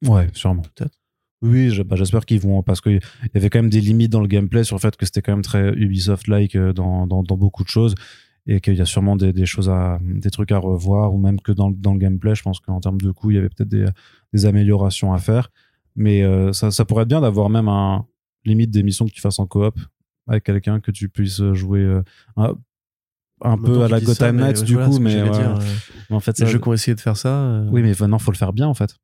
Ouais, 0.05 0.29
sûrement. 0.33 0.61
peut-être. 0.63 0.99
Oui, 1.41 1.71
bah, 1.85 1.95
j'espère 1.95 2.25
qu'ils 2.25 2.39
vont 2.39 2.61
parce 2.61 2.81
qu'il 2.81 2.99
y 3.33 3.37
avait 3.37 3.49
quand 3.49 3.59
même 3.59 3.69
des 3.71 3.81
limites 3.81 4.11
dans 4.11 4.21
le 4.21 4.27
gameplay 4.27 4.63
sur 4.63 4.75
le 4.75 4.81
fait 4.81 4.95
que 4.95 5.05
c'était 5.05 5.21
quand 5.23 5.31
même 5.33 5.41
très 5.41 5.73
Ubisoft-like 5.73 6.55
euh, 6.55 6.71
dans, 6.73 7.07
dans, 7.07 7.23
dans 7.23 7.37
beaucoup 7.37 7.63
de 7.63 7.69
choses 7.69 7.95
et 8.47 8.59
qu'il 8.59 8.75
y 8.75 8.81
a 8.81 8.85
sûrement 8.85 9.15
des, 9.15 9.33
des 9.33 9.45
choses 9.45 9.69
à 9.69 9.99
des 10.01 10.29
trucs 10.29 10.51
à 10.51 10.57
revoir 10.59 11.13
ou 11.13 11.17
même 11.19 11.39
que 11.41 11.51
dans, 11.51 11.69
le- 11.69 11.75
dans 11.75 11.93
le 11.93 11.99
gameplay, 11.99 12.35
je 12.35 12.43
pense 12.43 12.59
qu'en 12.59 12.79
termes 12.79 12.99
de 13.01 13.11
coût, 13.11 13.31
il 13.31 13.35
y 13.35 13.37
avait 13.37 13.49
peut-être 13.49 13.69
des, 13.69 13.85
des 14.33 14.45
améliorations 14.45 15.13
à 15.13 15.17
faire. 15.19 15.49
Mais 15.95 16.23
euh, 16.23 16.53
ça, 16.53 16.69
ça 16.71 16.85
pourrait 16.85 17.03
être 17.03 17.09
bien 17.09 17.21
d'avoir 17.21 17.49
même 17.49 17.67
un 17.67 18.05
limite 18.45 18.71
des 18.71 18.83
missions 18.83 19.05
que 19.05 19.11
tu 19.11 19.21
fasses 19.21 19.39
en 19.39 19.45
coop 19.47 19.79
avec 20.27 20.43
quelqu'un 20.43 20.79
que 20.79 20.91
tu 20.91 21.09
puisses 21.09 21.41
jouer 21.53 21.81
euh, 21.81 22.01
un, 22.37 22.55
un 23.43 23.57
peu 23.57 23.81
à 23.83 23.87
la 23.87 23.99
Gotham 23.99 24.37
Knights 24.37 24.63
du 24.63 24.73
voilà 24.73 24.87
coup, 24.87 24.99
mais, 24.99 25.09
j'allais 25.11 25.29
ouais. 25.29 25.37
dire, 25.37 25.55
euh, 25.57 25.63
Mais 26.09 26.15
en 26.15 26.19
fait, 26.19 26.37
les 26.39 26.45
ça- 26.45 26.51
jeux 26.51 26.59
qui 26.59 26.67
ont 26.67 26.73
essayé 26.73 26.95
de 26.95 27.01
faire 27.01 27.17
ça. 27.17 27.29
euh, 27.41 27.67
oui, 27.71 27.81
mais 27.81 27.93
maintenant 27.99 28.19
faut 28.19 28.31
le 28.31 28.37
faire 28.37 28.53
bien 28.53 28.67
en 28.67 28.73
fait. 28.75 28.95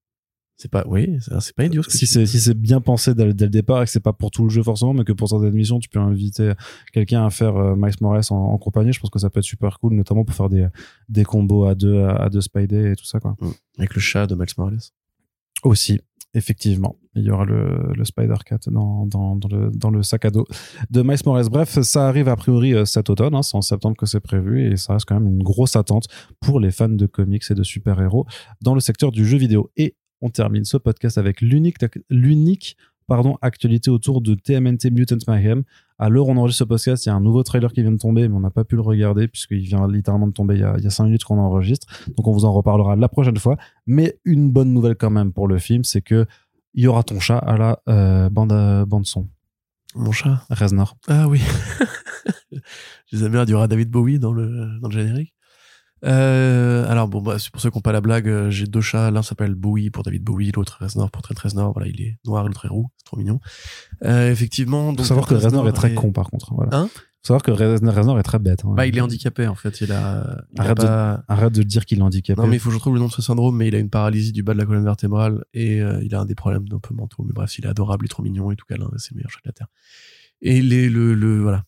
C'est 0.60 0.72
pas, 0.72 0.84
oui, 0.88 1.20
c'est 1.40 1.56
pas 1.56 1.66
idiot. 1.66 1.84
ce 1.84 1.88
que 1.90 1.94
si 1.94 2.08
c'est 2.08 2.26
si 2.26 2.40
c'est 2.40 2.56
bien 2.56 2.82
pensé 2.82 3.14
dès, 3.14 3.26
le- 3.26 3.34
dès 3.36 3.46
le 3.46 3.52
départ 3.52 3.84
et 3.84 3.86
que 3.86 3.92
c'est 3.92 4.00
pas 4.00 4.12
pour 4.14 4.32
tout 4.32 4.42
le 4.44 4.50
jeu 4.50 4.64
forcément 4.64 4.92
mais 4.94 5.04
que 5.04 5.12
pour 5.14 5.30
certaines 5.30 5.54
missions 5.54 5.78
tu 5.80 5.88
peux 5.88 6.00
inviter 6.00 6.54
quelqu'un 6.92 7.24
à 7.24 7.30
faire 7.30 7.56
euh, 7.58 7.76
Miles 7.76 7.94
Morales 8.02 8.24
en, 8.32 8.36
en 8.36 8.58
compagnie 8.58 8.92
je 8.92 9.00
pense 9.00 9.12
que 9.12 9.20
ça 9.20 9.30
peut 9.30 9.40
être 9.40 9.46
super 9.46 9.78
cool 9.80 9.94
notamment 9.94 10.26
pour 10.26 10.36
faire 10.36 10.50
des 10.50 10.68
des 11.10 11.24
combos 11.24 11.66
à 11.66 11.76
deux 11.76 12.04
à, 12.06 12.28
deux 12.30 12.42
Spidey 12.42 12.94
et 12.94 12.96
tout 12.96 13.06
ça 13.06 13.20
quoi. 13.20 13.36
Avec 13.78 13.94
le 13.94 14.02
chat 14.02 14.26
de 14.26 14.34
Miles 14.34 14.48
Morales. 14.58 14.80
aussi 15.64 16.00
effectivement. 16.34 16.98
Il 17.16 17.24
y 17.24 17.32
aura 17.32 17.46
le, 17.46 17.94
le 17.96 18.06
Spider 18.06 18.36
Cat 18.46 18.60
dans, 18.68 19.08
dans, 19.08 19.36
dans 19.36 19.48
le 19.48 19.72
dans 19.72 19.90
le 19.90 20.04
sac 20.04 20.26
à 20.26 20.30
dos 20.30 20.46
de 20.92 21.02
Miles 21.02 21.18
Morales. 21.26 21.50
Bref 21.50 21.80
ça 21.82 22.08
arrive 22.08 22.28
a 22.30 22.36
priori 22.36 22.74
euh, 22.74 22.86
cet 22.86 23.10
automne 23.12 23.34
hein, 23.36 23.44
c'est 23.44 23.56
en 23.58 23.62
septembre 23.62 23.96
que 23.96 24.06
c'est 24.06 24.20
prévu 24.20 24.72
et 24.72 24.76
ça 24.78 24.94
reste 24.94 25.06
quand 25.06 25.20
même 25.20 25.28
une 25.28 25.42
grosse 25.44 25.76
attente 25.76 26.06
pour 26.40 26.60
les 26.60 26.72
fans 26.72 26.90
de 26.90 27.06
comics 27.06 27.44
et 27.50 27.54
de 27.56 27.64
super 27.64 28.00
héros 28.02 28.26
dans 28.62 28.74
le 28.74 28.80
secteur 28.82 29.12
du 29.12 29.26
jeu 29.26 29.38
vidéo. 29.38 29.72
Et 29.78 29.96
on 30.22 30.30
termine 30.30 30.66
ce 30.66 30.78
podcast 30.78 31.18
avec 31.18 31.42
l'unique 31.42 31.78
l'unique 32.10 32.78
pardon, 33.08 33.38
actualité 33.42 33.90
autour 33.90 34.22
de 34.22 34.36
TMNT 34.36 34.92
Mutant 34.92 35.18
Mayhem. 35.28 35.64
À 35.98 36.10
l'heure 36.10 36.28
où 36.28 36.32
on 36.32 36.38
enregistre 36.38 36.60
ce 36.60 36.64
podcast, 36.66 37.06
il 37.06 37.10
y 37.10 37.12
a 37.12 37.16
un 37.16 37.22
nouveau 37.22 37.42
trailer 37.42 37.72
qui 37.74 37.82
vient 37.82 37.92
de 37.92 37.98
tomber, 37.98 38.28
mais 38.28 38.36
on 38.36 38.42
n'a 38.42 38.52
pas 38.52 38.66
pu 38.66 38.76
le 38.76 38.82
regarder 38.82 39.28
puisqu'il 39.28 39.62
vient 39.62 39.88
littéralement 39.88 40.28
de 40.28 40.34
tomber 40.34 40.56
il 40.56 40.62
y 40.62 40.64
a, 40.64 40.76
il 40.78 40.84
y 40.84 40.88
a 40.88 40.92
cinq 40.92 41.06
minutes 41.06 41.24
qu'on 41.24 41.40
enregistre. 41.40 41.88
Donc 42.16 42.28
on 42.28 42.34
vous 42.34 42.46
en 42.46 42.54
reparlera 42.54 42.96
la 42.96 43.10
prochaine 43.10 43.38
fois. 43.38 43.58
Mais 43.88 44.20
une 44.26 44.52
bonne 44.52 44.74
nouvelle 44.74 44.96
quand 44.96 45.10
même 45.10 45.32
pour 45.32 45.48
le 45.48 45.58
film, 45.58 45.84
c'est 45.84 46.02
que 46.02 46.26
il 46.74 46.84
y 46.84 46.88
aura 46.88 47.02
ton 47.02 47.20
chat 47.20 47.40
à 47.40 47.58
la 47.58 47.80
euh, 47.90 48.30
bande, 48.30 48.52
euh, 48.52 48.86
bande 48.86 49.08
son. 49.08 49.28
Mon 49.96 50.12
chat? 50.12 50.46
Reznor. 50.52 50.98
Ah 51.08 51.28
oui. 51.28 51.42
Je 53.12 53.26
aime 53.26 53.32
bien, 53.32 53.46
il 53.46 53.50
y 53.50 53.54
aura 53.54 53.68
David 53.68 53.90
Bowie 53.90 54.20
dans 54.20 54.34
le, 54.34 54.80
dans 54.80 54.90
le 54.90 54.94
générique. 54.94 55.34
Euh, 56.06 56.88
alors 56.90 57.08
bon, 57.08 57.22
bah, 57.22 57.40
c'est 57.40 57.50
pour 57.52 57.62
ceux 57.62 57.70
qui 57.72 57.78
n'ont 57.78 57.82
pas 57.82 57.92
la 57.92 58.02
blague, 58.02 58.28
euh, 58.28 58.50
j'ai 58.52 58.66
deux 58.68 58.82
chats. 58.82 59.10
L'un 59.12 59.24
s'appelle 59.24 59.56
Bowie 59.56 59.90
pour 59.90 60.04
David 60.04 60.24
Bowie, 60.24 60.52
l'autre 60.56 60.78
Reznor 60.82 61.10
pour 61.12 61.22
Trent 61.22 61.34
Reznor. 61.42 61.74
Voilà, 61.74 61.88
il 61.90 62.02
est 62.02 62.18
noir 62.26 62.46
l'autre 62.48 62.66
est 62.66 62.70
roux. 62.70 62.90
C'est 62.98 63.06
trop 63.06 63.18
mignon. 63.18 63.40
Euh, 64.04 64.32
effectivement. 64.32 64.90
Faut 64.92 64.96
donc, 64.98 65.06
savoir 65.06 65.26
que 65.28 65.36
Reznor 65.36 65.68
est 65.68 65.74
très 65.74 65.92
est- 65.92 65.96
con 65.96 66.12
par 66.12 66.30
contre. 66.30 66.54
Voilà. 66.54 66.76
Hein? 66.78 66.90
Faut 67.24 67.34
savoir 67.34 67.42
que 67.44 67.52
Reznor, 67.52 68.20
est 68.20 68.24
très 68.24 68.40
bête. 68.40 68.62
hein. 68.64 68.74
Bah, 68.76 68.86
il 68.86 68.96
est 68.98 69.02
handicapé 69.02 69.48
en 69.48 69.56
fait. 69.56 69.82
Il 69.82 69.92
a, 69.92 70.44
il 70.54 70.62
a 70.62 70.64
Arrête 70.64 70.78
de- 70.80 71.24
Arrête 71.28 71.54
de 71.54 71.64
dire 71.64 71.86
qu'il 71.86 72.00
est 72.00 72.02
handicapé. 72.04 72.40
Non, 72.42 72.48
mais 72.48 72.56
il 72.58 72.60
faut 72.60 72.70
que 72.70 72.74
je 72.74 72.78
retrouve 72.78 72.94
le 72.94 73.00
nom 73.00 73.08
de 73.08 73.12
ce 73.12 73.22
syndrome, 73.22 73.58
mais 73.58 73.68
il 73.68 73.76
a 73.76 73.80
une 73.80 73.90
paralysie 73.90 74.32
du 74.32 74.44
bas 74.44 74.54
de 74.54 74.60
la 74.60 74.66
colonne 74.66 74.84
vertébrale 74.86 75.44
et 75.54 75.82
euh, 75.82 76.02
il 76.04 76.14
a 76.16 76.22
un 76.22 76.26
des 76.26 76.36
problèmes 76.36 76.66
un 76.72 76.80
peu 76.80 76.94
mentaux. 76.94 77.24
Mais 77.24 77.34
bref, 77.34 77.58
il 77.58 77.66
est 77.66 77.70
adorable, 77.70 78.06
il 78.06 78.08
est 78.08 78.10
trop 78.10 78.24
mignon 78.24 78.52
et 78.52 78.56
tout 78.56 78.66
câlin, 78.70 78.90
c'est 78.98 79.12
le 79.12 79.18
meilleur 79.18 79.32
chat 79.32 79.40
de 79.44 79.50
la 79.50 79.54
Terre. 79.54 79.68
Et 80.42 80.62
les, 80.62 80.88
le, 80.90 81.16
le, 81.16 81.42
voilà, 81.42 81.64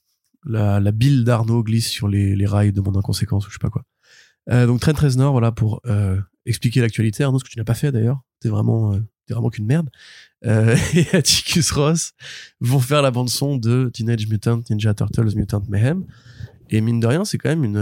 la, 0.46 0.80
la 0.80 0.92
bile 0.92 1.24
d'Arnaud 1.26 1.64
glisse 1.64 1.88
sur 1.90 2.08
les, 2.08 2.36
les 2.36 2.46
rails 2.46 2.72
de 2.72 2.80
mon 2.82 2.96
inconséquence 2.96 3.46
ou 3.48 3.50
je 3.50 3.56
sais 3.56 3.60
pas 3.60 3.72
quoi. 3.72 3.84
Euh, 4.52 4.66
donc 4.66 4.80
Trent 4.80 4.94
Reznor, 4.98 5.32
voilà, 5.32 5.52
pour 5.52 5.82
euh, 5.86 6.20
expliquer 6.46 6.82
l'actualité, 6.82 7.24
Arnaud, 7.24 7.40
ce 7.40 7.44
que 7.44 7.50
tu 7.50 7.58
n'as 7.58 7.66
pas 7.66 7.74
fait 7.74 7.92
d'ailleurs, 7.92 8.22
t'es 8.40 8.50
vraiment, 8.50 8.94
euh, 8.94 9.00
vraiment 9.30 9.50
qu'une 9.50 9.66
merde. 9.66 9.90
Euh, 10.46 10.76
et 10.94 11.08
Atticus 11.16 11.72
Ross 11.72 12.14
vont 12.60 12.80
faire 12.80 13.02
la 13.02 13.12
bande 13.12 13.30
son 13.30 13.58
de 13.58 13.90
Teenage 13.94 14.28
Mutant 14.28 14.62
Ninja 14.70 14.94
Turtles 14.94 15.36
Mutant 15.36 15.64
Mayhem. 15.68 16.06
Et 16.70 16.82
mine 16.82 17.00
de 17.00 17.08
rien, 17.08 17.26
c'est 17.26 17.38
quand 17.38 17.50
même 17.50 17.64
une, 17.64 17.78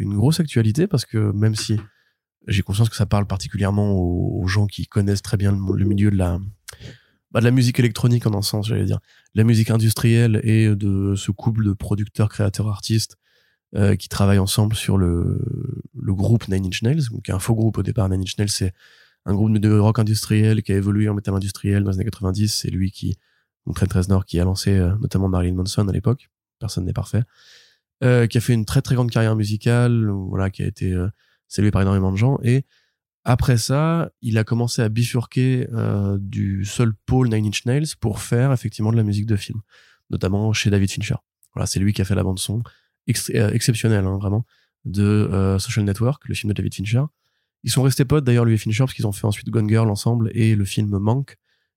une 0.00 0.14
grosse 0.14 0.38
actualité 0.38 0.86
parce 0.86 1.06
que 1.06 1.32
même 1.32 1.54
si 1.54 1.80
j'ai 2.46 2.60
conscience 2.62 2.90
que 2.90 2.96
ça 2.96 3.06
parle 3.06 3.26
particulièrement 3.26 3.92
aux, 3.92 4.46
gens 4.46 4.66
qui 4.66 4.86
connaissent 4.86 5.22
très 5.22 5.38
bien 5.38 5.52
le, 5.52 5.76
le 5.76 5.84
milieu 5.86 6.10
de 6.10 6.16
la, 6.16 6.38
bah, 7.30 7.40
de 7.40 7.44
la 7.46 7.50
musique 7.50 7.78
électronique 7.78 8.26
en 8.26 8.34
un 8.34 8.42
sens, 8.42 8.68
j'allais 8.68 8.84
dire, 8.84 9.00
la 9.34 9.44
musique 9.44 9.70
industrielle 9.70 10.40
et 10.44 10.74
de 10.74 11.14
ce 11.14 11.30
couple 11.30 11.64
de 11.64 11.72
producteurs, 11.72 12.28
créateurs, 12.28 12.68
artistes 12.68 13.16
euh, 13.76 13.96
qui 13.96 14.08
travaillent 14.08 14.38
ensemble 14.38 14.74
sur 14.74 14.96
le, 14.96 15.38
groupe 15.94 16.48
Nine 16.48 16.64
Inch 16.64 16.80
Nails, 16.80 17.02
qui 17.22 17.30
est 17.30 17.34
un 17.34 17.38
faux 17.38 17.54
groupe 17.54 17.76
au 17.76 17.82
départ. 17.82 18.08
Nine 18.08 18.22
Inch 18.22 18.38
Nails, 18.38 18.48
c'est 18.48 18.72
un 19.26 19.34
groupe 19.34 19.58
de 19.58 19.78
rock 19.78 19.98
industriel 19.98 20.62
qui 20.62 20.72
a 20.72 20.76
évolué 20.76 21.06
en 21.06 21.14
métal 21.14 21.34
industriel 21.34 21.84
dans 21.84 21.90
les 21.90 21.96
années 21.96 22.06
90. 22.06 22.48
C'est 22.48 22.70
lui 22.70 22.90
qui, 22.90 23.18
donc 23.66 23.76
Trent 23.76 23.92
Reznor, 23.92 24.24
qui 24.24 24.40
a 24.40 24.44
lancé 24.44 24.70
euh, 24.70 24.96
notamment 25.02 25.28
Marilyn 25.28 25.54
Manson 25.54 25.86
à 25.86 25.92
l'époque. 25.92 26.30
Personne 26.58 26.86
n'est 26.86 26.94
parfait. 26.94 27.24
Euh, 28.02 28.26
qui 28.26 28.38
a 28.38 28.40
fait 28.40 28.54
une 28.54 28.64
très 28.64 28.80
très 28.80 28.94
grande 28.94 29.10
carrière 29.10 29.36
musicale, 29.36 30.08
voilà, 30.08 30.48
qui 30.48 30.62
a 30.62 30.66
été 30.66 30.96
salué 31.46 31.70
par 31.70 31.82
énormément 31.82 32.10
de 32.10 32.16
gens. 32.16 32.38
Et 32.42 32.64
après 33.24 33.58
ça, 33.58 34.10
il 34.22 34.38
a 34.38 34.44
commencé 34.44 34.80
à 34.80 34.88
bifurquer 34.88 35.66
du 36.18 36.64
seul 36.64 36.94
pôle 37.04 37.28
Nine 37.28 37.48
Inch 37.48 37.66
Nails 37.66 37.96
pour 38.00 38.20
faire 38.20 38.50
effectivement 38.50 38.92
de 38.92 38.96
la 38.96 39.02
musique 39.02 39.26
de 39.26 39.36
film, 39.36 39.60
notamment 40.08 40.54
chez 40.54 40.70
David 40.70 40.90
Fincher. 40.90 41.16
Voilà, 41.54 41.66
c'est 41.66 41.80
lui 41.80 41.92
qui 41.92 42.00
a 42.00 42.06
fait 42.06 42.14
la 42.14 42.22
bande 42.22 42.38
son 42.38 42.62
euh, 43.34 43.50
exceptionnelle, 43.52 44.04
hein, 44.04 44.16
vraiment, 44.18 44.44
de 44.84 45.02
euh, 45.02 45.58
Social 45.58 45.84
Network, 45.84 46.28
le 46.28 46.34
film 46.34 46.52
de 46.52 46.56
David 46.56 46.74
Fincher. 46.74 47.04
Ils 47.64 47.70
sont 47.70 47.82
restés 47.82 48.04
potes 48.04 48.24
d'ailleurs 48.24 48.44
lui 48.44 48.54
et 48.54 48.58
Fincher 48.58 48.84
parce 48.84 48.94
qu'ils 48.94 49.06
ont 49.06 49.12
fait 49.12 49.26
ensuite 49.26 49.48
Gone 49.50 49.68
Girl 49.68 49.88
ensemble 49.90 50.30
et 50.34 50.54
le 50.54 50.64
film 50.64 50.96
Manque, 50.98 51.36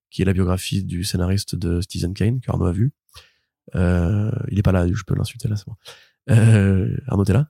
qui 0.09 0.21
est 0.21 0.25
la 0.25 0.33
biographie 0.33 0.83
du 0.83 1.03
scénariste 1.03 1.55
de 1.55 1.81
Stephen 1.81 2.13
Kane 2.13 2.39
que 2.39 2.51
Arnaud 2.51 2.65
a 2.65 2.71
vu. 2.71 2.91
Euh, 3.75 4.31
il 4.49 4.59
est 4.59 4.63
pas 4.63 4.71
là, 4.71 4.85
je 4.87 5.03
peux 5.03 5.15
l'insulter 5.15 5.47
là, 5.47 5.55
c'est 5.55 5.65
bon. 5.65 5.75
Arnaud 7.07 7.25
t'es 7.25 7.33
là? 7.33 7.47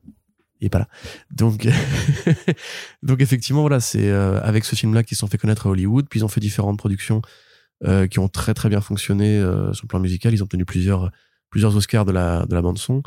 Il 0.62 0.68
est 0.68 0.70
pas 0.70 0.80
là. 0.80 0.88
Donc, 1.32 1.68
donc 3.04 3.22
effectivement 3.22 3.62
voilà, 3.62 3.80
c'est 3.80 4.10
avec 4.10 4.64
ce 4.64 4.76
film-là 4.76 5.04
qu'ils 5.04 5.18
se 5.18 5.22
sont 5.22 5.28
fait 5.28 5.38
connaître 5.38 5.68
à 5.68 5.70
Hollywood, 5.72 6.08
puis 6.10 6.20
ils 6.20 6.24
ont 6.24 6.30
fait 6.30 6.40
différentes 6.40 6.78
productions 6.78 7.22
qui 8.10 8.20
ont 8.20 8.30
très 8.30 8.54
très 8.54 8.70
bien 8.70 8.80
fonctionné 8.80 9.40
sur 9.74 9.84
le 9.84 9.88
plan 9.88 10.00
musical. 10.00 10.34
Ils 10.34 10.42
ont 10.42 10.46
obtenu 10.46 10.66
plusieurs 10.66 11.12
plusieurs 11.50 11.76
Oscars 11.76 12.06
de 12.06 12.12
la 12.12 12.46
de 12.46 12.56
la 12.56 12.62
bande 12.62 12.78
son. 12.78 13.04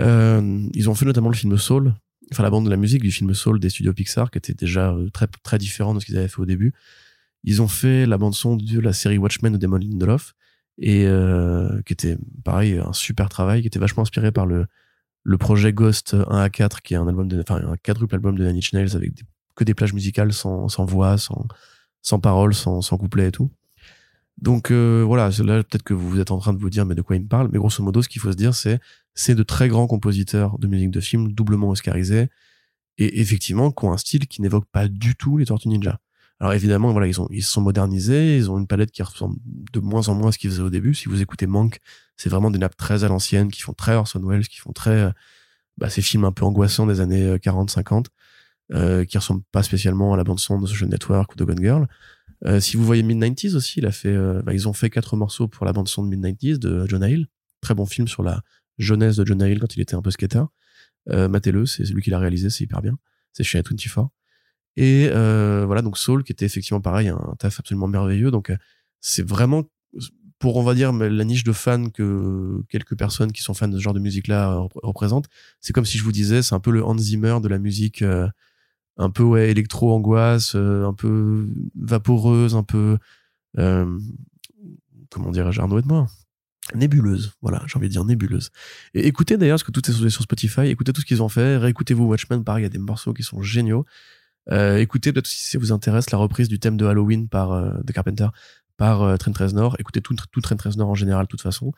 Euh, 0.00 0.68
ils 0.74 0.90
ont 0.90 0.94
fait 0.94 1.04
notamment 1.04 1.28
le 1.28 1.36
film 1.36 1.56
Soul, 1.56 1.94
enfin 2.32 2.42
la 2.42 2.50
bande 2.50 2.64
de 2.64 2.70
la 2.70 2.76
musique 2.76 3.02
du 3.02 3.10
film 3.10 3.32
Soul 3.34 3.60
des 3.60 3.70
studios 3.70 3.92
Pixar, 3.92 4.30
qui 4.30 4.38
était 4.38 4.54
déjà 4.54 4.90
euh, 4.90 5.08
très 5.10 5.26
très 5.26 5.58
différent 5.58 5.94
de 5.94 6.00
ce 6.00 6.06
qu'ils 6.06 6.16
avaient 6.16 6.28
fait 6.28 6.40
au 6.40 6.46
début. 6.46 6.72
Ils 7.44 7.62
ont 7.62 7.68
fait 7.68 8.06
la 8.06 8.18
bande 8.18 8.34
son 8.34 8.56
de 8.56 8.80
la 8.80 8.92
série 8.92 9.18
Watchmen 9.18 9.52
de 9.52 9.58
Damon 9.58 9.76
Lindelof 9.76 10.34
et 10.78 11.06
euh, 11.06 11.80
qui 11.86 11.92
était 11.92 12.18
pareil 12.44 12.78
un 12.78 12.92
super 12.92 13.28
travail, 13.28 13.62
qui 13.62 13.68
était 13.68 13.78
vachement 13.78 14.02
inspiré 14.02 14.32
par 14.32 14.46
le 14.46 14.66
le 15.22 15.38
projet 15.38 15.72
Ghost 15.72 16.14
1 16.14 16.38
à 16.38 16.48
4, 16.48 16.82
qui 16.82 16.94
est 16.94 16.96
un 16.96 17.08
album 17.08 17.26
de, 17.26 17.40
enfin 17.40 17.56
un 17.56 17.76
quadruple 17.76 18.14
album 18.14 18.38
de 18.38 18.46
Inch 18.46 18.72
Nails 18.72 18.94
avec 18.94 19.12
que 19.56 19.64
des 19.64 19.74
plages 19.74 19.92
musicales 19.92 20.32
sans 20.32 20.68
sans 20.68 20.84
voix, 20.84 21.18
sans 21.18 21.46
sans 22.02 22.20
paroles, 22.20 22.54
sans 22.54 22.82
sans 22.82 22.96
couplet 22.98 23.28
et 23.28 23.32
tout. 23.32 23.50
Donc 24.38 24.70
euh, 24.70 25.02
voilà, 25.06 25.30
là 25.30 25.62
peut-être 25.62 25.82
que 25.82 25.94
vous 25.94 26.20
êtes 26.20 26.30
en 26.30 26.38
train 26.38 26.52
de 26.52 26.58
vous 26.58 26.68
dire 26.68 26.84
mais 26.84 26.94
de 26.94 27.02
quoi 27.02 27.16
il 27.16 27.22
me 27.22 27.28
parle, 27.28 27.48
mais 27.52 27.58
grosso 27.58 27.82
modo 27.82 28.02
ce 28.02 28.08
qu'il 28.08 28.20
faut 28.20 28.32
se 28.32 28.36
dire 28.36 28.54
c'est 28.54 28.80
c'est 29.14 29.34
de 29.34 29.42
très 29.42 29.68
grands 29.68 29.86
compositeurs 29.86 30.58
de 30.58 30.66
musique 30.66 30.90
de 30.90 31.00
film 31.00 31.32
doublement 31.32 31.70
oscarisés 31.70 32.28
et 32.98 33.20
effectivement 33.20 33.70
qui 33.70 33.84
ont 33.86 33.92
un 33.92 33.96
style 33.96 34.26
qui 34.26 34.42
n'évoque 34.42 34.66
pas 34.70 34.88
du 34.88 35.16
tout 35.16 35.38
les 35.38 35.46
Tortues 35.46 35.68
Ninja. 35.68 36.00
Alors 36.38 36.52
évidemment 36.52 36.92
voilà 36.92 37.06
ils 37.06 37.16
ils 37.30 37.42
sont 37.42 37.62
modernisés, 37.62 38.36
ils 38.36 38.50
ont 38.50 38.58
une 38.58 38.66
palette 38.66 38.90
qui 38.90 39.02
ressemble 39.02 39.36
de 39.72 39.80
moins 39.80 40.08
en 40.08 40.14
moins 40.14 40.28
à 40.28 40.32
ce 40.32 40.38
qu'ils 40.38 40.50
faisaient 40.50 40.62
au 40.62 40.70
début. 40.70 40.94
Si 40.94 41.08
vous 41.08 41.22
écoutez 41.22 41.46
Manque, 41.46 41.78
c'est 42.16 42.28
vraiment 42.28 42.50
des 42.50 42.58
nappes 42.58 42.76
très 42.76 43.04
à 43.04 43.08
l'ancienne 43.08 43.50
qui 43.50 43.62
font 43.62 43.72
très 43.72 43.94
Orson 43.94 44.20
Welles, 44.22 44.48
qui 44.48 44.58
font 44.58 44.72
très 44.72 44.90
euh, 44.90 45.10
bah, 45.78 45.88
ces 45.88 46.02
films 46.02 46.24
un 46.24 46.32
peu 46.32 46.44
angoissants 46.44 46.86
des 46.86 47.00
années 47.00 47.36
40-50 47.36 48.06
euh, 48.72 49.04
qui 49.04 49.16
ressemblent 49.16 49.44
pas 49.52 49.62
spécialement 49.62 50.12
à 50.12 50.16
la 50.16 50.24
bande 50.24 50.40
son 50.40 50.60
de 50.60 50.66
Social 50.66 50.90
Network 50.90 51.32
ou 51.32 51.36
de 51.36 51.44
Gone 51.44 51.60
Girl. 51.60 51.86
Euh, 52.44 52.60
si 52.60 52.76
vous 52.76 52.84
voyez 52.84 53.02
Mid-90s 53.02 53.54
aussi, 53.56 53.80
il 53.80 53.86
a 53.86 53.92
fait, 53.92 54.12
euh, 54.12 54.42
bah, 54.42 54.52
ils 54.52 54.68
ont 54.68 54.72
fait 54.72 54.90
quatre 54.90 55.16
morceaux 55.16 55.48
pour 55.48 55.64
la 55.64 55.72
bande 55.72 55.88
son 55.88 56.04
de 56.04 56.14
Mid-90s 56.14 56.58
de 56.58 56.86
John 56.86 57.02
Hill. 57.02 57.28
Très 57.60 57.74
bon 57.74 57.86
film 57.86 58.08
sur 58.08 58.22
la 58.22 58.42
jeunesse 58.78 59.16
de 59.16 59.24
John 59.24 59.40
Hill 59.40 59.58
quand 59.58 59.74
il 59.76 59.80
était 59.80 59.94
un 59.94 60.02
peu 60.02 60.10
skater. 60.10 60.44
Euh, 61.10 61.28
Matez-le, 61.28 61.66
c'est 61.66 61.84
celui 61.84 62.02
qui 62.02 62.10
l'a 62.10 62.18
réalisé, 62.18 62.50
c'est 62.50 62.64
hyper 62.64 62.82
bien. 62.82 62.98
C'est 63.32 63.44
chez 63.44 63.60
A24. 63.60 64.08
Et 64.76 65.08
euh, 65.10 65.64
voilà, 65.66 65.82
donc 65.82 65.96
Soul, 65.96 66.22
qui 66.22 66.32
était 66.32 66.44
effectivement 66.44 66.80
pareil, 66.80 67.08
un 67.08 67.34
taf 67.38 67.60
absolument 67.60 67.88
merveilleux. 67.88 68.30
Donc 68.30 68.50
euh, 68.50 68.56
c'est 69.00 69.26
vraiment 69.26 69.64
pour 70.38 70.56
on 70.56 70.62
va 70.62 70.74
dire 70.74 70.92
la 70.92 71.24
niche 71.24 71.44
de 71.44 71.52
fans 71.52 71.88
que 71.88 72.60
quelques 72.68 72.96
personnes 72.96 73.32
qui 73.32 73.42
sont 73.42 73.54
fans 73.54 73.68
de 73.68 73.78
ce 73.78 73.82
genre 73.82 73.94
de 73.94 74.00
musique 74.00 74.28
là 74.28 74.66
représentent 74.82 75.28
c'est 75.60 75.72
comme 75.72 75.86
si 75.86 75.96
je 75.96 76.04
vous 76.04 76.12
disais 76.12 76.42
c'est 76.42 76.54
un 76.54 76.60
peu 76.60 76.70
le 76.70 76.84
Hans 76.84 76.98
Zimmer 76.98 77.38
de 77.42 77.48
la 77.48 77.58
musique 77.58 78.02
euh, 78.02 78.28
un 78.96 79.10
peu 79.10 79.22
ouais 79.22 79.50
électro 79.50 79.92
angoisse 79.92 80.54
un 80.54 80.94
peu 80.94 81.46
vaporeuse 81.74 82.54
un 82.54 82.62
peu 82.62 82.98
euh, 83.58 83.98
comment 85.10 85.30
dirais-je 85.30 85.60
Arnaud 85.60 85.80
de 85.80 85.86
moi 85.86 86.06
nébuleuse 86.74 87.34
voilà 87.42 87.62
j'ai 87.66 87.76
envie 87.76 87.88
de 87.88 87.92
dire 87.92 88.04
nébuleuse 88.04 88.50
et 88.94 89.06
écoutez 89.06 89.36
d'ailleurs 89.36 89.54
parce 89.54 89.64
que 89.64 89.72
tout 89.72 89.88
est 89.90 90.10
sur 90.10 90.22
Spotify 90.22 90.62
écoutez 90.68 90.92
tout 90.92 91.00
ce 91.00 91.06
qu'ils 91.06 91.22
ont 91.22 91.28
fait 91.28 91.56
réécoutez-vous 91.56 92.04
Watchmen 92.04 92.42
pareil 92.42 92.62
il 92.62 92.64
y 92.64 92.66
a 92.66 92.70
des 92.70 92.78
morceaux 92.78 93.12
qui 93.12 93.22
sont 93.22 93.42
géniaux 93.42 93.84
euh, 94.50 94.78
écoutez 94.78 95.12
peut-être 95.12 95.26
si 95.26 95.50
ça 95.50 95.58
vous 95.58 95.72
intéresse 95.72 96.10
la 96.10 96.18
reprise 96.18 96.48
du 96.48 96.58
thème 96.58 96.76
de 96.76 96.86
Halloween 96.86 97.28
par 97.28 97.52
euh, 97.52 97.72
The 97.86 97.92
Carpenter 97.92 98.28
par 98.76 99.02
euh, 99.02 99.16
Trent 99.16 99.32
Reznor. 99.36 99.76
Écoutez 99.78 100.00
tout, 100.00 100.14
tout 100.30 100.40
Trent 100.40 100.56
Reznor 100.62 100.88
en 100.88 100.94
général 100.94 101.24
de 101.26 101.28
toute 101.28 101.42
façon. 101.42 101.72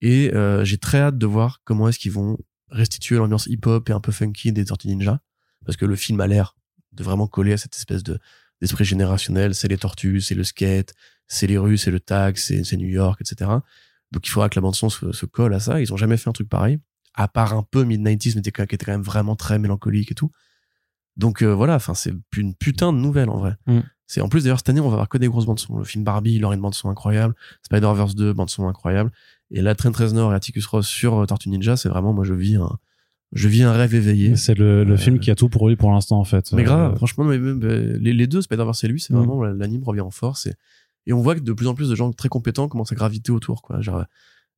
Et 0.00 0.32
euh, 0.34 0.64
j'ai 0.64 0.78
très 0.78 0.98
hâte 0.98 1.18
de 1.18 1.26
voir 1.26 1.60
comment 1.64 1.88
est-ce 1.88 1.98
qu'ils 1.98 2.12
vont 2.12 2.38
restituer 2.70 3.16
l'ambiance 3.16 3.46
hip-hop 3.46 3.88
et 3.88 3.92
un 3.92 4.00
peu 4.00 4.12
funky 4.12 4.52
des 4.52 4.64
Tortues 4.64 4.88
Ninja. 4.88 5.20
Parce 5.64 5.76
que 5.76 5.86
le 5.86 5.96
film 5.96 6.20
a 6.20 6.26
l'air 6.26 6.56
de 6.92 7.02
vraiment 7.02 7.26
coller 7.26 7.52
à 7.52 7.56
cette 7.56 7.76
espèce 7.76 8.02
de 8.02 8.18
d'esprit 8.60 8.84
générationnel. 8.84 9.54
C'est 9.54 9.68
les 9.68 9.78
tortues, 9.78 10.20
c'est 10.20 10.34
le 10.34 10.44
skate, 10.44 10.94
c'est 11.26 11.46
les 11.46 11.58
rues, 11.58 11.76
c'est 11.76 11.90
le 11.90 12.00
tag, 12.00 12.36
c'est 12.36 12.76
New 12.76 12.88
York, 12.88 13.20
etc. 13.20 13.50
Donc 14.12 14.26
il 14.26 14.30
faudra 14.30 14.48
que 14.48 14.54
la 14.56 14.62
bande 14.62 14.74
son 14.74 14.88
se, 14.88 15.12
se, 15.12 15.26
colle 15.26 15.54
à 15.54 15.60
ça. 15.60 15.80
Ils 15.80 15.92
ont 15.92 15.96
jamais 15.96 16.16
fait 16.16 16.30
un 16.30 16.32
truc 16.32 16.48
pareil. 16.48 16.78
À 17.14 17.28
part 17.28 17.52
un 17.52 17.62
peu 17.62 17.84
mid-90s, 17.84 18.34
mais 18.36 18.42
qui 18.42 18.48
était 18.48 18.84
quand 18.84 18.92
même 18.92 19.02
vraiment 19.02 19.36
très 19.36 19.58
mélancolique 19.58 20.12
et 20.12 20.14
tout. 20.14 20.30
Donc 21.16 21.42
euh, 21.42 21.54
voilà, 21.54 21.76
enfin 21.76 21.94
c'est 21.94 22.12
une 22.36 22.54
putain 22.54 22.92
de 22.92 22.98
nouvelle 22.98 23.28
en 23.30 23.38
vrai. 23.38 23.56
Mm. 23.66 23.80
C'est 24.06 24.20
en 24.20 24.28
plus 24.28 24.44
d'ailleurs 24.44 24.58
cette 24.58 24.68
année 24.68 24.80
on 24.80 24.88
va 24.88 24.94
avoir 24.94 25.08
que 25.08 25.18
des 25.18 25.28
grosses 25.28 25.46
bandes 25.46 25.60
son. 25.60 25.78
Le 25.78 25.84
film 25.84 26.04
Barbie, 26.04 26.34
il 26.34 26.44
aura 26.44 26.54
une 26.54 26.60
bande 26.60 26.74
son 26.74 26.88
incroyable. 26.88 27.34
Spider-Verse 27.62 28.14
2, 28.14 28.32
bande 28.32 28.50
son 28.50 28.66
incroyable. 28.66 29.12
Et 29.50 29.62
là 29.62 29.74
Trent 29.74 29.92
Reznor 29.92 30.32
et 30.32 30.34
Atticus 30.34 30.66
Ross 30.66 30.86
sur 30.86 31.22
euh, 31.22 31.26
Tortue 31.26 31.50
Ninja, 31.50 31.76
c'est 31.76 31.88
vraiment 31.88 32.12
moi 32.12 32.24
je 32.24 32.34
vis 32.34 32.56
un 32.56 32.78
je 33.34 33.48
vis 33.48 33.62
un 33.62 33.72
rêve 33.72 33.94
éveillé. 33.94 34.36
C'est 34.36 34.56
le, 34.56 34.84
le 34.84 34.96
film 34.96 35.18
qui 35.18 35.30
a 35.30 35.34
tout 35.34 35.48
pour 35.48 35.68
lui 35.68 35.76
pour 35.76 35.90
l'instant 35.90 36.18
en 36.18 36.24
fait. 36.24 36.52
Mais 36.52 36.62
grave, 36.62 36.96
franchement 36.96 37.24
mais, 37.24 37.38
les, 37.38 38.12
les, 38.12 38.26
deux 38.26 38.42
Spider-Verse 38.42 38.84
et 38.84 38.88
lui, 38.88 39.00
c'est 39.00 39.12
mm. 39.12 39.16
vraiment 39.16 39.42
l'anime 39.44 39.84
revient 39.84 40.00
en 40.00 40.10
force 40.10 40.46
et, 40.46 40.54
et 41.06 41.12
on 41.12 41.20
voit 41.20 41.34
que 41.34 41.40
de 41.40 41.52
plus 41.52 41.66
en 41.66 41.74
plus 41.74 41.90
de 41.90 41.94
gens 41.94 42.10
très 42.12 42.28
compétents 42.28 42.68
commencent 42.68 42.92
à 42.92 42.96
graviter 42.96 43.32
autour 43.32 43.62
quoi. 43.62 43.80
Genre 43.80 44.04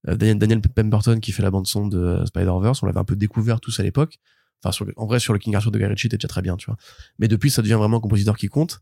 Daniel, 0.06 0.38
Daniel 0.38 0.60
Pemberton 0.60 1.18
qui 1.18 1.32
fait 1.32 1.42
la 1.42 1.50
bande 1.50 1.66
son 1.66 1.88
de 1.88 2.24
Spider-Verse, 2.26 2.82
on 2.82 2.86
l'avait 2.86 3.00
un 3.00 3.04
peu 3.04 3.16
découvert 3.16 3.60
tous 3.60 3.80
à 3.80 3.82
l'époque. 3.82 4.18
Enfin, 4.64 4.84
en 4.96 5.06
vrai, 5.06 5.20
sur 5.20 5.32
le 5.32 5.38
King 5.38 5.54
Arthur 5.54 5.70
de 5.70 5.78
Guy 5.78 5.86
Ritchie, 5.86 6.08
t'es 6.08 6.16
déjà 6.16 6.28
très 6.28 6.42
bien, 6.42 6.56
tu 6.56 6.66
vois. 6.66 6.76
Mais 7.18 7.28
depuis, 7.28 7.50
ça 7.50 7.62
devient 7.62 7.74
vraiment 7.74 7.98
un 7.98 8.00
compositeur 8.00 8.36
qui 8.36 8.48
compte. 8.48 8.80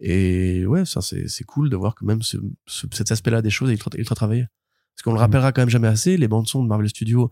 Et 0.00 0.66
ouais, 0.66 0.84
ça, 0.84 1.00
c'est, 1.00 1.28
c'est 1.28 1.44
cool 1.44 1.70
de 1.70 1.76
voir 1.76 1.94
que 1.94 2.04
même 2.04 2.22
ce, 2.22 2.36
cet 2.66 3.10
aspect-là 3.10 3.42
des 3.42 3.50
choses 3.50 3.70
est 3.70 3.74
ultra, 3.74 3.90
ultra 3.96 4.14
travaillé. 4.14 4.46
Parce 4.94 5.02
qu'on 5.02 5.12
le 5.12 5.18
rappellera 5.18 5.52
quand 5.52 5.62
même 5.62 5.70
jamais 5.70 5.88
assez, 5.88 6.16
les 6.16 6.28
bandes 6.28 6.46
son 6.46 6.62
de 6.62 6.68
Marvel 6.68 6.88
Studios, 6.88 7.30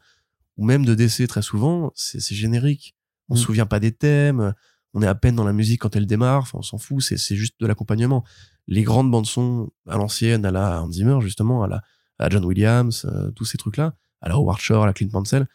ou 0.57 0.65
même 0.65 0.85
de 0.85 0.95
DC 0.95 1.27
très 1.29 1.43
souvent, 1.43 1.93
c'est, 1.95 2.21
générique. 2.35 2.95
On 3.29 3.35
se 3.35 3.43
mm. 3.43 3.45
souvient 3.45 3.67
pas 3.67 3.81
des 3.81 3.93
thèmes, 3.93 4.55
on 4.95 5.03
est 5.03 5.07
à 5.07 5.15
peine 5.15 5.35
dans 5.35 5.45
la 5.45 5.53
musique 5.53 5.81
quand 5.81 5.97
elle 5.97 6.07
démarre, 6.07 6.43
enfin, 6.43 6.59
on 6.59 6.63
s'en 6.63 6.79
fout, 6.79 7.03
c'est, 7.03 7.37
juste 7.37 7.55
de 7.61 7.67
l'accompagnement. 7.67 8.25
Les 8.69 8.83
grandes 8.83 9.11
bandes 9.11 9.27
son 9.27 9.71
à 9.89 9.97
l'ancienne, 9.97 10.45
à 10.45 10.51
la 10.51 10.83
Hans 10.83 10.91
Zimmer, 10.91 11.21
justement, 11.21 11.63
à 11.63 11.69
la, 11.69 11.83
à 12.19 12.29
John 12.29 12.45
Williams, 12.45 13.07
euh, 13.07 13.31
tous 13.33 13.45
ces 13.45 13.59
trucs-là, 13.59 13.95
à 14.21 14.29
la 14.29 14.35
Howard 14.35 14.61
Shore, 14.61 14.85
à 14.85 14.87
la 14.87 14.93
Clint 14.93 15.09
Mansell, 15.13 15.47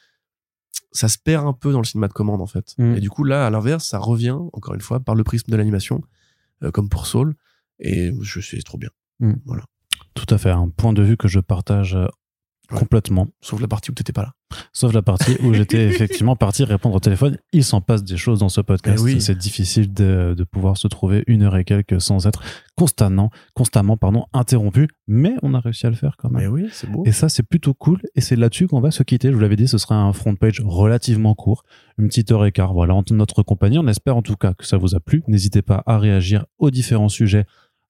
ça 0.92 1.08
se 1.08 1.18
perd 1.18 1.46
un 1.46 1.54
peu 1.54 1.72
dans 1.72 1.80
le 1.80 1.86
cinéma 1.86 2.08
de 2.08 2.14
commande 2.14 2.42
en 2.42 2.48
fait. 2.48 2.74
Mm. 2.78 2.96
Et 2.96 3.00
du 3.00 3.10
coup 3.10 3.24
là, 3.24 3.46
à 3.46 3.50
l'inverse, 3.50 3.88
ça 3.88 4.00
revient 4.00 4.38
encore 4.54 4.74
une 4.74 4.82
fois 4.82 5.00
par 5.00 5.16
le 5.16 5.24
prisme 5.24 5.52
de 5.52 5.58
l'animation, 5.58 6.02
euh, 6.64 6.72
comme 6.72 6.90
pour 6.90 7.06
Soul. 7.06 7.36
Et 7.80 8.12
je 8.22 8.40
suis 8.40 8.64
trop 8.64 8.78
bien. 8.78 8.90
Mm. 9.20 9.34
Voilà. 9.46 9.64
Tout 10.16 10.34
à 10.34 10.38
fait, 10.38 10.50
un 10.50 10.70
point 10.70 10.94
de 10.94 11.04
vue 11.04 11.18
que 11.18 11.28
je 11.28 11.40
partage 11.40 11.98
Complètement. 12.70 13.28
Sauf 13.42 13.62
la 13.62 13.68
partie 13.68 13.92
où 13.92 13.94
t'étais 13.94 14.14
pas 14.14 14.24
là. 14.24 14.34
Sauf 14.74 14.94
la 14.94 15.02
partie 15.02 15.38
où 15.42 15.54
j'étais 15.54 15.86
effectivement 15.88 16.36
parti 16.36 16.64
répondre 16.64 16.96
au 16.96 17.00
téléphone. 17.00 17.38
Il 17.54 17.64
s'en 17.64 17.82
passe 17.82 18.04
des 18.04 18.18
choses 18.18 18.40
dans 18.40 18.50
ce 18.50 18.62
podcast. 18.62 19.04
Eh 19.08 19.20
C'est 19.20 19.38
difficile 19.38 19.94
de, 19.94 20.34
de, 20.38 20.44
pouvoir 20.44 20.78
se 20.78 20.88
trouver 20.88 21.24
une 21.28 21.44
heure 21.44 21.56
et 21.58 21.64
quelques 21.64 22.02
sans 22.02 22.28
être 22.28 22.42
constamment, 22.76 23.30
constamment, 23.54 23.98
pardon, 23.98 24.26
interrompu. 24.34 24.88
Mais 25.08 25.34
on 25.44 25.54
a 25.54 25.60
réussi 25.60 25.86
à 25.86 25.90
le 25.90 25.96
faire 25.96 26.16
quand 26.18 26.30
même. 26.30 26.40
Mais 26.40 26.46
eh 26.46 26.48
oui, 26.48 26.70
c'est 26.72 26.90
beau. 26.90 27.04
Et 27.06 27.12
ça, 27.12 27.30
c'est 27.30 27.44
plutôt 27.44 27.74
cool. 27.74 28.02
Et 28.16 28.22
c'est 28.22 28.36
là-dessus 28.36 28.68
qu'on 28.68 28.82
va 28.82 28.92
se 28.92 29.04
quitter. 29.04 29.30
Je 29.30 29.34
vous 29.34 29.42
l'avais 29.42 29.56
dit, 29.56 29.68
ce 29.68 29.78
sera 29.78 29.96
un 29.96 30.14
front 30.14 30.36
page 30.36 30.62
relativement 30.66 31.36
court. 31.36 31.64
Une 31.98 32.08
petite 32.08 32.32
heure 32.32 32.46
et 32.46 32.52
quart. 32.52 32.74
Voilà, 32.74 32.94
en 32.94 33.04
notre 33.12 33.44
compagnie. 33.44 33.80
On 33.80 33.88
espère 33.88 34.18
en 34.18 34.22
tout 34.22 34.36
cas 34.36 34.54
que 34.54 34.66
ça 34.66 34.78
vous 34.78 34.96
a 34.96 35.00
plu. 35.00 35.24
N'hésitez 35.28 35.62
pas 35.62 35.84
à 35.86 35.98
réagir 35.98 36.46
aux 36.58 36.72
différents 36.72 37.10
sujets 37.10 37.46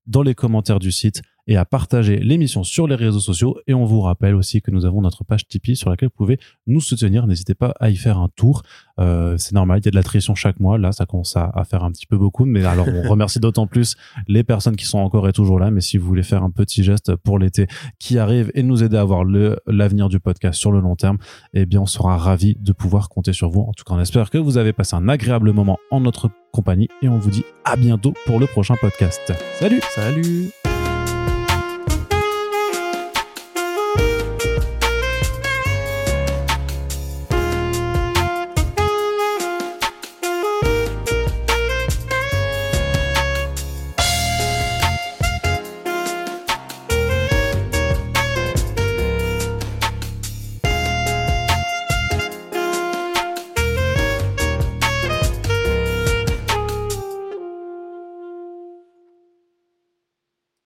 dans 0.06 0.22
les 0.22 0.36
commentaires 0.36 0.80
du 0.80 0.92
site 0.92 1.22
et 1.48 1.58
à 1.58 1.66
partager 1.66 2.18
l'émission 2.18 2.64
sur 2.64 2.88
les 2.88 2.96
réseaux 2.96 3.20
sociaux. 3.20 3.58
Et 3.68 3.74
on 3.74 3.86
vous 3.86 4.02
rappelle 4.02 4.36
aussi 4.36 4.62
que 4.62 4.72
nous 4.72 4.86
avons 4.86 5.02
notre 5.02 5.24
page 5.24 5.48
Tipeee 5.48 5.76
sur 5.76 5.90
laquelle 5.90 6.10
vous 6.10 6.18
pouvez 6.18 6.40
nous 6.68 6.82
soutenir. 6.82 7.26
N'hésitez 7.26 7.56
pas 7.56 7.74
à 7.80 7.90
y 7.90 7.96
faire 7.96 8.18
un 8.18 8.30
tour. 8.36 8.64
Euh, 9.00 9.38
c'est 9.38 9.54
normal, 9.54 9.80
il 9.80 9.86
y 9.86 9.88
a 9.88 9.92
de 9.92 9.96
l'attrition 9.96 10.36
chaque 10.36 10.60
mois. 10.60 10.78
Là, 10.78 10.92
ça 10.92 11.06
commence 11.06 11.36
à, 11.36 11.52
faire 11.70 11.84
un 11.84 11.92
petit 11.92 12.06
peu 12.06 12.18
beaucoup. 12.18 12.46
Mais 12.46 12.64
alors, 12.66 12.88
on 12.88 13.02
remercie 13.10 13.40
d'autant 13.40 13.68
plus 13.68 13.96
les 14.28 14.44
personnes 14.44 14.76
qui 14.76 14.86
sont 14.86 15.00
encore 15.00 15.28
et 15.28 15.34
toujours 15.34 15.60
là. 15.60 15.72
Mais 15.72 15.82
si 15.82 15.98
vous 15.98 16.06
voulez 16.06 16.24
faire 16.24 16.44
un 16.44 16.52
petit 16.52 16.84
geste 16.84 17.16
pour 17.16 17.40
l'été 17.40 17.68
qui 18.00 18.20
arrive 18.20 18.52
et 18.54 18.64
nous 18.64 18.84
aider 18.84 18.98
à 18.98 19.04
voir 19.04 19.24
l'avenir 19.66 20.10
du 20.10 20.20
podcast 20.20 20.60
sur 20.60 20.72
le 20.72 20.80
long 20.80 20.96
terme, 20.96 21.18
eh 21.54 21.66
bien, 21.66 21.82
on 21.82 21.86
sera 21.86 22.18
ravis 22.18 22.56
de 22.60 22.74
pouvoir 22.74 23.10
compter 23.10 23.34
sur 23.34 23.50
vous. 23.50 23.62
En 23.62 23.74
tout 23.74 23.84
cas, 23.84 23.94
on 23.94 24.00
espère 24.00 24.30
que 24.30 24.38
vous 24.38 24.58
avez 24.58 24.74
passé 24.74 24.96
un 24.96 25.08
agréable 25.08 25.52
moment 25.54 25.78
en 25.92 26.02
notre 26.02 26.30
compagnie 26.52 26.90
et 27.02 27.10
on 27.10 27.20
vous 27.20 27.30
dit 27.30 27.44
à 27.66 27.76
bientôt 27.76 28.14
pour 28.26 28.40
le 28.40 28.48
prochain 28.48 28.76
podcast. 28.82 29.34
Salut 29.60 29.82
Salut 29.96 30.77